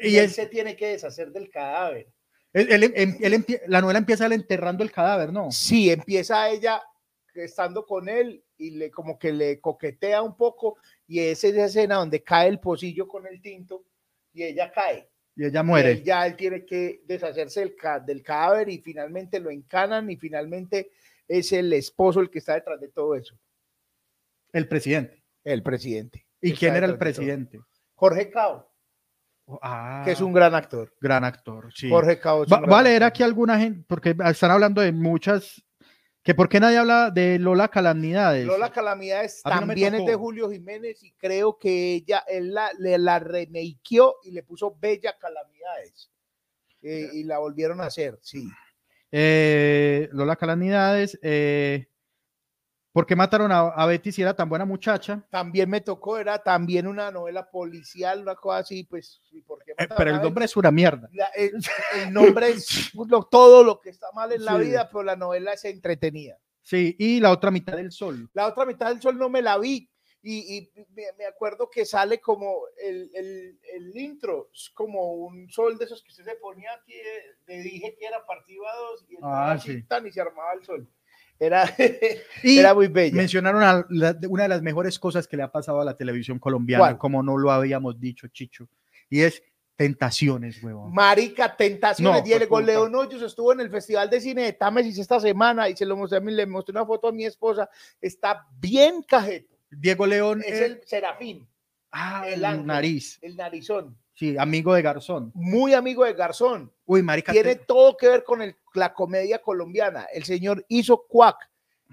Y, 0.00 0.08
y 0.08 0.16
él 0.18 0.30
se 0.30 0.46
tiene 0.46 0.76
que 0.76 0.88
deshacer 0.88 1.30
del 1.32 1.50
cadáver. 1.50 2.08
él- 2.54 2.70
él- 2.70 2.92
em- 2.94 3.16
empie- 3.20 3.60
la 3.66 3.80
novela 3.80 3.98
empieza 3.98 4.26
él 4.26 4.32
enterrando 4.32 4.82
el 4.84 4.92
cadáver, 4.92 5.32
¿no? 5.32 5.50
Sí, 5.50 5.90
empieza 5.90 6.48
ella 6.50 6.82
estando 7.34 7.86
con 7.86 8.08
él 8.10 8.44
y 8.58 8.72
le 8.72 8.90
como 8.90 9.18
que 9.18 9.32
le 9.32 9.58
coquetea 9.60 10.20
un 10.22 10.36
poco 10.36 10.76
y 11.06 11.20
es 11.20 11.42
esa 11.44 11.64
escena 11.64 11.94
donde 11.96 12.22
cae 12.22 12.48
el 12.48 12.60
pocillo 12.60 13.08
con 13.08 13.26
el 13.26 13.40
tinto 13.40 13.84
y 14.34 14.42
ella 14.42 14.70
cae. 14.70 15.08
Y 15.34 15.46
ella 15.46 15.60
Y 15.60 15.64
muere. 15.64 15.90
él 15.92 16.04
ya 16.04 16.26
él 16.26 16.36
tiene 16.36 16.66
que 16.66 17.00
deshacerse 17.04 17.60
del, 17.60 17.74
del 18.04 18.22
cadáver 18.22 18.68
y 18.68 18.78
finalmente 18.78 19.40
lo 19.40 19.50
encanan 19.50 20.10
y 20.10 20.16
finalmente 20.16 20.90
es 21.26 21.52
el 21.52 21.72
esposo 21.72 22.20
el 22.20 22.28
que 22.28 22.38
está 22.40 22.54
detrás 22.54 22.78
de 22.80 22.88
todo 22.88 23.14
eso, 23.14 23.34
El 24.52 24.68
presidente. 24.68 25.22
el 25.44 25.62
presidente. 25.62 26.26
¿Y 26.42 26.52
quién 26.52 26.76
era 26.76 26.86
el 26.86 26.98
presidente? 26.98 27.60
Jorge 27.94 28.28
Cao, 28.30 28.70
Ah, 29.62 30.02
que 30.04 30.12
es 30.12 30.20
un 30.20 30.32
gran 30.32 30.54
actor. 30.54 30.94
gran 31.00 31.24
actor. 31.24 31.72
Sí. 31.74 31.88
Jorge 31.90 32.12
es 32.12 32.24
Va, 32.24 32.34
un 32.36 32.44
gran 32.46 32.70
va 32.70 32.78
a 32.78 32.82
leer 32.82 33.02
actor. 33.02 33.08
aquí 33.08 33.22
alguna 33.22 33.58
gente, 33.58 33.84
porque 33.86 34.16
están 34.26 34.50
hablando 34.50 34.80
de 34.80 34.92
muchas, 34.92 35.62
que 36.22 36.34
por 36.34 36.48
qué 36.48 36.60
nadie 36.60 36.78
habla 36.78 37.10
de 37.10 37.38
Lola 37.38 37.68
Calamidades. 37.68 38.46
Lola 38.46 38.70
Calamidades 38.70 39.40
A 39.44 39.50
no 39.54 39.66
también 39.66 39.94
es 39.94 40.06
de 40.06 40.14
Julio 40.14 40.50
Jiménez 40.50 41.02
y 41.02 41.12
creo 41.12 41.58
que 41.58 41.94
ella 41.94 42.22
él 42.28 42.54
la, 42.54 42.70
le 42.78 42.96
la 42.98 43.18
remakeó 43.18 44.16
y 44.22 44.30
le 44.30 44.42
puso 44.42 44.76
Bella 44.80 45.16
Calamidades. 45.18 46.10
Eh, 46.82 47.08
y 47.12 47.24
la 47.24 47.38
volvieron 47.38 47.80
a 47.80 47.86
hacer, 47.86 48.18
sí. 48.22 48.48
Eh, 49.10 50.08
Lola 50.12 50.36
Calamidades. 50.36 51.18
Eh, 51.22 51.88
¿Por 52.92 53.06
qué 53.06 53.16
mataron 53.16 53.50
a, 53.52 53.60
a 53.68 53.86
Betty 53.86 54.12
si 54.12 54.20
era 54.20 54.34
tan 54.34 54.48
buena 54.50 54.66
muchacha? 54.66 55.24
También 55.30 55.70
me 55.70 55.80
tocó, 55.80 56.18
era 56.18 56.42
también 56.42 56.86
una 56.86 57.10
novela 57.10 57.50
policial, 57.50 58.20
una 58.20 58.34
cosa 58.34 58.58
así, 58.58 58.84
pues, 58.84 59.22
¿y 59.30 59.40
por 59.40 59.64
qué 59.64 59.72
Eh, 59.72 59.88
pero 59.96 60.10
el 60.10 60.16
Betty? 60.16 60.24
nombre 60.26 60.44
es 60.44 60.56
una 60.56 60.70
mierda. 60.70 61.08
La- 61.12 61.30
el, 61.34 61.52
el 62.02 62.12
nombre 62.12 62.50
es 62.50 62.90
lo- 63.08 63.24
todo 63.24 63.64
lo 63.64 63.80
que 63.80 63.88
está 63.90 64.08
mal 64.12 64.30
en 64.32 64.44
la 64.44 64.58
Sí. 64.58 64.64
vida, 64.66 64.88
pero 64.90 65.02
la 65.04 65.16
novela 65.16 65.54
es 65.54 65.64
entretenida. 65.64 66.36
Sí, 66.60 66.94
y 66.98 67.18
la 67.18 67.30
otra 67.32 67.50
mitad 67.50 67.76
del 67.76 67.90
sol. 67.92 68.28
La 68.34 68.46
otra 68.46 68.66
mitad 68.66 68.88
del 68.88 69.00
sol 69.00 69.16
no 69.18 69.28
me 69.30 69.40
la 69.42 69.56
vi 69.58 69.88
y, 70.24 70.56
y 70.58 70.70
me, 71.16 71.24
acuerdo 71.26 71.68
que 71.70 71.84
sale 71.86 72.20
como 72.20 72.54
el, 72.80 73.10
el- 73.14 73.58
el 73.74 73.96
intro, 73.96 74.50
es 74.54 74.70
como 74.74 75.14
un 75.14 75.48
sol 75.48 75.78
de 75.78 75.86
esos 75.86 76.02
que 76.02 76.10
usted 76.10 76.24
se 76.24 76.34
ponía 76.36 76.72
aquí, 76.74 76.92
eh, 76.92 77.36
le 77.46 77.62
dije 77.62 77.96
que 77.98 78.04
era 78.06 78.24
partido 78.26 78.68
a 78.68 78.76
dos 78.76 79.04
y, 79.08 79.16
Ah, 79.22 79.56
sí. 79.58 79.82
y 80.06 80.10
se 80.12 80.20
armaba 80.20 80.52
el 80.52 80.62
sol. 80.64 80.86
Era, 81.44 81.64
Y 82.44 82.58
era 82.58 82.72
muy 82.72 82.86
bella. 82.86 83.16
mencionaron 83.16 83.62
a 83.62 83.84
la- 83.90 84.16
una 84.28 84.44
de 84.44 84.48
las 84.48 84.62
mejores 84.62 84.98
cosas 84.98 85.26
que 85.26 85.36
le 85.36 85.42
ha 85.42 85.50
pasado 85.50 85.80
a 85.80 85.84
la 85.84 85.96
televisión 85.96 86.38
colombiana, 86.38 86.82
¿Cuál? 86.84 86.98
como 86.98 87.22
no 87.22 87.36
lo 87.36 87.50
habíamos 87.50 87.98
dicho, 87.98 88.28
Chicho, 88.28 88.68
y 89.10 89.22
es 89.22 89.42
Tentaciones, 89.74 90.62
huevón. 90.62 90.92
Marica, 90.92 91.56
Tentaciones. 91.56 92.20
No, 92.20 92.24
Diego. 92.24 92.60
León 92.60 92.94
Hoyos 92.94 93.20
estuvo 93.22 93.52
en 93.52 93.60
el 93.60 93.70
Festival 93.70 94.08
de 94.08 94.20
Cine 94.20 94.42
de 94.44 94.52
Támesis 94.52 94.96
esta 94.98 95.18
semana 95.18 95.68
y 95.68 95.74
se 95.76 95.84
lo 95.84 95.96
mostré, 95.96 96.18
a 96.18 96.20
mí, 96.20 96.30
le 96.30 96.46
mostré 96.46 96.70
una 96.72 96.86
foto 96.86 97.08
a 97.08 97.12
mi 97.12 97.24
esposa. 97.24 97.68
Está 98.00 98.46
bien 98.60 99.02
cajeto. 99.02 99.56
Diego 99.70 100.06
León 100.06 100.42
Es 100.46 100.60
el 100.60 100.80
Serafín, 100.86 101.48
ah, 101.90 102.24
el 102.28 102.34
el 102.34 102.44
ángel. 102.44 102.66
nariz, 102.66 103.18
el 103.22 103.34
narizón. 103.36 103.96
sí, 104.14 104.36
amigo 104.38 104.72
de 104.74 104.82
Garzón. 104.82 105.32
Muy 105.34 105.74
amigo 105.74 106.04
de 106.04 106.12
Garzón. 106.12 106.70
Uy, 106.84 107.02
marica, 107.02 107.32
Tiene 107.32 107.56
te- 107.56 107.64
todo 107.64 107.96
que 107.96 108.06
ver 108.08 108.22
con 108.22 108.42
el- 108.42 108.54
la 108.74 108.92
comedia 108.94 109.40
colombiana. 109.40 110.06
El 110.12 110.24
señor 110.24 110.64
hizo 110.68 111.04
Cuac, 111.08 111.50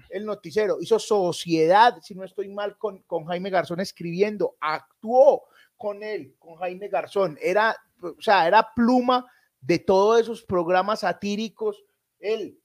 el 0.08 0.24
noticiero, 0.24 0.78
hizo 0.80 0.98
Sociedad, 0.98 1.98
si 2.02 2.14
no 2.14 2.24
estoy 2.24 2.48
mal, 2.48 2.76
con, 2.78 3.02
con 3.02 3.24
Jaime 3.26 3.50
Garzón 3.50 3.80
escribiendo, 3.80 4.56
actuó 4.60 5.44
con 5.76 6.02
él, 6.02 6.34
con 6.38 6.56
Jaime 6.56 6.88
Garzón. 6.88 7.38
Era, 7.40 7.76
o 8.02 8.20
sea, 8.20 8.46
era 8.46 8.68
pluma 8.74 9.26
de 9.60 9.78
todos 9.78 10.20
esos 10.20 10.42
programas 10.42 11.00
satíricos. 11.00 11.84
Él. 12.18 12.58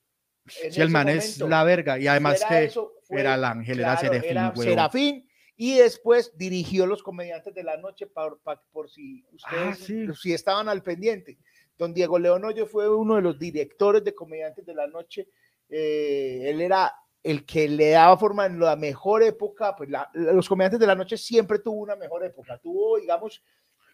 si 0.48 0.82
el 0.82 0.90
man 0.90 1.10
es 1.10 1.40
la 1.40 1.64
verga, 1.64 1.98
y 2.00 2.08
además 2.08 2.40
Era 2.42 2.50
que 2.50 2.64
eso, 2.66 2.94
fue- 3.04 3.22
era 3.22 3.36
el 3.36 3.44
ángel, 3.44 3.80
era 3.80 3.98
Serafín, 3.98 4.30
era 4.32 4.48
huevón. 4.50 4.64
Serafín, 4.66 5.30
y 5.58 5.76
después 5.78 6.34
dirigió 6.38 6.86
Los 6.86 7.02
Comediantes 7.02 7.54
de 7.54 7.64
la 7.64 7.78
Noche 7.78 8.08
pa- 8.08 8.36
por 8.72 8.90
si 8.90 9.26
ustedes 9.32 9.68
Ah, 9.70 9.76
sí. 9.76 10.08
si 10.22 10.34
estaban 10.34 10.68
al 10.70 10.84
pendiente. 10.84 11.38
Don 11.78 11.94
Diego 11.94 12.18
León 12.20 12.44
Hoyo 12.46 12.66
fue 12.66 12.90
uno 12.94 13.16
de 13.16 13.22
los 13.22 13.38
directores 13.38 14.04
de 14.04 14.16
Comediantes 14.16 14.66
de 14.66 14.74
la 14.74 14.88
Noche. 14.88 15.28
Eh, 15.70 16.44
él 16.46 16.62
era 16.62 16.94
el 17.24 17.46
que 17.46 17.68
le 17.68 17.90
daba 17.92 18.18
forma 18.18 18.46
en 18.46 18.60
la 18.60 18.76
mejor 18.76 19.24
época. 19.24 19.76
Pues 19.76 19.90
la- 19.90 20.10
los 20.14 20.48
Comediantes 20.48 20.80
de 20.80 20.88
la 20.88 20.96
Noche 20.96 21.18
siempre 21.18 21.60
tuvo 21.60 21.82
una 21.82 21.96
mejor 21.96 22.24
época. 22.24 22.58
Tuvo, 22.60 22.98
digamos, 22.98 23.44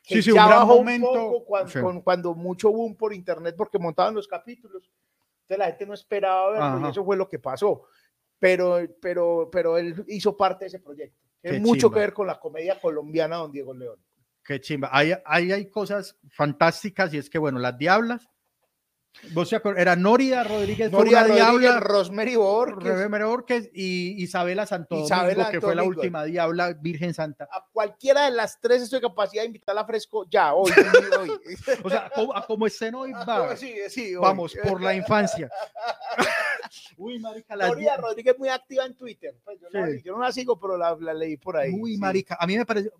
que 0.03 0.15
Sí, 0.15 0.21
sí, 0.23 0.31
un 0.31 0.35
ya 0.37 0.47
gran 0.47 0.59
bajó 0.59 0.75
momento. 0.77 1.11
poco 1.13 1.45
cuando, 1.45 1.71
Sí. 1.71 1.79
con- 1.81 2.01
cuando 2.01 2.33
mucho 2.35 2.71
boom 2.71 2.95
por 2.95 3.13
internet 3.13 3.55
porque 3.57 3.79
montaban 3.79 4.13
los 4.13 4.27
capítulos. 4.27 4.89
Entonces 5.41 5.57
la 5.57 5.65
gente 5.67 5.85
no 5.85 5.93
esperaba 5.93 6.51
verlo 6.51 6.77
y 6.77 6.81
Ajá. 6.81 6.89
eso 6.89 7.03
fue 7.05 7.17
lo 7.17 7.27
que 7.29 7.39
pasó. 7.39 7.83
Pero, 8.39 8.79
pero, 9.01 9.49
pero 9.51 9.77
él 9.77 10.03
hizo 10.07 10.35
parte 10.35 10.65
de 10.65 10.69
ese 10.69 10.79
proyecto. 10.79 11.17
Tiene 11.41 11.59
mucho 11.59 11.87
chimba. 11.87 11.93
que 11.95 11.99
ver 11.99 12.13
con 12.13 12.27
la 12.27 12.39
comedia 12.39 12.79
colombiana, 12.79 13.37
don 13.37 13.51
Diego 13.51 13.73
León. 13.73 13.99
Qué 14.43 14.59
chimba. 14.59 14.89
Ahí, 14.91 15.13
ahí 15.25 15.51
hay 15.51 15.69
cosas 15.69 16.17
fantásticas 16.29 17.13
y 17.13 17.17
es 17.17 17.29
que, 17.29 17.37
bueno, 17.37 17.59
las 17.59 17.77
diablas 17.77 18.27
¿Vos 19.33 19.49
te 19.49 19.61
acuer- 19.61 19.77
Era 19.77 19.97
Noria 19.97 20.41
Rodríguez, 20.41 20.87
una 20.87 20.99
Rodríguez, 20.99 21.35
diabla, 21.35 21.79
Rosemary 21.81 22.37
Borges. 22.37 22.81
Rebe 22.97 23.23
Borges 23.25 23.69
y 23.73 24.23
Isabela 24.23 24.65
Santo 24.65 24.95
Isabela 25.03 25.51
que 25.51 25.59
fue 25.59 25.75
la 25.75 25.83
última 25.83 26.23
diabla 26.23 26.71
Virgen 26.79 27.13
Santa. 27.13 27.43
A 27.51 27.67
cualquiera 27.73 28.23
de 28.23 28.31
las 28.31 28.61
tres 28.61 28.81
estoy 28.83 29.01
capacidad 29.01 29.43
de 29.43 29.47
invitarla 29.47 29.81
a 29.81 29.85
fresco 29.85 30.25
ya, 30.29 30.53
hoy. 30.55 30.71
hoy. 31.19 31.29
O 31.83 31.89
sea, 31.89 32.09
como, 32.15 32.33
a 32.33 32.45
como 32.47 32.65
estén 32.65 32.95
hoy, 32.95 33.11
va. 33.11 33.53
Sí, 33.57 33.75
sí, 33.89 34.15
hoy. 34.15 34.21
Vamos, 34.21 34.55
por 34.63 34.81
la 34.81 34.95
infancia. 34.95 35.49
Uy, 36.97 37.19
marica, 37.19 37.55
la 37.57 37.67
Noria 37.67 37.97
di- 37.97 38.01
Rodríguez 38.01 38.39
muy 38.39 38.47
activa 38.47 38.85
en 38.85 38.95
Twitter. 38.95 39.35
Pues 39.43 39.59
yo, 39.59 39.67
la- 39.71 39.87
Sí. 39.87 40.01
yo 40.05 40.13
no 40.13 40.19
la 40.21 40.31
sigo, 40.31 40.57
pero 40.57 40.77
la, 40.77 40.95
la 40.99 41.13
leí 41.13 41.35
por 41.35 41.57
ahí. 41.57 41.73
Uy, 41.77 41.95
sí. 41.95 41.99
marica, 41.99 42.37
a 42.39 42.47
mí 42.47 42.57
me 42.57 42.65
parece, 42.65 42.91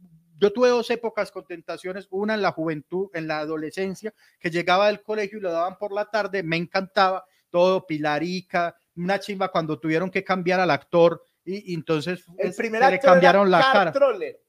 yo 0.42 0.52
tuve 0.52 0.68
dos 0.70 0.90
épocas 0.90 1.32
con 1.32 1.46
tentaciones, 1.46 2.08
una 2.10 2.34
en 2.34 2.42
la 2.42 2.52
juventud, 2.52 3.10
en 3.14 3.28
la 3.28 3.40
adolescencia, 3.40 4.14
que 4.40 4.50
llegaba 4.50 4.88
del 4.88 5.02
colegio 5.04 5.38
y 5.38 5.42
lo 5.42 5.52
daban 5.52 5.78
por 5.78 5.94
la 5.94 6.06
tarde, 6.10 6.42
me 6.44 6.58
encantaba 6.58 7.24
todo, 7.50 7.86
Pilarica, 7.86 8.76
una 8.96 9.20
chimba 9.20 9.50
cuando 9.52 9.80
tuvieron 9.80 10.10
que 10.10 10.24
cambiar 10.24 10.60
al 10.60 10.72
actor 10.72 11.24
y, 11.46 11.72
y 11.72 11.76
entonces 11.76 12.26
El 12.38 12.50
es- 12.50 12.58
primer 12.58 12.84
se 12.84 12.92
le 12.92 13.00
cambiaron 13.00 13.48
era 13.48 13.58
la 13.60 13.64
Carl 13.64 13.74
cara. 13.74 13.92
Troller. 13.94 14.42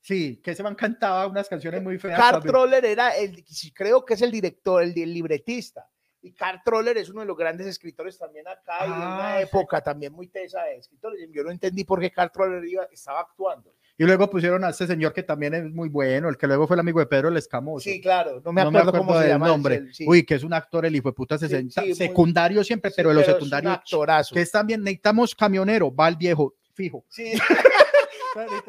Sí, 0.00 0.42
que 0.42 0.54
se 0.54 0.62
me 0.62 0.76
cantaba 0.76 1.26
unas 1.26 1.48
canciones 1.48 1.82
muy 1.82 1.98
feas. 1.98 2.18
Carl 2.20 2.32
también. 2.34 2.52
Troller 2.52 2.84
era 2.84 3.16
el, 3.16 3.42
creo 3.74 4.04
que 4.04 4.14
es 4.14 4.22
el 4.22 4.30
director, 4.30 4.82
el, 4.82 4.90
el 4.98 5.14
libretista. 5.14 5.88
Y 6.20 6.32
Carl 6.32 6.60
Troller 6.64 6.96
es 6.98 7.08
uno 7.08 7.20
de 7.20 7.26
los 7.26 7.36
grandes 7.36 7.66
escritores 7.66 8.18
también 8.18 8.46
acá 8.48 8.86
y 8.86 8.90
de 8.90 8.96
una 8.96 9.34
Ah, 9.34 9.36
sí. 9.38 9.42
época 9.44 9.82
también 9.82 10.12
muy 10.12 10.28
tesa 10.28 10.62
de 10.64 10.76
escritores. 10.76 11.26
Yo 11.30 11.42
no 11.42 11.50
entendí 11.50 11.84
por 11.84 12.00
qué 12.00 12.10
Carl 12.10 12.30
Troller 12.30 12.64
iba- 12.66 12.88
estaba 12.92 13.20
actuando. 13.20 13.74
Y 13.96 14.04
luego 14.04 14.28
pusieron 14.28 14.64
a 14.64 14.70
este 14.70 14.88
señor 14.88 15.12
que 15.12 15.22
también 15.22 15.54
es 15.54 15.64
muy 15.72 15.88
bueno, 15.88 16.28
el 16.28 16.36
que 16.36 16.48
luego 16.48 16.66
fue 16.66 16.74
el 16.74 16.80
amigo 16.80 16.98
de 16.98 17.06
Pedro 17.06 17.28
el 17.28 17.36
Escamoso. 17.36 17.84
Sí, 17.84 18.00
claro, 18.00 18.40
no 18.44 18.52
me 18.52 18.62
no 18.62 18.68
acuerdo, 18.68 18.92
cómo 18.92 19.20
se 19.20 19.28
llama. 19.28 19.46
el- 19.46 19.52
nombre. 19.52 19.74
el- 19.76 19.94
sí. 19.94 20.04
Uy, 20.08 20.24
que 20.24 20.34
es 20.34 20.42
un 20.42 20.52
actor, 20.52 20.84
el 20.84 20.96
hijo 20.96 21.08
de 21.10 21.12
puta, 21.12 21.38
Sí, 21.38 21.46
muy- 21.54 21.94
secundario 21.94 22.64
siempre, 22.64 22.90
pero 22.94 23.10
de 23.10 23.14
los 23.16 23.26
secundarios, 23.26 23.72
actorazo. 23.74 24.34
que 24.34 24.40
es 24.42 24.50
también, 24.50 24.82
necesitamos 24.82 25.34
camionero, 25.34 25.94
va 25.94 26.08
el 26.08 26.16
viejo, 26.16 26.54
fijo. 26.72 27.04
Sí, 27.08 27.32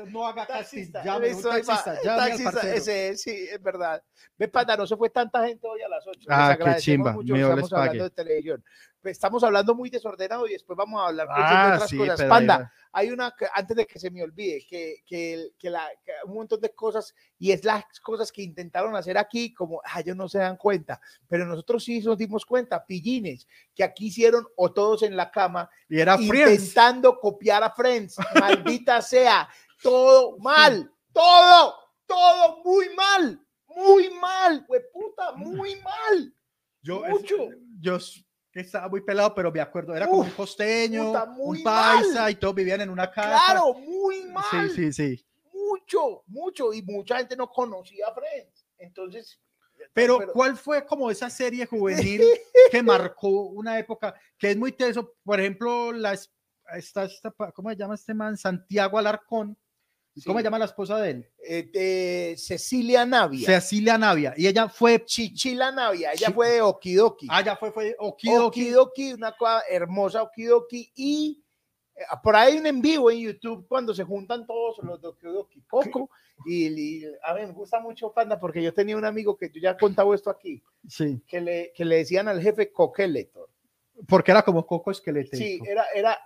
No 0.07 0.27
haga 0.27 0.45
taxista, 0.45 1.03
llame, 1.03 1.29
eso 1.29 1.49
taxista, 1.49 1.99
taxista, 2.03 2.73
ese 2.75 3.09
es, 3.09 3.21
sí, 3.21 3.47
es 3.51 3.59
verdad. 3.61 4.01
Ve, 4.37 4.51
se 4.85 4.95
fue 4.95 5.09
tanta 5.09 5.43
gente 5.47 5.67
hoy 5.67 5.81
a 5.81 5.89
las 5.89 6.05
8. 6.05 6.19
Ah, 6.29 6.55
qué 6.63 6.75
chimba, 6.77 7.17
Dios 7.23 7.39
les 7.39 7.47
estamos 7.49 7.73
hablando 7.73 8.03
de 8.03 8.09
televisión. 8.11 8.63
Estamos 9.11 9.43
hablando 9.43 9.75
muy 9.75 9.89
desordenado 9.89 10.47
y 10.47 10.53
después 10.53 10.75
vamos 10.77 11.01
a 11.01 11.07
hablar 11.07 11.27
pues, 11.27 11.37
de 11.37 11.43
Ah, 11.55 11.73
otras 11.75 11.89
sí, 11.89 11.97
cosas. 11.97 12.23
Panda, 12.23 12.71
hay 12.91 13.11
una, 13.11 13.35
antes 13.53 13.75
de 13.77 13.85
que 13.85 13.99
se 13.99 14.09
me 14.09 14.23
olvide, 14.23 14.65
que, 14.67 15.03
que, 15.05 15.51
que 15.59 15.69
la, 15.69 15.87
que 16.03 16.11
un 16.25 16.33
montón 16.35 16.61
de 16.61 16.73
cosas, 16.73 17.13
y 17.37 17.51
es 17.51 17.63
las 17.65 17.83
cosas 18.01 18.31
que 18.31 18.41
intentaron 18.41 18.95
hacer 18.95 19.17
aquí, 19.17 19.53
como, 19.53 19.81
ah, 19.83 19.99
ellos 19.99 20.15
no 20.15 20.29
se 20.29 20.39
dan 20.39 20.55
cuenta, 20.57 21.01
pero 21.27 21.45
nosotros 21.45 21.83
sí 21.83 21.99
nos 22.01 22.17
dimos 22.17 22.45
cuenta, 22.45 22.85
pillines, 22.85 23.47
que 23.75 23.83
aquí 23.83 24.07
hicieron 24.07 24.47
o 24.55 24.71
todos 24.71 25.03
en 25.03 25.15
la 25.17 25.29
cama, 25.29 25.69
Y 25.89 25.99
era 25.99 26.17
Friends. 26.17 26.61
intentando 26.63 27.19
copiar 27.19 27.63
a 27.63 27.71
Friends, 27.71 28.15
maldita 28.39 29.01
sea, 29.01 29.49
todo 29.81 30.37
mal, 30.39 30.89
todo, 31.11 31.75
todo 32.05 32.63
muy 32.63 32.89
mal, 32.95 33.41
muy 33.67 34.09
mal, 34.09 34.65
puta, 34.93 35.33
muy 35.33 35.75
mal. 35.81 36.33
Yo, 36.81 37.03
es- 37.05 37.11
mucho. 37.11 37.35
yo 37.81 37.95
s- 37.97 38.24
que 38.55 38.61
estaba 38.61 38.87
muy 38.87 39.01
pelado, 39.01 39.35
pero 39.35 39.51
me 39.51 39.59
acuerdo, 39.59 39.93
era 39.93 40.07
como 40.07 40.21
Uf, 40.21 40.27
un 40.29 40.33
costeño, 40.33 41.07
puta, 41.07 41.35
un 41.37 41.61
paisa 41.63 42.21
mal. 42.21 42.31
y 42.31 42.35
todos 42.35 42.55
vivían 42.55 42.79
en 42.79 42.89
una 42.89 43.11
casa. 43.11 43.41
Claro, 43.47 43.73
muy 43.73 44.23
mal. 44.27 44.45
Sí, 44.69 44.91
sí, 44.91 44.93
sí. 44.93 45.25
mucho, 45.53 46.23
mucho, 46.27 46.71
y 46.73 46.81
mucha 46.81 47.17
gente 47.17 47.35
no 47.35 47.49
conocía 47.49 48.07
a 48.07 48.13
Friends. 48.13 48.65
Entonces, 48.77 49.41
Pero, 49.93 50.19
Pero- 50.19 50.31
¿cuál 50.31 50.55
fue 50.55 50.85
como 50.85 51.11
esa 51.11 51.29
serie 51.29 51.65
juvenil 51.65 52.21
que 52.71 52.81
marcó 52.81 53.27
una 53.49 53.77
época 53.77 54.15
que 54.37 54.51
es 54.51 54.57
muy 54.57 54.71
teso? 54.71 55.15
Por 55.23 55.37
ejemplo, 55.41 55.91
la, 55.91 56.13
es- 56.13 56.31
esta, 56.77 57.03
esta 57.03 57.31
¿cómo 57.53 57.69
se 57.71 57.75
llama 57.75 57.95
este 57.95 58.13
man? 58.13 58.37
Santiago 58.37 58.97
Alarcón. 58.97 59.57
¿Cómo 60.23 60.39
se 60.39 60.43
llama 60.43 60.59
la 60.59 60.65
esposa 60.65 60.97
de 60.99 61.09
él? 61.11 61.29
eh, 61.47 62.35
Cecilia 62.37 63.05
Navia, 63.05 63.45
Cecilia 63.45 63.97
Navia. 63.97 64.33
Y 64.37 64.47
ella 64.47 64.69
fue. 64.69 65.03
Chichila 65.03 65.71
Navia, 65.71 66.13
ella 66.13 66.31
fue 66.31 66.51
de 66.51 66.61
Okidoki. 66.61 67.27
Ah, 67.29 67.43
ya 67.43 67.55
fue, 67.57 67.71
fue 67.71 67.95
Okidoki. 67.99 68.61
Okidoki, 68.61 69.13
una 69.13 69.35
cosa 69.35 69.63
hermosa 69.69 70.23
Okidoki, 70.23 70.91
y 70.95 71.43
eh, 71.95 72.03
por 72.23 72.35
ahí 72.35 72.57
un 72.57 72.65
en 72.65 72.81
vivo 72.81 73.11
en 73.11 73.19
YouTube 73.19 73.67
cuando 73.67 73.93
se 73.93 74.03
juntan 74.05 74.45
todos 74.47 74.77
los 74.83 75.01
de 75.01 75.09
Okidoki, 75.09 75.61
Coco, 75.67 76.09
y, 76.45 76.67
y 76.67 77.05
a 77.23 77.33
mí 77.33 77.41
me 77.41 77.51
gusta 77.51 77.79
mucho 77.79 78.11
Panda 78.13 78.39
porque 78.39 78.61
yo 78.63 78.73
tenía 78.73 78.95
un 78.97 79.05
amigo 79.05 79.35
que 79.37 79.49
yo 79.49 79.59
ya 79.61 79.71
he 79.71 79.77
contado 79.77 80.13
esto 80.13 80.29
aquí, 80.29 80.61
Sí, 80.87 81.21
que 81.27 81.41
le, 81.41 81.73
que 81.75 81.83
le 81.85 81.97
decían 81.97 82.27
al 82.27 82.41
jefe 82.41 82.71
Coqueletor. 82.71 83.49
porque 84.07 84.31
era 84.31 84.43
como 84.43 84.65
Coco 84.65 84.91
Esqueleto. 84.91 85.35
Sí, 85.37 85.59
era, 85.65 85.85
era 85.93 86.17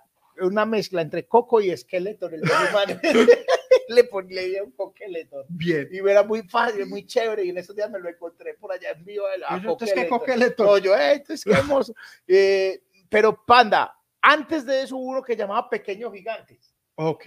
una 0.42 0.66
mezcla 0.66 1.02
entre 1.02 1.28
Coco 1.28 1.60
y 1.62 1.76
Skeletor, 1.76 2.34
el. 2.34 2.42
le 3.90 4.04
ponía 4.04 4.64
un 4.64 4.72
Coqueletor. 4.72 5.46
Bien. 5.50 5.88
Y 5.92 5.98
era 5.98 6.24
muy 6.24 6.44
fácil, 6.44 6.86
muy 6.86 7.06
chévere. 7.06 7.44
Y 7.44 7.50
en 7.50 7.58
esos 7.58 7.76
días 7.76 7.90
me 7.90 8.00
lo 8.00 8.10
encontré 8.10 8.54
por 8.54 8.72
allá 8.72 8.92
en 8.92 9.04
vivo. 9.04 9.26
Entonces, 9.50 9.94
¿qué. 9.94 10.08
Coqueleto? 10.08 10.64
No, 10.64 10.78
yo, 10.78 10.96
eh, 10.96 11.14
esto 11.14 11.34
es 11.34 11.44
que 11.44 11.52
hermoso. 11.52 11.94
Eh, 12.28 12.84
pero 13.10 13.44
Panda, 13.44 13.96
antes 14.22 14.66
de 14.66 14.84
eso 14.84 14.96
hubo 14.96 15.10
uno 15.10 15.24
que 15.24 15.36
llamaba 15.36 15.70
Pequeños 15.70 16.14
Gigantes. 16.14 16.76
Ok. 16.96 17.26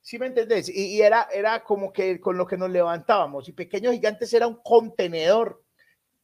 ¿Sí 0.00 0.18
me 0.18 0.26
entendés? 0.26 0.68
Y, 0.68 0.96
y 0.96 1.00
era, 1.00 1.28
era 1.32 1.64
como 1.64 1.92
que 1.92 2.20
con 2.20 2.36
lo 2.36 2.46
que 2.46 2.58
nos 2.58 2.68
levantábamos. 2.68 3.48
Y 3.48 3.52
Pequeños 3.52 3.94
Gigantes 3.94 4.32
era 4.34 4.46
un 4.46 4.60
contenedor, 4.62 5.62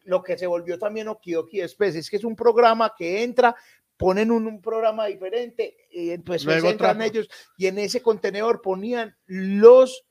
lo 0.04 0.22
que 0.22 0.36
se 0.36 0.46
volvió 0.46 0.78
también 0.78 1.08
Okidoki 1.08 1.60
después. 1.60 1.94
Es 1.96 2.10
que 2.10 2.16
es 2.16 2.24
un 2.24 2.36
programa 2.36 2.92
que 2.96 3.22
entra, 3.22 3.56
ponen 4.00 4.30
un, 4.30 4.46
un 4.46 4.62
programa 4.62 5.06
diferente, 5.06 5.76
y 5.92 6.10
entonces 6.10 6.46
Luego 6.46 6.70
entran 6.70 7.02
ellos 7.02 7.28
y 7.58 7.66
en 7.66 7.78
ese 7.78 8.00
contenedor 8.00 8.62
ponían 8.62 9.14
los, 9.26 10.06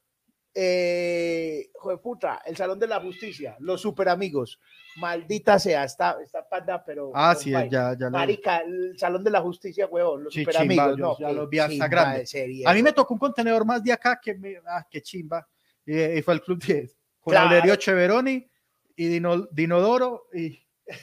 eh, 0.53 1.69
puta, 2.03 2.39
el 2.45 2.55
Salón 2.55 2.77
de 2.77 2.85
la 2.85 2.99
Justicia, 3.01 3.57
los 3.59 3.81
super 3.81 4.09
amigos. 4.09 4.59
Maldita 4.97 5.57
sea, 5.57 5.83
está, 5.85 6.17
está 6.23 6.47
panda, 6.47 6.83
pero. 6.85 7.11
Ah, 7.15 7.33
sí, 7.33 7.51
vaya. 7.51 7.93
ya, 7.93 7.97
ya 7.99 8.09
Marica, 8.11 8.57
el 8.59 8.97
Salón 8.99 9.23
de 9.23 9.31
la 9.31 9.41
Justicia, 9.41 9.87
huevón, 9.87 10.25
los 10.25 10.33
super 10.35 10.57
amigos. 10.57 10.97
No, 10.97 11.17
ya 11.17 11.31
los 11.31 11.49
vi 11.49 11.57
hasta 11.57 11.87
grande. 11.87 12.19
de 12.19 12.27
serie, 12.27 12.67
A 12.67 12.73
mí 12.73 12.83
me 12.83 12.93
tocó 12.93 13.15
un 13.15 13.19
contenedor 13.19 13.65
más 13.65 13.83
de 13.83 13.91
acá 13.91 14.19
que 14.21 14.35
me. 14.35 14.57
Ah, 14.67 14.85
qué 14.89 15.01
chimba. 15.01 15.47
Y, 15.83 15.99
y 15.99 16.21
fue 16.21 16.35
el 16.35 16.41
Club 16.41 16.61
10. 16.63 16.95
Con 17.21 17.31
Claro. 17.31 17.75
Cheveroni 17.75 18.47
y 18.95 19.07
Dino, 19.07 19.47
Dinodoro. 19.51 20.27
Y, 20.33 20.59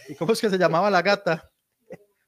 y 0.08 0.14
¿Cómo 0.16 0.32
es 0.32 0.40
que 0.40 0.50
se 0.50 0.58
llamaba 0.58 0.88
la 0.88 1.02
gata? 1.02 1.50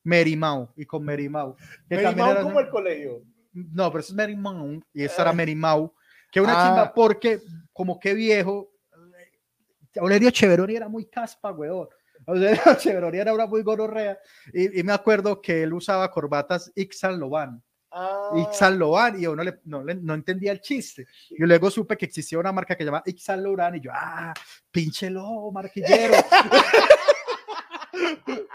Merimau. 0.04 0.70
Y 0.76 0.84
con 0.86 1.04
Merimau. 1.04 1.56
que 1.88 1.96
Me 1.96 2.02
también 2.02 2.16
llamaban 2.26 2.36
era- 2.36 2.42
como 2.44 2.60
el 2.60 2.68
colegio. 2.68 3.22
No, 3.52 3.90
pero 3.90 4.00
eso 4.00 4.12
es 4.12 4.16
Merimau. 4.16 4.80
Y 4.92 5.04
esta 5.04 5.22
era 5.22 5.30
Ah. 5.30 5.34
Merimau. 5.34 5.94
Que 6.30 6.40
una 6.40 6.52
Ah. 6.54 6.66
chimba 6.68 6.94
porque, 6.94 7.40
como 7.72 7.98
que 7.98 8.14
viejo. 8.14 8.70
eh, 9.94 10.00
Valerio 10.00 10.30
Cheveroni 10.30 10.76
era 10.76 10.88
muy 10.88 11.06
caspa, 11.06 11.50
weón. 11.52 11.88
O 12.26 12.36
sea, 12.36 12.50
Cheveroni 12.78 13.18
era 13.18 13.32
una 13.32 13.46
muy 13.46 13.62
gonorrea. 13.62 14.18
Y, 14.52 14.80
y 14.80 14.82
me 14.82 14.92
acuerdo 14.92 15.40
que 15.40 15.62
él 15.62 15.72
usaba 15.72 16.10
corbatas 16.10 16.70
Ixan 16.74 17.18
Loban. 17.18 17.62
Ah, 17.90 18.30
Ixan 18.36 18.78
Loban 18.78 19.18
y 19.20 19.26
uno 19.26 19.42
le, 19.42 19.60
no, 19.64 19.82
le- 19.82 19.94
no 19.94 20.12
entendía 20.12 20.52
el 20.52 20.60
chiste. 20.60 21.06
Y 21.30 21.42
luego 21.44 21.70
supe 21.70 21.96
que 21.96 22.04
existía 22.04 22.38
una 22.38 22.52
marca 22.52 22.76
que 22.76 22.82
se 22.82 22.86
llama 22.86 23.02
Ixan 23.06 23.42
Loban 23.42 23.76
y 23.76 23.80
yo, 23.80 23.90
ah, 23.94 24.34
pinche 24.70 25.08
lobo, 25.08 25.50
marquillero. 25.52 26.14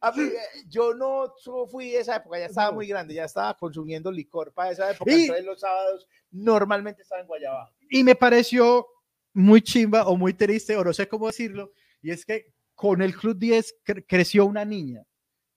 a 0.00 0.12
mí, 0.12 0.22
eh, 0.22 0.36
yo 0.68 0.94
no 0.94 1.32
fui 1.70 1.94
esa 1.94 2.16
época, 2.16 2.38
ya 2.38 2.46
estaba 2.46 2.70
muy 2.72 2.86
grande, 2.86 3.14
ya 3.14 3.24
estaba 3.24 3.56
consumiendo 3.56 4.10
licor 4.12 4.52
para 4.52 4.70
esa 4.70 4.90
época. 4.92 5.10
Y- 5.12 5.22
Entonces 5.22 5.44
los 5.44 5.60
sábados 5.60 6.06
normalmente 6.30 7.02
estaba 7.02 7.20
en 7.20 7.26
Guayabá. 7.26 7.72
y 7.90 8.04
me 8.04 8.14
pareció 8.14 8.86
muy 9.32 9.60
chimba 9.62 10.06
o 10.06 10.16
muy 10.16 10.34
triste, 10.34 10.76
o 10.76 10.84
no 10.84 10.92
sé 10.92 11.08
cómo 11.08 11.26
decirlo, 11.26 11.72
y 12.02 12.10
es 12.10 12.24
que 12.24 12.52
con 12.74 13.02
el 13.02 13.14
Club 13.16 13.38
10 13.38 13.74
cre- 13.84 14.04
creció 14.06 14.46
una 14.46 14.64
niña, 14.64 15.04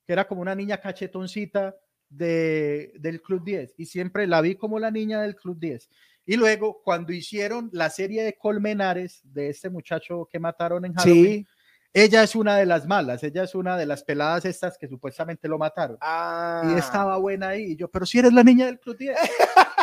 que 0.05 0.13
era 0.13 0.27
como 0.27 0.41
una 0.41 0.55
niña 0.55 0.79
cachetoncita 0.79 1.75
de, 2.09 2.91
del 2.99 3.21
Club 3.21 3.43
10, 3.43 3.73
y 3.77 3.85
siempre 3.85 4.27
la 4.27 4.41
vi 4.41 4.55
como 4.55 4.79
la 4.79 4.91
niña 4.91 5.21
del 5.21 5.35
Club 5.35 5.59
10. 5.59 5.89
Y 6.25 6.35
luego, 6.35 6.81
cuando 6.83 7.13
hicieron 7.13 7.69
la 7.73 7.89
serie 7.89 8.23
de 8.23 8.37
Colmenares, 8.37 9.21
de 9.23 9.49
este 9.49 9.69
muchacho 9.69 10.27
que 10.31 10.39
mataron 10.39 10.85
en 10.85 10.93
Halloween, 10.93 11.47
ella 11.93 12.23
es 12.23 12.35
una 12.35 12.57
de 12.57 12.65
las 12.65 12.87
malas, 12.87 13.21
ella 13.23 13.43
es 13.43 13.53
una 13.55 13.75
de 13.77 13.85
las 13.85 14.03
peladas 14.03 14.45
estas 14.45 14.77
que 14.77 14.87
supuestamente 14.87 15.47
lo 15.47 15.57
mataron. 15.57 15.97
Ah, 16.01 16.63
Y 16.73 16.77
estaba 16.79 17.17
buena 17.17 17.49
ahí, 17.49 17.71
y 17.71 17.75
yo, 17.75 17.89
pero 17.89 18.05
si 18.05 18.19
eres 18.19 18.31
la 18.33 18.43
niña 18.43 18.65
del 18.67 18.79
Club 18.79 18.97
10. 18.97 19.17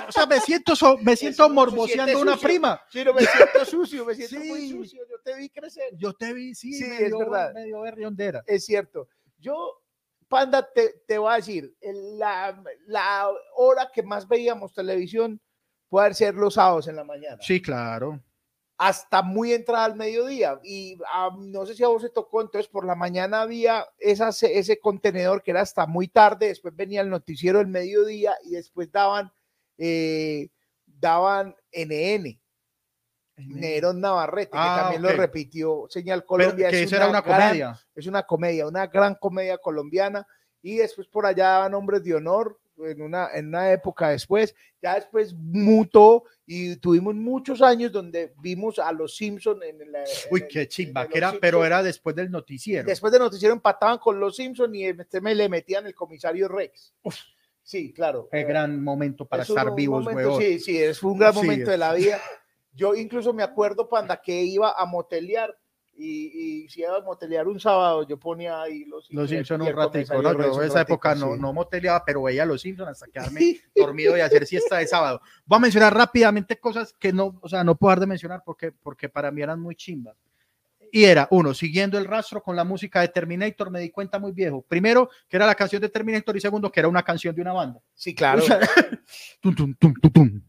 o 0.09 0.13
sea, 0.13 0.27
me 0.27 0.41
siento, 0.41 0.75
so- 0.75 0.97
me 0.99 1.17
siento 1.17 1.45
Eso, 1.45 1.53
morboseando 1.53 2.21
una 2.21 2.33
sucio. 2.33 2.49
prima. 2.49 2.81
Sí, 2.91 3.05
no, 3.05 3.13
me 3.13 3.23
siento 3.23 3.65
sucio, 3.67 4.05
me 4.07 4.15
siento 4.15 4.39
muy 4.47 4.61
Sí. 4.61 4.71
sucio. 4.71 5.03
Yo 5.11 5.17
te 5.23 5.37
vi 5.37 5.51
crecer. 5.51 5.91
Yo 5.97 6.13
te 6.15 6.33
vi, 6.33 6.55
sí, 6.55 6.73
Sí, 6.73 6.85
es 6.85 7.01
medio, 7.01 7.19
verdad. 7.19 7.53
medio 7.55 7.81
berriondera. 7.83 8.43
Es 8.47 8.65
cierto. 8.65 9.09
Yo, 9.39 9.83
Panda, 10.29 10.67
te, 10.75 11.03
te 11.07 11.19
voy 11.19 11.33
a 11.33 11.37
decir, 11.37 11.75
la, 11.83 12.63
la 12.87 13.29
hora 13.57 13.91
que 13.93 14.03
más 14.03 14.27
veíamos 14.29 14.73
televisión 14.75 15.41
puede 15.89 16.13
ser 16.15 16.35
los 16.35 16.55
sábados 16.55 16.87
en 16.89 16.97
la 16.97 17.05
mañana. 17.05 17.39
Sí, 17.41 17.61
claro. 17.63 18.21
Hasta 18.79 19.23
muy 19.23 19.53
entrada 19.53 19.85
al 19.87 19.97
mediodía. 19.97 20.59
Y 20.63 20.99
ah, 21.13 21.31
no 21.37 21.67
sé 21.67 21.75
si 21.75 21.83
a 21.85 21.89
vos 21.89 22.01
se 22.01 22.11
tocó, 22.11 22.41
entonces 22.41 22.69
por 22.71 22.87
la 22.87 22.95
mañana 22.95 23.43
había 23.43 23.85
esa, 23.99 24.29
ese 24.29 24.79
contenedor 24.79 25.43
que 25.43 25.51
era 25.51 25.63
hasta 25.63 25.85
muy 25.87 26.07
tarde, 26.09 26.47
después 26.47 26.75
venía 26.77 27.01
el 27.01 27.11
noticiero 27.11 27.59
del 27.59 27.67
mediodía 27.67 28.37
y 28.45 28.51
después 28.53 28.91
daban, 28.93 29.33
eh, 29.79 30.49
daban 30.87 31.57
NN. 31.73 32.41
Nerón 33.41 34.01
Navarrete, 34.01 34.51
Ah, 34.55 34.75
que 34.77 34.83
también 34.83 35.03
lo 35.03 35.09
repitió 35.21 35.87
Señal 35.89 36.21
Pero 36.21 36.27
Colombia. 36.27 36.71
que 36.71 36.77
es 36.81 36.87
eso 36.87 36.97
era 36.97 37.09
una 37.09 37.21
gran- 37.21 37.41
comedia. 37.49 37.81
es 37.95 38.07
una 38.09 38.23
comedia, 38.25 38.67
una 38.67 38.87
gran 38.89 39.15
comedia 39.15 39.59
colombiana. 39.59 40.27
Y 40.61 40.77
después 40.79 41.07
por 41.07 41.25
allá 41.25 41.49
daban 41.51 41.75
hombres 41.75 42.03
de 42.03 42.15
honor 42.17 42.59
en 42.87 43.03
una, 43.03 43.29
en 43.35 43.49
una 43.49 43.73
época 43.73 44.11
después. 44.11 44.55
Ya 44.81 44.95
después 44.95 45.35
mutó 45.35 46.25
y 46.47 46.77
tuvimos 46.77 47.15
muchos 47.15 47.61
años 47.63 47.91
donde 47.91 48.33
vimos 48.41 48.79
a 48.79 48.93
los 48.93 49.17
Simpson 49.17 49.61
en 49.63 49.91
la. 49.91 50.05
Uy, 50.31 50.43
en 50.43 50.49
qué 50.49 50.69
chimba, 50.69 51.09
que 51.09 51.19
era, 51.19 51.35
pero 51.41 51.65
era 51.65 51.83
después 51.83 52.15
del 52.15 52.31
noticiero. 52.31 52.87
Después 52.87 53.13
de 53.13 53.19
noticiero 53.19 53.55
empataban 53.55 53.99
con 53.99 54.21
los 54.21 54.37
Simpson 54.37 54.75
y 54.75 54.85
este 54.85 55.21
me 55.21 55.35
le 55.35 55.49
metían 55.49 55.87
el 55.87 55.95
comisario 55.95 56.47
Rex. 56.49 56.95
Sí, 57.63 57.93
claro. 57.93 58.29
Qué 58.31 58.41
Eh, 58.41 58.45
gran 58.45 58.83
momento 58.83 59.27
para 59.27 59.43
es 59.43 59.51
un 59.51 59.59
estar 59.59 59.75
vivos, 59.75 60.07
weón. 60.07 60.41
Sí, 60.41 60.59
sí, 60.59 60.79
es 60.79 61.03
un 61.03 61.19
gran 61.19 61.33
Sí, 61.35 61.41
momento 61.41 61.65
es- 61.65 61.69
de 61.71 61.77
la 61.79 61.93
vida. 61.95 62.21
Yo 62.73 62.95
incluso 62.95 63.33
me 63.35 63.43
acuerdo, 63.43 63.89
Panda, 63.89 64.21
que 64.23 64.43
iba 64.43 64.71
a 64.73 64.87
motelear 64.87 65.55
y, 65.99 66.63
y 66.65 66.69
si 66.69 66.81
iba 66.81 66.97
a 66.97 67.01
motelear 67.01 67.49
un 67.49 67.59
sábado, 67.59 68.07
yo 68.07 68.19
ponía 68.19 68.63
ahí 68.63 68.85
los, 68.85 69.11
Los 69.11 69.29
Simpson 69.29 69.63
y 69.63 69.69
un 69.69 69.77
ratico, 69.77 70.23
¿no? 70.23 70.33
Yo 70.33 70.63
esa 70.63 70.83
época 70.83 71.15
no, 71.17 71.35
sí. 71.35 71.41
no 71.41 71.53
moteleaba, 71.53 72.05
pero 72.05 72.23
veía 72.23 72.47
los 72.47 72.63
Simpsons 72.63 72.91
hasta 72.91 73.09
quedarme 73.09 73.61
dormido 73.75 74.17
y 74.17 74.21
hacer 74.21 74.47
siesta 74.47 74.79
de 74.79 74.87
sábado. 74.87 75.21
Voy 75.45 75.57
a 75.57 75.61
mencionar 75.61 75.95
rápidamente 75.95 76.59
cosas 76.61 76.95
que 76.99 77.13
no, 77.13 77.39
o 77.43 77.49
sea, 77.49 77.65
no 77.65 77.75
puedo 77.75 77.91
dejar 77.91 78.01
de 78.01 78.07
mencionar 78.07 78.43
porque, 78.45 78.71
porque 78.71 79.09
para 79.09 79.33
mí 79.33 79.43
eran 79.43 79.61
muy 79.61 79.75
chimbas. 79.75 80.17
Y 80.91 81.05
era, 81.05 81.29
uno, 81.31 81.53
siguiendo 81.53 81.99
el 81.99 82.07
rastro 82.07 82.43
con 82.43 82.57
la 82.57 82.65
música 82.65 83.01
de 83.01 83.09
Terminator, 83.09 83.71
me 83.71 83.81
di 83.81 83.91
cuenta 83.91 84.19
muy 84.19 84.33
viejo. 84.33 84.63
Primero, 84.63 85.11
que 85.29 85.37
era 85.37 85.47
la 85.47 85.55
canción 85.55 85.83
de 85.83 85.89
Terminator 85.89 86.37
y 86.37 86.41
segundo, 86.41 86.71
que 86.71 86.81
era 86.81 86.89
una 86.89 87.03
canción 87.03 87.35
de 87.35 87.43
una 87.43 87.53
banda. 87.53 87.81
Sí, 87.95 88.15
claro. 88.15 88.43
O 88.43 88.47
sea, 88.47 88.61
tum, 89.41 89.55
tum, 89.55 89.75
tum, 89.75 89.95
tum, 90.01 90.11
tum, 90.11 90.43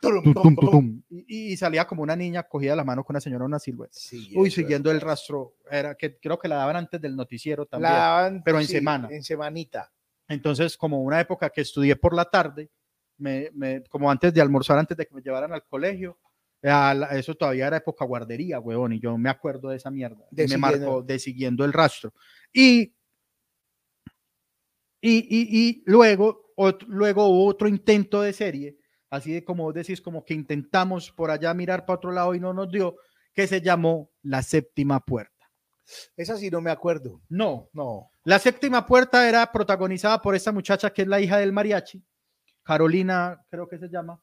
Turum, 0.00 0.32
tum, 0.32 0.54
tum, 0.56 0.70
tum. 0.70 1.02
Y, 1.10 1.52
y 1.52 1.56
salía 1.56 1.86
como 1.86 2.02
una 2.02 2.16
niña 2.16 2.42
cogida 2.44 2.70
de 2.72 2.76
la 2.76 2.84
mano 2.84 3.04
con 3.04 3.14
una 3.14 3.20
señora, 3.20 3.44
una 3.44 3.58
silueta. 3.58 3.92
Sí, 3.94 4.32
Uy, 4.34 4.50
siguiendo 4.50 4.90
el 4.90 5.00
rastro, 5.00 5.56
era 5.70 5.94
que 5.94 6.18
creo 6.18 6.38
que 6.38 6.48
la 6.48 6.56
daban 6.56 6.76
antes 6.76 7.00
del 7.00 7.14
noticiero 7.16 7.66
también. 7.66 7.92
La 7.92 7.98
daban, 7.98 8.42
pero 8.42 8.58
en 8.58 8.66
semana. 8.66 9.08
En 9.10 9.22
semanita. 9.22 9.92
Entonces, 10.28 10.76
como 10.76 11.02
una 11.02 11.20
época 11.20 11.50
que 11.50 11.60
estudié 11.60 11.96
por 11.96 12.14
la 12.14 12.24
tarde, 12.24 12.70
me, 13.18 13.50
me- 13.52 13.82
como 13.90 14.10
antes 14.10 14.32
de 14.32 14.40
almorzar, 14.40 14.78
antes 14.78 14.96
de 14.96 15.06
que 15.06 15.14
me 15.14 15.20
llevaran 15.22 15.52
al 15.52 15.64
colegio, 15.66 16.18
a 16.62 16.94
la- 16.94 17.06
eso 17.08 17.34
todavía 17.34 17.66
era 17.66 17.76
época 17.78 18.04
guardería, 18.04 18.60
huevón, 18.60 18.92
y 18.92 19.00
yo 19.00 19.16
me 19.18 19.28
acuerdo 19.28 19.68
de 19.68 19.76
esa 19.76 19.90
mierda. 19.90 20.24
De 20.30 20.44
me 20.44 20.48
siguiendo. 20.48 20.86
marcó 20.86 21.02
de 21.02 21.18
siguiendo 21.18 21.64
el 21.64 21.72
rastro. 21.72 22.14
Y, 22.52 22.94
y, 25.02 25.18
y, 25.18 25.58
y 25.68 25.82
luego, 25.86 26.52
ot- 26.56 26.84
luego 26.86 27.26
hubo 27.28 27.46
otro 27.46 27.68
intento 27.68 28.22
de 28.22 28.32
serie, 28.32 28.76
así 29.10 29.32
de 29.32 29.44
como 29.44 29.64
vos 29.64 29.74
decís, 29.74 30.00
como 30.00 30.24
que 30.24 30.34
intentamos 30.34 31.10
por 31.10 31.30
allá 31.30 31.52
mirar 31.52 31.84
para 31.84 31.96
otro 31.96 32.12
lado 32.12 32.34
y 32.34 32.40
no 32.40 32.52
nos 32.54 32.70
dio, 32.70 32.96
que 33.34 33.46
se 33.46 33.60
llamó 33.60 34.10
La 34.22 34.42
Séptima 34.42 35.00
Puerta. 35.00 35.34
Esa 36.16 36.36
sí 36.36 36.50
no 36.50 36.60
me 36.60 36.70
acuerdo. 36.70 37.20
No, 37.28 37.68
No. 37.72 38.10
la 38.24 38.38
séptima 38.38 38.86
puerta 38.86 39.28
era 39.28 39.50
protagonizada 39.50 40.20
por 40.22 40.36
esta 40.36 40.52
muchacha 40.52 40.90
que 40.92 41.02
es 41.02 41.08
la 41.08 41.20
hija 41.20 41.38
del 41.38 41.52
mariachi, 41.52 42.00
Carolina, 42.62 43.44
creo 43.50 43.66
que 43.68 43.78
se 43.78 43.88
llama. 43.88 44.20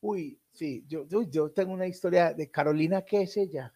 Uy, 0.00 0.38
sí, 0.52 0.84
yo, 0.86 1.04
yo, 1.08 1.22
yo 1.22 1.50
tengo 1.50 1.72
una 1.72 1.88
historia 1.88 2.32
de 2.32 2.48
Carolina, 2.48 3.02
¿qué 3.02 3.22
es 3.22 3.36
ella? 3.36 3.72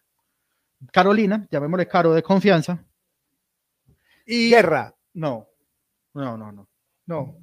Carolina, 0.93 1.45
llamémosle 1.51 1.87
Caro 1.87 2.13
de 2.13 2.23
confianza. 2.23 2.81
Y 4.25 4.49
Guerra. 4.49 4.95
no, 5.13 5.47
no, 6.13 6.37
no, 6.37 6.51
no, 6.53 6.67
No. 7.05 7.35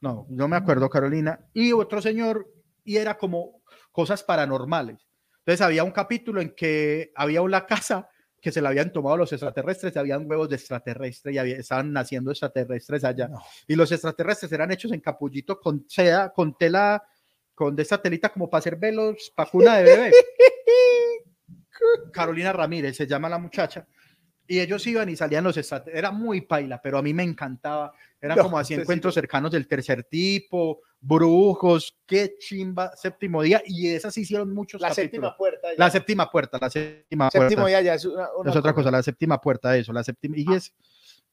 No, 0.00 0.26
no 0.30 0.48
me 0.48 0.56
acuerdo, 0.56 0.88
Carolina. 0.88 1.40
Y 1.52 1.72
otro 1.72 2.00
señor, 2.00 2.48
y 2.84 2.96
era 2.96 3.18
como 3.18 3.62
cosas 3.92 4.22
paranormales. 4.22 5.06
Entonces 5.38 5.60
había 5.60 5.84
un 5.84 5.90
capítulo 5.90 6.40
en 6.40 6.54
que 6.54 7.12
había 7.14 7.42
una 7.42 7.66
casa 7.66 8.08
que 8.40 8.52
se 8.52 8.62
la 8.62 8.70
habían 8.70 8.90
tomado 8.92 9.18
los 9.18 9.32
extraterrestres, 9.32 9.94
y 9.94 9.98
habían 9.98 10.24
huevos 10.30 10.48
de 10.48 10.56
extraterrestres 10.56 11.34
y 11.34 11.38
había- 11.38 11.56
estaban 11.58 11.92
naciendo 11.92 12.30
extraterrestres 12.30 13.04
allá. 13.04 13.28
No. 13.28 13.42
y 13.68 13.74
los 13.74 13.92
extraterrestres 13.92 14.50
eran 14.52 14.70
hechos 14.72 14.92
en 14.92 15.00
capullito 15.00 15.60
con 15.60 15.84
seda, 15.88 16.32
con 16.32 16.56
tela, 16.56 17.02
con 17.54 17.76
de 17.76 17.82
esta 17.82 18.00
telita 18.00 18.30
como 18.30 18.48
para 18.48 18.60
hacer 18.60 18.76
velos, 18.76 19.30
para 19.36 19.50
cuna 19.50 19.76
de 19.76 19.84
bebé. 19.84 20.12
Carolina 22.12 22.52
Ramírez 22.52 22.96
se 22.96 23.06
llama 23.06 23.28
la 23.28 23.38
muchacha. 23.38 23.86
Y 24.50 24.58
ellos 24.58 24.84
iban 24.88 25.08
y 25.08 25.14
salían 25.14 25.44
los 25.44 25.56
extraterrestres. 25.56 25.96
Era 25.96 26.10
muy 26.10 26.40
paila, 26.40 26.82
pero 26.82 26.98
a 26.98 27.02
mí 27.02 27.14
me 27.14 27.22
encantaba. 27.22 27.92
Eran 28.20 28.36
No, 28.36 28.42
como 28.42 28.58
así 28.58 28.74
sí 28.74 28.80
encuentros 28.80 29.14
cercanos 29.14 29.52
del 29.52 29.68
tercer 29.68 30.02
tipo, 30.02 30.80
brujos, 31.00 31.96
qué 32.04 32.34
chimba, 32.36 32.90
séptimo 32.96 33.42
día. 33.42 33.62
Y 33.64 33.86
esas 33.90 34.18
hicieron 34.18 34.52
muchos 34.52 34.80
La 34.80 34.88
capítulos. 34.88 35.04
séptima 35.12 35.36
puerta. 35.36 35.68
ya. 35.70 35.74
La 35.78 35.88
séptima 35.90 36.28
puerta, 36.32 36.58
la 36.60 36.68
séptima 36.68 37.30
Séptimo 37.30 37.62
puerta. 37.62 37.70
ya, 37.70 37.80
ya 37.80 37.94
es 37.94 38.04
una, 38.04 38.26
una 38.36 38.50
Es 38.50 38.56
otra 38.56 38.74
cosa, 38.74 38.90
la 38.90 39.04
séptima 39.04 39.40
puerta, 39.40 39.76
eso, 39.76 39.92
la 39.92 40.02
séptima. 40.02 40.36
Y 40.36 40.52
es, 40.52 40.74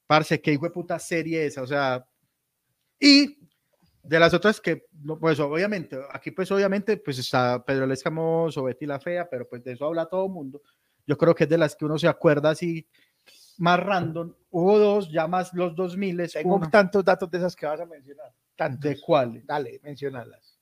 parce, 0.06 0.40
qué 0.40 0.54
hijo 0.54 0.66
de 0.66 0.72
puta 0.72 1.00
serie 1.00 1.44
esa, 1.48 1.64
o 1.64 1.68
sea. 1.68 2.06
Y 3.00 3.40
de 4.04 4.20
las 4.20 4.32
otras 4.36 4.62
que, 4.62 4.86
pues 5.20 5.40
obviamente, 5.40 5.98
aquí 6.12 6.30
pues 6.30 6.52
obviamente, 6.52 6.98
pues 6.98 7.18
está 7.18 7.66
Pedro 7.66 7.86
el 7.86 7.92
Escamoso, 7.94 8.64
Betty 8.64 8.86
la 8.86 9.00
Fea, 9.00 9.28
pero 9.28 9.50
pues 9.50 9.64
de 9.64 9.72
eso 9.74 9.86
habla 9.86 10.06
todo 10.06 10.28
el 10.28 10.32
mundo. 10.32 10.62
Yo 11.10 11.18
creo 11.18 11.34
que 11.34 11.46
es 11.46 11.50
de 11.50 11.58
las 11.58 11.74
que 11.74 11.86
uno 11.86 11.98
se 11.98 12.08
acuerda 12.10 12.50
así 12.50 12.86
más 13.58 13.80
random. 13.80 14.34
Hubo 14.50 14.80
dos, 14.80 15.12
ya 15.12 15.28
más 15.28 15.54
los 15.54 15.76
2000, 15.76 16.32
Tengo 16.32 16.56
una, 16.56 16.70
tantos 16.70 17.04
datos 17.04 17.30
de 17.30 17.38
esas 17.38 17.56
que 17.56 17.66
vas 17.66 17.80
a 17.80 17.86
mencionar. 17.86 18.34
Tantos. 18.56 18.90
¿de 18.90 19.00
cuáles? 19.00 19.46
Dale, 19.46 19.80
mencionalas. 19.84 20.58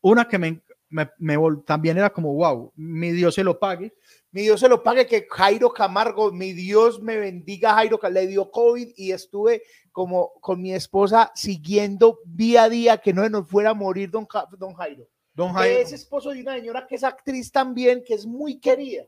Una 0.00 0.26
que 0.26 0.38
me, 0.38 0.62
me, 0.88 1.10
me 1.18 1.36
también 1.64 1.98
era 1.98 2.10
como, 2.10 2.32
wow, 2.34 2.72
mi 2.76 3.12
Dios 3.12 3.34
se 3.34 3.44
lo 3.44 3.58
pague. 3.58 3.92
Mi 4.30 4.42
Dios 4.42 4.60
se 4.60 4.68
lo 4.68 4.82
pague 4.82 5.06
que 5.06 5.26
Jairo 5.30 5.72
Camargo, 5.72 6.30
mi 6.30 6.52
Dios 6.52 7.00
me 7.00 7.16
bendiga 7.16 7.74
Jairo, 7.74 7.98
que 7.98 8.10
le 8.10 8.26
dio 8.26 8.50
COVID 8.50 8.92
y 8.96 9.12
estuve 9.12 9.62
como 9.92 10.32
con 10.40 10.60
mi 10.60 10.74
esposa 10.74 11.32
siguiendo 11.34 12.20
día 12.24 12.64
a 12.64 12.68
día 12.68 12.98
que 12.98 13.14
no 13.14 13.26
nos 13.28 13.48
fuera 13.48 13.70
a 13.70 13.74
morir 13.74 14.10
don, 14.10 14.28
don 14.58 14.74
Jairo. 14.74 15.08
Don 15.32 15.48
Que 15.48 15.58
Jaime. 15.58 15.80
Es 15.80 15.92
esposo 15.92 16.30
de 16.30 16.40
una 16.40 16.54
señora 16.54 16.86
que 16.86 16.96
es 16.96 17.04
actriz 17.04 17.50
también, 17.50 18.02
que 18.04 18.14
es 18.14 18.26
muy 18.26 18.58
querida, 18.58 19.04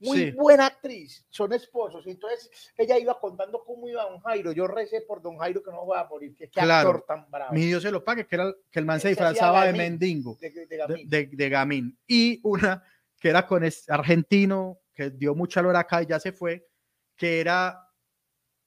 muy 0.00 0.18
Sí. 0.18 0.30
buena 0.32 0.66
actriz. 0.66 1.26
Son 1.28 1.52
esposos. 1.52 2.06
Entonces 2.06 2.50
ella 2.76 2.98
iba 2.98 3.18
contando 3.18 3.62
cómo 3.64 3.88
iba 3.88 4.04
don 4.04 4.20
Jairo. 4.20 4.52
Yo 4.52 4.66
recé 4.66 5.00
por 5.02 5.20
don 5.22 5.36
Jairo 5.38 5.62
que 5.62 5.70
no 5.70 5.86
va 5.86 6.00
a 6.00 6.08
morir. 6.08 6.34
Que 6.36 6.44
qué 6.48 6.60
Claro. 6.60 6.90
actor 6.90 7.04
tan 7.06 7.30
bravo. 7.30 7.52
Mi 7.52 7.66
Dios 7.66 7.82
se 7.82 7.90
lo 7.90 8.04
pague, 8.04 8.26
que 8.26 8.36
era 8.36 8.54
que 8.70 8.78
el 8.78 8.84
man 8.84 9.00
se 9.00 9.10
Ese 9.10 9.22
hacía 9.22 9.30
disfrazaba 9.30 9.66
de 9.66 9.72
mendigo. 9.72 10.36
de- 10.40 10.66
de 10.66 10.76
Gamín. 10.76 11.08
de- 11.08 11.26
de 11.26 11.48
Gamín. 11.48 11.98
Y 12.06 12.40
una 12.44 12.82
que 13.20 13.28
era 13.30 13.46
con 13.46 13.64
este 13.64 13.92
argentino, 13.92 14.78
que 14.94 15.10
dio 15.10 15.34
mucha 15.34 15.60
lora 15.62 15.80
acá 15.80 16.02
y 16.02 16.06
ya 16.06 16.20
se 16.20 16.30
fue, 16.32 16.68
que 17.16 17.40
era 17.40 17.84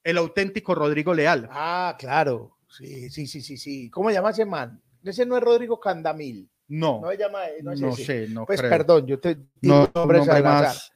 el 0.03 0.17
auténtico 0.17 0.75
Rodrigo 0.75 1.13
Leal. 1.13 1.47
Ah, 1.51 1.95
claro. 1.97 2.57
Sí, 2.67 3.09
sí, 3.09 3.27
sí, 3.27 3.41
sí, 3.41 3.57
sí. 3.57 3.89
¿Cómo 3.89 4.09
se 4.09 4.15
llama 4.15 4.31
ese 4.31 4.45
man? 4.45 4.81
Ese 5.03 5.25
no 5.25 5.37
es 5.37 5.43
Rodrigo 5.43 5.79
Candamil. 5.79 6.49
No, 6.67 7.01
No 7.01 7.11
se 7.11 7.17
llama, 7.17 7.39
no 7.63 7.75
no, 7.75 7.89
es 7.89 7.99
ese. 7.99 8.27
sé, 8.27 8.33
no 8.33 8.45
Pues 8.45 8.59
creo. 8.59 8.69
perdón, 8.71 9.05
yo 9.05 9.19
te 9.19 9.35
digo 9.35 9.75
no, 9.75 9.91
nombres 9.93 10.19
nombre 10.25 10.37
al 10.37 10.45
azar. 10.47 10.63
más. 10.67 10.91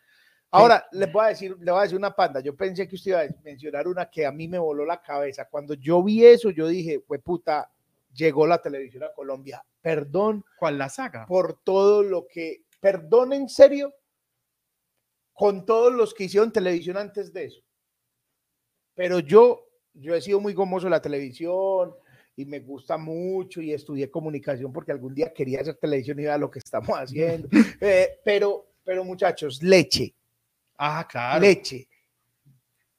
Ahora 0.52 0.86
les 0.92 1.12
voy 1.12 1.26
a 1.26 1.28
decir, 1.30 1.56
le 1.60 1.72
voy 1.72 1.80
a 1.80 1.84
decir 1.84 1.98
una 1.98 2.16
panda. 2.16 2.40
Yo 2.40 2.56
pensé 2.56 2.88
que 2.88 2.96
usted 2.96 3.12
iba 3.12 3.22
a 3.22 3.28
mencionar 3.44 3.88
una 3.88 4.10
que 4.10 4.26
a 4.26 4.32
mí 4.32 4.48
me 4.48 4.58
voló 4.58 4.86
la 4.86 5.02
cabeza. 5.02 5.48
Cuando 5.50 5.74
yo 5.74 6.02
vi 6.02 6.26
eso, 6.26 6.50
yo 6.50 6.68
dije, 6.68 7.02
pues 7.02 7.22
puta, 7.22 7.70
llegó 8.14 8.48
la 8.48 8.62
televisión 8.62 9.04
a 9.04 9.14
Colombia. 9.14 9.64
Perdón 9.82 10.44
¿Cuál 10.58 10.78
la 10.78 10.90
saga? 10.90 11.26
por 11.28 11.60
todo 11.64 12.02
lo 12.04 12.26
que, 12.28 12.64
perdón 12.80 13.34
en 13.34 13.50
serio, 13.50 13.94
con 15.34 15.66
todos 15.66 15.94
los 15.94 16.14
que 16.14 16.24
hicieron 16.24 16.52
televisión 16.52 16.98
antes 16.98 17.34
de 17.34 17.46
eso. 17.46 17.62
Pero 18.96 19.20
yo, 19.20 19.68
yo 19.94 20.16
he 20.16 20.22
sido 20.22 20.40
muy 20.40 20.54
gomoso 20.54 20.86
de 20.86 20.92
la 20.92 21.02
televisión 21.02 21.94
y 22.38 22.46
me 22.46 22.60
gusta 22.60 22.98
mucho 22.98 23.62
y 23.62 23.74
estudié 23.74 24.10
comunicación 24.10 24.72
porque 24.72 24.94
algún 24.94 25.14
día 25.14 25.34
quería 25.34 25.62
hacer 25.62 25.76
televisión 25.76 26.20
y 26.20 26.24
era 26.24 26.38
lo 26.38 26.50
que 26.50 26.60
estamos 26.60 26.90
haciendo. 26.98 27.50
Eh, 27.82 28.20
pero, 28.24 28.72
pero 28.84 29.04
muchachos, 29.04 29.62
leche, 29.62 30.16
Ah, 30.78 31.08
claro. 31.10 31.42
leche. 31.42 31.88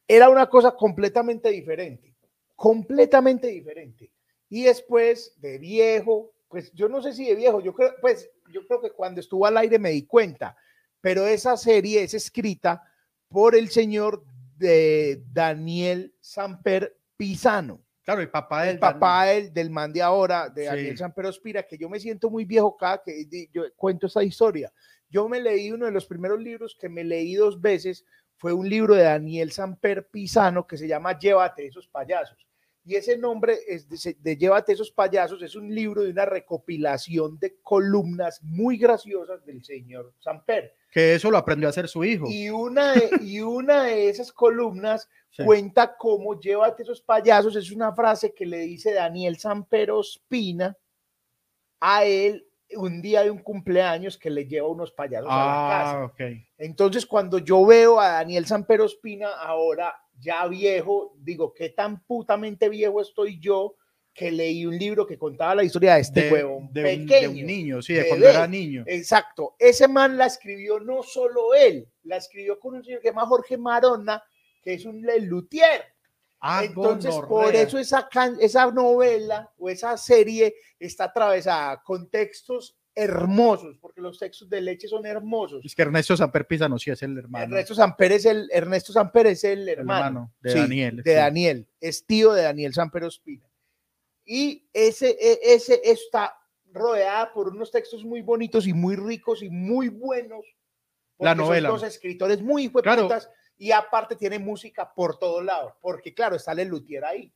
Era 0.08 0.28
una 0.28 0.48
cosa 0.48 0.72
completamente 0.72 1.50
diferente, 1.50 2.14
completamente 2.54 3.48
diferente. 3.48 4.10
Y 4.48 4.62
después 4.64 5.34
de 5.40 5.58
viejo, 5.58 6.32
pues 6.48 6.72
yo 6.72 6.88
no 6.88 7.02
sé 7.02 7.12
si 7.12 7.26
de 7.26 7.34
viejo, 7.34 7.60
yo 7.60 7.74
creo, 7.74 7.94
pues 8.00 8.30
yo 8.52 8.64
creo 8.66 8.80
que 8.80 8.90
cuando 8.92 9.20
estuvo 9.20 9.46
al 9.46 9.56
aire 9.56 9.78
me 9.78 9.90
di 9.90 10.06
cuenta, 10.06 10.56
pero 11.00 11.26
esa 11.26 11.56
serie 11.56 12.04
es 12.04 12.14
escrita 12.14 12.82
por 13.28 13.56
el 13.56 13.68
señor 13.68 14.24
de 14.56 15.22
Daniel 15.32 16.14
Samper 16.20 16.96
Pisano, 17.16 17.82
Claro, 18.06 18.20
el 18.20 18.30
papá 18.30 18.62
del 18.62 18.74
el 18.74 18.78
papá 18.78 19.24
del, 19.24 19.52
del 19.52 19.68
man 19.68 19.92
de 19.92 20.00
ahora, 20.00 20.48
de 20.48 20.62
Sí. 20.62 20.68
Daniel 20.68 20.96
Samper 20.96 21.26
Ospira, 21.26 21.64
que 21.64 21.76
yo 21.76 21.88
me 21.88 21.98
siento 21.98 22.30
muy 22.30 22.44
viejo 22.44 22.76
cada 22.76 23.02
que 23.02 23.26
yo 23.52 23.64
cuento 23.74 24.06
esa 24.06 24.22
historia. 24.22 24.72
Yo 25.08 25.28
me 25.28 25.40
leí 25.40 25.70
uno 25.72 25.86
de 25.86 25.92
los 25.92 26.06
primeros 26.06 26.40
libros 26.40 26.76
que 26.78 26.88
me 26.88 27.04
leí 27.04 27.34
dos 27.34 27.60
veces, 27.60 28.04
fue 28.36 28.52
un 28.52 28.68
libro 28.68 28.94
de 28.94 29.04
Daniel 29.04 29.50
Samper 29.52 30.08
Pisano 30.08 30.66
que 30.66 30.76
se 30.76 30.86
llama 30.88 31.18
Llévate 31.18 31.66
esos 31.66 31.88
payasos. 31.88 32.46
Y 32.84 32.94
ese 32.94 33.18
nombre 33.18 33.58
es 33.66 33.88
de, 33.88 34.16
de 34.20 34.36
Llévate 34.36 34.72
esos 34.72 34.92
payasos 34.92 35.42
es 35.42 35.56
un 35.56 35.74
libro 35.74 36.02
de 36.02 36.10
una 36.10 36.24
recopilación 36.24 37.38
de 37.38 37.56
columnas 37.62 38.40
muy 38.42 38.76
graciosas 38.76 39.44
del 39.44 39.64
señor 39.64 40.12
Samper. 40.20 40.72
Que 40.92 41.14
eso 41.14 41.30
lo 41.30 41.38
aprendió 41.38 41.68
a 41.68 41.70
hacer 41.70 41.88
su 41.88 42.04
hijo. 42.04 42.26
Y 42.28 42.48
una 42.50 42.92
de, 42.92 43.10
y 43.22 43.40
una 43.40 43.84
de 43.84 44.08
esas 44.08 44.32
columnas 44.32 45.08
Sí. 45.36 45.44
cuenta 45.44 45.94
cómo 45.98 46.40
llévate 46.40 46.82
esos 46.82 47.02
payasos. 47.02 47.56
Es 47.56 47.70
una 47.70 47.92
frase 47.92 48.32
que 48.32 48.46
le 48.46 48.58
dice 48.60 48.94
Daniel 48.94 49.36
Sampero 49.36 50.00
Espina 50.00 50.74
a 51.78 52.04
él 52.06 52.45
un 52.74 53.00
día 53.00 53.22
de 53.22 53.30
un 53.30 53.38
cumpleaños 53.38 54.18
que 54.18 54.30
le 54.30 54.46
lleva 54.46 54.68
unos 54.68 54.92
payasos 54.92 55.28
a 55.30 55.36
la 55.36 55.68
casa. 55.70 56.00
Ah, 56.00 56.04
ok. 56.04 56.20
Entonces, 56.58 57.06
cuando 57.06 57.38
yo 57.38 57.64
veo 57.64 58.00
a 58.00 58.08
Daniel 58.08 58.46
Sampero 58.46 58.84
Espina 58.84 59.30
ahora 59.30 59.94
ya 60.18 60.46
viejo, 60.46 61.14
digo, 61.18 61.52
qué 61.52 61.70
tan 61.70 62.02
putamente 62.04 62.68
viejo 62.68 63.00
estoy 63.00 63.38
yo 63.38 63.76
que 64.16 64.30
leí 64.30 64.64
un 64.64 64.78
libro 64.78 65.06
que 65.06 65.18
contaba 65.18 65.56
la 65.56 65.64
historia 65.64 65.96
de 65.96 66.00
este 66.00 66.22
de, 66.22 66.32
huevón 66.32 66.72
de 66.72 66.96
un, 66.96 67.06
de 67.06 67.28
un 67.28 67.46
niño, 67.46 67.82
sí, 67.82 67.92
de 67.92 68.00
bebé. 68.00 68.08
cuando 68.08 68.28
era 68.28 68.46
niño. 68.46 68.82
Exacto. 68.86 69.54
Ese 69.58 69.86
man 69.88 70.16
la 70.16 70.24
escribió 70.24 70.80
no 70.80 71.02
solo 71.02 71.54
él, 71.54 71.86
la 72.04 72.16
escribió 72.16 72.58
con 72.58 72.76
un 72.76 72.82
señor 72.82 73.00
que 73.00 73.08
se 73.08 73.12
llama 73.12 73.26
Jorge 73.26 73.58
Marona, 73.58 74.22
que 74.62 74.74
es 74.74 74.86
un 74.86 75.04
luthier. 75.22 75.95
Ah, 76.40 76.64
Entonces, 76.64 77.14
por 77.28 77.54
eso 77.54 77.78
esa, 77.78 78.08
esa 78.40 78.70
novela 78.70 79.50
o 79.56 79.68
esa 79.70 79.96
serie 79.96 80.54
está 80.78 81.04
atravesada 81.04 81.82
con 81.82 82.08
textos 82.10 82.76
hermosos, 82.94 83.76
porque 83.78 84.00
los 84.00 84.18
textos 84.18 84.48
de 84.48 84.60
leche 84.60 84.88
son 84.88 85.04
hermosos. 85.06 85.62
Es 85.64 85.74
que 85.74 85.82
Ernesto 85.82 86.16
Samper 86.16 86.46
Pisano 86.46 86.78
sí 86.78 86.90
es 86.90 87.02
el 87.02 87.16
hermano. 87.18 87.44
Ernesto 87.44 87.74
Samper 87.74 88.12
es 88.12 88.24
el, 88.24 88.48
Ernesto 88.50 88.92
Samper 88.92 89.26
es 89.28 89.44
el 89.44 89.60
el 89.60 89.68
hermano, 89.68 90.06
hermano 90.06 90.34
de 90.40 90.50
sí, 90.52 90.58
Daniel. 90.58 90.96
de 91.02 91.10
sí. 91.10 91.16
Daniel, 91.16 91.68
es 91.80 92.06
tío 92.06 92.32
de 92.32 92.42
Daniel 92.42 92.72
Samper 92.72 93.04
Ospina. 93.04 93.46
Y 94.24 94.68
ese, 94.72 95.10
e- 95.20 95.38
ese 95.42 95.80
está 95.84 96.34
rodeada 96.72 97.32
por 97.32 97.48
unos 97.48 97.70
textos 97.70 98.04
muy 98.04 98.22
bonitos 98.22 98.66
y 98.66 98.72
muy 98.72 98.96
ricos 98.96 99.42
y 99.42 99.50
muy 99.50 99.88
buenos. 99.88 100.44
La 101.18 101.30
son 101.30 101.38
novela. 101.38 101.68
dos 101.70 101.82
escritores 101.82 102.42
muy 102.42 102.70
Claro. 102.70 103.08
Y 103.58 103.72
aparte 103.72 104.16
tiene 104.16 104.38
música 104.38 104.92
por 104.94 105.18
todos 105.18 105.44
lados, 105.44 105.72
porque 105.80 106.12
claro, 106.14 106.36
está 106.36 106.52
el 106.52 106.68
luthier 106.68 107.04
ahí. 107.04 107.32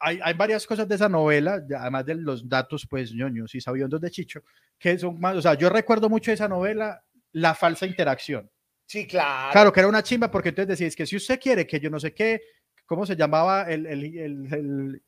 hay, 0.00 0.20
hay 0.22 0.34
varias 0.34 0.66
cosas 0.66 0.86
de 0.88 0.94
esa 0.94 1.08
novela, 1.08 1.60
además 1.78 2.06
de 2.06 2.14
los 2.14 2.48
datos, 2.48 2.86
pues, 2.88 3.12
ñoños 3.12 3.54
y 3.54 3.60
sabiondos 3.60 4.00
de 4.00 4.10
Chicho, 4.10 4.42
que 4.78 4.96
son 4.98 5.18
más, 5.20 5.36
o 5.36 5.42
sea, 5.42 5.54
yo 5.54 5.68
recuerdo 5.70 6.08
mucho 6.08 6.30
de 6.30 6.36
esa 6.36 6.48
novela, 6.48 7.02
la 7.32 7.54
falsa 7.54 7.84
interacción. 7.84 8.50
Sí, 8.86 9.06
claro. 9.06 9.52
Claro, 9.52 9.72
que 9.72 9.80
era 9.80 9.88
una 9.88 10.02
chimba, 10.02 10.30
porque 10.30 10.48
entonces 10.50 10.78
decís 10.78 10.96
que 10.96 11.04
si 11.04 11.16
usted 11.16 11.38
quiere 11.40 11.66
que 11.66 11.78
yo 11.80 11.90
no 11.90 12.00
sé 12.00 12.14
qué, 12.14 12.40
¿cómo 12.86 13.04
se 13.04 13.16
llamaba 13.16 13.64
el, 13.64 13.84
el, 13.86 14.04
el- 14.16 14.54
el- 14.54 15.02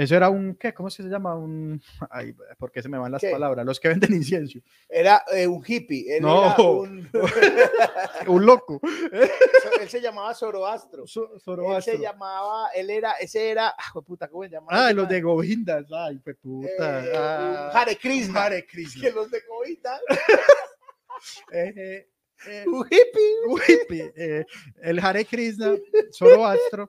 eso 0.00 0.16
era 0.16 0.28
un, 0.30 0.54
¿qué? 0.54 0.72
¿Cómo 0.74 0.88
es 0.88 0.96
que 0.96 1.02
se 1.02 1.08
llama? 1.08 1.34
Un, 1.36 1.80
ay, 2.10 2.34
¿por 2.58 2.70
qué 2.72 2.80
se 2.82 2.88
me 2.88 2.98
van 2.98 3.12
las 3.12 3.20
¿Qué? 3.20 3.30
palabras? 3.30 3.64
Los 3.66 3.78
que 3.80 3.88
venden 3.88 4.14
incienso. 4.14 4.58
Era 4.88 5.22
eh, 5.32 5.46
un 5.46 5.62
hippie. 5.66 6.16
Él, 6.16 6.22
No. 6.22 6.44
era 6.54 6.62
un- 6.62 7.08
Un 8.26 8.46
loco. 8.46 8.80
él 9.80 9.88
se 9.88 10.00
llamaba 10.00 10.34
Zoroastro. 10.34 11.06
So- 11.06 11.34
Él 11.34 11.40
Zoroastro. 11.40 11.94
se 11.94 12.00
llamaba, 12.00 12.68
él 12.74 12.90
era, 12.90 13.12
ese 13.12 13.50
era, 13.50 13.68
ah, 13.68 13.90
jue 13.92 14.02
puta, 14.02 14.28
¿cómo 14.28 14.44
se 14.44 14.50
llamaba? 14.50 14.86
Ah, 14.88 14.92
los 14.92 15.08
de 15.08 15.20
Govindas. 15.20 15.86
Ay, 15.92 16.18
pues 16.22 16.36
puta. 16.36 17.04
Eh, 17.04 17.12
Ah, 17.14 17.70
Hare 17.74 17.96
Krishna. 17.96 18.44
Hare 18.44 18.66
Krishna. 18.66 19.02
Que 19.08 19.12
los 19.12 19.30
de 19.30 19.40
Govinda, 19.48 20.00
Eh, 21.52 22.06
eh, 22.46 22.64
un 22.66 22.86
hippie. 22.86 23.34
un 23.48 23.60
hippie, 23.66 24.46
el 24.82 24.98
Hare 24.98 25.24
Krishna, 25.26 25.74
Zoroastro. 26.12 26.88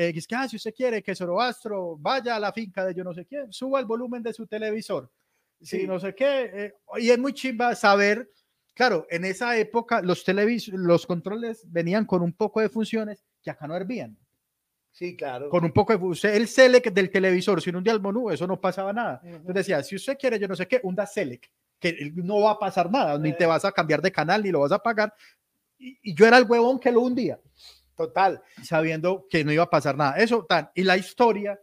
Eh, 0.00 0.12
es 0.14 0.28
que, 0.28 0.34
ah, 0.36 0.48
si 0.48 0.54
usted 0.56 0.72
quiere 0.72 1.02
que 1.02 1.14
Zoroastro 1.16 1.96
vaya 1.98 2.36
a 2.36 2.40
la 2.40 2.52
finca 2.52 2.84
de 2.86 2.94
yo 2.94 3.02
no 3.02 3.12
sé 3.12 3.26
quién, 3.26 3.52
suba 3.52 3.80
el 3.80 3.86
volumen 3.86 4.22
de 4.22 4.32
su 4.32 4.46
televisor. 4.46 5.10
Si 5.60 5.80
Sí. 5.80 5.86
no 5.88 5.98
sé 5.98 6.14
qué. 6.14 6.50
eh, 6.54 6.74
y 6.98 7.10
es 7.10 7.18
muy 7.18 7.32
chimba 7.32 7.74
saber, 7.74 8.30
claro, 8.74 9.06
en 9.10 9.24
esa 9.24 9.56
época 9.58 10.00
los, 10.00 10.22
televis 10.22 10.68
los 10.68 11.04
controles 11.04 11.64
venían 11.70 12.04
con 12.04 12.22
un 12.22 12.32
poco 12.32 12.60
de 12.60 12.68
funciones 12.68 13.24
que 13.42 13.50
acá 13.50 13.66
no 13.66 13.74
hervían. 13.74 14.16
Sí, 14.92 15.16
claro. 15.16 15.48
Con 15.50 15.64
un 15.64 15.72
poco 15.72 15.96
de 15.96 16.04
usted, 16.04 16.34
el 16.34 16.46
select 16.46 16.88
del 16.94 17.10
televisor, 17.10 17.60
sin 17.60 17.74
un 17.74 17.82
día 17.82 17.92
al 17.92 18.00
menú, 18.00 18.30
eso 18.30 18.46
no 18.46 18.60
pasaba 18.60 18.92
nada. 18.92 19.20
Ujú. 19.24 19.28
Entonces 19.34 19.54
decía, 19.54 19.82
si 19.82 19.96
usted 19.96 20.16
quiere, 20.16 20.38
yo 20.38 20.46
no 20.46 20.54
sé 20.54 20.68
qué, 20.68 20.80
un 20.84 20.94
da 20.94 21.06
select, 21.06 21.46
que 21.80 22.12
no 22.14 22.40
va 22.40 22.52
a 22.52 22.58
pasar 22.58 22.88
nada, 22.90 23.18
ni 23.18 23.30
Eh. 23.30 23.36
te 23.36 23.46
vas 23.46 23.64
a 23.64 23.72
cambiar 23.72 24.00
de 24.00 24.12
canal, 24.12 24.44
ni 24.44 24.50
lo 24.52 24.60
vas 24.60 24.70
a 24.72 24.78
pagar. 24.78 25.12
Y, 25.76 25.98
y 26.02 26.14
yo 26.14 26.24
era 26.26 26.38
el 26.38 26.44
huevón 26.44 26.78
que 26.80 26.90
lo 26.92 27.00
hundía, 27.02 27.38
Total. 27.98 28.40
sabiendo 28.62 29.26
que 29.28 29.44
no 29.44 29.52
iba 29.52 29.64
a 29.64 29.70
pasar 29.70 29.96
nada. 29.96 30.16
Eso, 30.16 30.46
tan. 30.48 30.70
Y 30.74 30.84
la 30.84 30.96
historia 30.96 31.60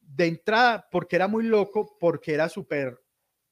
de 0.00 0.26
entrada, 0.26 0.88
porque 0.90 1.14
era 1.16 1.28
muy 1.28 1.44
loco, 1.44 1.96
porque 2.00 2.32
era 2.34 2.48
súper 2.48 2.98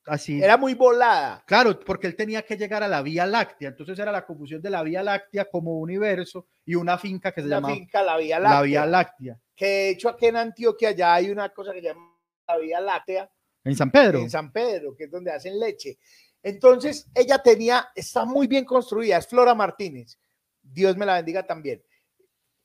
así. 0.07 0.43
Era 0.43 0.57
muy 0.57 0.75
volada. 0.75 1.45
Claro, 1.47 1.79
porque 1.81 2.07
él 2.07 2.17
tenía 2.17 2.43
que 2.43 2.57
llegar 2.57 2.83
a 2.83 2.89
la 2.89 3.03
Vía 3.03 3.27
Láctea, 3.27 3.69
entonces 3.69 3.99
era 3.99 4.11
la 4.11 4.25
confusión 4.25 4.63
de 4.63 4.71
la 4.71 4.83
Vía 4.83 5.03
Láctea 5.03 5.45
como 5.51 5.79
universo 5.79 6.47
y 6.65 6.75
una 6.75 6.97
finca 6.99 7.33
que 7.33 7.43
se 7.43 7.49
La 7.49 7.57
llama 7.57 7.69
finca 7.75 8.03
La 8.03 8.17
Vía 8.17 8.39
la 8.39 8.49
Láctea. 8.49 8.63
Vía 8.63 8.87
Láctea, 8.87 9.41
Que 9.55 9.67
de 9.67 9.89
hecho 9.91 10.09
aquí 10.09 10.27
en 10.27 10.37
Antioquia 10.37 10.93
ya 10.93 11.15
hay 11.15 11.31
una 11.31 11.51
cosa 11.51 11.73
que 11.73 11.81
se 11.81 11.87
llama 11.89 12.17
La 12.49 12.57
Vía 12.59 12.81
Láctea. 12.81 13.31
en 13.65 13.77
San 13.77 13.91
Pedro. 13.91 14.19
en 14.21 14.31
San 14.31 14.53
Pedro, 14.53 14.95
que 14.97 15.05
es 15.05 15.11
donde 15.11 15.33
hacen 15.33 15.59
leche. 15.59 15.99
Entonces, 16.43 17.09
ella 17.15 17.39
tenía, 17.39 17.89
está 17.95 18.27
muy 18.27 18.47
bien 18.47 18.67
construida, 18.67 19.17
es 19.17 19.27
Flora 19.27 19.55
Martínez, 19.55 20.19
Dios 20.75 20.97
me 20.97 21.07
la 21.07 21.15
bendiga 21.15 21.47
también, 21.47 21.83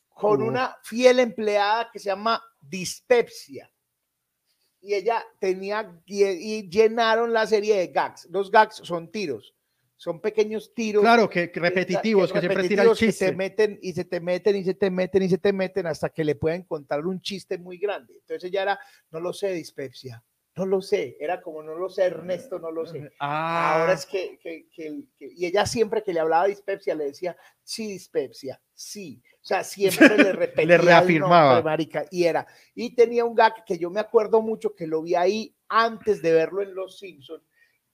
con 0.09 0.41
Uh. 0.41 0.47
una 0.47 0.75
fiel 0.83 1.19
empleada 1.19 1.89
que 1.93 1.99
se 1.99 2.05
llama 2.07 2.43
Dispepsia. 2.59 3.71
Y 4.81 4.93
ella 4.93 5.23
tenía, 5.39 6.01
y, 6.05 6.69
llenaron 6.69 7.31
la 7.33 7.45
serie 7.45 7.77
de 7.77 7.87
gags. 7.87 8.27
Los 8.31 8.49
gags 8.49 8.75
son 8.77 9.11
tiros, 9.11 9.53
son 9.97 10.21
pequeños 10.21 10.73
tiros. 10.73 11.03
Claro, 11.03 11.29
que, 11.29 11.51
que 11.51 11.59
repetitivos, 11.59 12.31
que, 12.31 12.39
siempre 12.39 12.67
tira 12.67 12.83
el 12.83 12.89
repetitivos 12.89 12.99
que 12.99 13.05
chiste. 13.07 13.25
se 13.27 13.35
meten 13.35 13.79
y 13.81 13.91
se 13.93 14.05
te 14.05 14.19
meten 14.21 14.55
y 14.55 14.63
se 14.63 14.73
te 14.73 14.89
meten 14.89 15.23
y 15.23 15.29
se 15.29 15.37
te 15.37 15.53
meten 15.53 15.85
hasta 15.85 16.09
que 16.09 16.23
le 16.23 16.35
pueden 16.35 16.63
contar 16.63 17.05
un 17.05 17.21
chiste 17.21 17.57
muy 17.57 17.77
grande. 17.77 18.13
Entonces 18.13 18.45
ella 18.45 18.61
era, 18.61 18.79
no 19.11 19.19
lo 19.19 19.33
sé, 19.33 19.51
dispepsia, 19.51 20.23
no 20.59 20.65
lo 20.65 20.81
sé, 20.81 21.15
era 21.19 21.41
como 21.41 21.63
no 21.63 21.75
lo 21.75 21.89
sé, 21.89 22.03
Ernesto, 22.03 22.59
no 22.59 22.71
lo 22.71 22.85
sé. 22.85 23.11
Ah, 23.19 23.79
Ahora 23.81 23.93
es 23.93 24.05
que, 24.05 24.37
que- 24.39 24.67
que 24.69 24.87
el- 24.87 25.07
que- 25.17 25.31
y 25.35 25.45
ella 25.45 25.65
siempre 25.65 26.03
que 26.03 26.13
le 26.13 26.19
hablaba 26.19 26.43
de 26.43 26.49
dispepsia 26.49 26.93
le 26.95 27.05
decía, 27.05 27.35
sí, 27.63 27.87
dispepsia, 27.87 28.61
sí. 28.73 29.21
O 29.41 29.45
sea, 29.45 29.63
siempre 29.63 30.17
le 30.17 30.33
repetía. 30.33 30.63
el 30.75 30.81
reafirmaba. 30.81 31.53
nombre, 31.55 31.63
marica, 31.71 32.05
y 32.11 32.25
era. 32.25 32.45
Y 32.75 32.93
tenía 32.95 33.23
un 33.25 33.35
gag 33.35 33.63
que 33.65 33.77
yo 33.77 33.89
me 33.89 34.01
acuerdo 34.01 34.41
mucho 34.41 34.75
que 34.75 34.85
lo 34.85 35.01
vi 35.01 35.15
ahí 35.15 35.55
antes 35.69 36.21
de 36.21 36.33
verlo 36.33 36.61
en 36.61 36.75
Los 36.75 36.99
Simpsons, 36.99 37.43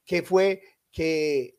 que 0.05 0.23
fue 0.23 0.61
que, 0.91 1.57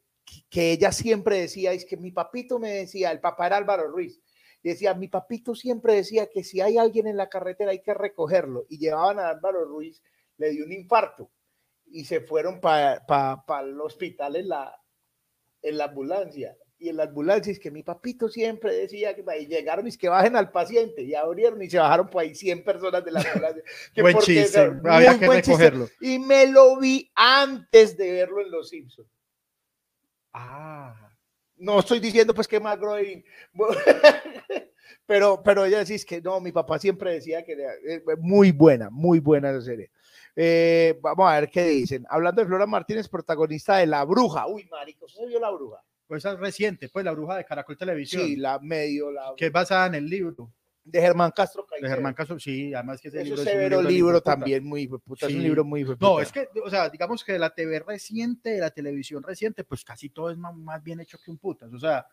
que 0.51 0.73
ella 0.73 0.91
siempre 0.91 1.39
decía, 1.41 1.73
es 1.73 1.85
que 1.85 1.97
mi 1.97 2.11
papito 2.11 2.59
me 2.59 2.71
decía, 2.73 3.13
el 3.13 3.21
papá 3.21 3.47
era 3.47 3.57
Álvaro 3.59 3.87
Ruiz, 3.89 4.21
decía, 4.63 4.93
mi 4.95 5.07
papito 5.07 5.55
siempre 5.55 5.95
decía 5.95 6.27
que 6.29 6.43
si 6.43 6.61
hay 6.61 6.77
alguien 6.79 7.07
en 7.07 7.17
la 7.17 7.29
carretera 7.29 7.71
hay 7.71 7.81
que 7.83 7.95
recogerlo, 7.95 8.67
y 8.69 8.79
llevaban 8.79 9.21
a 9.21 9.29
Álvaro 9.29 9.65
Ruiz, 9.67 10.03
le 10.39 10.51
dio 10.51 10.65
un 10.65 10.73
infarto, 10.73 11.31
y 11.87 12.05
se 12.05 12.21
fueron 12.21 12.61
para 12.61 13.03
el 13.63 13.81
hospital 13.81 14.37
en 14.37 14.49
la, 14.49 14.81
en 15.63 15.79
la 15.79 15.85
ambulancia. 15.85 16.57
Y 16.79 16.91
en 16.91 16.97
la 16.99 17.05
ambulancia 17.05 17.51
es 17.51 17.59
que 17.59 17.71
mi 17.71 17.83
papito 17.83 18.29
siempre 18.29 18.75
decía 18.75 19.15
que 19.15 19.25
y 19.41 19.47
llegaron 19.47 19.87
y 19.87 19.89
es 19.89 19.97
que 19.97 20.11
bajen 20.11 20.37
al 20.37 20.51
paciente 20.51 21.03
y 21.03 21.15
abrieron 21.15 21.63
y 21.63 21.71
se 21.71 21.79
bajaron 21.79 22.09
por 22.09 22.21
ahí 22.21 22.35
100 22.35 22.65
personas 22.65 23.03
de 23.03 23.13
la 23.13 23.21
ambulancia. 23.21 23.63
que 23.95 24.03
buen 24.03 24.19
chiste, 24.19 24.73
había 24.85 25.19
que 25.19 25.27
buen 25.27 25.41
chiste. 25.41 25.71
recogerlo. 25.71 25.89
Y 26.01 26.19
me 26.19 26.47
lo 26.49 26.79
vi 26.79 27.11
antes 27.15 27.97
de 27.97 28.13
verlo 28.13 28.43
en 28.43 28.51
Los 28.51 28.69
Simpsons. 28.69 29.09
Ah, 30.35 31.15
No 31.57 31.79
estoy 31.79 31.99
diciendo 31.99 32.35
pues 32.35 32.47
que 32.47 32.61
más 32.61 32.79
Groening. 32.79 33.25
pero, 35.07 35.43
pero 35.43 35.65
ella 35.65 35.79
decís 35.79 36.05
que 36.05 36.21
no, 36.21 36.41
mi 36.41 36.53
papá 36.53 36.79
siempre 36.79 37.15
decía 37.15 37.43
que 37.43 37.53
era 37.53 37.73
eh, 37.89 38.03
muy 38.19 38.53
buena, 38.53 38.91
muy 38.91 39.19
buena 39.19 39.49
esa 39.49 39.63
serie. 39.63 39.91
Eh, 40.37 40.99
vamos 41.01 41.29
a 41.31 41.41
ver 41.41 41.51
qué 41.51 41.65
dicen. 41.65 42.05
Hablando 42.11 42.43
de 42.43 42.47
Flora 42.47 42.67
Martínez, 42.67 43.09
protagonista 43.09 43.79
de 43.79 43.87
La 43.87 44.05
Bruja. 44.05 44.47
Uy, 44.47 44.67
marico, 44.71 45.09
¿se 45.09 45.27
vio 45.27 45.41
La 45.41 45.51
Bruja? 45.51 45.83
pues 46.07 46.25
esa 46.25 46.35
es 46.35 46.39
reciente, 46.39 46.89
pues 46.89 47.05
la 47.05 47.11
bruja 47.11 47.37
de 47.37 47.45
Caracol 47.45 47.77
Televisión, 47.77 48.23
Sí, 48.23 48.37
la 48.37 48.61
medio, 48.61 49.11
la 49.11 49.33
que 49.37 49.47
es 49.47 49.53
basada 49.53 49.87
en 49.89 49.97
el 49.97 50.07
libro 50.09 50.53
de 50.85 51.01
Germán 51.01 51.33
Castro 51.33 51.67
de. 51.81 51.89
Germán 51.89 52.15
Castro. 52.15 52.39
Sí, 52.39 52.73
además 52.73 53.01
que 53.01 53.09
ese 53.09 53.23
Eso 53.23 53.31
libro 53.31 53.43
es 53.43 53.49
un 53.49 53.89
libro, 53.89 53.91
hijueputa. 54.11 54.31
también, 54.37 54.65
muy 54.65 54.83
hijueputa, 54.83 55.27
es 55.27 55.35
un 55.35 55.43
libro 55.43 55.65
muy 55.65 55.81
No, 55.81 55.85
hijueputa. 55.95 56.23
es 56.23 56.31
que, 56.31 56.49
o 56.65 56.71
sea, 56.71 56.89
digamos 56.91 57.25
que 57.25 57.33
de 57.33 57.41
la 57.41 57.51
TV 57.51 57.81
reciente, 57.81 58.51
de 58.51 58.61
la 58.61 58.71
televisión 58.71 59.23
reciente, 59.25 59.65
pues 59.65 59.85
casi 59.85 60.11
todo 60.11 60.31
es 60.31 60.39
más, 60.39 60.81
bien 60.81 61.01
hecho 61.01 61.19
que 61.19 61.29
un 61.29 61.39
putas. 61.39 61.73
O 61.73 61.79
sea, 61.81 62.07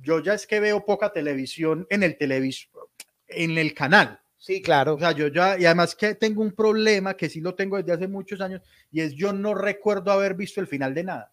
yo 0.00 0.20
ya 0.20 0.34
es 0.34 0.46
que 0.46 0.60
veo 0.60 0.84
poca 0.84 1.12
televisión 1.12 1.88
en 1.90 2.04
el 2.04 2.16
televisor, 2.16 2.88
en 3.26 3.58
el 3.58 3.74
canal. 3.74 4.20
Sí, 4.46 4.62
claro. 4.62 4.94
O 4.94 4.98
sea, 5.00 5.10
yo 5.10 5.26
ya, 5.26 5.58
y 5.58 5.64
además 5.66 5.96
que 5.96 6.14
tengo 6.14 6.40
un 6.40 6.52
problema 6.52 7.14
que 7.14 7.28
sí 7.28 7.40
lo 7.40 7.56
tengo 7.56 7.78
desde 7.78 7.92
hace 7.92 8.06
muchos 8.06 8.40
años, 8.40 8.62
y 8.92 9.00
es 9.00 9.12
yo 9.14 9.32
no 9.32 9.54
recuerdo 9.54 10.12
haber 10.12 10.34
visto 10.34 10.60
el 10.60 10.68
final 10.68 10.94
de 10.94 11.02
nada. 11.02 11.32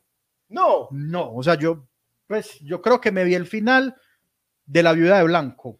No. 0.49 0.87
No, 0.89 1.31
o 1.35 1.43
sea, 1.43 1.53
yo, 1.53 1.85
pues, 2.25 2.57
yo 2.61 2.81
creo 2.81 2.99
que 2.99 3.11
me 3.11 3.23
vi 3.23 3.35
el 3.35 3.45
final 3.45 3.95
de 4.65 4.81
La 4.81 4.93
Viuda 4.93 5.19
de 5.19 5.25
Blanco, 5.25 5.79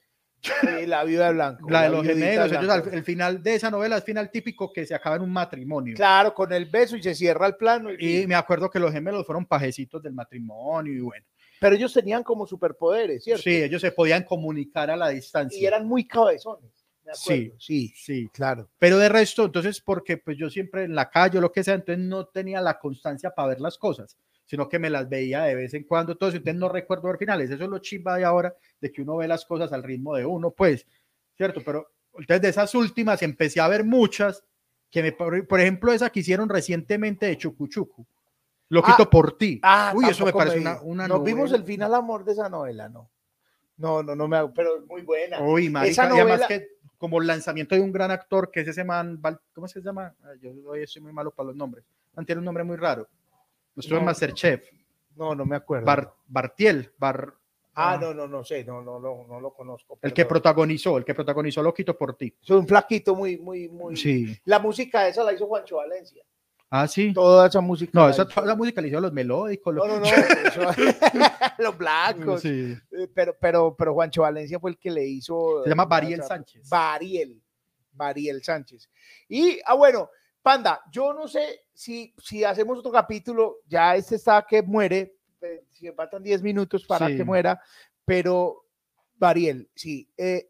la 0.85 1.03
viuda 1.05 1.27
de 1.27 1.34
blanco. 1.34 1.69
la 1.69 1.84
de 1.84 1.89
los 1.89 2.05
gemelos. 2.05 2.51
al- 2.51 2.93
el 2.93 3.03
final 3.03 3.41
de 3.41 3.55
esa 3.55 3.72
novela 3.72 3.97
es 3.97 4.03
final 4.03 4.30
típico 4.30 4.72
que 4.73 4.85
se 4.85 4.93
acaba 4.93 5.15
en 5.15 5.22
un 5.23 5.31
matrimonio. 5.31 5.95
Claro, 5.95 6.34
con 6.35 6.51
el 6.53 6.65
beso 6.65 6.95
y 6.97 7.01
se 7.01 7.15
cierra 7.15 7.47
el 7.47 7.55
plano. 7.55 7.89
y- 7.97 8.22
Y 8.23 8.27
me 8.27 8.35
acuerdo 8.35 8.69
que 8.69 8.77
los 8.77 8.91
gemelos 8.91 9.26
fueron 9.26 9.45
pajecitos 9.47 10.03
del 10.03 10.14
matrimonio 10.14 10.93
y 10.93 10.99
bueno. 10.99 11.26
Pero 11.61 11.76
ellos 11.77 11.93
tenían 11.93 12.23
como 12.23 12.45
superpoderes, 12.45 13.23
¿cierto? 13.23 13.41
Sí, 13.41 13.55
ellos 13.64 13.81
se 13.81 13.91
podían 13.93 14.23
comunicar 14.23 14.91
a 14.91 14.97
la 14.97 15.07
distancia. 15.10 15.57
Y 15.60 15.65
eran 15.65 15.88
muy 15.88 16.05
cabezones. 16.05 16.82
Me 17.05 17.13
Sí. 17.15 17.34
acuerdo. 17.34 17.55
Sí, 17.59 17.93
Sí, 17.95 18.30
claro. 18.31 18.69
pero 18.80 18.97
de 18.97 19.09
resto, 19.09 19.45
entonces, 19.45 19.81
porque 19.81 20.17
pues 20.17 20.38
yo 20.38 20.49
siempre 20.49 20.84
en 20.84 20.95
la 20.95 21.09
calle 21.09 21.38
o 21.38 21.41
lo 21.41 21.51
que 21.51 21.63
sea, 21.63 21.73
entonces 21.75 22.03
no 22.03 22.25
tenía 22.27 22.61
la 22.61 22.80
constancia 22.80 23.31
para 23.31 23.49
ver 23.49 23.61
las 23.61 23.77
cosas, 23.77 24.17
sino 24.45 24.69
que 24.69 24.80
me 24.80 24.89
las 24.89 25.09
veía 25.09 25.43
de 25.43 25.55
vez 25.55 25.73
en 25.73 25.84
cuando, 25.84 26.15
todo 26.15 26.30
entonces 26.30 26.55
no 26.55 26.69
recuerdo 26.69 27.07
ver 27.09 27.17
finales, 27.17 27.49
eso 27.51 27.63
es 27.63 27.69
lo 27.69 27.80
chimba 27.80 28.15
de 28.17 28.23
ahora, 28.25 28.53
de 28.80 28.91
que 28.91 29.01
uno 29.01 29.17
ve 29.17 29.27
las 29.27 29.45
cosas 29.45 29.71
al 29.73 29.84
ritmo 29.84 30.15
de 30.15 30.25
uno, 30.25 30.51
pues, 30.51 30.85
¿cierto? 31.35 31.61
Pero 31.65 31.91
entonces 32.13 32.41
de 32.41 32.49
esas 32.49 32.73
últimas 32.75 33.21
empecé 33.21 33.59
a 33.59 33.67
ver 33.67 33.84
muchas, 33.84 34.43
que 34.89 35.01
me, 35.01 35.11
por, 35.11 35.47
por 35.47 35.59
ejemplo, 35.59 35.91
esa 35.91 36.09
que 36.11 36.19
hicieron 36.21 36.47
recientemente 36.49 37.25
de 37.25 37.38
Chucuchucu, 37.38 38.05
Loquito 38.69 39.03
Ah, 39.03 39.09
por 39.09 39.38
ti. 39.38 39.59
Ah, 39.61 39.91
Uy, 39.95 40.05
eso 40.09 40.25
me 40.25 40.31
parece 40.34 40.59
una, 40.59 40.81
una 40.81 41.07
Nos 41.07 41.23
vimos 41.23 41.51
el 41.51 41.63
final 41.63 41.93
amor 41.93 42.23
de 42.23 42.31
esa 42.31 42.47
novela, 42.49 42.89
¿no? 42.89 43.09
No, 43.77 44.01
no, 44.03 44.15
no 44.15 44.27
me 44.27 44.38
hago, 44.38 44.53
pero 44.53 44.77
es 44.77 44.85
muy 44.88 45.01
buena. 45.01 45.41
Uy, 45.41 45.69
marica, 45.69 45.91
Esa 45.91 46.03
y 46.05 46.19
además 46.19 46.41
novela- 46.41 46.47
que 46.47 46.67
como 47.03 47.19
lanzamiento 47.19 47.75
de 47.75 47.81
un 47.81 47.91
gran 47.91 48.11
actor 48.11 48.49
que 48.49 48.61
es 48.61 48.67
ese 48.69 48.85
man, 48.85 49.21
¿cómo 49.53 49.67
se 49.67 49.81
llama? 49.81 50.15
Yo 50.39 50.51
hoy 50.67 50.84
estoy 50.84 51.01
muy 51.01 51.11
malo 51.11 51.31
para 51.31 51.47
los 51.47 51.55
nombres. 51.57 51.84
Man, 52.15 52.25
Tiene 52.25 52.39
un 52.39 52.45
nombre 52.45 52.63
muy 52.63 52.77
raro. 52.77 53.09
Estuvo 53.75 53.97
en 53.97 54.03
No. 54.03 54.05
Masterchef. 54.05 54.69
No, 55.17 55.35
no 55.35 55.45
me 55.45 55.57
acuerdo. 55.57 55.85
Bar- 55.85 56.13
Bartiel, 56.25 56.93
Bar- 56.97 57.34
ah, 57.73 57.95
ah. 57.95 57.97
no, 57.99 58.13
no, 58.13 58.25
no 58.30 58.45
sé, 58.45 58.63
no, 58.63 58.81
no, 58.81 59.01
no, 59.01 59.25
no 59.27 59.41
lo 59.41 59.53
conozco. 59.53 59.99
el 60.01 60.13
que 60.13 60.23
protagonizó, 60.25 60.97
el 60.97 61.03
que 61.03 61.13
protagonizó 61.13 61.61
Loquito 61.61 61.97
por 61.97 62.15
ti. 62.15 62.34
Es 62.41 62.49
un 62.51 62.65
flaquito 62.65 63.13
muy, 63.15 63.38
muy, 63.38 63.67
muy. 63.67 63.97
Sí. 63.97 64.39
La 64.45 64.59
música 64.59 65.05
esa 65.05 65.25
la 65.25 65.34
hizo 65.34 65.45
Juancho 65.45 65.75
Valencia. 65.75 66.23
Ah, 66.75 66.87
sí. 66.87 67.13
Toda 67.13 67.47
esa 67.47 67.61
música. 67.61 67.91
No, 67.93 68.05
la 68.05 68.11
esa 68.11 68.27
toda 68.27 68.47
la 68.47 68.55
música 68.55 68.81
le 68.81 68.87
hicieron 68.87 69.03
los 69.03 69.13
melódicos. 69.13 69.75
No, 69.75 69.85
los- 69.85 69.99
no, 69.99 70.05
no. 70.05 70.05
eso- 70.47 70.71
los 71.59 71.77
blancos. 71.77 72.41
Sí. 72.41 72.75
Eh, 72.91 73.07
Pero, 73.13 73.35
pero, 73.39 73.75
pero 73.75 73.93
Juancho 73.93 74.23
Valencia 74.23 74.59
fue 74.59 74.71
el 74.71 74.79
que 74.79 74.89
le 74.89 75.05
hizo. 75.05 75.61
Se 75.63 75.69
llama 75.69 75.83
eh, 75.83 75.87
Bariel 75.89 76.19
esa- 76.21 76.29
Sánchez. 76.29 76.67
Bariel. 76.67 77.39
Bariel 77.91 78.43
Sánchez. 78.43 78.89
Y, 79.29 79.59
ah, 79.67 79.75
bueno, 79.75 80.09
Panda, 80.41 80.81
yo 80.91 81.13
no 81.13 81.27
sé 81.27 81.61
si, 81.73 82.11
si 82.17 82.43
hacemos 82.43 82.79
otro 82.79 82.91
capítulo, 82.91 83.57
ya 83.67 83.95
este 83.95 84.15
está 84.15 84.43
que 84.49 84.63
muere, 84.63 85.15
eh, 85.41 85.65
si 85.69 85.91
faltan 85.91 86.23
10 86.23 86.41
minutos 86.41 86.85
para 86.87 87.07
Sí. 87.07 87.17
que 87.17 87.23
muera, 87.23 87.61
pero 88.03 88.65
Bariel, 89.15 89.69
sí. 89.75 90.09
Eh, 90.17 90.49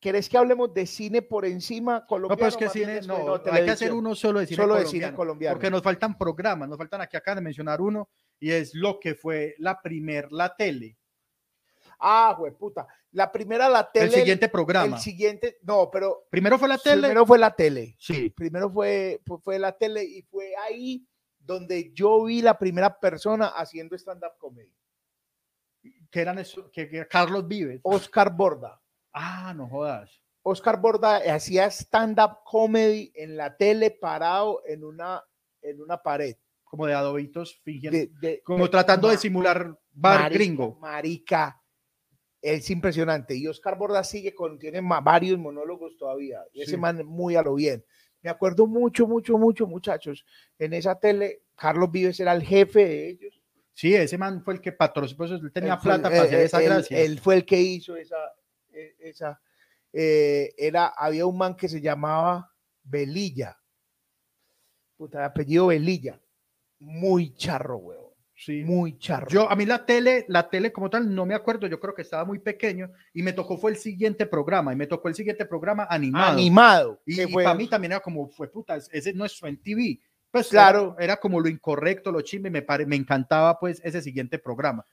¿Querés 0.00 0.28
que 0.28 0.38
hablemos 0.38 0.72
de 0.72 0.86
cine 0.86 1.22
por 1.22 1.44
encima 1.44 2.00
No, 2.00 2.06
colombiano? 2.06 2.36
pero 2.38 2.48
es 2.48 2.56
que 2.56 2.68
cine, 2.68 3.00
no, 3.02 3.34
hay 3.50 3.64
que 3.64 3.70
hacer 3.72 3.92
uno 3.92 4.14
solo 4.14 4.38
de 4.40 4.46
cine 4.46 4.56
Solo 4.56 4.74
de 4.74 4.80
colombiano. 4.82 5.06
cine 5.06 5.16
colombiano. 5.16 5.54
Porque 5.56 5.70
nos 5.70 5.82
faltan 5.82 6.16
programas, 6.16 6.68
nos 6.68 6.78
faltan 6.78 7.00
aquí 7.00 7.16
acá 7.16 7.34
de 7.34 7.40
mencionar 7.40 7.80
uno, 7.80 8.08
y 8.38 8.52
es 8.52 8.74
lo 8.74 9.00
que 9.00 9.14
fue 9.16 9.54
la 9.58 9.80
primer, 9.82 10.30
la 10.30 10.54
tele, 10.54 10.96
Ah, 12.00 12.38
puta. 12.56 12.86
La 13.12 13.32
primera, 13.32 13.68
la 13.68 13.90
tele. 13.90 14.06
el 14.06 14.12
siguiente 14.12 14.48
programa. 14.48 14.96
El 14.96 15.02
siguiente, 15.02 15.58
no, 15.62 15.90
pero 15.90 16.26
Primero 16.30 16.56
fue 16.58 16.68
la 16.68 16.78
tele. 16.78 17.00
primero 17.02 17.26
fue 17.26 17.38
la 17.38 17.56
tele. 17.56 17.96
Sí. 17.98 18.30
primero 18.30 18.70
fue, 18.70 19.20
fue, 19.26 19.38
fue 19.40 19.58
la 19.58 19.72
tele 19.76 20.04
y 20.04 20.22
fue 20.22 20.52
ahí 20.56 21.04
donde 21.40 21.90
yo 21.92 22.22
vi 22.24 22.40
la 22.40 22.56
primera 22.56 23.00
persona 23.00 23.46
haciendo 23.48 23.96
stand-up 23.96 24.36
comedy. 24.38 24.72
que 26.08 26.20
eran 26.20 26.38
eso, 26.38 26.70
que, 26.70 26.88
que 26.88 27.04
Carlos 27.08 27.48
Vives. 27.48 27.80
Oscar 27.82 28.32
Borda. 28.32 28.80
Ah, 29.20 29.52
no 29.56 29.68
jodas. 29.68 30.10
Oscar 30.42 30.80
Borda 30.80 31.16
hacía 31.34 31.66
stand-up 31.70 32.38
comedy 32.44 33.10
en 33.14 33.36
la 33.36 33.56
tele 33.56 33.90
parado 33.90 34.62
en 34.66 34.84
una, 34.84 35.22
en 35.60 35.80
una 35.82 36.00
pared. 36.02 36.36
Como 36.64 36.86
de 36.86 36.94
adobitos 36.94 37.60
fingiendo. 37.64 37.98
de- 37.98 38.10
de- 38.20 38.42
como 38.42 38.64
de- 38.64 38.70
tratando 38.70 39.08
de 39.08 39.16
simular 39.16 39.76
bar 39.92 40.20
marica, 40.20 40.34
gringo. 40.34 40.78
Marica. 40.80 41.60
Es 42.40 42.70
impresionante. 42.70 43.34
Y 43.34 43.46
Oscar 43.48 43.76
Borda 43.76 44.04
sigue 44.04 44.34
con, 44.34 44.58
tiene 44.58 44.80
varios 45.02 45.38
monólogos 45.38 45.96
todavía. 45.96 46.40
Y 46.52 46.62
ese 46.62 46.72
Sí. 46.72 46.76
man 46.76 47.04
muy 47.04 47.34
a 47.34 47.42
lo 47.42 47.54
bien. 47.54 47.84
Me 48.22 48.30
acuerdo 48.30 48.66
mucho, 48.66 49.06
mucho, 49.08 49.36
mucho, 49.38 49.66
muchachos. 49.66 50.24
En 50.58 50.72
esa 50.72 50.98
tele, 50.98 51.42
Carlos 51.56 51.90
Vives 51.90 52.20
era 52.20 52.32
el 52.32 52.42
jefe 52.42 52.84
de 52.84 53.08
ellos. 53.10 53.42
Sí, 53.72 53.94
ese 53.94 54.18
man 54.18 54.42
fue 54.44 54.54
el 54.54 54.60
que 54.60 54.72
patrocinó, 54.72 55.16
pues 55.18 55.30
él 55.32 55.52
tenía 55.52 55.74
Él 55.74 55.78
fue- 55.80 55.92
plata 55.94 56.08
para 56.10 56.16
eh, 56.22 56.26
hacer 56.26 56.40
esa 56.40 56.58
él- 56.62 56.64
gracia. 56.68 56.98
Él 56.98 57.18
fue 57.20 57.34
el 57.36 57.44
que 57.44 57.60
hizo 57.60 57.96
esa. 57.96 58.16
Eh, 58.80 58.96
esa 59.00 59.40
eh, 59.92 60.54
era, 60.56 60.86
había 60.88 61.26
un 61.26 61.36
man 61.38 61.56
que 61.56 61.68
se 61.68 61.80
llamaba 61.80 62.52
Velilla. 62.84 63.56
Puta, 64.96 65.24
apellido 65.24 65.68
Velilla. 65.68 66.20
Muy 66.80 67.34
charro, 67.34 67.76
huevón. 67.78 68.12
sí. 68.34 68.62
Muy 68.64 68.98
charro. 68.98 69.28
Yo, 69.28 69.50
a 69.50 69.56
mí 69.56 69.66
la 69.66 69.84
tele, 69.84 70.24
la 70.28 70.48
tele 70.48 70.72
como 70.72 70.88
tal, 70.90 71.12
no 71.12 71.26
me 71.26 71.34
acuerdo, 71.34 71.66
yo 71.66 71.80
creo 71.80 71.94
que 71.94 72.02
estaba 72.02 72.24
muy 72.24 72.38
pequeño 72.38 72.90
y 73.12 73.22
me 73.22 73.32
tocó 73.32 73.56
fue 73.58 73.70
el 73.72 73.76
siguiente 73.76 74.26
programa 74.26 74.72
y 74.72 74.76
me 74.76 74.86
tocó 74.86 75.08
el 75.08 75.14
siguiente 75.14 75.44
programa 75.46 75.86
animado. 75.90 76.32
animado. 76.32 77.02
y 77.06 77.14
fue- 77.32 77.42
para 77.44 77.56
mí 77.56 77.68
también 77.68 77.92
era 77.92 78.00
como, 78.00 78.28
fue 78.28 78.48
puta, 78.50 78.76
es- 78.76 78.88
ese 78.92 79.10
es 79.10 79.16
nuestro 79.16 79.48
MTV. 79.48 80.00
Pues 80.30 80.48
Claro. 80.48 80.94
Era, 80.98 81.04
era 81.04 81.16
como 81.16 81.40
lo 81.40 81.48
incorrecto, 81.48 82.12
lo 82.12 82.20
chimbe, 82.20 82.50
me, 82.50 82.62
pare, 82.62 82.84
me 82.86 82.96
encantaba 82.96 83.58
pues 83.58 83.80
ese 83.82 84.02
siguiente 84.02 84.38
programa. 84.38 84.84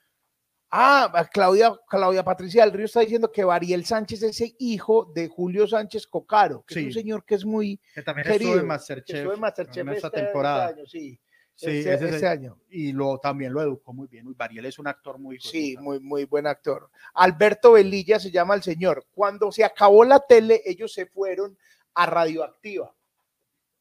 Ah, 0.70 1.28
Claudia, 1.32 1.72
Claudia 1.88 2.24
Patricia 2.24 2.64
del 2.64 2.72
Río 2.72 2.86
está 2.86 3.00
diciendo 3.00 3.30
que 3.30 3.44
Bariel 3.44 3.84
Sánchez 3.84 4.22
es 4.24 4.40
el 4.40 4.54
hijo 4.58 5.10
de 5.14 5.28
Julio 5.28 5.66
Sánchez 5.66 6.06
Cocaro, 6.06 6.64
que 6.66 6.80
es 6.80 6.86
un 6.86 6.92
señor 6.92 7.24
que 7.24 7.36
es 7.36 7.44
muy 7.44 7.80
Que 7.94 8.02
también 8.02 8.26
querido. 8.26 8.50
estuvo 8.50 8.54
en 8.54 8.60
que 8.60 8.66
Masterchef. 8.66 9.16
estuvo 9.16 9.32
en 9.34 9.40
Masterchef 9.40 9.78
en 9.78 9.88
esta 9.90 10.06
este- 10.08 10.22
temporada. 10.22 10.68
este 10.68 10.80
año, 10.80 10.86
sí. 10.88 11.20
Sí, 11.58 11.70
ese 11.70 11.94
es 11.94 12.22
el- 12.22 12.26
año. 12.28 12.58
y 12.68 12.92
lo, 12.92 13.16
también 13.18 13.54
lo 13.54 13.62
educó 13.62 13.94
muy 13.94 14.08
bien. 14.08 14.26
Bariel 14.36 14.66
es 14.66 14.78
un 14.78 14.88
actor 14.88 15.18
muy... 15.18 15.40
Sí, 15.40 15.74
muy, 15.80 16.00
muy 16.00 16.24
buen 16.26 16.46
actor. 16.46 16.90
Alberto 17.14 17.72
Velilla 17.72 18.18
se 18.20 18.30
llama 18.30 18.54
el 18.54 18.62
señor. 18.62 19.06
Cuando 19.14 19.50
se 19.50 19.64
acabó 19.64 20.04
la 20.04 20.20
tele, 20.20 20.60
ellos 20.66 20.92
se 20.92 21.06
fueron 21.06 21.56
a 21.94 22.04
Radioactiva. 22.04 22.92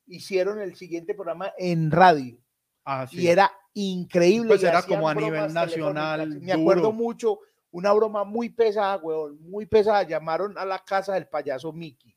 Hicieron 0.07 0.61
el 0.61 0.75
siguiente 0.77 1.15
programa 1.15 1.51
en 1.57 1.91
radio 1.91 2.37
Ah, 2.85 3.07
sí. 3.09 3.21
y 3.23 3.27
era 3.27 3.51
increíble. 3.75 4.47
Pues 4.47 4.63
era 4.63 4.81
como 4.81 5.07
a 5.07 5.13
nivel 5.13 5.53
nacional. 5.53 6.41
Me 6.41 6.51
acuerdo 6.51 6.91
mucho, 6.91 7.39
una 7.71 7.93
broma 7.93 8.23
muy 8.23 8.49
pesada, 8.49 8.97
weón, 8.97 9.39
muy 9.41 9.65
pesada. 9.67 10.03
Llamaron 10.03 10.57
a 10.57 10.65
la 10.65 10.79
casa 10.79 11.13
del 11.13 11.27
payaso 11.27 11.71
Mickey. 11.71 12.15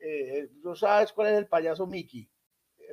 Eh, 0.00 0.48
¿No 0.62 0.76
sabes 0.76 1.12
cuál 1.12 1.28
es 1.28 1.38
el 1.38 1.46
payaso 1.48 1.86
Mickey? 1.86 2.28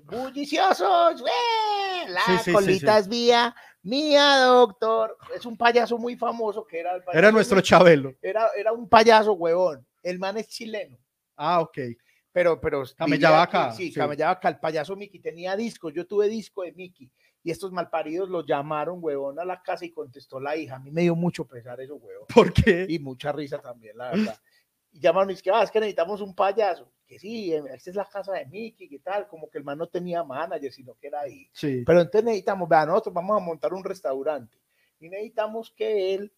Bulliciosos, 0.03 1.21
¡eh! 1.21 2.09
la 2.09 2.21
Sí, 2.25 2.37
sí, 2.45 2.51
colita 2.51 2.95
sí. 2.95 2.99
es 3.01 3.07
mía, 3.07 3.55
mía, 3.83 4.37
doctor. 4.45 5.17
Es 5.35 5.45
un 5.45 5.55
payaso 5.57 5.97
muy 5.97 6.15
famoso 6.17 6.65
que 6.65 6.79
era 6.79 6.95
el 6.95 7.03
Era 7.13 7.31
nuestro. 7.31 7.61
Chabelo. 7.61 8.13
Era, 8.21 8.49
era 8.57 8.73
un 8.73 8.89
payaso, 8.89 9.33
huevón. 9.33 9.85
El 10.03 10.19
man 10.19 10.37
es 10.37 10.47
chileno. 10.49 10.97
Ah, 11.35 11.61
ok. 11.61 11.77
Pero, 12.31 12.59
pero. 12.59 12.83
Camellaba 12.97 13.37
vivía 13.37 13.43
aquí, 13.43 13.57
acá, 13.57 13.71
Sí, 13.71 13.87
sí. 13.87 13.93
camellaba 13.93 14.31
acá. 14.33 14.49
El 14.49 14.59
payaso 14.59 14.95
Mickey 14.95 15.19
tenía 15.21 15.55
discos. 15.55 15.93
Yo 15.93 16.05
tuve 16.05 16.27
disco 16.27 16.63
de 16.63 16.73
Mickey. 16.73 17.09
Y 17.45 17.51
estos 17.51 17.71
malparidos 17.71 18.27
lo 18.27 18.43
llamaron, 18.43 18.97
huevón, 18.99 19.39
a 19.39 19.45
la 19.45 19.61
casa 19.61 19.85
y 19.85 19.91
contestó 19.91 20.39
la 20.39 20.57
hija. 20.57 20.77
A 20.77 20.79
mí 20.79 20.89
me 20.89 21.03
dio 21.03 21.15
mucho 21.15 21.45
pesar 21.45 21.79
eso, 21.79 21.95
huevón. 21.95 22.25
¿Por 22.33 22.51
qué? 22.51 22.87
Y 22.89 22.97
mucha 22.97 23.31
risa 23.31 23.59
también, 23.59 23.95
la 23.99 24.09
verdad. 24.09 24.39
Y 24.91 24.99
llamaron 24.99 25.29
y 25.29 25.33
es 25.33 25.43
que, 25.43 25.51
ah, 25.51 25.61
es 25.61 25.69
que 25.69 25.79
necesitamos 25.79 26.21
un 26.21 26.33
payaso. 26.33 26.91
Que 27.05 27.19
sí, 27.19 27.53
eh, 27.53 27.61
esta 27.71 27.91
es 27.91 27.95
la 27.95 28.05
casa 28.05 28.33
de 28.33 28.47
Mickey, 28.47 28.89
¿qué 28.89 28.97
tal? 28.97 29.27
Como 29.27 29.47
que 29.47 29.59
el 29.59 29.63
man 29.63 29.77
no 29.77 29.85
tenía 29.85 30.23
manager, 30.23 30.73
sino 30.73 30.95
que 30.95 31.05
era 31.05 31.21
ahí. 31.21 31.47
Sí. 31.53 31.83
Pero 31.85 32.01
entonces 32.01 32.23
necesitamos, 32.23 32.67
vea, 32.67 32.83
nosotros 32.87 33.13
vamos 33.13 33.39
a 33.39 33.45
montar 33.45 33.75
un 33.75 33.83
restaurante 33.83 34.57
y 34.99 35.07
necesitamos 35.07 35.69
que 35.69 36.15
él 36.15 36.33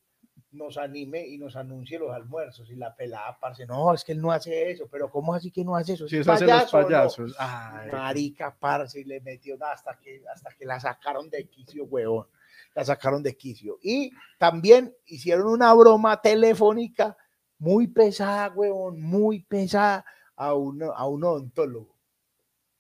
nos 0.52 0.78
anime 0.78 1.26
y 1.28 1.38
nos 1.38 1.56
anuncie 1.56 2.00
los 2.00 2.12
almuerzos 2.12 2.70
y 2.70 2.76
la 2.76 2.96
pelada, 2.96 3.38
parce, 3.40 3.66
no, 3.66 3.94
es 3.94 4.04
que 4.04 4.14
él 4.14 4.22
no 4.22 4.32
hace 4.32 4.72
eso, 4.72 4.88
pero 4.90 5.10
¿cómo 5.10 5.34
así 5.34 5.52
que 5.52 5.64
no 5.64 5.76
hace 5.76 5.94
eso? 5.94 6.08
Sí, 6.08 6.18
¿Es 6.18 6.22
eso 6.22 6.32
los 6.32 6.40
payaso 6.40 6.78
no?". 6.80 6.86
payasos. 6.88 7.36
Ay. 7.38 7.92
Marica, 7.92 8.56
parce, 8.58 9.02
y 9.02 9.04
le 9.04 9.20
metió 9.22 9.58
nada 9.58 9.74
hasta 9.74 9.98
que, 10.00 10.24
hasta 10.34 10.50
que 10.58 10.66
la 10.66 10.80
sacaron 10.80 11.30
de 11.30 11.48
quicio, 11.48 11.86
huevón. 11.86 12.28
La 12.74 12.86
sacaron 12.86 13.24
de 13.24 13.36
quicio. 13.36 13.78
Y 13.82 14.12
también 14.38 14.96
hicieron 15.06 15.48
una 15.48 15.74
broma 15.74 16.22
telefónica 16.22 17.18
muy 17.60 17.88
pesada, 17.88 18.50
huevón, 18.54 19.02
muy 19.02 19.44
pesada 19.44 20.06
a, 20.36 20.54
uno, 20.54 20.92
a 20.94 21.08
un 21.08 21.24
odontólogo. 21.24 21.98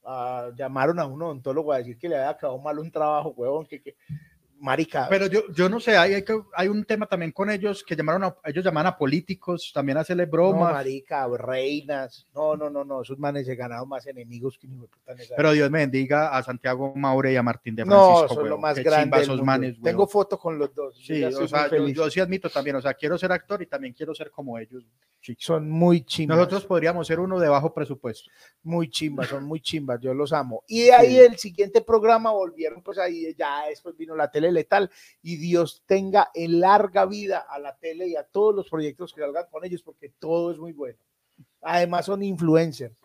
Ah, 0.03 0.51
llamaron 0.55 0.99
a 0.99 1.05
un 1.05 1.21
odontólogo 1.21 1.73
a 1.73 1.79
decir 1.79 1.97
que 1.97 2.07
le 2.07 2.15
había 2.15 2.29
acabado 2.29 2.59
mal 2.59 2.79
un 2.79 2.89
trabajo, 2.91 3.33
huevón, 3.35 3.65
que, 3.65 3.81
que 3.81 3.97
marica. 4.59 5.07
Pero 5.09 5.27
yo, 5.27 5.41
yo 5.53 5.69
no 5.69 5.79
sé, 5.79 5.97
hay, 5.97 6.13
hay, 6.15 6.23
que- 6.23 6.41
hay 6.55 6.67
un 6.67 6.83
tema 6.85 7.05
también 7.05 7.31
con 7.31 7.49
ellos 7.49 7.83
que 7.83 7.95
llamaron 7.95 8.23
a, 8.23 8.35
ellos 8.45 8.63
llaman 8.63 8.87
a 8.87 8.97
políticos 8.97 9.71
también 9.73 9.97
a 9.97 10.01
hacerle 10.01 10.25
no, 10.25 10.31
bromas. 10.31 10.73
marica, 10.73 11.27
reinas. 11.37 12.25
No, 12.33 12.55
no, 12.55 12.69
no, 12.69 12.83
no. 12.83 13.01
Esos 13.01 13.17
manes 13.19 13.45
se 13.45 13.55
ganaron 13.55 13.87
más 13.89 14.05
enemigos 14.07 14.57
que 14.57 14.67
esa 15.17 15.35
pero 15.35 15.51
Dios 15.51 15.69
me 15.69 15.79
bendiga 15.79 16.35
a 16.35 16.43
Santiago 16.43 16.93
Maure 16.95 17.33
y 17.33 17.35
a 17.35 17.43
Martín 17.43 17.75
de 17.75 17.85
No, 17.85 17.89
Francisco. 18.19 18.27
son 18.29 18.37
lo 18.37 18.43
huevón. 18.43 18.61
más 18.61 18.75
Qué 18.75 18.83
grande. 18.83 19.21
esos 19.21 19.41
manes. 19.43 19.81
Tengo 19.81 20.07
foto 20.07 20.37
con 20.37 20.57
los 20.57 20.73
dos. 20.73 20.97
Sí, 20.97 21.19
ya 21.19 21.29
o 21.29 21.47
sea, 21.47 21.69
yo, 21.69 21.87
yo 21.87 22.09
sí 22.09 22.19
admito 22.19 22.49
también, 22.49 22.75
o 22.75 22.81
sea, 22.81 22.93
quiero 22.93 23.17
ser 23.17 23.31
actor 23.31 23.61
y 23.61 23.67
también 23.67 23.93
quiero 23.93 24.13
ser 24.15 24.31
como 24.31 24.57
ellos. 24.57 24.83
chicos. 25.21 25.43
Son 25.43 25.69
muy 25.69 26.01
chimbas. 26.03 26.37
Nosotros 26.37 26.65
podríamos 26.65 27.05
ser 27.07 27.19
uno 27.19 27.39
de 27.39 27.49
bajo 27.49 27.73
presupuesto. 27.73 28.29
muy 28.63 28.89
chimbas, 28.89 29.27
son 29.27 29.43
muy 29.45 29.59
chimbas, 29.61 29.99
yo 30.01 30.13
los 30.13 30.31
amo. 30.33 30.63
Y 30.67 30.83
de 30.83 30.93
ahí 30.93 31.07
Sí. 31.15 31.19
el 31.19 31.37
siguiente 31.37 31.81
programa 31.81 32.31
volvieron, 32.31 32.81
pues 32.81 32.97
ahí 32.97 33.33
ya 33.37 33.65
después 33.69 33.95
vino 33.97 34.15
la 34.15 34.29
tele 34.29 34.46
letal 34.51 34.89
y 35.21 35.37
Dios 35.37 35.83
tenga 35.85 36.29
en 36.33 36.59
larga 36.59 37.05
vida 37.05 37.45
a 37.49 37.59
la 37.59 37.75
tele 37.77 38.07
y 38.07 38.15
a 38.15 38.23
todos 38.23 38.55
los 38.55 38.69
proyectos 38.69 39.13
que 39.13 39.21
salgan 39.21 39.45
con 39.51 39.65
ellos 39.65 39.83
porque 39.83 40.09
todo 40.09 40.51
es 40.51 40.57
muy 40.57 40.73
bueno. 40.73 40.97
Además 41.61 42.05
son 42.05 42.23
influencers. 42.23 42.95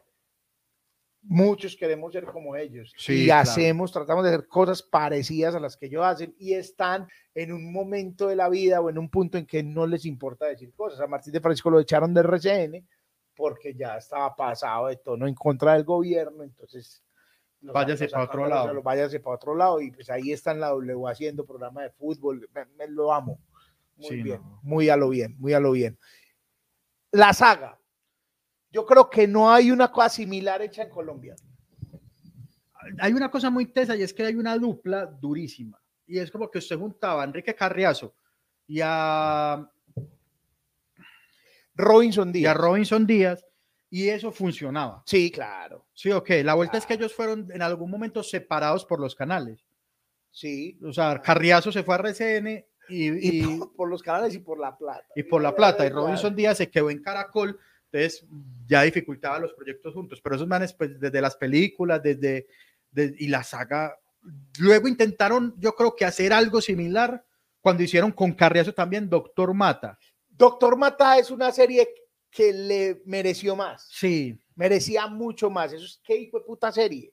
Muchos 1.24 1.76
queremos 1.76 2.12
ser 2.12 2.24
como 2.24 2.56
ellos 2.56 2.92
Sí, 2.96 3.22
y 3.22 3.24
claro. 3.26 3.42
hacemos, 3.48 3.92
tratamos 3.92 4.24
de 4.24 4.30
hacer 4.30 4.48
cosas 4.48 4.82
parecidas 4.82 5.54
a 5.54 5.60
las 5.60 5.76
que 5.76 5.86
ellos 5.86 6.04
hacen 6.04 6.34
y 6.36 6.54
están 6.54 7.06
en 7.32 7.52
un 7.52 7.72
momento 7.72 8.26
de 8.26 8.34
la 8.34 8.48
vida 8.48 8.80
o 8.80 8.90
en 8.90 8.98
un 8.98 9.08
punto 9.08 9.38
en 9.38 9.46
que 9.46 9.62
no 9.62 9.86
les 9.86 10.04
importa 10.04 10.46
decir 10.46 10.74
cosas. 10.74 11.00
A 11.00 11.06
Martín 11.06 11.32
de 11.32 11.40
Francisco 11.40 11.70
lo 11.70 11.78
echaron 11.78 12.12
de 12.12 12.22
RCN 12.22 12.88
porque 13.36 13.72
ya 13.74 13.96
estaba 13.98 14.34
pasado 14.34 14.88
de 14.88 14.96
tono 14.96 15.28
en 15.28 15.34
contra 15.34 15.74
del 15.74 15.84
gobierno, 15.84 16.42
entonces 16.42 17.04
lo 17.62 17.72
Váyase 17.72 18.08
sacaron, 18.08 18.26
pa' 18.26 18.32
otro 18.32 18.48
lado. 18.48 18.74
lo- 18.74 18.82
Váyase 18.82 19.20
para 19.20 19.36
otro 19.36 19.54
lado 19.54 19.80
y 19.80 19.90
pues 19.90 20.10
ahí 20.10 20.32
está 20.32 20.50
en 20.52 20.60
la 20.60 20.68
W 20.70 21.06
haciendo 21.08 21.44
programa 21.46 21.82
de 21.82 21.90
fútbol, 21.90 22.48
me, 22.54 22.64
me 22.76 22.88
lo 22.88 23.12
amo. 23.12 23.40
Muy 23.96 24.08
Sí, 24.08 24.22
bien, 24.22 24.40
no. 24.42 24.60
muy 24.62 24.88
a 24.88 24.96
lo 24.96 25.08
bien, 25.08 25.36
muy 25.38 25.52
a 25.52 25.60
lo 25.60 25.72
bien. 25.72 25.98
La 27.12 27.32
saga. 27.32 27.78
Yo 28.70 28.84
creo 28.86 29.08
que 29.10 29.28
no 29.28 29.52
hay 29.52 29.70
una 29.70 29.92
cosa 29.92 30.08
similar 30.08 30.62
hecha 30.62 30.82
en 30.82 30.90
Colombia. 30.90 31.36
Hay 32.98 33.12
una 33.12 33.30
cosa 33.30 33.48
muy 33.50 33.66
tesa 33.66 33.94
y 33.94 34.02
es 34.02 34.12
que 34.12 34.24
hay 34.24 34.34
una 34.34 34.56
dupla 34.58 35.06
durísima. 35.06 35.80
Y 36.06 36.18
es 36.18 36.30
como 36.30 36.50
que 36.50 36.58
usted 36.58 36.76
juntaba 36.78 37.22
a 37.22 37.24
Enrique 37.26 37.54
Carriazo 37.54 38.14
y 38.66 38.80
a, 38.82 39.70
Robinson 41.74 42.28
y 42.28 42.30
a 42.30 42.32
Díaz. 42.32 42.56
Robinson 42.56 43.06
Díaz 43.06 43.46
y 43.94 44.08
eso 44.08 44.32
funcionaba. 44.32 45.02
Sí, 45.04 45.30
claro. 45.30 45.84
Sí, 45.92 46.10
ok. 46.10 46.30
La 46.42 46.54
vuelta 46.54 46.78
es 46.78 46.86
que 46.86 46.94
ellos 46.94 47.12
fueron 47.14 47.48
en 47.52 47.60
algún 47.60 47.90
momento 47.90 48.22
separados 48.22 48.86
por 48.86 48.98
los 48.98 49.14
canales. 49.14 49.64
Sí. 50.30 50.78
O 50.82 50.92
sea, 50.94 51.20
Carriazo 51.20 51.70
se 51.70 51.82
fue 51.82 51.94
a 51.94 51.98
RCN 51.98 52.64
y, 52.88 53.08
Y, 53.10 53.42
y- 53.42 53.58
por, 53.58 53.74
por 53.76 53.88
los 53.90 54.02
canales 54.02 54.34
y 54.34 54.38
por 54.38 54.58
la 54.58 54.76
plata. 54.78 55.04
y 55.14 55.22
por 55.22 55.42
la 55.42 55.54
plata. 55.54 55.84
Y 55.86 55.90
Robinson 55.90 56.34
Díaz 56.34 56.56
se 56.56 56.70
quedó 56.70 56.88
en 56.90 57.02
Caracol. 57.02 57.58
Entonces 57.92 58.26
ya 58.66 58.80
dificultaba 58.82 59.38
los 59.38 59.52
proyectos 59.52 59.92
juntos. 59.92 60.20
Pero 60.22 60.36
esos 60.36 60.48
manes, 60.48 60.72
pues 60.72 60.98
desde 60.98 61.20
las 61.20 61.36
películas, 61.36 62.02
desde, 62.02 62.46
de- 62.90 63.14
y 63.18 63.28
la 63.28 63.42
saga, 63.44 63.94
luego 64.58 64.88
intentaron, 64.88 65.54
yo 65.58 65.74
creo 65.74 65.94
que 65.94 66.06
hacer 66.06 66.32
algo 66.32 66.62
similar 66.62 67.22
cuando 67.60 67.82
hicieron 67.82 68.10
con 68.12 68.32
Carriazo 68.32 68.72
también 68.72 69.10
Doctor 69.10 69.52
Mata. 69.52 69.98
Doctor 70.30 70.76
Mata 70.78 71.18
es 71.18 71.30
una 71.30 71.52
serie 71.52 71.86
que 72.32 72.52
le 72.52 73.02
mereció 73.04 73.54
más. 73.54 73.86
Sí, 73.92 74.36
Merecía 74.54 75.06
mucho 75.06 75.48
más. 75.50 75.72
Eso 75.72 75.84
es 75.84 76.00
qué 76.04 76.16
hijo 76.16 76.38
de 76.38 76.44
puta 76.44 76.72
serie. 76.72 77.12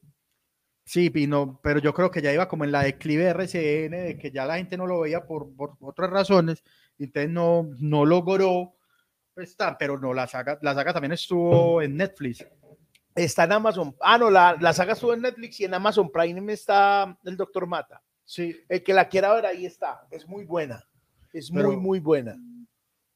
sí, 0.84 1.10
vino, 1.10 1.60
pero 1.62 1.80
yo 1.80 1.94
creo 1.94 2.10
que 2.10 2.22
ya 2.22 2.34
iba 2.34 2.48
como 2.48 2.64
en 2.64 2.72
la 2.72 2.84
declive 2.84 3.26
de 3.26 3.30
RCN, 3.30 3.92
de 3.92 4.18
que 4.18 4.32
ya 4.32 4.46
la 4.46 4.58
gente 4.58 4.76
no 4.76 4.88
lo 4.88 5.02
veía 5.02 5.26
por, 5.26 5.54
por 5.56 5.78
otras 5.82 6.10
razones, 6.10 6.64
entonces 6.98 7.30
no, 7.30 7.70
no 7.80 8.06
logró, 8.06 8.76
pues, 9.36 9.52
está, 9.52 9.78
pero 9.78 10.00
no, 10.00 10.14
la 10.14 10.26
saga, 10.28 10.58
la 10.62 10.74
saga 10.74 10.94
también 10.94 11.14
estuvo 11.14 11.82
en 11.82 11.96
Netflix. 11.96 12.46
Está 13.16 13.44
en 13.44 13.52
Amazon. 13.54 13.96
Ah, 14.02 14.18
no, 14.18 14.30
la, 14.30 14.58
la 14.60 14.74
saga 14.74 14.94
estuvo 14.94 15.14
en 15.14 15.22
Netflix 15.22 15.60
y 15.60 15.66
en 15.66 15.74
Amazon 15.74 16.10
Prime 16.12 16.52
está 16.54 17.18
el 17.24 17.38
Doctor 17.38 17.68
Mata. 17.68 18.02
Sí, 18.26 18.56
El 18.68 18.84
que 18.84 18.94
la 18.94 19.08
quiera 19.08 19.34
ver 19.34 19.46
ahí 19.46 19.66
está. 19.66 20.08
Es 20.12 20.28
muy 20.28 20.46
buena. 20.46 20.84
Es 21.34 21.52
muy, 21.52 21.78
muy 21.78 22.00
buena. 22.00 22.38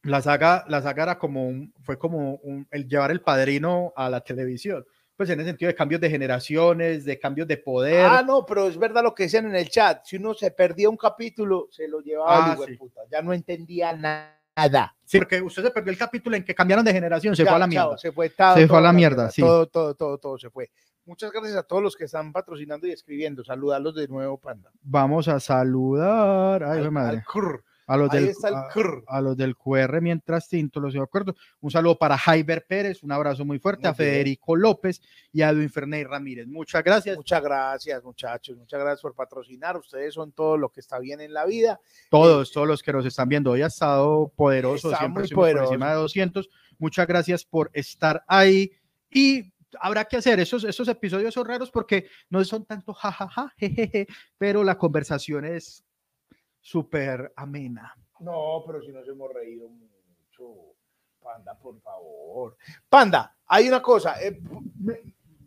La 0.04 0.22
saga, 0.22 0.66
la 0.68 0.82
saga 0.82 1.04
era 1.04 1.18
como 1.18 1.48
un, 1.48 1.74
fue 1.82 1.98
como 1.98 2.36
un- 2.44 2.68
el 2.72 2.88
llevar 2.88 3.12
el 3.12 3.22
padrino 3.22 3.94
a 3.96 4.10
la 4.10 4.22
televisión. 4.22 4.86
Pues 5.16 5.30
en 5.30 5.40
el 5.40 5.46
sentido 5.46 5.68
de 5.68 5.76
cambios 5.76 6.02
de 6.02 6.10
generaciones, 6.10 7.06
de 7.06 7.20
cambios 7.20 7.48
de 7.48 7.58
poder. 7.58 8.06
Ah, 8.10 8.24
no, 8.26 8.46
pero 8.46 8.68
es 8.68 8.78
verdad 8.78 9.04
lo 9.04 9.14
que 9.14 9.24
decían 9.24 9.46
en 9.46 9.56
el 9.56 9.70
chat. 9.70 10.04
Si 10.06 10.18
uno 10.18 10.34
se 10.34 10.50
perdía 10.52 10.90
un 10.90 10.98
capítulo, 10.98 11.68
se 11.72 11.88
lo 11.88 12.00
llevaba 12.02 12.54
Ah, 12.54 12.58
sí. 12.66 12.76
puta. 12.76 13.02
Ya 13.12 13.22
no 13.22 13.32
entendía 13.32 13.94
nada. 13.94 14.96
Sí, 15.06 15.20
porque 15.20 15.42
usted 15.42 15.64
se 15.64 15.72
perdió 15.72 15.92
el 15.92 15.98
capítulo 15.98 16.36
en 16.36 16.44
que 16.44 16.54
cambiaron 16.56 16.84
de 16.84 16.92
generación, 16.94 17.36
se 17.36 17.44
Ya, 17.44 17.50
fue 17.52 17.56
a 17.56 17.60
la 17.60 17.66
chao, 17.70 17.86
mierda. 17.90 17.98
se 17.98 18.12
fue, 18.12 18.30
todo, 18.30 18.54
Se 18.56 18.60
fue 18.62 18.68
todo 18.68 18.78
a 18.78 18.82
la 18.82 18.94
mierda, 18.94 19.30
sí. 19.32 19.42
Todo, 19.42 19.68
todo, 19.68 19.96
todo, 19.96 20.18
todo 20.18 20.38
se 20.38 20.50
fue. 20.50 20.70
Muchas 21.06 21.32
gracias 21.32 21.56
a 21.58 21.64
todos 21.64 21.84
los 21.84 21.96
que 21.96 22.06
están 22.06 22.32
patrocinando 22.32 22.88
y 22.88 22.92
escribiendo. 22.92 23.44
Saludarlos 23.44 23.94
de 23.96 24.08
nuevo, 24.08 24.38
Panda. 24.40 24.72
Vamos 24.82 25.28
a 25.28 25.40
saludar. 25.40 26.64
Ay, 26.64 26.80
Al- 26.82 26.92
madre. 26.92 27.18
al. 27.18 27.24
A 27.88 27.98
los 27.98 28.12
Ahí 28.12 28.26
del, 28.26 28.36
a- 28.54 28.70
a 29.08 29.22
los 29.22 29.36
del 29.38 29.56
QR 29.56 30.02
mientras 30.02 30.48
tinto, 30.48 30.80
los 30.80 30.94
de 30.94 31.02
acuerdo. 31.02 31.36
Un 31.62 31.72
saludo 31.72 31.98
para 31.98 32.18
Jaiber 32.18 32.66
Pérez, 32.66 33.04
un 33.04 33.12
abrazo 33.12 33.44
muy 33.46 33.60
fuerte, 33.60 33.82
Muy 33.82 33.90
a 33.90 33.92
bien. 33.92 34.10
Federico 34.12 34.56
López 34.56 35.02
y 35.32 35.42
a 35.42 35.50
Edwin 35.50 35.70
Ferney 35.70 36.04
Ramírez. 36.04 36.48
Muchas 36.48 36.84
gracias. 36.84 37.18
Muchas 37.18 37.44
gracias, 37.44 38.04
muchachos. 38.04 38.58
Muchas 38.58 38.80
gracias 38.80 39.02
por 39.02 39.16
patrocinar. 39.16 39.78
Ustedes 39.78 40.14
son 40.14 40.32
todo 40.32 40.58
lo 40.58 40.70
que 40.70 40.80
está 40.80 41.00
bien 41.00 41.22
en 41.22 41.34
la 41.34 41.46
vida. 41.46 41.80
Todos, 42.10 42.52
todos 42.52 42.68
los 42.68 42.82
que 42.84 42.94
nos 42.94 43.06
están 43.06 43.28
viendo. 43.30 43.52
Hoy 43.52 43.62
ha 43.62 43.68
estado 43.68 44.32
poderoso, 44.36 44.88
Está 44.90 45.00
siempre 45.00 45.22
muy 45.22 45.24
estuvimos 45.26 45.44
por 45.46 45.52
poderoso. 45.54 45.74
encima 45.74 45.90
de 45.90 45.96
200. 45.96 46.50
Muchas 46.78 47.08
gracias 47.08 47.46
por 47.46 47.70
estar 47.74 48.24
ahí 48.28 48.72
y 49.12 49.52
habrá 49.80 50.06
que 50.06 50.18
hacer 50.18 50.40
esos, 50.40 50.64
esos 50.64 50.88
episodios 50.88 51.34
son 51.34 51.48
raros 51.48 51.72
porque 51.72 52.08
no 52.30 52.44
son 52.46 52.66
tanto 52.66 52.94
jajaja, 52.94 53.54
jejeje, 53.58 54.08
pero 54.38 54.64
la 54.64 54.78
conversación 54.78 55.46
es 55.46 55.84
súper 56.64 57.32
amena. 57.36 57.96
No, 58.22 58.64
pero 58.66 58.82
si 58.82 58.92
nos 58.92 59.08
hemos 59.08 59.32
reído 59.34 59.68
mucho. 59.70 60.74
Panda, 61.22 61.58
por 61.58 61.80
favor. 61.82 62.58
Panda, 62.90 63.36
hay 63.48 63.68
una 63.68 63.82
cosa. 63.82 64.22
eh, 64.22 64.42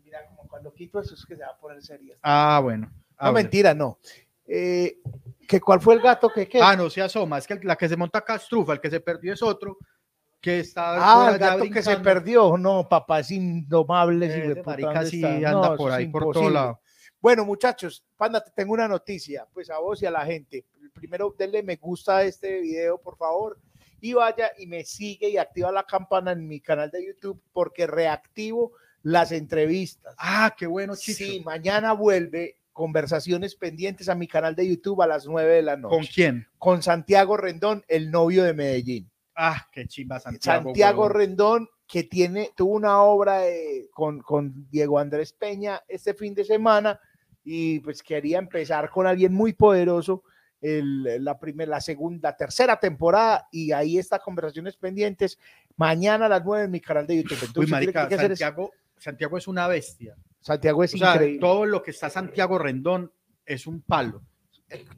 mira, 0.03 0.25
como 0.27 0.47
cuando 0.47 0.73
quito 0.73 0.99
eso 0.99 1.13
es 1.15 1.25
que 1.25 1.35
se 1.35 1.43
va 1.43 1.49
a 1.49 1.57
poner 1.57 1.81
seria. 1.83 2.15
Ah, 2.21 2.59
bueno. 2.63 2.87
No, 2.87 2.93
hable. 3.17 3.43
mentira, 3.43 3.73
no. 3.73 3.99
Eh, 4.45 4.99
¿que 5.47 5.59
¿Cuál 5.59 5.81
fue 5.81 5.95
el 5.95 6.01
gato 6.01 6.29
que 6.29 6.47
qué? 6.47 6.59
Ah, 6.61 6.75
no 6.75 6.89
se 6.89 7.01
asoma, 7.01 7.37
es 7.37 7.45
que 7.47 7.59
la 7.63 7.75
que 7.75 7.89
se 7.89 7.97
monta 7.97 8.19
acá 8.19 8.35
es 8.35 8.47
trufa, 8.47 8.73
el 8.73 8.79
que 8.79 8.89
se 8.89 9.01
perdió 9.01 9.33
es 9.33 9.41
otro 9.43 9.77
que 10.39 10.59
está 10.59 10.95
Ah, 10.97 11.31
el 11.31 11.39
gato 11.39 11.63
que 11.69 11.81
se 11.81 11.97
perdió. 11.97 12.57
No, 12.57 12.87
papá, 12.87 13.19
es 13.19 13.31
indomable. 13.31 14.55
Puta, 14.55 14.69
marica 14.69 14.93
¿dónde 14.93 15.09
sí 15.09 15.23
anda 15.23 15.69
No, 15.69 15.75
por 15.75 15.91
ahí, 15.91 16.07
por 16.07 16.31
todo 16.31 16.49
lado. 16.49 16.79
Bueno, 17.27 17.43
muchachos, 17.43 18.05
Panda, 18.15 18.41
te 18.41 18.51
tengo 18.51 18.71
una 18.71 18.87
noticia, 18.87 19.45
pues 19.53 19.69
a 19.69 19.79
vos 19.79 20.01
y 20.01 20.05
a 20.05 20.11
la 20.11 20.25
gente. 20.25 20.63
Primero, 20.93 21.35
denle 21.37 21.61
me 21.61 21.75
gusta 21.75 22.19
a 22.19 22.23
este 22.23 22.61
video, 22.61 23.01
por 23.01 23.17
favor, 23.17 23.59
y 23.99 24.13
vaya 24.13 24.51
y 24.57 24.65
me 24.65 24.85
sigue 24.85 25.27
y 25.27 25.37
activa 25.37 25.69
la 25.73 25.83
campana 25.83 26.31
en 26.31 26.47
mi 26.47 26.61
canal 26.61 26.89
de 26.89 27.05
YouTube 27.05 27.37
porque 27.51 27.85
reactivo 27.85 28.71
las 29.03 29.33
entrevistas. 29.33 30.15
Ah, 30.17 30.55
qué 30.57 30.67
bueno, 30.67 30.95
Chicho. 30.95 31.17
Sí, 31.17 31.41
mañana 31.43 31.91
vuelve 31.91 32.59
conversaciones 32.71 33.55
pendientes 33.55 34.07
a 34.07 34.15
mi 34.15 34.29
canal 34.29 34.55
de 34.55 34.65
YouTube 34.65 35.01
a 35.01 35.07
las 35.07 35.25
9 35.27 35.55
de 35.55 35.63
la 35.63 35.75
noche. 35.75 35.97
¿Con 35.97 36.05
quién? 36.05 36.47
Con 36.57 36.81
Santiago 36.81 37.35
Rendón, 37.35 37.83
el 37.89 38.09
novio 38.09 38.45
de 38.45 38.53
Medellín. 38.53 39.11
Ah, 39.35 39.67
qué 39.73 39.85
chimba 39.85 40.21
Santiago. 40.21 40.63
Santiago. 40.63 41.09
Rendón, 41.09 41.67
que 41.85 42.03
tiene, 42.03 42.51
tuvo 42.55 42.73
una 42.75 43.01
obra 43.01 43.39
de- 43.39 43.89
con, 43.91 44.21
con 44.21 44.69
Diego 44.69 44.97
Andrés 44.97 45.33
Peña 45.33 45.83
este 45.89 46.13
fin 46.13 46.33
de 46.33 46.45
semana 46.45 46.97
y 47.49 47.79
pues 47.79 48.03
quería 48.03 48.39
empezar 48.39 48.89
con 48.89 49.07
alguien 49.07 49.33
muy 49.33 49.53
poderoso 49.53 50.21
el- 50.59 51.23
la 51.23 51.39
primera, 51.39 51.69
la 51.71 51.79
segunda, 51.81 52.35
tercera 52.35 52.77
temporada 52.77 53.47
y 53.53 53.71
ahí 53.71 53.97
está 53.97 54.19
conversaciones 54.19 54.75
pendientes 54.75 55.39
mañana 55.77 56.25
a 56.25 56.29
las 56.29 56.43
9 56.43 56.65
en 56.65 56.71
mi 56.71 56.81
canal 56.81 57.07
de 57.07 57.15
YouTube. 57.23 57.37
Entonces, 57.45 57.55
Uy, 57.57 57.65
¿qué 57.65 57.69
tiene 57.69 57.85
marica, 57.93 58.07
que 58.09 58.15
hacer 58.15 58.31
es- 58.33 58.39
Santiago, 58.39 58.71
Santiago 58.97 59.37
es 59.37 59.47
una 59.47 59.67
bestia. 59.67 60.17
Santiago 60.41 60.83
es 60.83 60.93
O 60.93 60.97
sea, 60.97 61.13
increíble. 61.13 61.39
todo 61.39 61.65
lo 61.65 61.81
que 61.81 61.91
está 61.91 62.09
Santiago 62.09 62.57
Rendón 62.57 63.11
es 63.45 63.65
un 63.65 63.79
palo. 63.81 64.21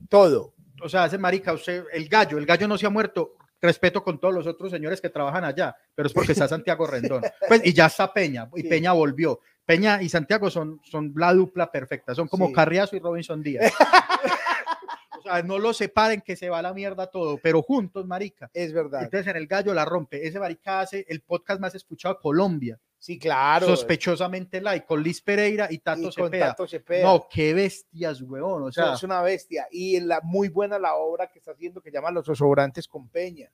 Todo. 0.09 0.53
O 0.81 0.89
sea, 0.89 1.05
ese 1.05 1.17
marica, 1.19 1.53
usted, 1.53 1.83
el 1.93 2.07
gallo, 2.09 2.37
el 2.39 2.45
gallo 2.47 2.67
no 2.67 2.77
se 2.77 2.87
ha 2.87 2.89
muerto. 2.89 3.35
Respeto 3.61 4.03
con 4.03 4.19
todos 4.19 4.33
los 4.33 4.47
otros 4.47 4.71
señores 4.71 5.01
que 5.01 5.09
trabajan 5.09 5.43
allá, 5.43 5.75
pero 5.93 6.07
es 6.07 6.13
porque 6.13 6.31
está 6.31 6.47
Santiago 6.47 6.87
Rendón. 6.87 7.23
Pues, 7.47 7.61
y 7.65 7.73
ya 7.73 7.87
está 7.87 8.11
Peña, 8.13 8.49
y 8.55 8.61
Sí. 8.61 8.67
Peña 8.69 8.93
volvió. 8.93 9.39
Peña 9.65 10.01
y 10.01 10.09
Santiago 10.09 10.49
son, 10.49 10.79
son 10.83 11.13
la 11.15 11.33
dupla 11.33 11.71
perfecta, 11.71 12.15
son 12.15 12.27
como 12.27 12.47
Sí. 12.47 12.53
Carriazo 12.53 12.95
y 12.95 12.99
Robinson 12.99 13.43
Díaz. 13.43 13.71
o 15.19 15.21
sea, 15.21 15.43
no 15.43 15.59
lo 15.59 15.73
separen 15.73 16.21
que 16.21 16.35
se 16.35 16.49
va 16.49 16.59
a 16.59 16.61
la 16.61 16.73
mierda 16.73 17.07
todo, 17.07 17.37
pero 17.41 17.61
juntos, 17.61 18.05
marica. 18.07 18.49
Es 18.53 18.73
verdad. 18.73 19.03
Entonces 19.03 19.27
en 19.27 19.35
el 19.37 19.47
gallo 19.47 19.73
la 19.73 19.85
rompe. 19.85 20.25
Ese 20.25 20.39
marica 20.39 20.79
hace 20.81 21.05
el 21.07 21.21
podcast 21.21 21.59
más 21.59 21.75
escuchado 21.75 22.15
de 22.15 22.21
Colombia. 22.21 22.79
Sí, 22.99 23.17
claro. 23.17 23.65
Sospechosamente 23.65 24.59
like, 24.59 24.85
con 24.85 25.01
Liz 25.01 25.21
Pereira 25.21 25.67
y 25.71 25.77
Tato 25.79 26.01
Y 26.01 26.03
con 26.13 26.25
Cepeda. 26.25 26.47
Tato 26.49 26.67
Cepeda. 26.67 27.03
No, 27.03 27.27
qué 27.31 27.53
bestias, 27.53 28.21
huevón. 28.21 28.63
O 28.63 28.71
sea, 28.73 28.93
es 28.93 29.03
una 29.03 29.21
bestia. 29.21 29.67
Y 29.71 29.99
la, 30.01 30.19
muy 30.21 30.49
buena 30.49 30.77
la 30.77 30.95
obra 30.95 31.27
que 31.31 31.39
está 31.39 31.51
haciendo 31.51 31.81
que 31.81 31.91
llama 31.91 32.11
Los 32.11 32.25
Sobrantes 32.25 32.87
con 32.89 33.07
Peña. 33.07 33.49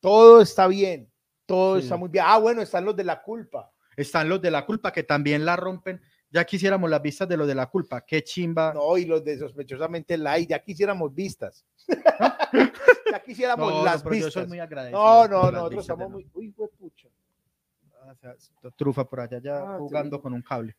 Todo 0.00 0.40
está 0.42 0.66
bien. 0.66 1.08
Todo 1.46 1.76
Sí. 1.78 1.84
está 1.84 1.96
muy 1.96 2.08
bien. 2.08 2.24
Ah, 2.26 2.38
bueno, 2.38 2.60
están 2.60 2.84
los 2.84 2.96
de 2.96 3.04
la 3.04 3.22
culpa. 3.22 3.70
están 3.96 4.28
los 4.28 4.40
de 4.42 4.50
la 4.50 4.66
culpa 4.66 4.90
que 4.92 5.04
también 5.04 5.44
la 5.44 5.54
rompen. 5.54 6.00
Ya 6.30 6.44
quisiéramos 6.44 6.88
las 6.90 7.02
vistas 7.02 7.28
de 7.28 7.36
los 7.36 7.46
de 7.46 7.54
la 7.54 7.66
culpa. 7.66 8.00
Qué 8.06 8.24
chimba. 8.24 8.72
No, 8.74 8.96
y 8.98 9.04
los 9.04 9.22
de 9.22 9.38
sospechosamente 9.38 10.16
light. 10.16 10.48
Ya 10.48 10.58
quisiéramos 10.60 11.14
vistas. 11.14 11.64
ya 13.12 13.22
quisiéramos 13.24 13.70
No, 13.70 13.78
no, 13.80 13.84
las 13.84 14.02
pero 14.02 14.14
yo 14.14 14.24
vistas. 14.24 14.32
soy 14.32 14.46
muy 14.46 14.58
agradecido. 14.58 14.98
No, 14.98 15.28
no, 15.28 15.42
nosotros 15.52 15.70
vistas 15.70 15.84
estamos 15.84 16.10
muy. 16.10 16.30
Uy, 16.34 16.54
trufa 18.76 19.04
por 19.04 19.20
allá 19.20 19.38
ya 19.42 19.58
Ah, 19.58 19.76
jugando 19.78 20.16
sí. 20.16 20.22
con 20.22 20.32
un 20.32 20.42
cable. 20.42 20.76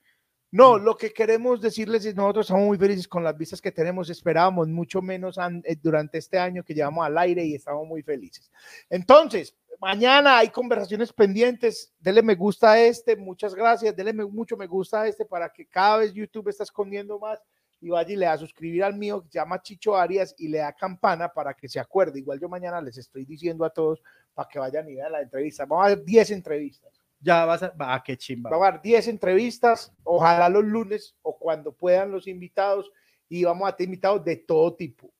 No, 0.51 0.77
lo 0.77 0.95
que 0.95 1.11
queremos 1.11 1.61
decirles 1.61 2.05
es 2.05 2.15
nosotros 2.15 2.45
estamos 2.45 2.67
muy 2.67 2.77
felices 2.77 3.07
con 3.07 3.23
las 3.23 3.35
vistas 3.35 3.59
que 3.59 3.71
tenemos, 3.71 4.09
esperábamos 4.11 4.67
mucho 4.67 5.01
menos 5.01 5.37
eh, 5.63 5.75
durante 5.81 6.19
este 6.19 6.37
año 6.37 6.63
que 6.63 6.75
llevamos 6.75 7.03
al 7.05 7.17
aire 7.17 7.43
y 7.43 7.55
estamos 7.55 7.87
muy 7.87 8.03
felices. 8.03 8.51
Entonces, 8.87 9.55
mañana 9.81 10.37
hay 10.37 10.49
conversaciones 10.49 11.11
pendientes, 11.11 11.91
dele 11.99 12.21
me 12.21 12.35
gusta 12.35 12.73
a 12.73 12.79
este, 12.79 13.15
muchas 13.15 13.55
gracias, 13.55 13.95
dele 13.95 14.13
mucho 14.13 14.55
me 14.55 14.67
gusta 14.67 15.01
a 15.01 15.07
este 15.07 15.25
para 15.25 15.49
que 15.51 15.65
cada 15.65 15.97
vez 15.97 16.13
YouTube 16.13 16.49
está 16.49 16.63
escondiendo 16.63 17.17
más 17.17 17.39
y 17.81 17.89
vaya 17.89 18.13
y 18.13 18.15
le 18.15 18.27
da 18.27 18.37
suscribir 18.37 18.83
al 18.83 18.95
mío 18.95 19.21
que 19.23 19.29
se 19.29 19.39
llama 19.39 19.61
Chicho 19.61 19.97
Arias 19.97 20.35
y 20.37 20.47
le 20.47 20.59
da 20.59 20.71
campana 20.71 21.27
para 21.29 21.55
que 21.55 21.67
se 21.67 21.79
acuerde. 21.79 22.19
Igual 22.19 22.39
yo 22.39 22.47
mañana 22.47 22.79
les 22.79 22.97
estoy 22.99 23.25
diciendo 23.25 23.65
a 23.65 23.71
todos 23.71 24.01
para 24.33 24.47
que 24.47 24.59
vayan 24.59 24.87
y 24.87 24.95
vean 24.95 25.11
la 25.11 25.21
entrevista. 25.21 25.65
Vamos 25.65 25.87
a 25.87 25.89
ver 25.89 26.03
10 26.05 26.31
entrevistas. 26.31 27.02
Ya 27.23 27.45
vas 27.45 27.63
a. 27.63 27.69
Va, 27.69 28.03
qué 28.03 28.17
chimba. 28.17 28.49
Va 28.49 28.57
a 28.57 28.69
haber 28.69 28.81
10 28.81 29.07
entrevistas, 29.07 29.93
ojalá 30.03 30.49
los 30.49 30.63
lunes 30.63 31.15
o 31.21 31.37
cuando 31.37 31.71
puedan 31.71 32.11
los 32.11 32.27
invitados 32.27 32.91
y 33.29 33.45
vamos 33.45 33.67
a 33.67 33.75
tener 33.75 33.87
invitados 33.87 34.23
de 34.25 34.35
todo 34.35 34.75
tipo. 34.75 35.11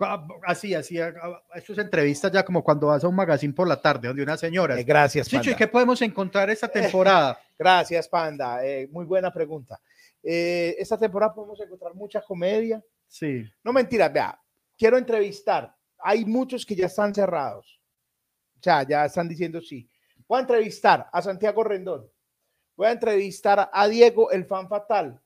Ah, 0.00 0.26
Así, 0.44 0.74
así. 0.74 0.98
ah, 1.00 1.12
ah, 1.22 1.42
Esto 1.54 1.74
es 1.74 1.78
entrevistas 1.78 2.32
ya 2.32 2.44
como 2.44 2.64
cuando 2.64 2.88
vas 2.88 3.04
a 3.04 3.08
un 3.08 3.14
magazine 3.14 3.52
por 3.54 3.68
la 3.68 3.80
tarde, 3.80 4.08
donde 4.08 4.22
una 4.24 4.36
señora. 4.36 4.78
Eh, 4.78 4.82
gracias, 4.82 5.28
Chicho, 5.28 5.50
¿y 5.50 5.54
qué 5.54 5.68
podemos 5.68 6.02
encontrar 6.02 6.50
esta 6.50 6.66
temporada? 6.72 7.38
Gracias, 7.56 8.08
Panda. 8.08 8.66
Eh, 8.66 8.88
muy 8.90 9.04
buena 9.04 9.32
pregunta. 9.32 9.80
Eh, 10.20 10.74
esta 10.78 10.98
temporada 10.98 11.32
podemos 11.32 11.60
encontrar 11.60 11.94
mucha 11.94 12.20
comedia. 12.20 12.82
Sí. 13.06 13.44
No 13.62 13.72
mentiras, 13.72 14.12
vea, 14.12 14.36
quiero 14.76 14.98
entrevistar. 14.98 15.72
Hay 15.98 16.24
muchos 16.24 16.66
que 16.66 16.74
ya 16.74 16.86
están 16.86 17.14
cerrados. 17.14 17.80
O 18.58 18.62
sea, 18.62 18.82
ya 18.82 19.04
están 19.04 19.28
diciendo 19.28 19.60
sí. 19.60 19.88
Voy 20.32 20.38
a 20.38 20.40
entrevistar 20.40 21.10
a 21.12 21.20
Santiago 21.20 21.62
Rendón. 21.62 22.10
Voy 22.74 22.86
a 22.86 22.92
entrevistar 22.92 23.68
a 23.70 23.86
Diego, 23.86 24.30
el 24.30 24.46
fan 24.46 24.66
fatal. 24.66 25.20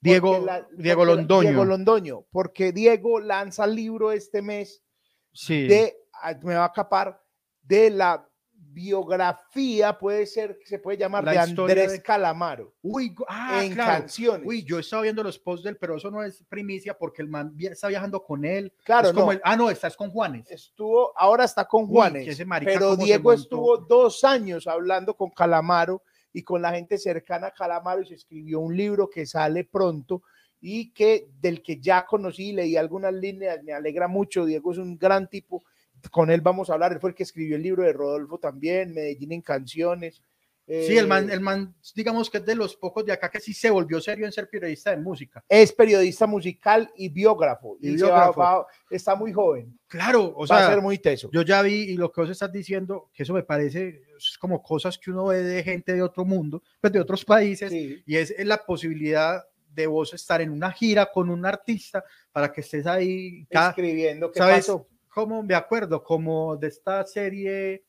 Diego, 0.00 0.38
la- 0.38 0.66
Diego 0.72 1.04
Londoño. 1.04 1.50
Diego 1.50 1.64
Londoño, 1.66 2.24
porque 2.30 2.72
Diego 2.72 3.20
lanza 3.20 3.66
libro 3.66 4.12
este 4.12 4.40
mes 4.40 4.82
sí. 5.30 5.66
de, 5.66 5.94
ah, 6.14 6.32
me 6.42 6.54
va 6.54 6.64
a 6.64 6.72
capar, 6.72 7.22
de 7.60 7.90
la 7.90 8.26
biografía, 8.72 9.98
puede 9.98 10.26
ser, 10.26 10.58
que 10.58 10.66
se 10.66 10.78
puede 10.78 10.98
llamar, 10.98 11.24
La 11.24 11.32
de 11.32 11.38
Andrés 11.38 11.92
de- 11.92 12.02
Calamaro, 12.02 12.74
Uy, 12.82 13.14
ah, 13.28 13.62
en 13.64 13.74
claro. 13.74 14.00
canciones. 14.00 14.46
Uy, 14.46 14.62
yo 14.64 14.78
estaba 14.78 15.02
viendo 15.02 15.22
los 15.22 15.38
posts 15.38 15.64
del, 15.64 15.76
pero 15.76 15.96
eso 15.96 16.10
no 16.10 16.22
es 16.22 16.42
primicia 16.48 16.96
porque 16.96 17.22
el 17.22 17.28
man 17.28 17.54
está 17.58 17.88
viajando 17.88 18.22
con 18.22 18.44
él. 18.44 18.72
claro, 18.84 19.08
Es 19.08 19.14
como 19.14 19.26
no, 19.26 19.32
el- 19.32 19.40
ah, 19.44 19.56
no, 19.56 19.70
estás 19.70 19.96
con 19.96 20.10
Juanes. 20.10 20.50
estuvo, 20.50 21.12
ahora 21.16 21.44
está 21.44 21.64
con 21.66 21.84
Uy, 21.84 21.90
Juanes, 21.90 22.46
marica 22.46 22.72
pero 22.72 22.96
Diego 22.96 23.32
estuvo 23.32 23.76
dos 23.78 24.24
años 24.24 24.66
hablando 24.66 25.14
con 25.14 25.30
Calamaro 25.30 26.02
y 26.32 26.42
con 26.42 26.62
la 26.62 26.70
gente 26.72 26.96
cercana 26.98 27.48
a 27.48 27.50
Calamaro 27.52 28.02
y 28.02 28.06
se 28.06 28.14
escribió 28.14 28.60
un 28.60 28.76
libro 28.76 29.10
que 29.10 29.26
sale 29.26 29.64
pronto 29.64 30.22
y 30.60 30.92
que 30.92 31.28
del 31.40 31.62
que 31.62 31.80
ya 31.80 32.04
conocí, 32.04 32.52
leí 32.52 32.76
algunas 32.76 33.14
líneas, 33.14 33.62
me 33.64 33.72
alegra 33.72 34.06
mucho, 34.08 34.44
Diego 34.44 34.72
es 34.72 34.78
un 34.78 34.98
gran 34.98 35.26
tipo, 35.28 35.64
con 36.10 36.30
él 36.30 36.40
vamos 36.40 36.70
a 36.70 36.74
hablar, 36.74 36.92
él 36.92 37.00
fue 37.00 37.10
el 37.10 37.16
que 37.16 37.22
escribió 37.24 37.56
el 37.56 37.62
libro 37.62 37.82
de 37.82 37.92
Rodolfo 37.92 38.38
también, 38.38 38.94
Medellín 38.94 39.32
en 39.32 39.42
canciones. 39.42 40.22
Sí, 40.66 40.96
el 40.96 41.08
man, 41.08 41.28
eh, 41.28 41.32
el 41.32 41.40
man, 41.40 41.74
digamos 41.96 42.30
que 42.30 42.38
es 42.38 42.46
de 42.46 42.54
los 42.54 42.76
pocos 42.76 43.04
de 43.04 43.10
acá 43.10 43.28
que 43.28 43.40
sí 43.40 43.52
se 43.52 43.70
volvió 43.70 44.00
serio 44.00 44.24
en 44.24 44.30
ser 44.30 44.48
periodista 44.48 44.90
de 44.92 44.98
música. 44.98 45.42
es 45.48 45.72
periodista 45.72 46.28
musical 46.28 46.88
y 46.96 47.08
biógrafo, 47.08 47.76
Y 47.80 47.88
y 47.94 47.98
se 47.98 48.04
va- 48.04 48.10
biógrafo. 48.30 48.40
va- 48.40 48.66
está 48.88 49.16
muy 49.16 49.32
joven, 49.32 49.76
Claro, 49.88 50.32
o 50.36 50.46
va 50.46 50.58
a 50.58 50.60
sea, 50.60 50.68
ser 50.70 50.80
muy 50.80 50.98
teso. 50.98 51.28
yo 51.32 51.42
ya 51.42 51.60
vi 51.62 51.74
y 51.90 51.96
lo 51.96 52.12
que 52.12 52.20
vos 52.20 52.30
estás 52.30 52.52
diciendo, 52.52 53.10
que 53.12 53.24
eso 53.24 53.34
me 53.34 53.42
parece 53.42 54.00
es 54.16 54.38
como 54.38 54.62
cosas 54.62 54.96
que 54.96 55.10
uno 55.10 55.24
ve 55.26 55.42
de 55.42 55.64
gente 55.64 55.92
de 55.92 56.02
otro 56.02 56.24
mundo, 56.24 56.62
pues 56.80 56.92
de 56.92 57.00
otros 57.00 57.24
países, 57.24 57.68
Sí. 57.68 58.00
y 58.06 58.16
es, 58.16 58.30
es 58.30 58.46
la 58.46 58.64
posibilidad 58.64 59.42
de 59.74 59.88
vos 59.88 60.14
estar 60.14 60.40
en 60.40 60.50
una 60.50 60.70
gira 60.70 61.10
con 61.12 61.30
un 61.30 61.44
artista 61.46 62.04
para 62.30 62.52
que 62.52 62.60
estés 62.60 62.86
ahí. 62.86 63.44
Cada, 63.50 63.70
escribiendo 63.70 64.30
qué 64.30 64.38
¿sabes? 64.38 64.56
pasó. 64.66 64.86
Como 65.12 65.42
me 65.42 65.54
acuerdo, 65.54 66.02
como 66.02 66.56
de 66.56 66.68
esta 66.68 67.04
serie 67.06 67.84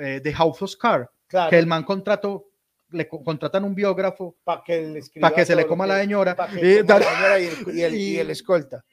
eh, 0.00 0.20
de 0.22 0.32
House 0.34 0.62
of 0.62 0.76
Cards, 0.76 1.08
Claro, 1.26 1.50
que 1.50 1.58
el 1.58 1.66
man 1.66 1.82
contrató, 1.82 2.50
le 2.90 3.08
co- 3.08 3.24
contratan 3.24 3.64
un 3.64 3.74
biógrafo 3.74 4.36
para 4.44 4.62
que, 4.62 5.00
para 5.20 5.34
que 5.34 5.46
se 5.46 5.56
le 5.56 5.66
coma 5.66 5.86
la 5.86 5.94
que- 5.96 6.00
señora 6.02 6.36
pa' 6.36 6.48
que 6.48 6.78
eh, 6.78 6.84
la 6.86 6.98
señora 7.00 7.40
y 7.40 7.46
el, 7.46 7.76
y 7.76 7.82
el- 7.82 7.94
y 7.94 8.16
el 8.20 8.28
y- 8.28 8.30
escolta. 8.32 8.84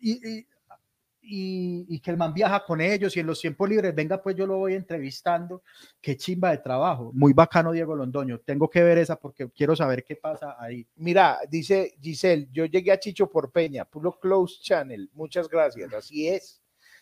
y, 1.21 1.99
que 1.99 2.09
el 2.11 2.17
man 2.17 2.33
viaja 2.33 2.63
con 2.65 2.81
ellos 2.81 3.15
y 3.15 3.19
en 3.19 3.27
los 3.27 3.39
tiempos 3.39 3.69
libres, 3.69 3.93
venga, 3.93 4.21
pues 4.21 4.35
yo 4.35 4.47
lo 4.47 4.57
voy 4.57 4.73
entrevistando. 4.73 5.61
Qué 6.01 6.17
chimba 6.17 6.51
de 6.51 6.57
trabajo. 6.59 7.11
Muy 7.13 7.33
bacano, 7.33 7.71
Diego 7.71 7.95
Londoño. 7.95 8.39
Tengo 8.39 8.69
que 8.69 8.81
ver 8.81 8.97
esa 8.97 9.15
porque 9.17 9.47
quiero 9.51 9.75
saber 9.75 10.03
qué 10.03 10.15
pasa 10.15 10.55
ahí. 10.59 10.87
Mira, 10.95 11.39
dice 11.49 11.93
Giselle, 12.01 12.47
yo 12.51 12.65
llegué 12.65 12.91
a 12.91 12.99
Chicho 12.99 13.29
por 13.29 13.51
Peña, 13.51 13.85
puro 13.85 14.17
Close 14.17 14.59
Channel, 14.61 15.09
muchas 15.13 15.47
gracias, 15.47 15.93
así 15.93 16.27
es, 16.27 16.61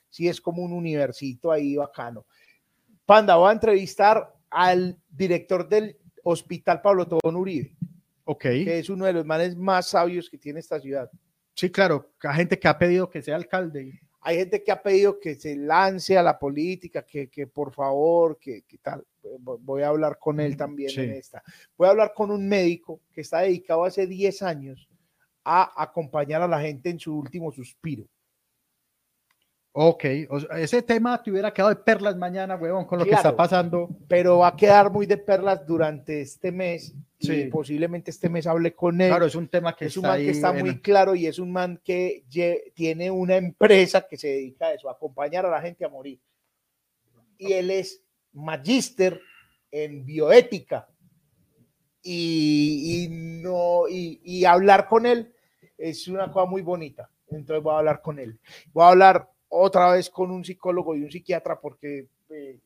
sí 0.10 0.28
es 0.28 0.40
como 0.42 0.62
un 0.64 0.74
universito 0.74 1.52
ahí 1.52 1.76
bacano. 1.76 2.26
Panda, 3.06 3.36
voy 3.36 3.50
a 3.50 3.54
entrevistar 3.54 4.34
al 4.50 4.98
director 5.10 5.68
del 5.68 5.98
Hospital 6.24 6.82
Pablo 6.82 7.08
Tobón 7.08 7.36
Uribe, 7.36 7.76
Ok. 8.26 8.42
que 8.42 8.80
es 8.80 8.90
uno 8.90 9.06
de 9.06 9.14
los 9.14 9.26
manes 9.26 9.56
más 9.56 9.88
sabios 9.88 10.30
que 10.30 10.38
tiene 10.38 10.60
esta 10.60 10.80
ciudad. 10.80 11.10
Sí, 11.54 11.70
claro. 11.70 12.12
Hay 12.24 12.36
gente 12.36 12.60
que 12.60 12.68
ha 12.68 12.78
pedido 12.78 13.10
que 13.10 13.22
sea 13.22 13.36
alcalde. 13.36 14.00
Hay 14.22 14.38
gente 14.38 14.62
que 14.62 14.72
ha 14.72 14.82
pedido 14.84 15.20
que 15.20 15.36
se 15.36 15.56
lance 15.56 16.18
a 16.18 16.24
la 16.24 16.38
política, 16.38 17.04
que, 17.06 17.30
que 17.30 17.48
por 17.48 17.72
favor, 17.74 18.38
que, 18.38 18.64
que 18.64 18.78
tal. 18.78 19.06
Voy- 19.40 19.58
Voy 19.62 19.82
a 19.84 19.88
hablar 19.88 20.18
con 20.20 20.40
él 20.42 20.58
también 20.58 20.90
Sí. 20.90 21.02
en 21.02 21.12
esta. 21.12 21.42
Voy 21.78 21.88
a 21.88 21.92
hablar 21.92 22.14
con 22.14 22.30
un 22.32 22.46
médico 22.48 23.00
que 23.14 23.22
está 23.22 23.40
dedicado 23.40 23.86
hace 23.86 24.06
10 24.06 24.42
años 24.42 24.90
a 25.46 25.82
acompañar 25.82 26.42
a 26.42 26.48
la 26.48 26.60
gente 26.60 26.90
en 26.90 27.00
su 27.00 27.18
último 27.18 27.52
suspiro. 27.54 28.06
Ok. 29.80 30.06
O 30.30 30.40
sea, 30.40 30.58
ese 30.60 30.82
tema 30.82 31.22
te 31.22 31.30
hubiera 31.30 31.54
quedado 31.54 31.70
de 31.70 31.76
perlas 31.76 32.16
mañana, 32.18 32.56
huevón, 32.56 32.86
con 32.86 32.98
lo 32.98 33.06
que 33.06 33.12
está 33.12 33.22
Claro. 33.22 33.38
pasando. 33.38 33.90
Pero 34.08 34.40
va 34.40 34.48
a 34.48 34.56
quedar 34.56 34.92
muy 34.92 35.06
de 35.06 35.18
perlas 35.18 35.68
durante 35.68 36.22
este 36.22 36.52
mes 36.52 36.96
y 37.20 37.28
Sí. 37.28 37.44
posiblemente 37.46 38.10
este 38.10 38.28
mes 38.28 38.48
hable 38.48 38.74
con 38.74 39.00
él. 39.00 39.10
Claro, 39.10 39.28
es 39.28 39.36
un 39.36 39.48
tema 39.48 39.76
que 39.76 39.86
es 39.86 39.96
un 39.96 40.06
está 40.06 40.10
man 40.14 40.18
que 40.18 40.24
ahí 40.24 40.30
está 40.32 40.50
en- 40.58 40.60
muy 40.66 40.80
claro 40.82 41.14
y 41.14 41.28
es 41.28 41.38
un 41.38 41.52
man 41.52 41.80
que 41.84 42.24
tiene 42.74 43.12
una 43.12 43.36
empresa 43.36 44.08
que 44.08 44.18
se 44.18 44.30
dedica 44.30 44.66
a 44.68 44.74
eso, 44.74 44.90
a 44.90 44.94
acompañar 44.94 45.46
a 45.46 45.52
la 45.52 45.62
gente 45.62 45.86
a 45.86 45.90
morir. 45.90 46.20
Y 47.38 47.54
él 47.54 47.70
es 47.70 48.02
magíster 48.34 49.22
en 49.70 50.04
bioética. 50.06 50.88
Y, 52.02 53.04
y 53.06 53.10
no, 53.44 53.88
y, 53.88 54.22
y 54.24 54.44
hablar 54.46 54.88
con 54.88 55.06
él 55.06 55.32
es 55.78 56.08
una 56.08 56.32
cosa 56.32 56.48
muy 56.50 56.64
bonita. 56.64 57.12
Entonces 57.30 57.62
voy 57.62 57.76
a 57.76 57.78
hablar 57.80 58.02
con 58.02 58.18
él. 58.18 58.40
Voy 58.74 58.84
a 58.84 58.90
hablar 58.90 59.30
otra 59.50 59.92
vez 59.92 60.10
con 60.10 60.32
un 60.32 60.44
psicólogo 60.44 60.96
y 60.96 61.04
un 61.04 61.12
psiquiatra 61.12 61.60
porque 61.60 62.08
eh, 62.30 62.60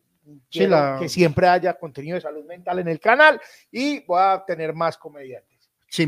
la- 0.69 0.97
que 0.99 1.09
siempre 1.09 1.47
haya 1.47 1.73
contenido 1.73 2.15
de 2.15 2.21
salud 2.21 2.45
mental 2.45 2.79
en 2.79 2.87
el 2.87 2.99
canal 2.99 3.39
y 3.71 4.03
voy 4.05 4.19
a 4.21 4.43
tener 4.45 4.73
más 4.73 4.97
comediantes. 4.97 5.49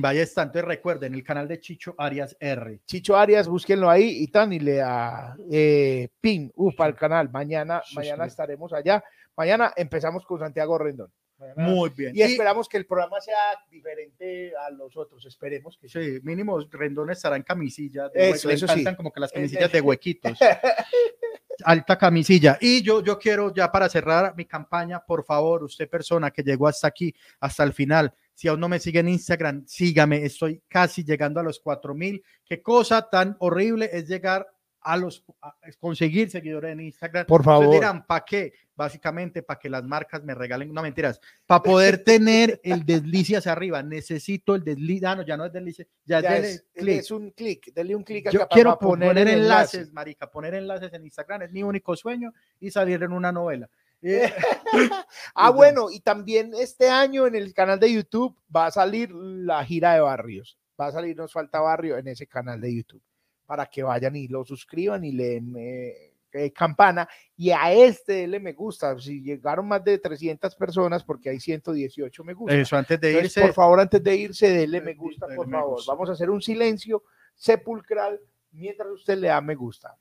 Ahí 0.04 0.20
está. 0.20 0.44
Entonces 0.44 0.66
recuerden, 0.66 1.14
el 1.14 1.24
canal 1.26 1.46
de 1.48 1.60
Chicho 1.60 1.94
Arias 1.98 2.38
R. 2.40 2.80
Chicho 2.86 3.18
Arias, 3.18 3.50
búsquenlo 3.50 3.90
ahí 3.90 4.24
y 4.24 4.28
tan 4.28 4.54
y 4.54 4.60
le 4.60 4.76
da 4.76 5.36
eh, 5.52 6.08
pin 6.22 6.50
uf, 6.56 6.80
al 6.80 6.96
canal. 6.96 7.30
Mañana, 7.30 7.82
Sí, 7.86 7.96
mañana 7.96 8.24
sí. 8.24 8.30
estaremos 8.30 8.72
allá. 8.72 9.04
Mañana 9.36 9.74
empezamos 9.76 10.26
con 10.26 10.40
Santiago 10.40 10.78
Rendón. 10.78 11.12
Mañana- 11.38 11.68
Muy 11.70 11.90
bien. 11.90 12.16
y 12.16 12.22
esperamos 12.22 12.70
que 12.70 12.78
el 12.78 12.86
programa 12.86 13.20
sea 13.20 13.36
diferente 13.70 14.54
a 14.56 14.70
los 14.70 14.96
otros. 14.96 15.26
Esperemos 15.26 15.78
que 15.78 15.90
sí. 15.90 16.20
Mínimo 16.24 16.60
Rendón 16.72 17.10
estará 17.12 17.36
en 17.36 17.44
camisilla. 17.44 18.10
de 18.10 18.30
Eso, 18.30 18.48
le 18.48 18.54
eso 18.56 18.68
sí. 18.68 18.84
como 18.96 19.12
que 19.12 19.20
las 19.20 19.32
Eh, 19.32 19.36
camisillas 19.36 19.70
eh. 19.70 19.74
de 19.74 19.82
huequitos. 19.82 20.38
Alta 21.66 21.98
camisilla. 21.98 22.58
Y 22.60 22.82
yo, 22.82 23.04
yo 23.04 23.20
quiero 23.20 23.54
ya 23.54 23.72
para 23.72 23.88
cerrar 23.88 24.34
mi 24.36 24.46
campaña, 24.46 25.00
por 25.06 25.24
favor, 25.24 25.64
usted 25.64 25.88
persona 25.90 26.32
que 26.32 26.42
llegó 26.42 26.68
hasta 26.68 26.88
aquí, 26.88 27.14
hasta 27.40 27.64
el 27.64 27.74
final, 27.74 28.12
si 28.34 28.48
aún 28.48 28.60
no 28.60 28.68
me 28.68 28.80
sigue 28.80 29.00
en 29.00 29.10
Instagram, 29.10 29.64
sígame, 29.68 30.26
estoy 30.26 30.62
casi 30.68 31.04
llegando 31.04 31.40
a 31.40 31.44
los 31.44 31.60
4000. 31.60 32.24
Qué 32.44 32.62
cosa 32.62 33.08
tan 33.08 33.36
horrible 33.40 33.90
es 33.94 34.08
llegar 34.08 34.48
a 34.84 34.98
los 34.98 35.24
a 35.42 35.56
conseguir 35.80 36.30
seguidores 36.30 36.74
en 36.74 36.82
Instagram. 36.82 37.26
Por 37.26 37.44
favor. 37.44 37.74
dirán, 37.74 38.06
¿para 38.06 38.26
qué? 38.26 38.54
Básicamente 38.76 39.42
para 39.44 39.60
que 39.60 39.70
las 39.70 39.84
marcas 39.84 40.24
me 40.24 40.34
regalen, 40.36 40.74
no 40.74 40.82
mentiras, 40.82 41.20
para 41.46 41.64
poder 41.64 42.04
tener 42.04 42.60
el 42.64 42.86
deslice 42.86 43.38
hacia 43.38 43.52
arriba. 43.52 43.82
Necesito 43.82 44.56
el 44.56 44.64
deslice. 44.64 45.06
Ah, 45.06 45.16
no, 45.16 45.22
ya 45.24 45.38
no 45.38 45.46
es 45.46 45.54
deslice, 45.54 45.88
ya, 46.06 46.22
Ya 46.22 46.38
es, 46.38 46.46
es, 46.46 46.66
clic. 46.74 47.00
es 47.00 47.12
un 47.12 47.32
clic, 47.32 47.74
dale 47.74 47.96
un 47.96 48.04
clic 48.04 48.30
Yo 48.30 48.44
acá 48.44 48.54
quiero 48.54 48.78
para 48.78 48.90
poner, 48.90 49.18
el 49.18 49.28
enlaces, 49.40 49.74
enlace. 49.76 49.94
marica, 49.94 50.30
poner 50.30 50.56
enlaces 50.56 50.92
en 50.94 51.04
Instagram 51.04 51.44
es 51.44 51.52
mi 51.52 51.64
único 51.64 51.96
sueño 51.96 52.34
y 52.60 52.70
salir 52.72 53.02
en 53.04 53.14
una 53.14 53.32
novela. 53.32 53.70
Ah, 55.36 55.50
bueno, 55.52 55.90
y 55.90 56.02
también 56.02 56.52
este 56.60 56.90
año 56.90 57.26
en 57.26 57.36
el 57.36 57.54
canal 57.54 57.80
de 57.80 57.94
YouTube 57.94 58.36
va 58.54 58.66
a 58.66 58.72
salir 58.72 59.12
la 59.12 59.64
gira 59.64 59.94
de 59.94 60.02
barrios. 60.02 60.58
Va 60.80 60.88
a 60.88 60.92
salir 60.92 61.16
Nos 61.16 61.32
Falta 61.32 61.62
Barrio 61.62 61.98
en 61.98 62.08
ese 62.08 62.28
canal 62.28 62.60
de 62.60 62.76
YouTube 62.76 63.02
para 63.46 63.66
que 63.66 63.84
vayan 63.84 64.16
y 64.16 64.28
lo 64.28 64.44
suscriban 64.46 65.04
y 65.04 65.12
le 65.12 65.24
den 65.26 65.54
eh, 65.58 66.14
eh, 66.32 66.52
campana. 66.52 67.08
Y 67.36 67.52
a 67.52 67.72
este 67.74 68.14
denle 68.14 68.40
me 68.40 68.54
gusta. 68.54 68.98
Si 69.00 69.22
llegaron 69.22 69.68
más 69.68 69.84
de 69.84 69.98
300 70.00 70.56
personas, 70.56 71.04
porque 71.04 71.30
hay 71.30 71.40
118 71.40 72.24
me 72.24 72.34
gusta. 72.34 72.56
Eso 72.56 72.76
antes 72.78 73.00
de 73.00 73.10
Entonces, 73.10 73.38
irse. 73.38 73.42
por 73.42 73.54
favor, 73.54 73.80
antes 73.80 74.04
de 74.04 74.16
irse, 74.16 74.50
denle 74.50 74.78
Eh, 74.80 74.82
me 74.82 74.94
gusta, 74.96 75.28
por 75.36 75.48
me 75.48 75.58
favor. 75.58 75.76
gusta. 75.76 75.92
Vamos 75.94 76.10
a 76.10 76.14
hacer 76.14 76.30
un 76.30 76.42
silencio 76.42 77.04
sepulcral 77.36 78.20
mientras 78.52 78.90
usted 78.90 79.18
le 79.18 79.28
da 79.28 79.42
me 79.42 79.56
gusta. 79.56 79.98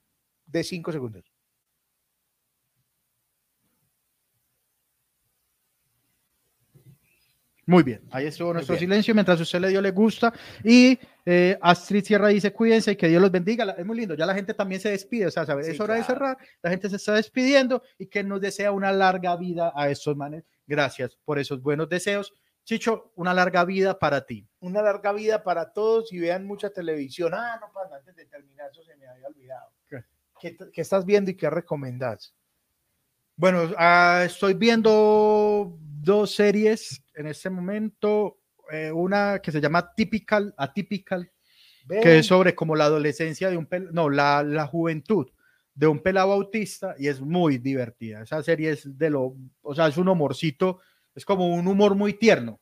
De 0.47 0.63
5 0.63 0.93
segundos. 0.93 1.32
Muy 7.65 7.85
bien, 7.85 8.03
ahí 8.11 8.27
estuvo 8.27 8.53
nuestro 8.53 8.77
silencio 8.77 9.15
mientras 9.15 9.41
usted 9.41 9.61
le 9.61 9.69
dio 9.69 9.81
le 9.81 9.93
gusta. 9.93 10.33
Y 10.65 10.99
eh, 11.25 11.57
Astrid 11.61 12.05
Sierra 12.05 12.29
dice: 12.29 12.53
Cuídense 12.53 12.93
y 12.93 12.97
que 12.97 13.07
Dios 13.07 13.23
los 13.23 13.31
bendiga. 13.31 13.71
Es 13.79 13.87
muy 13.87 13.97
lindo, 13.97 14.15
ya 14.15 14.27
la 14.27 14.35
gente 14.35 14.53
también 14.53 14.81
se 14.81 14.91
despide. 14.91 15.27
O 15.27 15.31
sea, 15.31 15.47
¿sabes? 15.47 15.67
Sí, 15.67 15.73
es 15.73 15.81
hora 15.81 15.95
de 15.95 16.01
claro. 16.01 16.15
cerrar. 16.15 16.39
La 16.61 16.71
gente 16.71 16.91
se 16.91 16.97
está 16.97 17.15
despidiendo 17.15 17.83
y 17.99 18.07
que 18.07 18.25
nos 18.25 18.41
desea 18.41 18.73
una 18.73 18.91
larga 18.91 19.37
vida 19.37 19.73
a 19.77 19.89
estos 19.91 20.17
manes. 20.17 20.45
Gracias 20.67 21.17
por 21.25 21.39
esos 21.39 21.63
buenos 21.63 21.89
deseos. 21.89 22.35
Chicho, 22.65 23.13
una 23.15 23.33
larga 23.33 23.65
vida 23.65 23.99
para 23.99 24.25
ti. 24.25 24.47
una 24.61 24.83
larga 24.83 25.13
vida 25.13 25.43
para 25.43 25.73
todos 25.73 26.13
y 26.13 26.19
vean 26.19 26.45
mucha 26.47 26.71
televisión. 26.71 27.33
Ah, 27.35 27.59
no 27.61 27.73
pasa, 27.73 27.97
antes 27.97 28.15
de 28.17 28.27
terminar, 28.27 28.71
eso 28.71 28.83
se 28.83 28.97
me 28.97 29.07
había 29.07 29.27
olvidado. 29.27 29.71
¿Qué? 29.89 30.05
¿Qué, 30.41 30.57
qué 30.73 30.81
estás 30.81 31.05
viendo 31.05 31.31
y 31.31 31.37
qué 31.37 31.51
recomendás? 31.51 32.35
Bueno, 33.37 33.73
ah, 33.77 34.23
estoy 34.25 34.55
viendo 34.55 35.77
dos 35.81 36.35
series 36.35 37.02
en 37.15 37.27
este 37.27 37.51
momento. 37.51 38.39
eh, 38.71 38.93
una 38.93 39.41
que 39.41 39.53
se 39.53 39.61
llama 39.61 39.93
Typical, 39.95 40.55
Atypical, 40.57 41.31
que 41.89 42.19
es 42.19 42.27
sobre 42.27 42.55
como 42.55 42.77
la 42.77 42.85
adolescencia 42.85 43.51
de 43.51 43.57
un 43.57 43.67
pel 43.67 43.93
no, 43.93 44.09
la, 44.09 44.43
la 44.43 44.67
juventud 44.67 45.29
de 45.75 45.87
un 45.87 46.01
pelado 46.01 46.33
autista 46.33 46.95
y 46.99 47.09
es 47.09 47.21
muy 47.21 47.59
divertida. 47.59 48.23
Esa 48.23 48.43
serie 48.43 48.71
es 48.71 48.97
de 48.99 49.11
lo, 49.11 49.37
o 49.63 49.75
sea, 49.75 49.89
es 49.89 49.97
un 49.97 50.09
humorcito, 50.09 50.81
es 51.15 51.25
como 51.25 51.55
un 51.55 51.67
humor 51.67 51.95
muy 51.95 52.15
tierno. 52.15 52.61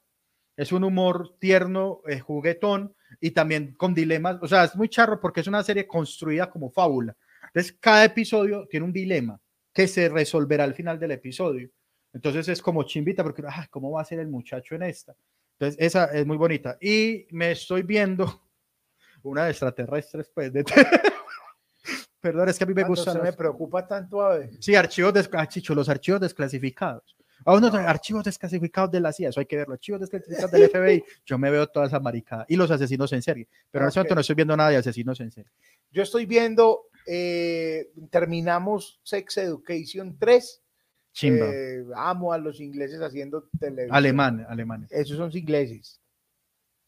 Es 0.57 0.73
un 0.73 0.85
humor 0.85 1.37
tierno, 1.39 2.03
eh, 2.07 2.21
juguetón 2.21 2.95
y 3.21 3.31
también 3.31 3.75
con 3.75 3.95
dilemas. 3.95 4.39
O 4.43 4.49
sea, 4.49 4.65
es 4.65 4.77
muy 4.77 4.89
charro 4.89 5.21
porque 5.21 5.41
es 5.41 5.47
una 5.47 5.63
serie 5.63 5.87
construida 5.87 6.51
como 6.51 6.71
fábula. 6.71 7.17
Entonces, 7.47 7.77
cada 7.81 8.05
episodio 8.05 8.67
tiene 8.69 8.87
un 8.87 8.93
dilema 8.93 9.41
que 9.73 9.89
se 9.89 10.09
resolverá 10.09 10.65
al 10.65 10.75
final 10.75 10.99
del 10.99 11.13
episodio. 11.13 11.71
Entonces, 12.13 12.49
es 12.49 12.61
como 12.63 12.83
chimbita 12.83 13.23
porque, 13.23 13.43
ah, 13.47 13.67
¿cómo 13.71 13.93
va 13.93 14.03
a 14.03 14.05
ser 14.05 14.19
el 14.19 14.29
muchacho 14.29 14.75
en 14.75 14.83
esta? 14.83 15.15
Entonces, 15.59 15.77
esa 15.79 16.07
es 16.07 16.27
muy 16.27 16.37
bonita. 16.37 16.77
Y 16.81 17.27
me 17.31 17.53
estoy 17.53 17.83
viendo 17.83 18.43
una 19.23 19.45
de 19.45 19.51
extraterrestres, 19.51 20.31
pues, 20.35 20.53
de... 20.53 20.65
Perdón, 22.21 22.51
es 22.51 22.59
que 22.59 22.65
a 22.65 22.67
mí 22.67 22.75
me 22.75 22.85
gusta. 22.85 23.13
se 23.13 23.19
me 23.19 23.33
preocupa 23.33 23.87
tanto 23.87 24.21
a 24.21 24.39
ver. 24.39 24.51
Sí, 24.61 24.75
archivos, 24.75 25.15
des... 25.15 25.31
ah, 25.33 25.47
Chicho, 25.47 25.75
los 25.75 25.89
archivos 25.89 26.21
desclasificados. 26.21 27.17
A 27.45 27.55
unos 27.55 27.73
archivos 27.75 28.25
desclasificados 28.25 28.91
de 28.91 29.01
la 29.01 29.13
CIA, 29.13 29.31
eso 29.31 29.41
hay 29.41 29.47
que 29.47 29.57
verlo. 29.57 29.75
Archivos 29.75 30.01
desclasificados 30.01 30.51
del 30.51 30.69
FBI, 30.69 31.03
yo 31.25 31.39
me 31.39 31.51
veo 31.51 31.67
toda 31.67 31.87
esa 31.87 31.99
maricada. 31.99 32.45
Y 32.49 32.57
los 32.57 32.71
asesinos 32.71 33.13
en 33.13 33.23
serie. 33.23 33.49
Pero 33.71 33.85
en 33.85 33.89
este 33.89 34.01
momento 34.01 34.15
no 34.15 34.21
estoy 34.21 34.37
viendo 34.37 34.57
nada 34.57 34.71
de 34.71 34.77
asesinos 34.77 35.19
en 35.21 35.31
serie. 35.31 35.51
Yo 35.91 36.03
estoy 36.03 36.27
viendo, 36.27 36.89
eh, 37.07 37.91
terminamos 38.11 39.01
Sex 39.03 39.39
Education 39.39 40.19
3. 40.19 40.63
Chimba. 41.13 41.47
Eh, 41.53 41.85
amo 41.97 42.33
a 42.33 42.39
los 42.39 42.61
ingleses 42.61 43.01
haciendo 43.01 43.49
televisión. 43.59 43.95
Alemán, 43.97 44.47
alemán. 44.49 44.87
Esos 44.91 45.17
son 45.17 45.31
ingleses. 45.37 46.01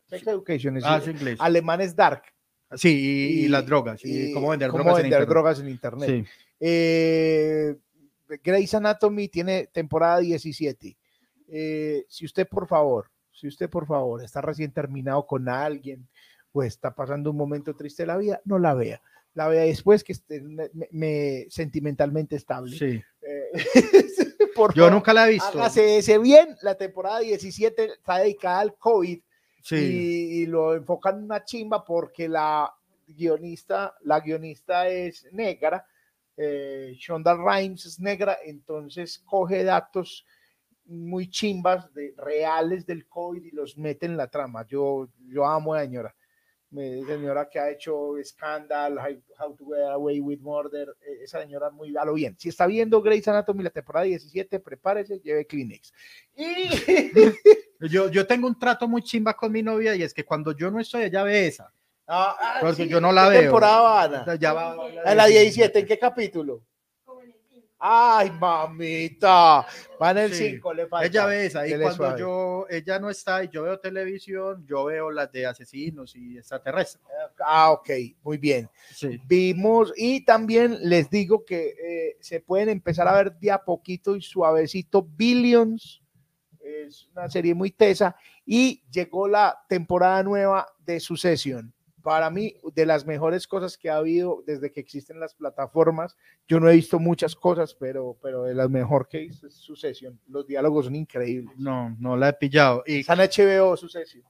Sex 0.06 0.26
Education 0.26 0.76
es 0.76 0.84
Ah, 0.84 0.98
es 0.98 1.08
inglés. 1.08 1.38
alemán 1.40 1.80
es 1.80 1.96
dark. 1.96 2.22
Sí, 2.74 2.88
y, 2.88 3.44
y 3.44 3.48
las 3.48 3.66
drogas. 3.66 4.04
Y, 4.04 4.30
y 4.30 4.32
cómo 4.32 4.48
vender 4.50 4.70
cómo 4.70 4.84
drogas 4.84 4.98
en 4.98 5.02
vender 5.02 5.20
internet. 5.22 5.28
drogas 5.28 5.60
en 5.60 5.68
internet. 5.68 6.08
Sí. 6.08 6.24
Eh, 6.60 7.76
Grey's 8.42 8.74
Anatomy 8.74 9.28
tiene 9.28 9.66
temporada 9.72 10.18
17. 10.20 10.96
Eh, 11.48 12.04
si 12.08 12.24
usted, 12.24 12.48
por 12.48 12.66
favor, 12.66 13.10
si 13.30 13.46
usted, 13.46 13.68
por 13.68 13.86
favor, 13.86 14.22
está 14.22 14.40
recién 14.40 14.72
terminado 14.72 15.26
con 15.26 15.48
alguien 15.48 16.08
o 16.52 16.62
está 16.62 16.94
pasando 16.94 17.30
un 17.30 17.36
momento 17.36 17.74
triste 17.74 18.04
de 18.04 18.06
la 18.06 18.16
vida, 18.16 18.40
no 18.44 18.58
la 18.58 18.72
vea. 18.74 19.02
La 19.34 19.48
vea 19.48 19.62
después 19.62 20.04
que 20.04 20.12
esté 20.12 20.40
me- 20.42 20.70
me- 20.90 21.46
sentimentalmente 21.50 22.36
estable. 22.36 22.76
sí. 22.76 23.02
Eh, 23.22 23.52
por 24.54 24.74
Yo 24.74 24.82
favor, 24.82 24.92
nunca 24.92 25.12
la 25.14 25.26
he 25.28 25.32
visto. 25.32 25.58
Hágase 25.58 25.98
ese 25.98 26.18
bien. 26.18 26.56
La 26.62 26.74
temporada 26.76 27.20
17 27.20 27.84
está 27.84 28.18
dedicada 28.18 28.60
al 28.60 28.76
COVID 28.76 29.20
Sí. 29.62 29.76
y, 29.76 30.42
y 30.42 30.46
lo 30.46 30.74
enfocan 30.74 31.18
en 31.18 31.24
una 31.24 31.44
chimba 31.44 31.84
porque 31.84 32.28
la 32.28 32.74
guionista, 33.06 33.94
la 34.02 34.18
guionista 34.20 34.88
es 34.88 35.28
negra, 35.32 35.86
eh, 36.36 36.94
Shonda 36.96 37.34
Rhimes 37.36 37.86
es 37.86 38.00
negra, 38.00 38.38
entonces 38.44 39.20
coge 39.24 39.62
datos 39.62 40.26
muy 40.86 41.30
chimbas 41.30 41.92
de, 41.94 42.12
reales 42.16 42.84
del 42.86 43.06
COVID 43.06 43.44
y 43.44 43.50
los 43.52 43.78
mete 43.78 44.06
en 44.06 44.16
la 44.16 44.28
trama. 44.28 44.66
Yo, 44.66 45.08
yo 45.28 45.46
amo 45.46 45.74
a 45.74 45.78
la 45.78 45.84
señora. 45.84 46.14
Señora 46.74 47.48
que 47.50 47.58
ha 47.58 47.70
hecho 47.70 48.14
Scandal, 48.24 48.98
How, 49.38 49.54
to 49.54 49.66
Get 49.66 49.84
Away 49.90 50.20
with 50.20 50.38
Murder, 50.40 50.96
eh, 51.02 51.18
esa 51.22 51.40
señora 51.42 51.70
muy 51.70 51.94
a 51.96 52.04
lo 52.04 52.14
bien. 52.14 52.34
Si 52.38 52.48
está 52.48 52.66
viendo 52.66 53.02
Grey's 53.02 53.28
Anatomy 53.28 53.62
la 53.62 53.70
temporada 53.70 54.06
17, 54.06 54.58
prepárese, 54.58 55.20
lleve 55.20 55.46
Kleenex. 55.46 55.92
Y 56.34 56.68
Yo, 57.90 58.08
yo 58.08 58.26
tengo 58.26 58.46
un 58.46 58.58
trato 58.58 58.86
muy 58.86 59.02
chimba 59.02 59.34
con 59.34 59.50
mi 59.50 59.60
novia 59.62 59.94
y 59.96 60.02
es 60.02 60.14
que 60.14 60.24
cuando 60.24 60.52
yo 60.52 60.70
no 60.70 60.78
estoy, 60.80 61.02
ella 61.04 61.24
ve 61.24 61.48
esa. 61.48 61.72
Ah, 62.06 62.36
ah, 62.40 62.58
Porque 62.60 62.84
sí, 62.84 62.88
yo 62.88 63.00
no 63.00 63.10
la 63.12 63.24
¿qué 63.24 63.30
veo. 63.30 63.40
temporada 63.42 63.80
van 63.80 64.14
a? 64.30 64.34
Ya 64.36 64.52
va, 64.52 64.76
En 65.04 65.16
la 65.16 65.26
17, 65.26 65.80
¿en 65.80 65.86
qué 65.86 65.98
capítulo? 65.98 66.62
Ay, 67.84 68.30
mamita. 68.30 69.66
Van 69.98 70.16
el 70.16 70.32
Sí, 70.32 70.50
5, 70.50 70.72
le 70.72 70.86
falta. 70.86 71.06
Ella 71.06 71.26
ve 71.26 71.46
esa 71.46 71.66
y 71.66 71.70
Dele 71.70 71.82
cuando 71.82 71.96
suave. 71.96 72.20
yo, 72.20 72.66
ella 72.70 72.98
no 73.00 73.10
está 73.10 73.42
y 73.42 73.48
yo 73.48 73.64
veo 73.64 73.80
televisión, 73.80 74.64
yo 74.68 74.84
veo 74.84 75.10
las 75.10 75.32
de 75.32 75.46
asesinos 75.46 76.14
y 76.14 76.38
extraterrestres. 76.38 77.04
Ah, 77.44 77.72
ok, 77.72 77.90
muy 78.22 78.38
bien. 78.38 78.70
Sí. 78.94 79.20
Vimos 79.26 79.92
y 79.96 80.24
también 80.24 80.78
les 80.80 81.10
digo 81.10 81.44
que 81.44 81.70
eh, 81.70 82.16
se 82.20 82.38
pueden 82.38 82.68
empezar 82.68 83.08
a 83.08 83.14
ver 83.14 83.32
de 83.34 83.50
a 83.50 83.58
poquito 83.64 84.14
y 84.14 84.22
suavecito 84.22 85.02
Billions. 85.02 86.00
Es 86.60 87.08
una 87.16 87.28
serie 87.28 87.52
muy 87.52 87.72
tesa 87.72 88.14
y 88.46 88.84
llegó 88.92 89.26
la 89.26 89.58
temporada 89.68 90.22
nueva 90.22 90.68
de 90.86 91.00
Succession. 91.00 91.74
Para 92.02 92.30
mí, 92.30 92.56
de 92.74 92.86
las 92.86 93.06
mejores 93.06 93.46
cosas 93.46 93.78
que 93.78 93.88
ha 93.88 93.96
habido 93.96 94.42
desde 94.46 94.72
que 94.72 94.80
existen 94.80 95.20
las 95.20 95.34
plataformas. 95.34 96.16
Yo 96.48 96.58
no 96.58 96.68
he 96.68 96.74
visto 96.74 96.98
muchas 96.98 97.36
cosas, 97.36 97.74
pero, 97.74 98.18
pero 98.20 98.42
de 98.44 98.54
las 98.54 98.68
mejor 98.68 99.08
que 99.08 99.18
visto 99.18 99.46
es 99.46 99.54
Succession. 99.54 100.18
Los 100.28 100.46
diálogos 100.46 100.86
son 100.86 100.96
increíbles. 100.96 101.56
No, 101.58 101.96
no 101.98 102.16
la 102.16 102.30
he 102.30 102.32
pillado. 102.32 102.82
Y 102.86 103.00
en 103.00 103.18
HBO 103.18 103.76
Succession. 103.76 104.24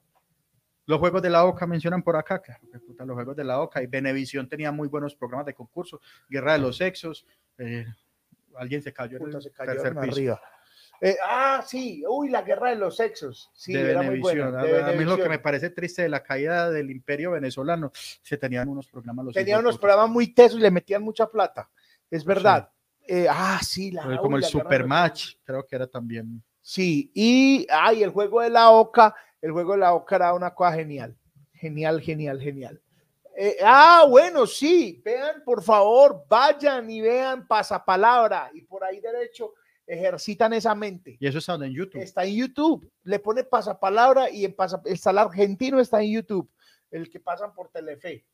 los 0.86 0.98
juegos 0.98 1.22
de 1.22 1.30
la 1.30 1.44
OCA 1.44 1.66
mencionan 1.66 2.02
por 2.02 2.16
acá, 2.16 2.40
claro, 2.40 2.68
que 2.70 2.78
puta, 2.78 3.04
los 3.04 3.14
juegos 3.14 3.36
de 3.36 3.44
la 3.44 3.60
OCA 3.60 3.82
y 3.82 3.86
Benevisión 3.86 4.48
tenía 4.48 4.70
muy 4.70 4.88
buenos 4.88 5.14
programas 5.14 5.46
de 5.46 5.54
concurso, 5.54 6.00
Guerra 6.28 6.54
de 6.54 6.58
los 6.58 6.76
Sexos, 6.76 7.24
eh, 7.58 7.86
alguien 8.56 8.82
se 8.82 8.92
cayó 8.92 9.16
en 9.18 9.34
el 9.34 9.42
se 9.42 9.50
tercer 9.50 9.66
cayeron 9.66 10.04
piso. 10.04 10.12
arriba. 10.12 10.42
Eh, 11.04 11.16
ah, 11.26 11.64
sí, 11.66 12.04
uy, 12.08 12.28
la 12.28 12.42
guerra 12.42 12.70
de 12.70 12.76
los 12.76 12.94
sexos. 12.96 13.50
Sí, 13.52 13.72
de 13.72 13.90
era 13.90 14.02
muy 14.02 14.20
buena. 14.20 14.60
A- 14.60 14.62
de 14.62 14.82
a, 14.84 14.92
mí 14.92 15.04
lo 15.04 15.16
que 15.16 15.28
me 15.28 15.40
parece 15.40 15.70
triste 15.70 16.02
de 16.02 16.08
la 16.08 16.22
caída 16.22 16.70
del 16.70 16.92
imperio 16.92 17.32
venezolano, 17.32 17.90
se 17.94 18.36
tenían 18.36 18.68
unos 18.68 18.86
programas 18.86 19.24
los 19.24 19.34
Tenían 19.34 19.58
unos 19.58 19.78
programas 19.78 20.08
muy 20.10 20.32
tesos 20.32 20.60
y 20.60 20.62
le 20.62 20.70
metían 20.70 21.02
mucha 21.02 21.26
plata. 21.26 21.68
Es 22.08 22.24
verdad. 22.24 22.70
Eh, 23.08 23.26
ah, 23.28 23.58
sí, 23.60 23.90
la, 23.90 24.16
como 24.16 24.36
el 24.36 24.44
Supermatch, 24.44 25.38
creo 25.42 25.66
que 25.66 25.74
era 25.74 25.88
también. 25.88 26.40
Sí, 26.60 27.10
y 27.12 27.66
ay, 27.68 28.04
el 28.04 28.10
juego 28.10 28.40
de 28.40 28.50
la 28.50 28.70
Oca, 28.70 29.12
el 29.40 29.50
juego 29.50 29.72
de 29.72 29.78
la 29.78 29.94
Oca 29.94 30.14
era 30.14 30.32
una 30.34 30.54
cosa 30.54 30.74
genial. 30.74 31.16
Genial, 31.52 32.00
genial, 32.00 32.40
genial. 32.40 32.80
Eh, 33.36 33.56
ah, 33.64 34.06
bueno, 34.08 34.46
sí, 34.46 35.02
vean, 35.04 35.42
por 35.44 35.64
favor, 35.64 36.24
vayan 36.28 36.88
y 36.88 37.00
vean 37.00 37.44
pasapalabra 37.48 38.50
y 38.54 38.62
por 38.62 38.84
ahí 38.84 39.00
derecho 39.00 39.54
ejercitan 39.86 40.52
esa 40.52 40.74
mente. 40.74 41.16
Y 41.18 41.26
eso 41.26 41.38
está 41.38 41.54
en 41.54 41.72
YouTube. 41.72 42.00
Está 42.00 42.24
en 42.24 42.34
YouTube, 42.34 42.90
le 43.04 43.18
pone 43.18 43.44
pasapalabra 43.44 44.30
y 44.30 44.44
en 44.44 44.54
pasa, 44.54 44.80
está 44.84 45.10
el 45.10 45.18
argentino 45.18 45.80
está 45.80 46.02
en 46.02 46.12
YouTube, 46.12 46.50
el 46.90 47.10
que 47.10 47.20
pasan 47.20 47.54
por 47.54 47.68
Telefe. 47.68 48.24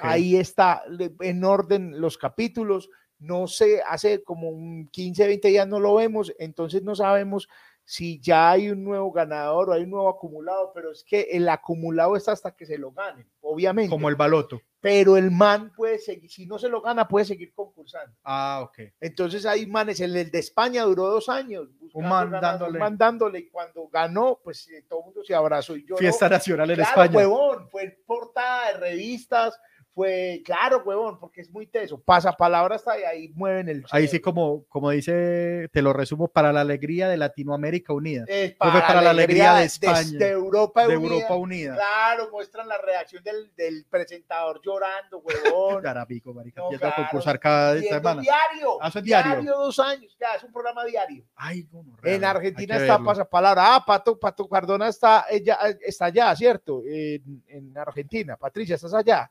Ahí 0.00 0.36
está 0.36 0.82
en 1.20 1.44
orden 1.44 2.00
los 2.00 2.18
capítulos. 2.18 2.90
No 3.18 3.46
sé, 3.46 3.82
hace 3.86 4.22
como 4.22 4.48
un 4.48 4.88
15, 4.88 5.26
20 5.26 5.48
días 5.48 5.68
no 5.68 5.80
lo 5.80 5.94
vemos, 5.94 6.32
entonces 6.38 6.82
no 6.82 6.94
sabemos 6.94 7.48
si 7.84 8.20
ya 8.20 8.50
hay 8.50 8.70
un 8.70 8.84
nuevo 8.84 9.10
ganador 9.10 9.70
o 9.70 9.72
hay 9.72 9.82
un 9.84 9.90
nuevo 9.90 10.08
acumulado, 10.08 10.72
pero 10.74 10.92
es 10.92 11.02
que 11.02 11.22
el 11.32 11.48
acumulado 11.48 12.16
está 12.16 12.32
hasta 12.32 12.54
que 12.54 12.66
se 12.66 12.76
lo 12.76 12.92
ganen, 12.92 13.26
obviamente. 13.40 13.90
Como 13.90 14.08
el 14.08 14.14
baloto. 14.14 14.60
Pero 14.80 15.16
el 15.16 15.32
man 15.32 15.72
puede 15.74 15.98
seguir, 15.98 16.30
si 16.30 16.46
no 16.46 16.56
se 16.56 16.68
lo 16.68 16.80
gana, 16.80 17.08
puede 17.08 17.24
seguir 17.24 17.52
concursando. 17.52 18.14
Ah, 18.22 18.60
ok. 18.62 18.78
Entonces 19.00 19.44
hay 19.44 19.66
manes, 19.66 19.98
el, 19.98 20.14
el 20.16 20.30
de 20.30 20.38
España 20.38 20.84
duró 20.84 21.08
dos 21.08 21.28
años. 21.28 21.66
buscando 21.80 22.08
man 22.08 22.30
ganar, 22.30 22.42
dándole. 22.52 22.72
un 22.72 22.78
man 22.78 22.96
dándole, 22.98 23.38
y 23.40 23.48
cuando 23.48 23.88
ganó, 23.88 24.38
pues 24.44 24.68
eh, 24.68 24.84
todo 24.88 25.00
el 25.00 25.04
mundo 25.06 25.24
se 25.24 25.34
abrazó. 25.34 25.74
Y 25.76 25.82
yo 25.84 25.94
no- 25.94 25.96
Fiesta 25.96 26.28
nacional 26.28 26.70
en 26.70 26.76
Claro, 26.76 26.90
España. 26.90 27.16
huevón, 27.18 27.68
fue 27.70 27.98
portada 28.06 28.72
de 28.72 28.78
revistas, 28.78 29.58
fue, 29.98 30.42
claro, 30.44 30.84
huevón, 30.84 31.18
porque 31.18 31.40
es 31.40 31.50
muy 31.50 31.66
teso. 31.66 32.00
Pasa 32.00 32.30
palabra 32.30 32.76
hasta 32.76 32.92
ahí, 32.92 33.02
ahí 33.02 33.28
mueven 33.34 33.68
el. 33.68 33.84
Ahí 33.90 34.06
sí, 34.06 34.20
como, 34.20 34.64
como 34.68 34.90
dice, 34.90 35.68
te 35.72 35.82
lo 35.82 35.92
resumo, 35.92 36.28
para 36.28 36.52
la 36.52 36.60
alegría 36.60 37.08
de 37.08 37.16
Latinoamérica 37.16 37.92
Unida. 37.92 38.24
Es 38.28 38.54
para 38.54 39.02
la 39.02 39.10
alegría 39.10 39.54
de 39.54 39.64
España, 39.64 40.16
De, 40.16 40.28
Europa 40.28 40.86
de 40.86 40.96
Unida. 40.96 41.14
Europa 41.14 41.34
Unida. 41.34 41.74
Claro, 41.74 42.30
muestran 42.30 42.68
la 42.68 42.78
reacción 42.78 43.24
del, 43.24 43.52
del 43.56 43.86
presentador 43.90 44.60
llorando, 44.64 45.18
huevón. 45.18 45.82
Carapico, 45.82 46.32
marica. 46.32 46.60
No, 46.60 46.66
empieza 46.66 46.86
a 46.86 46.94
claro, 46.94 47.02
concursar 47.10 47.40
cada 47.40 47.74
Y 47.74 47.78
es 47.80 47.88
semana. 47.88 48.22
diario. 48.22 48.78
Ah, 48.80 48.92
es 48.94 49.02
diario. 49.02 49.52
dos 49.52 49.80
años, 49.80 50.16
ya, 50.20 50.36
es 50.36 50.44
un 50.44 50.52
programa 50.52 50.84
diario. 50.84 51.24
Ay, 51.34 51.66
no, 51.72 51.84
En 52.04 52.24
Argentina 52.24 52.76
está 52.76 53.00
pasapalabra. 53.00 53.74
Ah, 53.74 53.84
Pato, 53.84 54.16
Pato 54.16 54.48
Cardona 54.48 54.86
está, 54.86 55.26
ella, 55.28 55.58
está 55.80 56.04
allá, 56.04 56.36
¿cierto? 56.36 56.82
En, 56.86 57.42
en 57.48 57.76
Argentina. 57.76 58.36
Patricia, 58.36 58.76
¿estás 58.76 58.94
allá? 58.94 59.28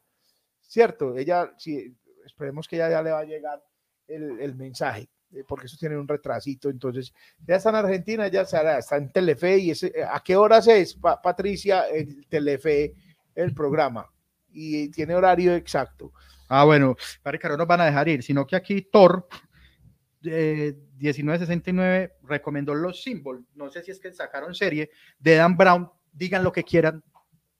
¿Cierto? 0.68 1.18
Ella, 1.18 1.52
sí, 1.58 1.96
esperemos 2.26 2.68
que 2.68 2.78
ya, 2.78 2.90
ya 2.90 3.02
le 3.02 3.12
va 3.12 3.20
a 3.20 3.26
llegar 3.26 3.64
el, 4.08 4.40
el 4.40 4.54
mensaje, 4.56 5.10
eh, 5.32 5.44
porque 5.48 5.66
eso 5.68 5.78
tiene 5.80 5.98
un 5.98 6.08
retrasito. 6.08 6.70
Entonces, 6.70 7.14
ya 7.48 7.56
está 7.56 7.70
en 7.70 7.76
Argentina, 7.78 8.28
ya 8.28 8.42
está, 8.42 8.78
está 8.78 8.98
en 8.98 9.10
Telefe. 9.12 9.58
y 9.58 9.72
ese, 9.72 9.94
¿A 10.08 10.20
qué 10.22 10.36
horas 10.36 10.68
es, 10.68 10.94
Pa- 10.96 11.22
Patricia, 11.22 11.88
el 11.90 12.28
Telefe, 12.28 12.94
el 13.34 13.54
programa? 13.54 14.08
Y 14.50 14.90
tiene 14.90 15.16
horario 15.16 15.56
exacto. 15.56 16.12
Ah, 16.50 16.64
bueno, 16.66 16.96
marica, 17.24 17.50
no 17.50 17.58
nos 17.58 17.68
van 17.68 17.82
a 17.82 17.86
dejar 17.86 18.08
ir, 18.10 18.24
sino 18.24 18.46
que 18.46 18.56
aquí 18.56 18.82
Thor 18.82 19.28
eh, 20.24 20.74
1969 21.00 22.14
recomendó 22.24 22.74
los 22.74 23.02
Symbols. 23.04 23.46
No 23.56 23.70
sé 23.70 23.84
si 23.84 23.92
es 23.92 24.00
que 24.00 24.12
sacaron 24.14 24.56
serie 24.56 24.90
de 25.20 25.36
Dan 25.36 25.56
Brown. 25.58 25.90
Digan 26.12 26.44
lo 26.44 26.52
que 26.52 26.64
quieran. 26.64 27.04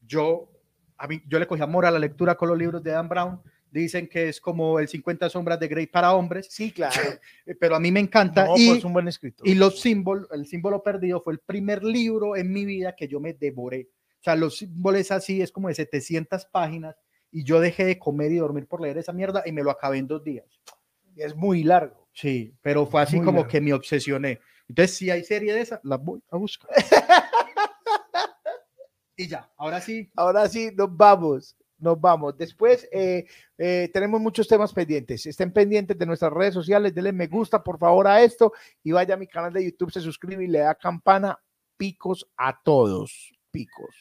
Yo, 0.02 0.50
a 0.98 1.08
mí, 1.08 1.22
yo 1.28 1.40
le 1.40 1.48
cogí 1.48 1.62
amor 1.62 1.86
a 1.86 1.92
la 1.92 2.00
lectura 2.00 2.36
con 2.36 2.50
los 2.50 2.58
libros 2.58 2.84
de 2.84 2.92
Dan 2.92 3.10
Brown. 3.10 3.42
Dicen 3.70 4.08
que 4.08 4.30
es 4.30 4.40
como 4.40 4.80
el 4.80 4.88
50 4.88 5.30
sombras 5.30 5.60
de 5.60 5.68
Grey 5.68 5.88
para 5.88 6.14
hombres, 6.14 6.48
Sí, 6.50 6.72
claro. 6.72 6.96
pero 7.60 7.76
a 7.76 7.80
mí 7.80 7.92
me 7.92 8.00
encanta. 8.00 8.46
No, 8.46 8.54
y, 8.58 8.70
pues 8.70 8.84
un 8.86 8.94
buen 8.94 9.08
escritor. 9.08 9.48
y 9.48 9.56
los 9.56 9.82
símbolos, 9.82 10.28
el 10.32 10.46
símbolo 10.48 10.82
perdido 10.82 11.22
fue 11.22 11.34
el 11.34 11.40
primer 11.40 11.84
libro 11.84 12.36
en 12.36 12.52
mi 12.52 12.66
vida 12.66 12.96
que 12.96 13.08
yo 13.08 13.20
me 13.20 13.34
devoré. 13.34 13.90
O 14.20 14.24
sea, 14.24 14.36
los 14.36 14.58
símbolos 14.58 15.12
así, 15.12 15.42
es 15.42 15.52
como 15.52 15.68
de 15.68 15.76
700 15.76 16.46
páginas 16.46 16.96
y 17.30 17.44
yo 17.44 17.60
dejé 17.60 17.86
de 17.86 18.00
comer 18.00 18.32
y 18.32 18.38
dormir 18.38 18.68
por 18.68 18.82
leer 18.82 18.98
esa 18.98 19.12
mierda 19.14 19.44
y 19.46 19.52
me 19.52 19.64
lo 19.64 19.70
acabé 19.70 19.98
en 19.98 20.08
dos 20.08 20.24
días. 20.24 20.46
es 21.18 21.36
muy 21.36 21.64
largo. 21.64 22.08
Sí, 22.14 22.56
pero 22.62 22.86
fue 22.88 23.02
así 23.02 23.18
Muy 23.18 23.26
como 23.26 23.40
largo. 23.40 23.52
que 23.52 23.62
me 23.62 23.74
obsesioné. 23.74 24.40
Entonces, 24.70 24.96
si 24.98 25.12
hay 25.12 25.24
serie 25.24 25.54
de 25.54 25.62
esa, 25.62 25.80
la 25.84 25.98
voy 25.98 26.22
a 26.32 26.38
buscar. 26.38 26.70
Y 29.20 29.28
ya, 29.28 29.50
ahora 29.58 29.82
sí. 29.82 30.10
Ahora 30.16 30.48
sí, 30.48 30.70
nos 30.76 30.96
vamos. 30.96 31.58
Nos 31.80 32.00
vamos. 32.00 32.38
Después 32.38 32.88
eh, 32.92 33.26
eh, 33.58 33.90
tenemos 33.92 34.22
muchos 34.22 34.48
temas 34.48 34.72
pendientes. 34.72 35.26
Estén 35.26 35.52
pendientes 35.52 35.98
de 35.98 36.06
nuestras 36.06 36.32
redes 36.32 36.54
sociales. 36.54 36.94
Denle 36.94 37.12
me 37.12 37.28
gusta, 37.28 37.64
por 37.64 37.80
favor, 37.80 38.08
a 38.08 38.22
esto. 38.22 38.54
Y 38.84 38.92
vaya 38.92 39.16
a 39.16 39.18
mi 39.18 39.28
canal 39.28 39.52
de 39.52 39.66
YouTube, 39.66 39.92
se 39.92 40.02
suscribe 40.02 40.44
y 40.44 40.48
le 40.48 40.60
da 40.60 40.76
campana. 40.76 41.38
Picos 41.76 42.28
a 42.38 42.62
todos. 42.64 43.34
Picos. 43.52 43.96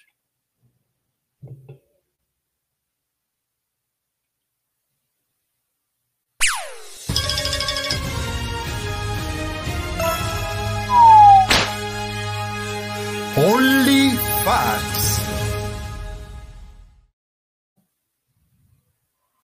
Only 13.38 14.16